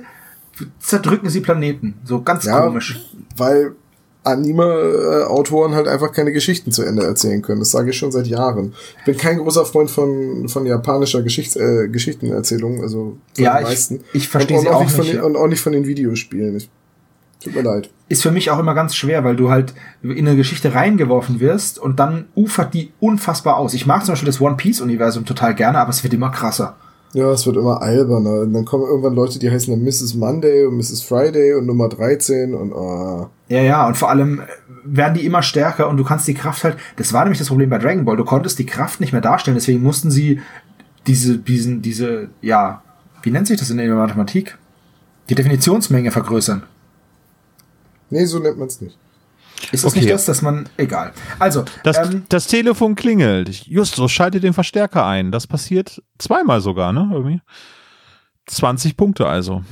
zerdrücken 0.80 1.30
sie 1.30 1.41
Planeten. 1.41 1.95
So 2.03 2.22
ganz 2.23 2.45
Ja, 2.45 2.61
komisch. 2.61 2.99
weil 3.38 3.76
Anime-Autoren 4.23 5.73
halt 5.73 5.88
einfach 5.88 6.11
keine 6.11 6.31
Geschichten 6.31 6.72
zu 6.72 6.84
Ende 6.84 7.03
erzählen 7.03 7.41
können. 7.41 7.60
Das 7.60 7.72
sage 7.72 7.89
ich 7.89 7.98
schon 7.98 8.11
seit 8.11 8.27
Jahren. 8.27 8.73
Ich 8.99 9.06
bin 9.06 9.18
kein 9.18 9.38
großer 9.38 9.65
Freund 9.65 9.89
von, 9.89 10.48
von 10.48 10.65
japanischer 10.65 11.22
Geschichts 11.22 11.56
äh, 11.56 11.88
Geschichtenerzählung, 11.89 12.81
also 12.81 13.18
von 13.34 13.43
Ja, 13.43 13.56
den 13.57 13.64
ich- 13.64 13.69
meisten. 13.69 13.99
ich 14.14 14.27
verstehe 14.27 14.57
Und 14.57 14.64
sie 14.64 14.69
auch 14.69 14.84
nicht. 14.84 14.91
Von 14.95 15.06
den, 15.06 15.22
und 15.22 15.35
auch 15.35 15.48
nicht 15.48 15.61
von 15.61 15.73
den 15.73 15.85
Videospielen. 15.88 16.56
Ich, 16.57 16.69
tut 17.43 17.56
mir 17.56 17.61
leid. 17.64 17.89
ist 18.10 18.22
für 18.22 18.31
mich 18.31 18.52
auch 18.52 18.60
immer 18.60 18.76
ganz 18.76 18.95
schwer, 18.95 19.23
weil 19.23 19.35
du 19.35 19.49
halt 19.49 19.73
in 20.03 20.27
eine 20.27 20.35
Geschichte 20.35 20.73
reingeworfen 20.76 21.39
wirst 21.39 21.80
und 21.80 21.99
dann 21.99 22.26
ufert 22.35 22.73
die 22.73 22.91
unfassbar 22.99 23.57
aus. 23.57 23.73
Ich 23.73 23.85
mag 23.88 24.06
zum 24.06 24.14
Beispiel 24.14 24.27
das 24.27 24.39
One 24.41 24.56
Piece 24.57 24.81
Universum 24.81 25.26
total 25.26 25.56
gerne, 25.56 25.80
aber 25.80 25.89
es 25.89 26.03
wird 26.03 26.14
immer 26.14 26.30
krasser. 26.30 26.76
Ja, 27.14 27.32
es 27.32 27.46
wird 27.46 27.58
immer 27.58 27.82
alberner. 27.82 28.42
Und 28.42 28.54
dann 28.54 28.66
kommen 28.66 28.86
irgendwann 28.86 29.16
Leute, 29.16 29.40
die 29.40 29.52
heißen 29.52 29.74
dann 29.74 29.84
Mrs. 29.84 30.16
Monday 30.16 30.66
und 30.66 30.78
Mrs. 30.78 31.02
Friday 31.02 31.54
und 31.54 31.66
Nummer 31.66 31.90
13 31.90 32.54
und 32.54 32.74
ah. 32.74 33.30
Ja, 33.50 33.62
ja, 33.62 33.88
und 33.88 33.98
vor 33.98 34.10
allem 34.10 34.42
werden 34.84 35.16
die 35.16 35.26
immer 35.26 35.44
stärker 35.44 35.90
und 35.90 35.98
du 35.98 36.04
kannst 36.04 36.28
die 36.28 36.34
Kraft 36.34 36.64
halt, 36.64 36.78
das 36.96 37.14
war 37.14 37.24
nämlich 37.24 37.40
das 37.40 37.50
Problem 37.50 37.70
bei 37.70 37.78
Dragon 37.78 38.06
Ball, 38.06 38.18
du 38.18 38.26
konntest 38.26 38.58
die 38.60 38.66
Kraft 38.66 39.00
nicht 39.00 39.12
mehr 39.12 39.22
darstellen, 39.22 39.56
deswegen 39.56 39.84
mussten 39.84 40.10
sie 40.10 40.40
diese, 41.06 41.38
diesen, 41.38 41.82
diese, 41.82 42.30
ja, 42.42 42.82
wie 43.24 43.32
nennt 43.32 43.48
sich 43.48 43.60
das 43.60 43.70
in 43.70 43.78
der 43.78 43.94
Mathematik? 43.94 44.58
Die 45.30 45.36
Definitionsmenge 45.36 46.12
vergrößern. 46.12 46.64
Nee, 48.10 48.26
so 48.26 48.40
nennt 48.40 48.58
man 48.58 48.68
es 48.68 48.82
nicht. 48.82 48.98
Ist 49.72 49.84
das 49.84 49.91
Okay. 49.91 50.02
nicht 50.02 50.11
das, 50.14 50.26
dass 50.26 50.41
man, 50.41 50.68
egal. 50.78 51.11
Also, 51.40 51.64
Das, 51.84 51.98
ähm, 51.98 52.23
das 52.30 52.48
Telefon 52.48 52.95
klingelt. 52.95 53.49
Justus, 53.68 54.11
schalte 54.11 54.40
den 54.40 54.53
Verstärker 54.53 55.06
ein. 55.06 55.32
Das 55.32 55.48
passiert 55.48 56.02
zweimal 56.18 56.61
sogar, 56.61 56.91
ne? 56.94 57.10
Irgendwie. 57.11 57.41
20 58.48 58.98
Punkte 58.98 59.28
also. 59.28 59.64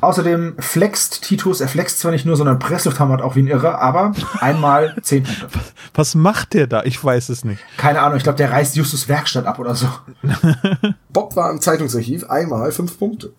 Außerdem 0.00 0.56
flext 0.58 1.22
Titus, 1.24 1.60
er 1.62 1.68
flext 1.68 1.98
zwar 2.00 2.10
nicht 2.12 2.26
nur, 2.26 2.36
sondern 2.36 2.58
Presslufthammer 2.58 3.24
auch 3.24 3.36
wie 3.36 3.42
ein 3.42 3.46
Irrer, 3.46 3.80
aber 3.80 4.12
einmal 4.40 4.94
10 5.02 5.22
Punkte. 5.24 5.48
Was 5.94 6.14
macht 6.14 6.52
der 6.54 6.66
da? 6.66 6.82
Ich 6.84 7.02
weiß 7.02 7.28
es 7.30 7.44
nicht. 7.44 7.62
Keine 7.78 8.00
Ahnung, 8.02 8.16
ich 8.18 8.22
glaube, 8.22 8.36
der 8.36 8.50
reißt 8.50 8.76
Justus 8.76 9.08
Werkstatt 9.08 9.46
ab 9.46 9.58
oder 9.58 9.74
so. 9.74 9.88
Bob 11.10 11.36
war 11.36 11.50
im 11.50 11.60
Zeitungsarchiv 11.60 12.24
einmal 12.28 12.70
fünf 12.72 12.98
Punkte. 12.98 13.32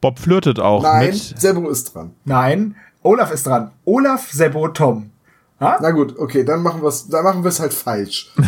Bob 0.00 0.18
flirtet 0.18 0.58
auch 0.60 0.82
Nein, 0.82 1.06
mit. 1.10 1.16
Sebo 1.40 1.70
ist 1.70 1.94
dran. 1.94 2.10
Nein, 2.24 2.76
Olaf 3.02 3.30
ist 3.30 3.46
dran. 3.46 3.70
Olaf, 3.86 4.30
Sebo, 4.30 4.68
Tom. 4.68 5.10
Ha? 5.60 5.78
Na 5.80 5.92
gut, 5.92 6.18
okay, 6.18 6.44
dann 6.44 6.62
machen 6.62 6.82
wir 6.82 6.88
es, 6.88 7.08
dann 7.08 7.22
machen 7.22 7.44
wir 7.44 7.48
es 7.48 7.60
halt 7.60 7.72
falsch. 7.72 8.32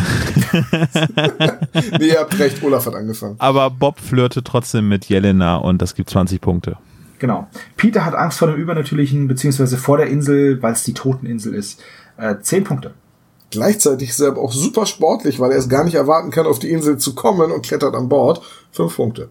nee, 1.99 2.09
ihr 2.09 2.19
habt 2.19 2.37
recht, 2.39 2.63
Olaf 2.65 2.87
hat 2.87 2.95
angefangen. 2.95 3.37
Aber 3.39 3.71
Bob 3.71 4.01
flirtet 4.01 4.45
trotzdem 4.45 4.89
mit 4.89 5.05
Jelena 5.07 5.57
und 5.57 5.81
das 5.81 5.95
gibt 5.95 6.11
20 6.11 6.41
Punkte. 6.41 6.77
Genau. 7.19 7.47
Peter 7.77 8.05
hat 8.05 8.15
Angst 8.15 8.39
vor 8.39 8.49
dem 8.49 8.57
Übernatürlichen, 8.57 9.29
beziehungsweise 9.29 9.77
vor 9.79 9.99
der 9.99 10.09
Insel, 10.09 10.61
weil 10.63 10.73
es 10.73 10.83
die 10.83 10.95
Toteninsel 10.95 11.55
ist. 11.55 11.81
Äh, 12.17 12.37
10 12.41 12.65
Punkte. 12.65 12.95
Gleichzeitig 13.51 14.11
ist 14.11 14.21
er 14.21 14.29
aber 14.29 14.43
auch 14.43 14.53
super 14.53 14.87
sportlich, 14.87 15.39
weil 15.39 15.53
er 15.53 15.59
es 15.59 15.69
gar 15.69 15.85
nicht 15.85 15.95
erwarten 15.95 16.31
kann, 16.31 16.47
auf 16.47 16.59
die 16.59 16.71
Insel 16.71 16.99
zu 16.99 17.15
kommen 17.15 17.53
und 17.53 17.65
klettert 17.65 17.95
an 17.95 18.09
Bord. 18.09 18.43
Fünf 18.73 18.97
Punkte. 18.97 19.31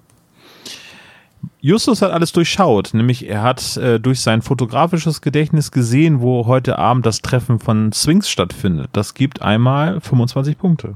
Justus 1.66 2.04
hat 2.04 2.12
alles 2.12 2.32
durchschaut, 2.32 2.94
nämlich 2.94 3.28
er 3.28 3.42
hat 3.42 3.76
äh, 3.78 4.00
durch 4.00 4.22
sein 4.22 4.44
fotografisches 4.44 5.22
Gedächtnis 5.22 5.72
gesehen, 5.72 6.22
wo 6.22 6.46
heute 6.46 6.78
Abend 6.78 7.08
das 7.08 7.24
Treffen 7.24 7.58
von 7.58 7.92
Swings 7.92 8.30
stattfindet. 8.30 8.92
Das 8.94 9.16
gibt 9.16 9.42
einmal 9.42 10.00
25 10.00 10.60
Punkte. 10.60 10.96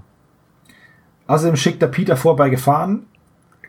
Außerdem 1.25 1.55
schickt 1.55 1.81
er 1.81 1.87
Peter 1.87 2.15
vorbei 2.15 2.49
gefahren. 2.49 3.07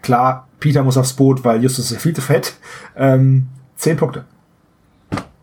Klar, 0.02 0.46
Peter 0.58 0.82
muss 0.82 0.98
aufs 0.98 1.14
Boot, 1.14 1.42
weil 1.42 1.62
Justus 1.62 1.90
ist 1.90 2.02
viel 2.02 2.14
zu 2.14 2.20
fett. 2.20 2.52
Ähm, 2.94 3.46
10 3.76 3.96
Punkte. 3.96 4.26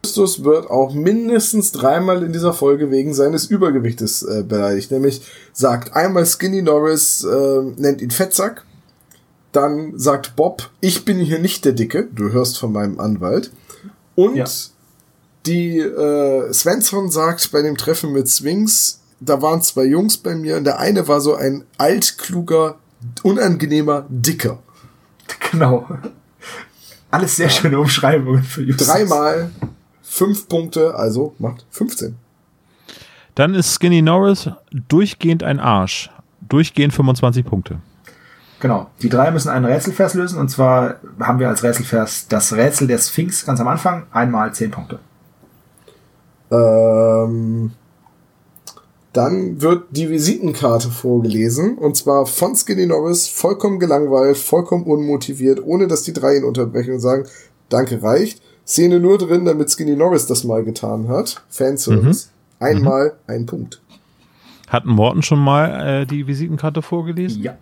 Justus 0.05 0.43
wird 0.43 0.69
auch 0.69 0.93
mindestens 0.93 1.71
dreimal 1.71 2.21
in 2.21 2.33
dieser 2.33 2.53
Folge 2.53 2.91
wegen 2.91 3.15
seines 3.15 3.47
Übergewichtes 3.47 4.21
äh, 4.21 4.43
beleidigt. 4.43 4.91
Nämlich 4.91 5.23
sagt 5.53 5.95
einmal 5.95 6.27
Skinny 6.27 6.61
Norris, 6.61 7.23
äh, 7.23 7.61
nennt 7.77 8.03
ihn 8.03 8.11
Fettsack. 8.11 8.66
Dann 9.51 9.97
sagt 9.97 10.35
Bob, 10.35 10.69
ich 10.81 11.05
bin 11.05 11.17
hier 11.19 11.39
nicht 11.39 11.65
der 11.65 11.71
Dicke, 11.73 12.07
du 12.13 12.31
hörst 12.31 12.59
von 12.59 12.71
meinem 12.71 12.99
Anwalt. 12.99 13.51
Und 14.15 14.35
Ja. 14.35 14.45
die 15.45 15.79
äh, 15.79 16.51
Svensson 16.53 17.09
sagt 17.09 17.51
bei 17.51 17.61
dem 17.61 17.77
Treffen 17.77 18.11
mit 18.13 18.27
Swings, 18.27 19.01
da 19.19 19.41
waren 19.41 19.61
zwei 19.61 19.85
Jungs 19.85 20.17
bei 20.17 20.35
mir 20.35 20.57
und 20.57 20.63
der 20.65 20.79
eine 20.79 21.07
war 21.07 21.21
so 21.21 21.35
ein 21.35 21.63
altkluger 21.77 22.75
unangenehmer, 23.23 24.05
dicker. 24.09 24.59
Genau. 25.51 25.87
Alles 27.09 27.35
sehr 27.37 27.49
schöne 27.49 27.79
Umschreibungen 27.79 28.43
für 28.43 28.63
Justus. 28.63 28.87
Dreimal 28.87 29.49
fünf 30.01 30.47
Punkte, 30.49 30.95
also 30.95 31.35
macht 31.39 31.65
15. 31.69 32.15
Dann 33.35 33.53
ist 33.53 33.73
Skinny 33.73 34.01
Norris 34.01 34.49
durchgehend 34.89 35.43
ein 35.43 35.59
Arsch. 35.59 36.09
Durchgehend 36.49 36.93
25 36.93 37.45
Punkte. 37.45 37.79
Genau. 38.59 38.87
Die 39.01 39.09
drei 39.09 39.31
müssen 39.31 39.49
einen 39.49 39.65
Rätselvers 39.65 40.13
lösen 40.15 40.39
und 40.39 40.49
zwar 40.49 40.95
haben 41.19 41.39
wir 41.39 41.47
als 41.47 41.63
Rätselvers 41.63 42.27
das 42.27 42.53
Rätsel 42.53 42.87
der 42.87 42.97
Sphinx 42.97 43.45
ganz 43.45 43.59
am 43.59 43.67
Anfang. 43.67 44.07
Einmal 44.11 44.53
zehn 44.53 44.71
Punkte. 44.71 44.99
Ähm, 46.49 47.71
dann 49.13 49.61
wird 49.61 49.85
die 49.91 50.09
Visitenkarte 50.09 50.89
vorgelesen 50.89 51.77
und 51.77 51.95
zwar 51.97 52.25
von 52.25 52.55
Skinny 52.55 52.87
Norris, 52.87 53.27
vollkommen 53.27 53.79
gelangweilt, 53.79 54.37
vollkommen 54.37 54.85
unmotiviert, 54.85 55.61
ohne 55.63 55.87
dass 55.87 56.03
die 56.03 56.13
drei 56.13 56.37
ihn 56.37 56.43
unterbrechen 56.43 56.93
und 56.93 56.99
sagen, 56.99 57.27
danke 57.69 58.01
reicht. 58.01 58.41
Szene 58.65 58.99
nur 58.99 59.17
drin, 59.17 59.45
damit 59.45 59.69
Skinny 59.71 59.95
Norris 59.95 60.25
das 60.25 60.43
mal 60.43 60.63
getan 60.63 61.07
hat. 61.07 61.41
Fanservice. 61.49 62.29
Einmal 62.59 63.13
ein 63.27 63.45
Punkt. 63.45 63.81
Hat 64.67 64.85
Morten 64.85 65.21
schon 65.21 65.39
mal 65.39 66.01
äh, 66.01 66.05
die 66.05 66.27
Visitenkarte 66.27 66.81
vorgelesen? 66.81 67.41
Ja. 67.43 67.57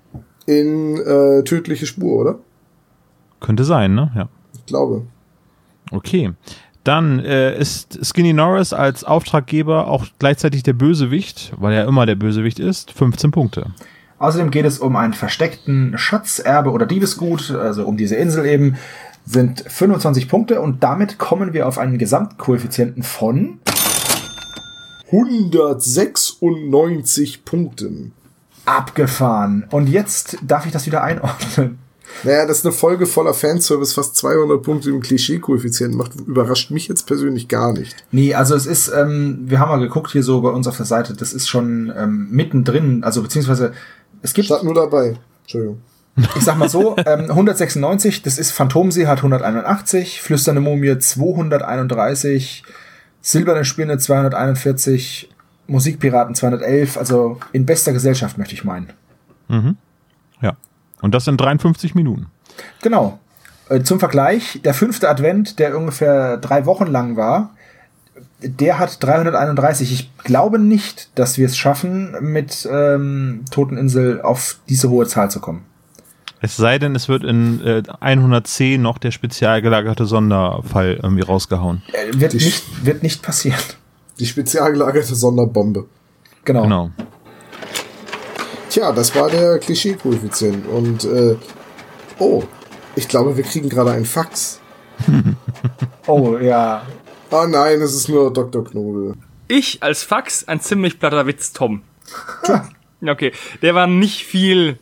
In 0.45 0.97
äh, 0.97 1.43
tödliche 1.43 1.85
Spur, 1.85 2.21
oder? 2.21 2.39
Könnte 3.39 3.63
sein, 3.63 3.95
ne? 3.95 4.11
Ja. 4.15 4.29
Ich 4.53 4.65
glaube. 4.65 5.03
Okay. 5.91 6.33
Dann 6.83 7.19
äh, 7.19 7.59
ist 7.59 8.05
Skinny 8.05 8.33
Norris 8.33 8.71
als 8.71 9.03
Auftraggeber 9.03 9.87
auch 9.87 10.05
gleichzeitig 10.19 10.61
der 10.61 10.73
Bösewicht, 10.73 11.51
weil 11.57 11.73
er 11.73 11.87
immer 11.87 12.05
der 12.05 12.13
Bösewicht 12.13 12.59
ist, 12.59 12.91
15 12.91 13.31
Punkte. 13.31 13.71
Außerdem 14.19 14.51
geht 14.51 14.65
es 14.65 14.79
um 14.79 14.95
einen 14.95 15.13
versteckten 15.13 15.97
Schatz, 15.97 16.39
Erbe 16.39 16.71
oder 16.71 16.85
Diebesgut, 16.85 17.51
also 17.51 17.85
um 17.85 17.97
diese 17.97 18.15
Insel 18.15 18.45
eben, 18.45 18.77
sind 19.25 19.65
25 19.67 20.29
Punkte 20.29 20.61
und 20.61 20.83
damit 20.83 21.17
kommen 21.17 21.53
wir 21.53 21.67
auf 21.67 21.79
einen 21.79 21.97
Gesamtkoeffizienten 21.97 23.01
von 23.01 23.59
196 25.11 27.45
Punkten. 27.45 28.11
Abgefahren. 28.65 29.65
Und 29.71 29.87
jetzt 29.87 30.37
darf 30.41 30.65
ich 30.65 30.71
das 30.71 30.85
wieder 30.85 31.03
einordnen. 31.03 31.79
Naja, 32.23 32.45
dass 32.45 32.65
eine 32.65 32.71
Folge 32.71 33.05
voller 33.05 33.33
Fanservice 33.33 33.93
fast 33.93 34.15
200 34.15 34.61
Punkte 34.61 34.89
im 34.89 35.01
Klischee-Koeffizienten 35.01 35.97
macht, 35.97 36.15
überrascht 36.15 36.71
mich 36.71 36.87
jetzt 36.87 37.07
persönlich 37.07 37.47
gar 37.47 37.73
nicht. 37.73 37.95
Nee, 38.11 38.33
also 38.33 38.55
es 38.55 38.65
ist, 38.65 38.87
ähm, 38.89 39.39
wir 39.45 39.59
haben 39.59 39.69
mal 39.69 39.79
geguckt 39.79 40.11
hier 40.11 40.23
so 40.23 40.41
bei 40.41 40.49
uns 40.49 40.67
auf 40.67 40.77
der 40.77 40.85
Seite, 40.85 41.13
das 41.13 41.33
ist 41.33 41.47
schon 41.47 41.91
ähm, 41.95 42.27
mittendrin, 42.31 43.03
also 43.03 43.21
beziehungsweise 43.21 43.73
es 44.21 44.33
gibt, 44.33 44.45
Statt 44.45 44.63
nur 44.63 44.73
dabei. 44.73 45.17
Entschuldigung. 45.41 45.81
ich 46.17 46.43
sag 46.43 46.57
mal 46.57 46.69
so, 46.69 46.95
ähm, 47.05 47.29
196, 47.29 48.21
das 48.21 48.37
ist 48.37 48.51
Phantomsee 48.51 49.07
hat 49.07 49.19
181, 49.19 50.21
Flüsternde 50.21 50.61
Mumie 50.61 50.97
231, 50.97 52.63
Silberne 53.21 53.65
Spinne 53.65 53.97
241, 53.97 55.29
Musikpiraten 55.67 56.35
211, 56.35 56.97
also 56.97 57.39
in 57.51 57.65
bester 57.65 57.93
Gesellschaft 57.93 58.37
möchte 58.37 58.53
ich 58.53 58.63
meinen. 58.63 58.89
Ja. 60.41 60.57
Und 61.01 61.13
das 61.13 61.27
in 61.27 61.37
53 61.37 61.95
Minuten. 61.95 62.27
Genau. 62.81 63.19
Äh, 63.69 63.81
Zum 63.81 63.99
Vergleich, 63.99 64.61
der 64.63 64.73
fünfte 64.73 65.09
Advent, 65.09 65.59
der 65.59 65.77
ungefähr 65.77 66.37
drei 66.37 66.65
Wochen 66.65 66.87
lang 66.87 67.15
war, 67.15 67.51
der 68.41 68.79
hat 68.79 69.03
331. 69.03 69.91
Ich 69.91 70.17
glaube 70.23 70.59
nicht, 70.59 71.09
dass 71.15 71.37
wir 71.37 71.45
es 71.47 71.57
schaffen, 71.57 72.15
mit 72.21 72.67
ähm, 72.71 73.45
Toteninsel 73.51 74.21
auf 74.21 74.59
diese 74.69 74.89
hohe 74.89 75.07
Zahl 75.07 75.31
zu 75.31 75.39
kommen. 75.39 75.65
Es 76.41 76.57
sei 76.57 76.77
denn, 76.77 76.95
es 76.95 77.09
wird 77.09 77.23
in 77.23 77.61
äh, 77.65 77.81
110 77.99 78.81
noch 78.81 78.97
der 78.97 79.11
spezial 79.11 79.61
gelagerte 79.61 80.05
Sonderfall 80.05 80.99
irgendwie 81.01 81.23
rausgehauen. 81.23 81.81
Äh, 81.91 82.19
wird, 82.19 82.33
nicht, 82.35 82.85
wird 82.85 83.03
nicht 83.03 83.23
passieren. 83.23 83.59
Die 84.19 84.25
spezial 84.25 84.73
gelagerte 84.73 85.15
Sonderbombe. 85.15 85.85
Genau. 86.43 86.63
Genau. 86.63 86.91
Tja, 88.69 88.91
das 88.91 89.15
war 89.15 89.29
der 89.29 89.59
Klischee-Koeffizient. 89.59 90.67
Und, 90.67 91.05
äh, 91.05 91.35
oh, 92.19 92.43
ich 92.95 93.07
glaube, 93.07 93.35
wir 93.35 93.43
kriegen 93.43 93.69
gerade 93.69 93.91
ein 93.91 94.05
Fax. 94.05 94.59
Oh, 96.07 96.37
ja. 96.37 96.85
Ah 97.31 97.47
nein, 97.47 97.81
es 97.81 97.95
ist 97.95 98.09
nur 98.09 98.31
Dr. 98.31 98.63
Knobel. 98.63 99.15
Ich 99.47 99.81
als 99.81 100.03
Fax 100.03 100.47
ein 100.47 100.59
ziemlich 100.59 100.99
platter 100.99 101.25
Witz, 101.25 101.51
Tom. 101.51 101.81
okay, 103.01 103.31
der 103.63 103.73
war 103.73 103.87
nicht 103.87 104.23
viel 104.23 104.77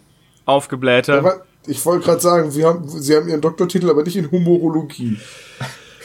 aufgeblähter. 0.45 1.19
Aber 1.19 1.45
ich 1.65 1.85
wollte 1.85 2.05
gerade 2.05 2.19
sagen, 2.19 2.53
wir 2.53 2.68
haben, 2.68 2.88
Sie 2.89 3.15
haben 3.15 3.30
Ihren 3.30 3.39
Doktortitel, 3.39 3.89
aber 3.89 4.03
nicht 4.03 4.18
in 4.18 4.30
Humorologie. 4.30 5.18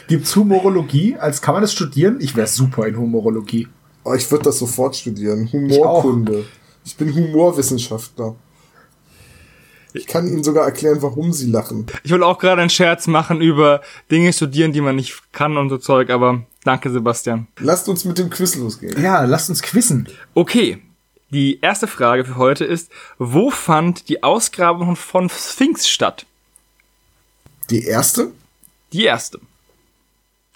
Gibt's 0.08 0.34
Humorologie? 0.34 1.16
Als 1.16 1.42
kann 1.42 1.52
man 1.52 1.62
das 1.62 1.72
studieren? 1.72 2.16
Ich 2.20 2.34
wäre 2.34 2.46
super 2.46 2.86
in 2.86 2.96
Humorologie. 2.96 3.68
Oh, 4.04 4.14
ich 4.14 4.28
würde 4.30 4.44
das 4.44 4.58
sofort 4.58 4.96
studieren. 4.96 5.50
Humorkunde. 5.52 6.46
Ich, 6.84 6.96
bin 6.96 7.14
Humorwissenschaftler. 7.14 8.34
Ich 9.92 10.06
kann 10.06 10.26
Ihnen 10.26 10.42
sogar 10.42 10.64
erklären, 10.64 11.02
warum 11.02 11.34
Sie 11.34 11.50
lachen. 11.50 11.86
Ich 12.04 12.10
wollte 12.10 12.24
auch 12.24 12.38
gerade 12.38 12.62
einen 12.62 12.70
Scherz 12.70 13.06
machen 13.06 13.42
über 13.42 13.82
Dinge 14.10 14.32
studieren, 14.32 14.72
die 14.72 14.80
man 14.80 14.96
nicht 14.96 15.20
kann 15.32 15.58
und 15.58 15.68
so 15.68 15.76
Zeug, 15.76 16.08
aber 16.08 16.42
danke, 16.64 16.90
Sebastian. 16.90 17.46
Lasst 17.58 17.86
uns 17.88 18.06
mit 18.06 18.16
dem 18.16 18.30
Quiz 18.30 18.56
losgehen. 18.56 19.02
Ja, 19.02 19.24
lasst 19.24 19.50
uns 19.50 19.60
quizzen. 19.60 20.08
Okay, 20.32 20.82
die 21.28 21.60
erste 21.60 21.86
Frage 21.86 22.24
für 22.24 22.36
heute 22.36 22.64
ist, 22.64 22.90
wo 23.18 23.50
fand 23.50 24.08
die 24.08 24.22
Ausgrabung 24.22 24.96
von 24.96 25.28
Sphinx 25.28 25.86
statt? 25.86 26.24
Die 27.68 27.84
erste? 27.84 28.32
Die 28.94 29.04
erste. 29.04 29.38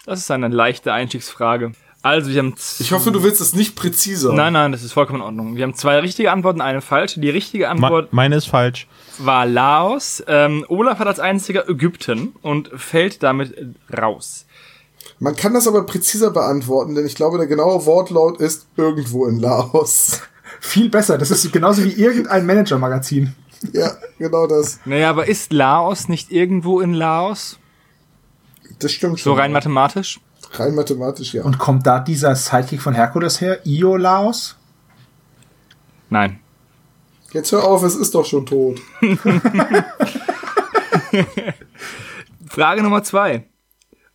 Das 0.05 0.19
ist 0.19 0.29
eine 0.31 0.49
leichte 0.49 0.91
Einstiegsfrage. 0.91 1.71
Also, 2.01 2.29
wir 2.31 2.39
haben... 2.39 2.55
Ich 2.79 2.91
hoffe, 2.91 3.11
du 3.11 3.23
willst 3.23 3.39
es 3.39 3.53
nicht 3.55 3.77
präziser. 3.77 4.33
Nein, 4.33 4.51
nein, 4.51 4.73
das 4.73 4.83
ist 4.83 4.91
vollkommen 4.91 5.19
in 5.19 5.25
Ordnung. 5.25 5.55
Wir 5.55 5.63
haben 5.63 5.73
zwei 5.75 5.99
richtige 5.99 6.31
Antworten, 6.33 6.59
eine 6.59 6.81
falsche. 6.81 7.21
Die 7.21 7.29
richtige 7.29 7.63
Ma 7.63 7.69
Antwort 7.71 8.11
meine 8.11 8.35
ist 8.35 8.47
falsch. 8.47 8.87
war 9.19 9.45
Laos. 9.45 10.21
Ähm, 10.27 10.65
Olaf 10.67 10.99
hat 10.99 11.07
als 11.07 11.21
einziger 11.21 11.69
Ägypten 11.69 12.35
und 12.41 12.69
fällt 12.75 13.23
damit 13.23 13.55
raus. 13.97 14.45
Man 15.19 15.37
kann 15.37 15.53
das 15.53 15.65
aber 15.65 15.85
präziser 15.85 16.31
beantworten, 16.31 16.95
denn 16.95 17.05
ich 17.05 17.15
glaube, 17.15 17.37
der 17.37 17.47
genaue 17.47 17.85
Wortlaut 17.85 18.41
ist 18.41 18.67
irgendwo 18.75 19.25
in 19.25 19.39
Laos. 19.39 20.21
Viel 20.59 20.89
besser. 20.89 21.17
Das 21.17 21.31
ist 21.31 21.49
genauso 21.53 21.85
wie 21.85 21.93
irgendein 21.93 22.45
Manager-Magazin. 22.45 23.33
ja, 23.71 23.91
genau 24.19 24.47
das. 24.47 24.79
Naja, 24.83 25.09
aber 25.09 25.27
ist 25.27 25.53
Laos 25.53 26.09
nicht 26.09 26.31
irgendwo 26.31 26.81
in 26.81 26.93
Laos? 26.93 27.59
Das 28.83 28.91
stimmt 28.91 29.17
So 29.19 29.31
schon. 29.31 29.39
rein 29.39 29.51
mathematisch? 29.51 30.19
Rein 30.51 30.75
mathematisch, 30.75 31.33
ja. 31.33 31.43
Und 31.43 31.57
kommt 31.57 31.87
da 31.87 31.99
dieser 31.99 32.35
Sidekick 32.35 32.81
von 32.81 32.93
Herkules 32.93 33.39
her? 33.41 33.65
Iolaos? 33.65 34.57
Nein. 36.09 36.39
Jetzt 37.31 37.51
hör 37.51 37.63
auf, 37.63 37.81
es 37.83 37.95
ist 37.95 38.13
doch 38.13 38.25
schon 38.25 38.45
tot. 38.45 38.79
Frage 42.47 42.83
Nummer 42.83 43.03
zwei. 43.03 43.45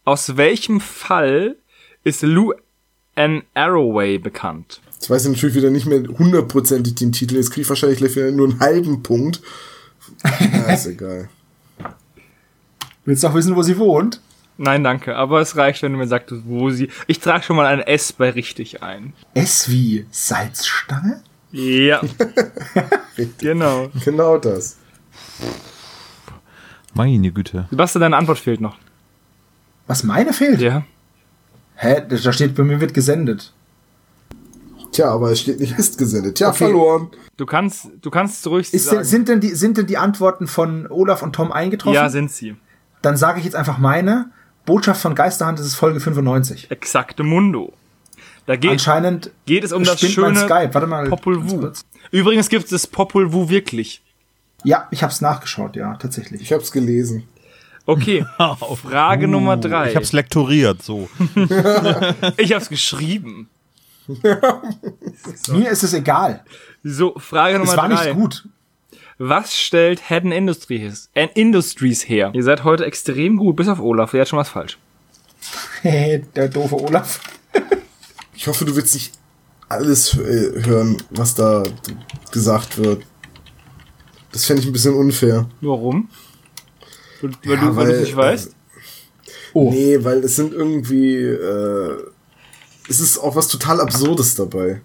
Aus 0.04 0.36
welchem 0.36 0.80
Fall 0.80 1.56
ist 2.04 2.22
Lou 2.22 2.52
Ann 3.16 3.42
Arroway 3.54 4.18
bekannt? 4.18 4.80
Jetzt 4.92 5.10
weiß 5.10 5.24
ich 5.26 5.32
natürlich 5.32 5.56
wieder 5.56 5.70
nicht 5.70 5.86
mehr 5.86 6.02
hundertprozentig 6.06 6.94
den 6.94 7.12
Titel. 7.12 7.36
Jetzt 7.36 7.50
krieg 7.50 7.62
ich 7.62 7.68
wahrscheinlich 7.68 8.00
nur 8.32 8.48
einen 8.48 8.60
halben 8.60 9.02
Punkt. 9.02 9.40
Ja, 10.40 10.72
ist 10.72 10.86
egal. 10.86 11.28
Willst 13.04 13.22
du 13.22 13.28
auch 13.28 13.34
wissen, 13.34 13.54
wo 13.56 13.62
sie 13.62 13.78
wohnt? 13.78 14.20
Nein, 14.58 14.82
danke. 14.84 15.16
Aber 15.16 15.40
es 15.40 15.56
reicht, 15.56 15.82
wenn 15.82 15.92
du 15.92 15.98
mir 15.98 16.08
sagst, 16.08 16.34
wo 16.44 16.70
sie. 16.70 16.90
Ich 17.06 17.20
trage 17.20 17.44
schon 17.44 17.56
mal 17.56 17.66
ein 17.66 17.80
S 17.80 18.12
bei 18.12 18.30
richtig 18.30 18.82
ein. 18.82 19.12
S 19.34 19.70
wie 19.70 20.04
Salzstange? 20.10 21.22
Ja. 21.52 22.00
genau. 23.38 23.88
Genau 24.04 24.36
das. 24.36 24.76
Meine 26.94 27.30
Güte. 27.30 27.66
Sebastian, 27.70 28.00
deine 28.02 28.16
Antwort 28.16 28.38
fehlt 28.38 28.60
noch. 28.60 28.76
Was 29.86 30.02
meine 30.02 30.32
fehlt? 30.32 30.60
Ja. 30.60 30.84
Hä? 31.76 32.02
Da 32.08 32.32
steht, 32.32 32.54
bei 32.56 32.64
mir 32.64 32.80
wird 32.80 32.92
gesendet. 32.92 33.52
Tja, 34.90 35.10
aber 35.10 35.30
es 35.30 35.40
steht 35.40 35.60
nicht 35.60 35.78
ist 35.78 35.96
gesendet. 35.98 36.36
Tja, 36.36 36.48
Okay. 36.48 36.58
verloren. 36.58 37.08
Du 37.36 37.46
kannst, 37.46 37.88
du 38.02 38.10
kannst 38.10 38.44
ruhig 38.48 38.72
Ist 38.74 38.86
sagen. 38.86 39.04
sind, 39.04 39.28
denn 39.28 39.40
die, 39.40 39.54
sind 39.54 39.76
denn 39.78 39.86
die 39.86 39.96
Antworten 39.96 40.48
von 40.48 40.88
Olaf 40.90 41.22
und 41.22 41.34
Tom 41.34 41.52
eingetroffen? 41.52 41.94
ja, 41.94 42.08
sind 42.08 42.32
sie. 42.32 42.56
Dann 43.00 43.16
sage 43.16 43.38
ich 43.38 43.44
jetzt 43.44 43.54
einfach 43.54 43.78
meine. 43.78 44.32
Botschaft 44.68 45.00
von 45.00 45.14
Geisterhand, 45.14 45.58
das 45.58 45.64
ist 45.64 45.76
Folge 45.76 45.98
95. 45.98 46.70
Exakte 46.70 47.22
Mundo. 47.22 47.72
Da 48.44 48.56
geht, 48.56 48.72
Anscheinend 48.72 49.30
geht 49.46 49.64
es 49.64 49.72
um 49.72 49.82
das 49.82 49.98
schöne 49.98 50.38
Skype. 50.38 50.74
Warte 50.74 50.86
mal. 50.86 51.08
Popol 51.08 51.42
Vuh. 51.48 51.60
kurz. 51.60 51.86
Übrigens 52.10 52.50
gibt 52.50 52.64
es 52.64 52.70
das 52.70 52.86
Popol 52.86 53.32
Vuh 53.32 53.48
wirklich. 53.48 54.02
Ja, 54.64 54.86
ich 54.90 55.02
hab's 55.02 55.22
nachgeschaut, 55.22 55.74
ja, 55.74 55.94
tatsächlich. 55.96 56.42
Ich 56.42 56.52
hab's 56.52 56.70
gelesen. 56.70 57.24
Okay. 57.86 58.26
Frage 58.82 59.26
Nummer 59.26 59.56
drei. 59.56 59.88
Ich 59.88 59.96
hab's 59.96 60.12
lektoriert, 60.12 60.82
so. 60.82 61.08
ich 62.36 62.52
hab's 62.52 62.68
geschrieben. 62.68 63.48
Mir 64.06 65.70
ist 65.70 65.82
es 65.82 65.94
egal. 65.94 66.44
So, 66.84 67.14
Frage 67.18 67.58
Nummer 67.58 67.70
Es 67.70 67.76
war 67.78 67.88
drei. 67.88 68.04
nicht 68.04 68.16
gut. 68.16 68.44
Was 69.18 69.58
stellt 69.58 70.08
Hedden 70.08 70.30
Industries, 70.30 71.10
äh, 71.14 71.28
Industries 71.34 72.08
her? 72.08 72.30
Ihr 72.34 72.44
seid 72.44 72.62
heute 72.62 72.84
extrem 72.84 73.36
gut, 73.36 73.56
bis 73.56 73.66
auf 73.68 73.80
Olaf, 73.80 74.12
der 74.12 74.20
hat 74.20 74.28
schon 74.28 74.38
was 74.38 74.48
falsch. 74.48 74.78
der 75.82 76.48
doofe 76.48 76.76
Olaf. 76.80 77.20
Ich 78.34 78.46
hoffe, 78.46 78.64
du 78.64 78.76
willst 78.76 78.94
nicht 78.94 79.12
alles 79.68 80.14
äh, 80.14 80.62
hören, 80.64 80.96
was 81.10 81.34
da 81.34 81.64
gesagt 82.30 82.78
wird. 82.78 83.02
Das 84.30 84.44
fände 84.44 84.62
ich 84.62 84.68
ein 84.68 84.72
bisschen 84.72 84.94
unfair. 84.94 85.48
Warum? 85.60 86.08
Weil, 87.20 87.32
Ja, 87.44 87.56
du, 87.56 87.76
weil 87.76 87.86
du 87.86 87.92
es 87.92 87.96
weil, 87.96 88.00
nicht 88.02 88.16
weißt? 88.16 88.54
Oh. 89.54 89.70
Nee, 89.70 89.98
weil 90.04 90.18
es 90.18 90.36
sind 90.36 90.52
irgendwie, 90.52 91.16
äh, 91.16 91.96
es 92.88 93.00
ist 93.00 93.18
auch 93.18 93.34
was 93.34 93.48
total 93.48 93.80
Absurdes 93.80 94.36
dabei. 94.36 94.82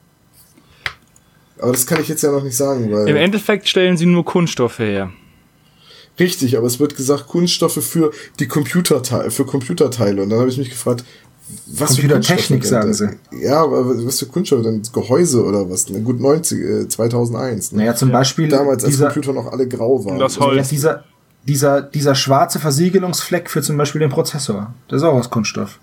Aber 1.64 1.72
das 1.72 1.88
kann 1.88 2.02
ich 2.02 2.10
jetzt 2.10 2.22
ja 2.22 2.30
noch 2.30 2.44
nicht 2.44 2.57
sagen, 2.57 2.91
weil. 2.91 3.07
Im 3.07 3.15
Endeffekt 3.15 3.69
stellen 3.69 3.95
sie 3.95 4.06
nur 4.06 4.26
Kunststoffe 4.26 4.80
her. 4.80 5.11
Richtig, 6.19 6.57
aber 6.57 6.68
es 6.68 6.77
wird 6.77 6.98
gesagt, 6.98 7.27
Kunststoffe 7.27 7.81
für 7.81 8.11
die 8.38 8.48
Computerteile, 8.48 9.31
für 9.31 9.45
Computerteile. 9.45 10.23
Und 10.23 10.30
dann 10.30 10.40
habe 10.40 10.49
ich 10.49 10.57
mich 10.57 10.69
gefragt, 10.69 11.06
was 11.68 11.95
für 11.95 12.02
Computertechnik, 12.02 12.60
Kunststoffe 12.60 12.95
sagen 12.95 13.19
denn? 13.31 13.41
Ja, 13.41 13.64
aber 13.64 14.06
was 14.06 14.19
für 14.19 14.26
Kunststoffe 14.26 14.64
denn? 14.64 14.81
Gehäuse 14.91 15.41
oder 15.41 15.69
was? 15.69 15.90
Na 15.90 15.99
gut, 15.99 16.19
90, 16.19 16.60
äh, 16.60 16.88
2001. 16.90 17.72
Ne? 17.72 17.77
Naja, 17.77 17.95
zum 17.95 18.11
Beispiel 18.11 18.49
Damals, 18.49 18.84
als 18.84 18.91
dieser, 18.91 19.06
Computer 19.06 19.31
noch 19.31 19.49
alle 19.49 19.65
grau 19.65 20.03
waren. 20.03 20.19
Das 20.19 20.38
Holz. 20.41 20.68
dieser, 20.68 21.06
dieser, 21.48 21.81
dieser 21.81 22.14
schwarze 22.14 22.60
Versiegelungsfleck 22.60 23.49
für 23.49 23.61
zum 23.61 23.77
Beispiel 23.77 23.99
den 23.99 24.10
Prozessor. 24.10 24.73
Das 24.90 24.98
ist 24.98 25.07
auch 25.07 25.14
aus 25.14 25.30
Kunststoff. 25.30 25.80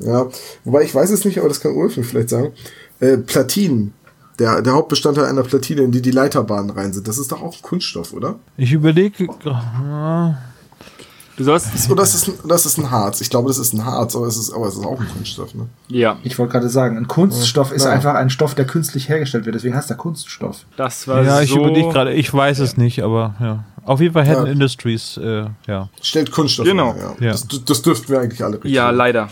Ja, 0.00 0.26
wobei 0.64 0.84
ich 0.84 0.94
weiß 0.94 1.10
es 1.10 1.26
nicht, 1.26 1.38
aber 1.38 1.48
das 1.48 1.60
kann 1.60 1.72
Ulf 1.72 1.98
mir 1.98 2.02
vielleicht 2.02 2.30
sagen. 2.30 2.52
Äh, 2.98 3.18
Platinen. 3.18 3.92
Der, 4.38 4.62
der 4.62 4.72
Hauptbestandteil 4.72 5.26
einer 5.26 5.42
Platine, 5.42 5.82
in 5.82 5.92
die 5.92 6.00
die 6.02 6.10
Leiterbahnen 6.10 6.70
rein 6.70 6.92
sind, 6.92 7.06
das 7.06 7.18
ist 7.18 7.30
doch 7.32 7.42
auch 7.42 7.54
ein 7.56 7.62
Kunststoff, 7.62 8.12
oder? 8.12 8.36
Ich 8.56 8.72
überlege. 8.72 9.28
Du 11.36 11.44
sollst, 11.44 11.90
Oder 11.90 12.02
ist 12.02 12.14
es 12.14 12.28
ein, 12.28 12.34
das 12.46 12.66
ist 12.66 12.76
ein 12.78 12.90
Harz? 12.90 13.22
Ich 13.22 13.30
glaube, 13.30 13.48
das 13.48 13.56
ist 13.56 13.72
ein 13.72 13.84
Harz, 13.86 14.14
aber 14.14 14.26
es 14.26 14.36
ist, 14.36 14.52
aber 14.52 14.66
es 14.68 14.74
ist 14.76 14.84
auch 14.84 15.00
ein 15.00 15.08
Kunststoff, 15.08 15.54
ne? 15.54 15.66
ja, 15.88 16.18
Ich 16.24 16.38
wollte 16.38 16.52
gerade 16.52 16.68
sagen, 16.68 16.98
ein 16.98 17.08
Kunststoff 17.08 17.72
ist 17.72 17.84
Ja. 17.84 17.90
einfach 17.90 18.14
ein 18.14 18.28
Stoff, 18.28 18.54
der 18.54 18.66
künstlich 18.66 19.08
hergestellt 19.08 19.46
wird. 19.46 19.54
Deswegen 19.54 19.74
heißt 19.74 19.88
er 19.90 19.96
Kunststoff. 19.96 20.66
das 20.76 21.08
war 21.08 21.22
Ja, 21.22 21.40
ich 21.40 21.50
so. 21.50 21.56
überlege 21.56 21.88
gerade. 21.88 22.12
Ich 22.12 22.32
weiß 22.32 22.58
es 22.58 22.76
nicht, 22.76 23.02
aber 23.02 23.34
ja. 23.40 23.64
Auf 23.84 24.00
jeden 24.00 24.12
Fall 24.12 24.26
Ja. 24.26 24.44
Industries, 24.44 25.16
äh, 25.16 25.46
ja. 25.66 25.88
Stellt 26.02 26.30
Kunststoff 26.30 26.66
Genau. 26.66 26.94
her, 26.94 27.16
ja. 27.18 27.26
Ja. 27.26 27.32
Das, 27.32 27.46
das 27.64 27.80
dürften 27.82 28.10
wir 28.12 28.20
eigentlich 28.20 28.44
alle 28.44 28.54
richtig. 28.56 28.72
Ja, 28.72 28.90
leider. 28.90 29.28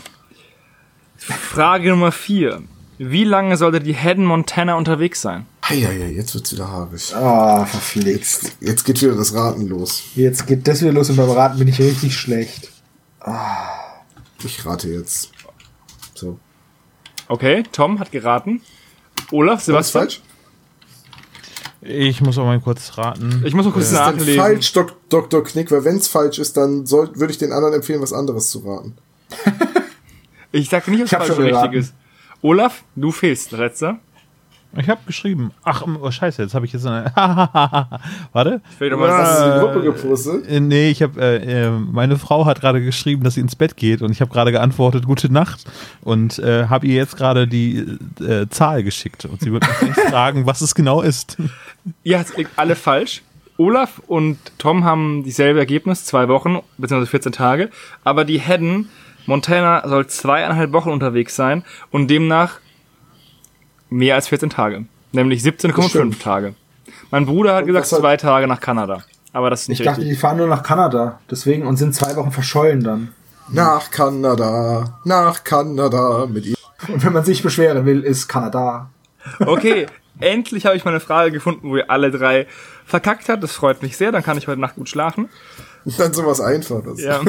Frage 1.17 1.89
Nummer 1.91 2.11
vier. 2.11 2.61
Wie 3.03 3.23
lange 3.23 3.57
sollte 3.57 3.79
die 3.79 3.95
Hedden 3.95 4.25
Montana 4.25 4.75
unterwegs 4.75 5.23
sein? 5.23 5.47
Heieiei, 5.67 6.11
jetzt 6.11 6.35
wird's 6.35 6.51
wieder 6.51 6.69
haarig. 6.69 7.15
Ah, 7.15 7.65
verflixt. 7.65 8.57
Jetzt 8.59 8.83
geht 8.85 9.01
wieder 9.01 9.15
das 9.15 9.33
Raten 9.33 9.67
los. 9.67 10.03
Jetzt 10.13 10.45
geht 10.45 10.67
das 10.67 10.81
wieder 10.81 10.91
los 10.91 11.09
und 11.09 11.15
beim 11.15 11.31
Raten 11.31 11.57
bin 11.57 11.67
ich 11.67 11.79
richtig 11.79 12.15
schlecht. 12.15 12.69
Ich 14.43 14.63
rate 14.67 14.87
jetzt. 14.89 15.31
So. 16.13 16.37
Okay, 17.27 17.63
Tom 17.71 17.99
hat 17.99 18.11
geraten. 18.11 18.61
Olaf, 19.31 19.55
Was 19.61 19.65
Sebastian? 19.65 20.01
falsch? 20.03 20.21
Ich 21.81 22.21
muss 22.21 22.37
auch 22.37 22.45
mal 22.45 22.59
kurz 22.59 22.99
raten. 22.99 23.41
Ich 23.43 23.55
muss 23.55 23.65
mal 23.65 23.71
kurz 23.71 23.85
Ist 23.85 23.93
denn 23.97 24.17
nachlesen. 24.17 24.35
falsch, 24.35 24.73
Dok 24.73 25.09
Dr. 25.09 25.43
Knick? 25.43 25.71
Weil 25.71 25.83
wenn's 25.85 26.07
falsch 26.07 26.37
ist, 26.37 26.55
dann 26.55 26.85
soll, 26.85 27.09
würde 27.15 27.31
ich 27.33 27.39
den 27.39 27.51
anderen 27.51 27.73
empfehlen, 27.73 27.99
was 27.99 28.13
anderes 28.13 28.51
zu 28.51 28.59
raten. 28.59 28.95
Ich 30.53 30.67
sag 30.67 30.85
nicht, 30.89 30.99
ob 30.99 31.05
es 31.05 31.11
falsch 31.11 31.29
oder 31.31 31.63
richtig 31.63 31.79
ist. 31.79 31.93
Olaf, 32.41 32.83
du 32.95 33.11
fehlst, 33.11 33.51
letzter. 33.51 33.99
Ich 34.77 34.87
habe 34.89 35.01
geschrieben. 35.05 35.51
Ach, 35.63 35.85
oh 36.01 36.09
scheiße, 36.09 36.41
jetzt 36.41 36.55
habe 36.55 36.65
ich 36.65 36.71
jetzt 36.71 36.85
eine. 36.85 37.11
Warte. 38.31 38.61
Vielleicht 38.77 38.93
doch 38.93 38.99
mal 38.99 39.11
Hast 39.11 39.41
du 39.41 39.53
die 39.53 39.59
Gruppe 39.59 39.81
gepostet? 39.81 40.47
Äh, 40.47 40.59
nee, 40.61 40.89
ich 40.89 41.03
habe 41.03 41.21
äh, 41.21 41.65
äh, 41.65 41.69
meine 41.69 42.17
Frau 42.17 42.45
hat 42.45 42.61
gerade 42.61 42.81
geschrieben, 42.81 43.23
dass 43.23 43.33
sie 43.33 43.41
ins 43.41 43.55
Bett 43.55 43.75
geht 43.75 44.01
und 44.01 44.11
ich 44.11 44.21
habe 44.21 44.31
gerade 44.31 44.51
geantwortet 44.51 45.05
gute 45.05 45.31
Nacht 45.31 45.65
und 46.01 46.39
äh, 46.39 46.67
habe 46.67 46.87
ihr 46.87 46.95
jetzt 46.95 47.17
gerade 47.17 47.47
die 47.47 47.85
äh, 48.21 48.47
Zahl 48.49 48.83
geschickt 48.83 49.25
und 49.25 49.41
sie 49.41 49.51
wird 49.51 49.67
mich 49.67 49.93
gleich 49.93 50.07
fragen, 50.09 50.45
was 50.45 50.61
es 50.61 50.73
genau 50.73 51.01
ist. 51.01 51.37
Ihr 52.03 52.17
habt 52.17 52.33
alle 52.55 52.75
falsch. 52.75 53.23
Olaf 53.57 54.01
und 54.07 54.39
Tom 54.57 54.85
haben 54.85 55.23
dieselbe 55.23 55.59
Ergebnis, 55.59 56.05
zwei 56.05 56.27
Wochen, 56.29 56.59
beziehungsweise 56.77 57.11
14 57.11 57.31
Tage. 57.33 57.69
Aber 58.03 58.25
die 58.25 58.39
Hedden, 58.39 58.89
Montana 59.25 59.87
soll 59.87 60.07
zweieinhalb 60.07 60.73
Wochen 60.73 60.89
unterwegs 60.89 61.35
sein 61.35 61.63
und 61.91 62.07
demnach 62.09 62.59
mehr 63.89 64.15
als 64.15 64.27
14 64.27 64.49
Tage. 64.49 64.85
Nämlich 65.11 65.43
Das 65.43 65.53
17,5 65.53 65.89
stimmt. 65.89 66.21
Tage. 66.21 66.55
Mein 67.11 67.25
Bruder 67.25 67.53
hat 67.55 67.61
Und 67.63 67.67
gesagt 67.67 67.87
zwei 67.87 68.17
Tage 68.17 68.47
nach 68.47 68.59
Kanada. 68.59 69.03
Aber 69.33 69.49
das 69.49 69.63
ist 69.63 69.69
nicht 69.69 69.79
Ich 69.81 69.85
dachte, 69.85 69.99
richtig. 70.01 70.15
die 70.15 70.19
fahren 70.19 70.37
nur 70.37 70.47
nach 70.47 70.63
Kanada. 70.63 71.19
Deswegen 71.29 71.65
und 71.65 71.77
sind 71.77 71.93
zwei 71.93 72.15
Wochen 72.15 72.31
verschollen 72.31 72.83
dann. 72.83 73.09
Nach 73.49 73.91
Kanada, 73.91 74.99
nach 75.03 75.43
Kanada 75.43 76.25
mit 76.29 76.45
ihm. 76.45 76.55
Und 76.87 77.03
wenn 77.03 77.13
man 77.13 77.23
sich 77.25 77.43
beschweren 77.43 77.85
will, 77.85 78.01
ist 78.01 78.27
Kanada. 78.27 78.89
Okay, 79.39 79.87
endlich 80.19 80.65
habe 80.65 80.75
ich 80.77 80.85
meine 80.85 80.99
Frage 81.01 81.31
gefunden, 81.31 81.69
wo 81.69 81.77
ihr 81.77 81.89
alle 81.89 82.11
drei 82.11 82.47
verkackt 82.85 83.27
habt. 83.29 83.43
Das 83.43 83.51
freut 83.53 83.81
mich 83.83 83.97
sehr, 83.97 84.11
dann 84.11 84.23
kann 84.23 84.37
ich 84.37 84.47
heute 84.47 84.59
Nacht 84.61 84.75
gut 84.75 84.89
schlafen. 84.89 85.29
Dann 85.97 86.13
sowas 86.13 86.39
Einfaches. 86.41 87.01
Ja. 87.01 87.21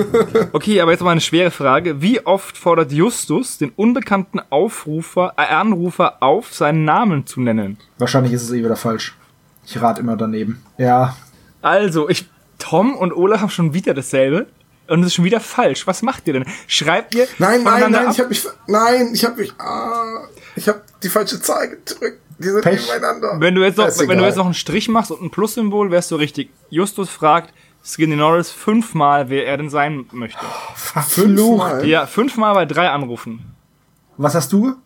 Okay, 0.53 0.81
aber 0.81 0.93
jetzt 0.93 1.03
mal 1.03 1.11
eine 1.13 1.21
schwere 1.21 1.51
Frage. 1.51 2.03
Wie 2.03 2.25
oft 2.27 2.57
fordert 2.59 2.93
Justus 2.93 3.59
den 3.59 3.71
unbekannten 3.71 4.41
Aufrufer, 4.51 5.35
äh, 5.37 5.43
Anrufer 5.43 6.23
auf, 6.23 6.53
seinen 6.53 6.85
Namen 6.85 7.27
zu 7.27 7.41
nennen? 7.41 7.79
Wahrscheinlich 7.99 8.33
ist 8.33 8.43
es 8.43 8.51
eh 8.53 8.63
wieder 8.63 8.77
falsch. 8.77 9.17
Ich 9.65 9.81
rate 9.81 10.01
immer 10.01 10.17
daneben. 10.17 10.63
Ja. 10.77 11.17
Also, 11.63 12.09
ich, 12.09 12.29
Tom 12.59 12.95
und 12.95 13.13
Olaf 13.13 13.41
haben 13.41 13.51
schon 13.51 13.73
wieder 13.75 13.95
dasselbe. 13.95 14.47
Und 14.89 15.01
es 15.01 15.07
ist 15.07 15.15
schon 15.15 15.25
wieder 15.25 15.41
falsch. 15.41 15.87
Was 15.87 16.03
macht 16.03 16.27
ihr 16.27 16.35
denn? 16.35 16.45
Schreibt 16.67 17.15
ihr 17.15 17.27
Nein, 17.39 17.63
nein, 17.63 17.93
nein, 17.93 18.07
ab? 18.07 18.13
ich 18.13 18.19
habe 18.19 18.29
mich, 18.29 18.47
nein, 18.67 19.11
ich 19.15 19.25
habe 19.25 19.41
mich, 19.41 19.53
ah, 19.59 20.25
ich 20.57 20.69
habe 20.69 20.83
die 21.03 21.09
falsche 21.09 21.41
Zahl 21.41 21.69
gedrückt. 21.71 22.19
Die 22.39 22.49
sind 22.49 22.63
Pech. 22.63 22.81
nebeneinander. 22.87 23.37
Wenn 23.39 23.55
du 23.55 23.63
jetzt 23.63 23.79
noch, 23.79 23.87
wenn 23.87 24.19
du 24.19 24.25
jetzt 24.25 24.37
noch 24.37 24.45
einen 24.45 24.55
Strich 24.55 24.89
machst 24.89 25.13
und 25.13 25.23
ein 25.23 25.31
Plus-Symbol, 25.31 25.91
wärst 25.91 26.11
du 26.11 26.17
richtig. 26.17 26.51
Justus 26.71 27.09
fragt 27.09 27.55
Skinny 27.85 28.17
Norris 28.17 28.51
fünfmal, 28.51 29.29
wer 29.29 29.47
er 29.47 29.57
denn 29.57 29.71
sein 29.71 30.07
möchte. 30.13 30.39
fünfmal. 31.09 31.87
Ja, 31.87 32.07
fünfmal 32.07 32.55
bei 32.55 32.65
drei 32.65 32.89
Anrufen. 32.91 33.41
Was 34.17 34.35
hast 34.35 34.53
du? 34.53 34.77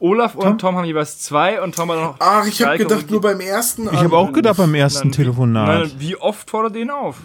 Olaf 0.00 0.36
und 0.36 0.60
Tom, 0.60 0.76
haben 0.76 0.84
jeweils 0.84 1.18
zwei 1.18 1.60
und 1.60 1.74
Tom 1.74 1.90
hat 1.90 1.98
noch. 1.98 2.16
Ach, 2.20 2.46
ich 2.46 2.62
habe 2.62 2.78
gedacht, 2.78 3.10
nur 3.10 3.20
beim 3.20 3.40
ersten. 3.40 3.88
Ich 3.92 3.98
habe 3.98 4.16
auch 4.16 4.32
gedacht 4.32 4.56
beim 4.56 4.74
ersten 4.74 5.08
Nein, 5.08 5.12
Telefonat. 5.12 5.66
Nein, 5.66 5.92
wie 5.98 6.16
oft 6.16 6.48
fordert 6.48 6.76
ihr 6.76 6.82
ihn 6.82 6.90
auf? 6.90 7.16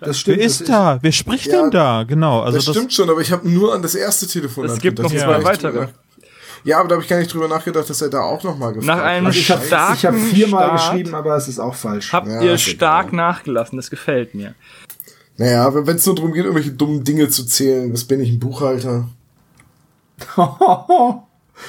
Das 0.00 0.26
Wer 0.26 0.36
das 0.36 0.44
ist 0.44 0.68
da? 0.68 0.98
Wer 1.00 1.12
spricht 1.12 1.46
Ja, 1.46 1.62
denn 1.62 1.70
da? 1.70 2.02
Genau. 2.02 2.42
Also 2.42 2.58
Das, 2.58 2.66
das, 2.66 2.76
stimmt 2.76 2.92
schon, 2.92 3.08
aber 3.08 3.20
ich 3.22 3.32
habe 3.32 3.48
nur 3.48 3.72
an 3.74 3.80
das 3.80 3.94
erste 3.94 4.26
Telefon 4.26 4.66
Es 4.66 4.78
gibt 4.78 4.98
noch 4.98 5.10
gedacht. 5.10 5.26
zwei 5.26 5.44
weitere. 5.44 5.88
Ja, 6.64 6.80
aber 6.80 6.88
da 6.88 6.94
habe 6.94 7.02
ich 7.04 7.08
gar 7.10 7.18
nicht 7.18 7.32
drüber 7.32 7.46
nachgedacht, 7.46 7.88
dass 7.90 8.00
er 8.00 8.08
da 8.08 8.22
auch 8.22 8.42
noch 8.42 8.56
mal 8.58 8.72
gefragt 8.72 8.86
Nach 8.86 9.04
einem 9.04 9.26
hat. 9.26 9.34
Also 9.34 9.38
ich 9.38 9.50
habe 9.50 9.66
starken 9.66 9.94
ich 9.96 10.06
hab 10.06 10.14
viermal 10.14 10.64
Start 10.66 10.80
geschrieben, 10.92 11.14
aber 11.14 11.36
es 11.36 11.46
ist 11.48 11.58
auch 11.58 11.74
falsch. 11.74 12.12
Habt 12.12 12.26
Ja, 12.26 12.40
ihr 12.42 12.56
stark 12.58 13.08
egal. 13.08 13.16
nachgelassen, 13.16 13.76
das 13.76 13.90
gefällt 13.90 14.34
mir. 14.34 14.54
Naja, 15.36 15.72
wenn 15.74 15.96
es 15.96 16.06
nur 16.06 16.14
darum 16.14 16.32
geht, 16.32 16.44
irgendwelche 16.44 16.72
dummen 16.72 17.04
Dinge 17.04 17.28
zu 17.28 17.44
zählen, 17.44 17.92
was 17.92 18.04
bin 18.04 18.20
ich, 18.20 18.30
ein 18.30 18.38
Buchhalter? 18.38 19.08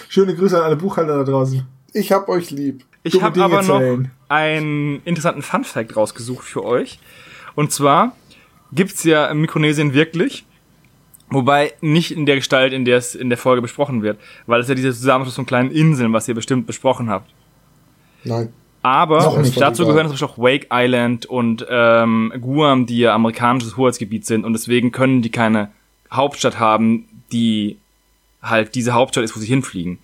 Schöne 0.09 0.35
Grüße 0.35 0.57
an 0.57 0.63
alle 0.63 0.75
Buchhalter 0.75 1.17
da 1.17 1.23
draußen. 1.23 1.65
Ich 1.93 2.11
hab 2.11 2.29
euch 2.29 2.51
lieb. 2.51 2.85
Ich 3.03 3.21
habe 3.21 3.43
aber 3.43 3.61
noch 3.63 3.79
zählen. 3.79 4.11
einen 4.29 5.01
interessanten 5.03 5.41
Fun-Fact 5.41 5.95
rausgesucht 5.95 6.43
für 6.43 6.63
euch. 6.63 6.99
Und 7.55 7.71
zwar 7.71 8.15
gibt's 8.71 9.03
ja 9.03 9.33
Mikronesien 9.33 9.93
wirklich, 9.93 10.45
wobei 11.29 11.73
nicht 11.81 12.11
in 12.11 12.25
der 12.25 12.35
Gestalt, 12.35 12.73
in 12.73 12.85
der 12.85 12.97
es 12.97 13.15
in 13.15 13.29
der 13.29 13.37
Folge 13.37 13.61
besprochen 13.61 14.01
wird, 14.01 14.19
weil 14.45 14.61
es 14.61 14.67
ja 14.67 14.75
dieser 14.75 14.91
Zusammenschluss 14.91 15.35
von 15.35 15.45
kleinen 15.45 15.71
Inseln, 15.71 16.13
was 16.13 16.27
ihr 16.27 16.35
bestimmt 16.35 16.67
besprochen 16.67 17.09
habt. 17.09 17.31
Nein. 18.23 18.53
Aber 18.81 19.41
dazu 19.55 19.81
Egal. 19.81 19.93
gehören 19.93 20.07
zum 20.07 20.11
Beispiel 20.11 20.27
auch 20.27 20.37
Wake 20.37 20.67
Island 20.71 21.25
und 21.25 21.65
ähm, 21.67 22.31
Guam, 22.39 22.85
die 22.85 22.99
ja 22.99 23.15
amerikanisches 23.15 23.77
Hoheitsgebiet 23.77 24.27
sind 24.27 24.45
und 24.45 24.53
deswegen 24.53 24.91
können 24.91 25.23
die 25.23 25.31
keine 25.31 25.71
Hauptstadt 26.11 26.59
haben, 26.59 27.07
die 27.31 27.77
halt 28.43 28.75
diese 28.75 28.93
Hauptstadt 28.93 29.23
ist, 29.23 29.35
wo 29.35 29.39
sie 29.39 29.47
hinfliegen. 29.47 29.97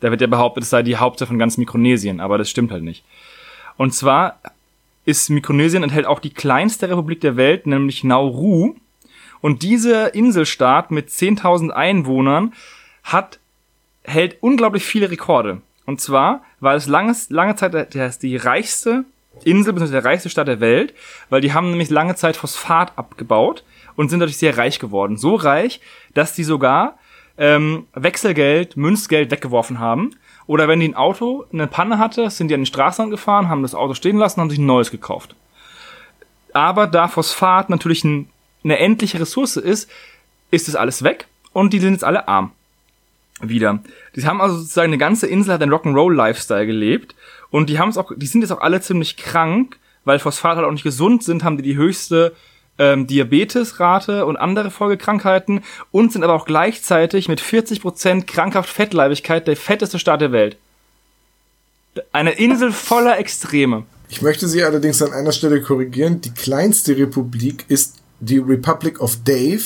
Da 0.00 0.10
wird 0.10 0.20
ja 0.20 0.26
behauptet, 0.26 0.62
es 0.62 0.70
sei 0.70 0.82
die 0.82 0.96
Hauptstadt 0.96 1.28
von 1.28 1.38
ganz 1.38 1.56
Mikronesien, 1.56 2.20
aber 2.20 2.36
das 2.36 2.50
stimmt 2.50 2.70
halt 2.70 2.82
nicht. 2.82 3.02
Und 3.78 3.94
zwar 3.94 4.38
ist 5.06 5.30
Mikronesien 5.30 5.82
enthält 5.82 6.04
auch 6.04 6.20
die 6.20 6.28
kleinste 6.28 6.90
Republik 6.90 7.22
der 7.22 7.36
Welt, 7.36 7.66
nämlich 7.66 8.04
Nauru. 8.04 8.74
Und 9.40 9.62
dieser 9.62 10.14
Inselstaat 10.14 10.90
mit 10.90 11.08
10.000 11.08 11.70
Einwohnern 11.70 12.52
hat 13.04 13.38
hält 14.02 14.38
unglaublich 14.42 14.84
viele 14.84 15.10
Rekorde. 15.10 15.60
Und 15.86 16.00
zwar 16.00 16.42
war 16.60 16.74
es 16.74 16.86
langes, 16.86 17.30
lange 17.30 17.56
Zeit 17.56 17.74
der, 17.74 17.84
der, 17.84 18.10
die 18.10 18.36
reichste 18.36 19.04
Insel, 19.44 19.72
bzw. 19.72 19.92
der 19.92 20.04
reichste 20.04 20.30
Stadt 20.30 20.48
der 20.48 20.60
Welt, 20.60 20.94
weil 21.30 21.40
die 21.40 21.52
haben 21.52 21.70
nämlich 21.70 21.90
lange 21.90 22.14
Zeit 22.14 22.36
Phosphat 22.36 22.92
abgebaut 22.96 23.64
und 23.96 24.08
sind 24.08 24.20
dadurch 24.20 24.36
sehr 24.36 24.56
reich 24.56 24.78
geworden. 24.78 25.16
So 25.16 25.34
reich, 25.34 25.80
dass 26.14 26.32
die 26.32 26.44
sogar 26.44 26.98
ähm, 27.36 27.86
Wechselgeld, 27.94 28.76
Münzgeld 28.76 29.30
weggeworfen 29.30 29.78
haben. 29.78 30.10
Oder 30.46 30.66
wenn 30.66 30.80
die 30.80 30.88
ein 30.88 30.94
Auto 30.94 31.44
eine 31.52 31.66
Panne 31.66 31.98
hatte, 31.98 32.30
sind 32.30 32.48
die 32.48 32.54
an 32.54 32.60
den 32.60 32.66
Straßenrand 32.66 33.10
gefahren, 33.10 33.48
haben 33.48 33.62
das 33.62 33.74
Auto 33.74 33.94
stehen 33.94 34.16
lassen, 34.16 34.40
haben 34.40 34.50
sich 34.50 34.58
ein 34.58 34.66
neues 34.66 34.90
gekauft. 34.90 35.34
Aber 36.52 36.86
da 36.86 37.06
Phosphat 37.08 37.70
natürlich 37.70 38.04
ein, 38.04 38.28
eine 38.64 38.78
endliche 38.78 39.20
Ressource 39.20 39.56
ist, 39.56 39.90
ist 40.50 40.68
es 40.68 40.76
alles 40.76 41.02
weg 41.02 41.26
und 41.52 41.72
die 41.72 41.80
sind 41.80 41.92
jetzt 41.92 42.04
alle 42.04 42.28
arm. 42.28 42.52
Wieder. 43.40 43.78
Die 44.16 44.26
haben 44.26 44.40
also 44.40 44.56
sozusagen 44.56 44.88
eine 44.88 44.98
ganze 44.98 45.28
Insel 45.28 45.54
hat 45.54 45.62
einen 45.62 45.72
Rock'n'Roll-Lifestyle 45.72 46.66
gelebt 46.66 47.14
und 47.50 47.70
die 47.70 47.78
haben 47.78 47.88
es 47.88 47.96
auch, 47.96 48.10
die 48.16 48.26
sind 48.26 48.40
jetzt 48.40 48.50
auch 48.50 48.60
alle 48.60 48.80
ziemlich 48.80 49.16
krank, 49.16 49.78
weil 50.04 50.18
Phosphat 50.18 50.56
halt 50.56 50.66
auch 50.66 50.72
nicht 50.72 50.82
gesund 50.82 51.22
sind, 51.22 51.44
haben 51.44 51.56
die 51.56 51.62
die 51.62 51.76
höchste 51.76 52.34
ähm, 52.78 53.06
Diabetesrate 53.06 54.24
und 54.26 54.36
andere 54.36 54.70
Folgekrankheiten 54.70 55.62
und 55.90 56.12
sind 56.12 56.24
aber 56.24 56.34
auch 56.34 56.46
gleichzeitig 56.46 57.28
mit 57.28 57.40
40% 57.40 58.24
krankhaft 58.24 58.70
Fettleibigkeit 58.70 59.46
der 59.46 59.56
fetteste 59.56 59.98
Staat 59.98 60.20
der 60.20 60.32
Welt. 60.32 60.56
Eine 62.12 62.32
Insel 62.32 62.72
voller 62.72 63.18
Extreme. 63.18 63.84
Ich 64.08 64.22
möchte 64.22 64.48
Sie 64.48 64.62
allerdings 64.62 65.02
an 65.02 65.12
einer 65.12 65.32
Stelle 65.32 65.60
korrigieren. 65.60 66.20
Die 66.20 66.32
kleinste 66.32 66.96
Republik 66.96 67.64
ist 67.68 67.97
die 68.20 68.38
Republic 68.38 69.00
of 69.00 69.16
Dave, 69.24 69.62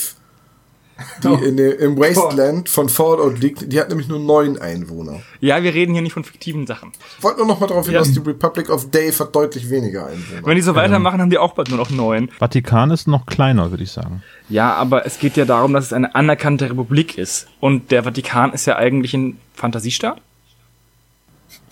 die 1.22 1.26
Oh. 1.28 1.34
in 1.36 1.58
im 1.58 1.98
Wasteland 1.98 2.68
von 2.68 2.88
Fallout 2.88 3.40
liegt. 3.40 3.72
Die 3.72 3.80
hat 3.80 3.88
nämlich 3.88 4.06
nur 4.08 4.20
neun 4.20 4.58
Einwohner. 4.60 5.20
Ja, 5.40 5.60
wir 5.62 5.74
reden 5.74 5.94
hier 5.94 6.02
nicht 6.02 6.12
von 6.12 6.22
fiktiven 6.22 6.66
Sachen. 6.66 6.92
Ich 7.18 7.24
wollte 7.24 7.38
nur 7.38 7.48
noch 7.48 7.58
mal 7.60 7.66
darauf 7.66 7.86
hinaus, 7.88 8.08
Ja. 8.14 8.20
die 8.22 8.28
Republic 8.28 8.70
of 8.70 8.90
Dave 8.90 9.18
hat 9.18 9.34
deutlich 9.34 9.68
weniger 9.68 10.06
Einwohner. 10.06 10.46
Wenn 10.46 10.54
die 10.54 10.62
so 10.62 10.74
weitermachen, 10.76 11.20
haben 11.20 11.30
die 11.30 11.38
auch 11.38 11.54
bald 11.54 11.70
nur 11.70 11.78
noch 11.78 11.90
neun. 11.90 12.28
Vatikan 12.38 12.90
ist 12.92 13.08
noch 13.08 13.26
kleiner, 13.26 13.70
würde 13.70 13.82
ich 13.82 13.90
sagen. 13.90 14.22
Ja, 14.48 14.74
aber 14.74 15.04
es 15.06 15.18
geht 15.18 15.36
ja 15.36 15.44
darum, 15.44 15.72
dass 15.72 15.86
es 15.86 15.92
eine 15.92 16.14
anerkannte 16.14 16.70
Republik 16.70 17.18
ist. 17.18 17.48
Und 17.58 17.90
der 17.90 18.04
Vatikan 18.04 18.52
ist 18.52 18.66
ja 18.66 18.76
eigentlich 18.76 19.14
ein 19.14 19.38
Fantasiestaat. 19.54 20.20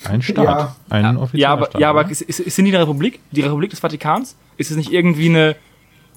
Ein 0.04 0.22
Staat. 0.22 0.44
Ja. 0.44 0.76
Ein 0.88 1.16
offizieller 1.18 1.40
Ja, 1.42 1.52
aber, 1.52 1.66
Staat. 1.66 1.80
ja, 1.80 1.90
aber 1.90 2.00
oder? 2.00 2.10
ist, 2.10 2.22
ist, 2.22 2.56
sind 2.56 2.64
die 2.64 2.72
eine 2.74 2.82
Republik? 2.82 3.20
Die 3.32 3.42
Republik 3.42 3.70
des 3.70 3.80
Vatikans? 3.80 4.34
Ist 4.56 4.70
es 4.70 4.76
nicht 4.76 4.90
irgendwie 4.92 5.28
eine 5.28 5.56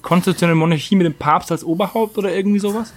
konstitutionelle 0.04 0.54
Monarchie 0.54 0.94
mit 0.94 1.06
dem 1.06 1.14
Papst 1.14 1.50
als 1.50 1.64
Oberhaupt 1.64 2.16
oder 2.18 2.32
irgendwie 2.32 2.60
sowas? 2.60 2.92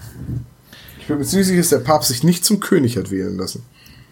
Ich 1.02 1.08
bin 1.08 1.18
mir 1.18 1.26
ziemlich 1.26 1.48
sicher, 1.48 1.60
dass 1.62 1.70
der 1.70 1.80
Papst 1.80 2.10
sich 2.10 2.24
nicht 2.24 2.46
zum 2.46 2.60
König 2.60 2.98
hat 2.98 3.10
wählen 3.10 3.36
lassen. 3.38 3.64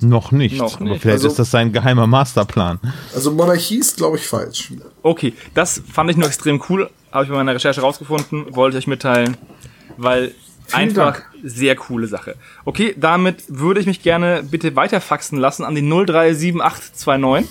Noch 0.02 0.32
nicht. 0.32 0.58
Noch 0.58 0.76
Aber 0.82 0.86
nicht. 0.90 1.02
vielleicht 1.02 1.18
Also- 1.18 1.28
ist 1.30 1.40
das 1.40 1.52
sein 1.52 1.72
geheimer 1.72 2.08
Masterplan. 2.08 2.80
Also 3.14 3.32
Monarchie 3.32 3.78
ist, 3.78 3.98
glaube 3.98 4.18
ich, 4.18 4.28
falsch. 4.28 4.74
Okay, 5.04 5.34
das 5.54 5.82
fand 5.92 6.10
ich 6.10 6.18
nur 6.18 6.28
extrem 6.28 6.62
cool. 6.70 6.90
Habe 7.12 7.24
ich 7.26 7.30
bei 7.30 7.36
meiner 7.36 7.54
Recherche 7.56 7.82
rausgefunden, 7.82 8.56
wollte 8.56 8.78
ich 8.78 8.84
euch 8.84 8.88
mitteilen, 8.88 9.38
weil 9.98 10.34
einfach 10.74 11.14
Dank. 11.14 11.26
sehr 11.44 11.76
coole 11.78 12.08
Sache. 12.08 12.36
Okay, 12.66 12.94
damit 12.98 13.44
würde 13.48 13.80
ich 13.80 13.86
mich 13.86 14.02
gerne 14.02 14.44
bitte 14.44 14.76
weiterfaxen 14.76 15.38
lassen 15.38 15.64
an 15.64 15.76
die 15.76 15.82
037829. 15.82 17.50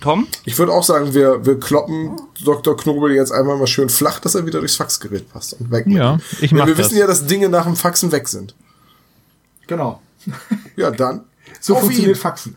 Tom? 0.00 0.26
Ich 0.44 0.58
würde 0.58 0.72
auch 0.72 0.82
sagen, 0.82 1.14
wir, 1.14 1.46
wir 1.46 1.60
kloppen 1.60 2.20
Dr. 2.44 2.76
Knobel 2.76 3.12
jetzt 3.14 3.32
einmal 3.32 3.56
mal 3.56 3.66
schön 3.66 3.88
flach, 3.88 4.18
dass 4.20 4.34
er 4.34 4.46
wieder 4.46 4.58
durchs 4.58 4.76
Faxgerät 4.76 5.30
passt 5.32 5.54
und 5.54 5.70
weg. 5.70 5.86
Ja, 5.86 6.18
ich 6.40 6.50
Denn 6.50 6.58
mach 6.58 6.66
Wir 6.66 6.74
das. 6.74 6.86
wissen 6.86 6.98
ja, 6.98 7.06
dass 7.06 7.26
Dinge 7.26 7.48
nach 7.48 7.64
dem 7.64 7.76
Faxen 7.76 8.10
weg 8.12 8.28
sind. 8.28 8.54
Genau. 9.66 10.02
Ja, 10.76 10.90
dann. 10.90 11.22
So 11.60 11.74
auf 11.74 11.80
funktioniert 11.80 12.16
ihn. 12.16 12.20
Faxen. 12.20 12.56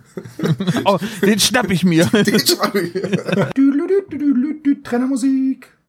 Oh, 0.86 0.98
den 1.22 1.40
schnapp 1.40 1.70
ich 1.70 1.84
mir. 1.84 2.06
Den 2.14 2.40
schreibe 2.40 2.82
ich. 2.82 2.94
Dü, 3.54 4.82
Trennermusik. 4.84 5.68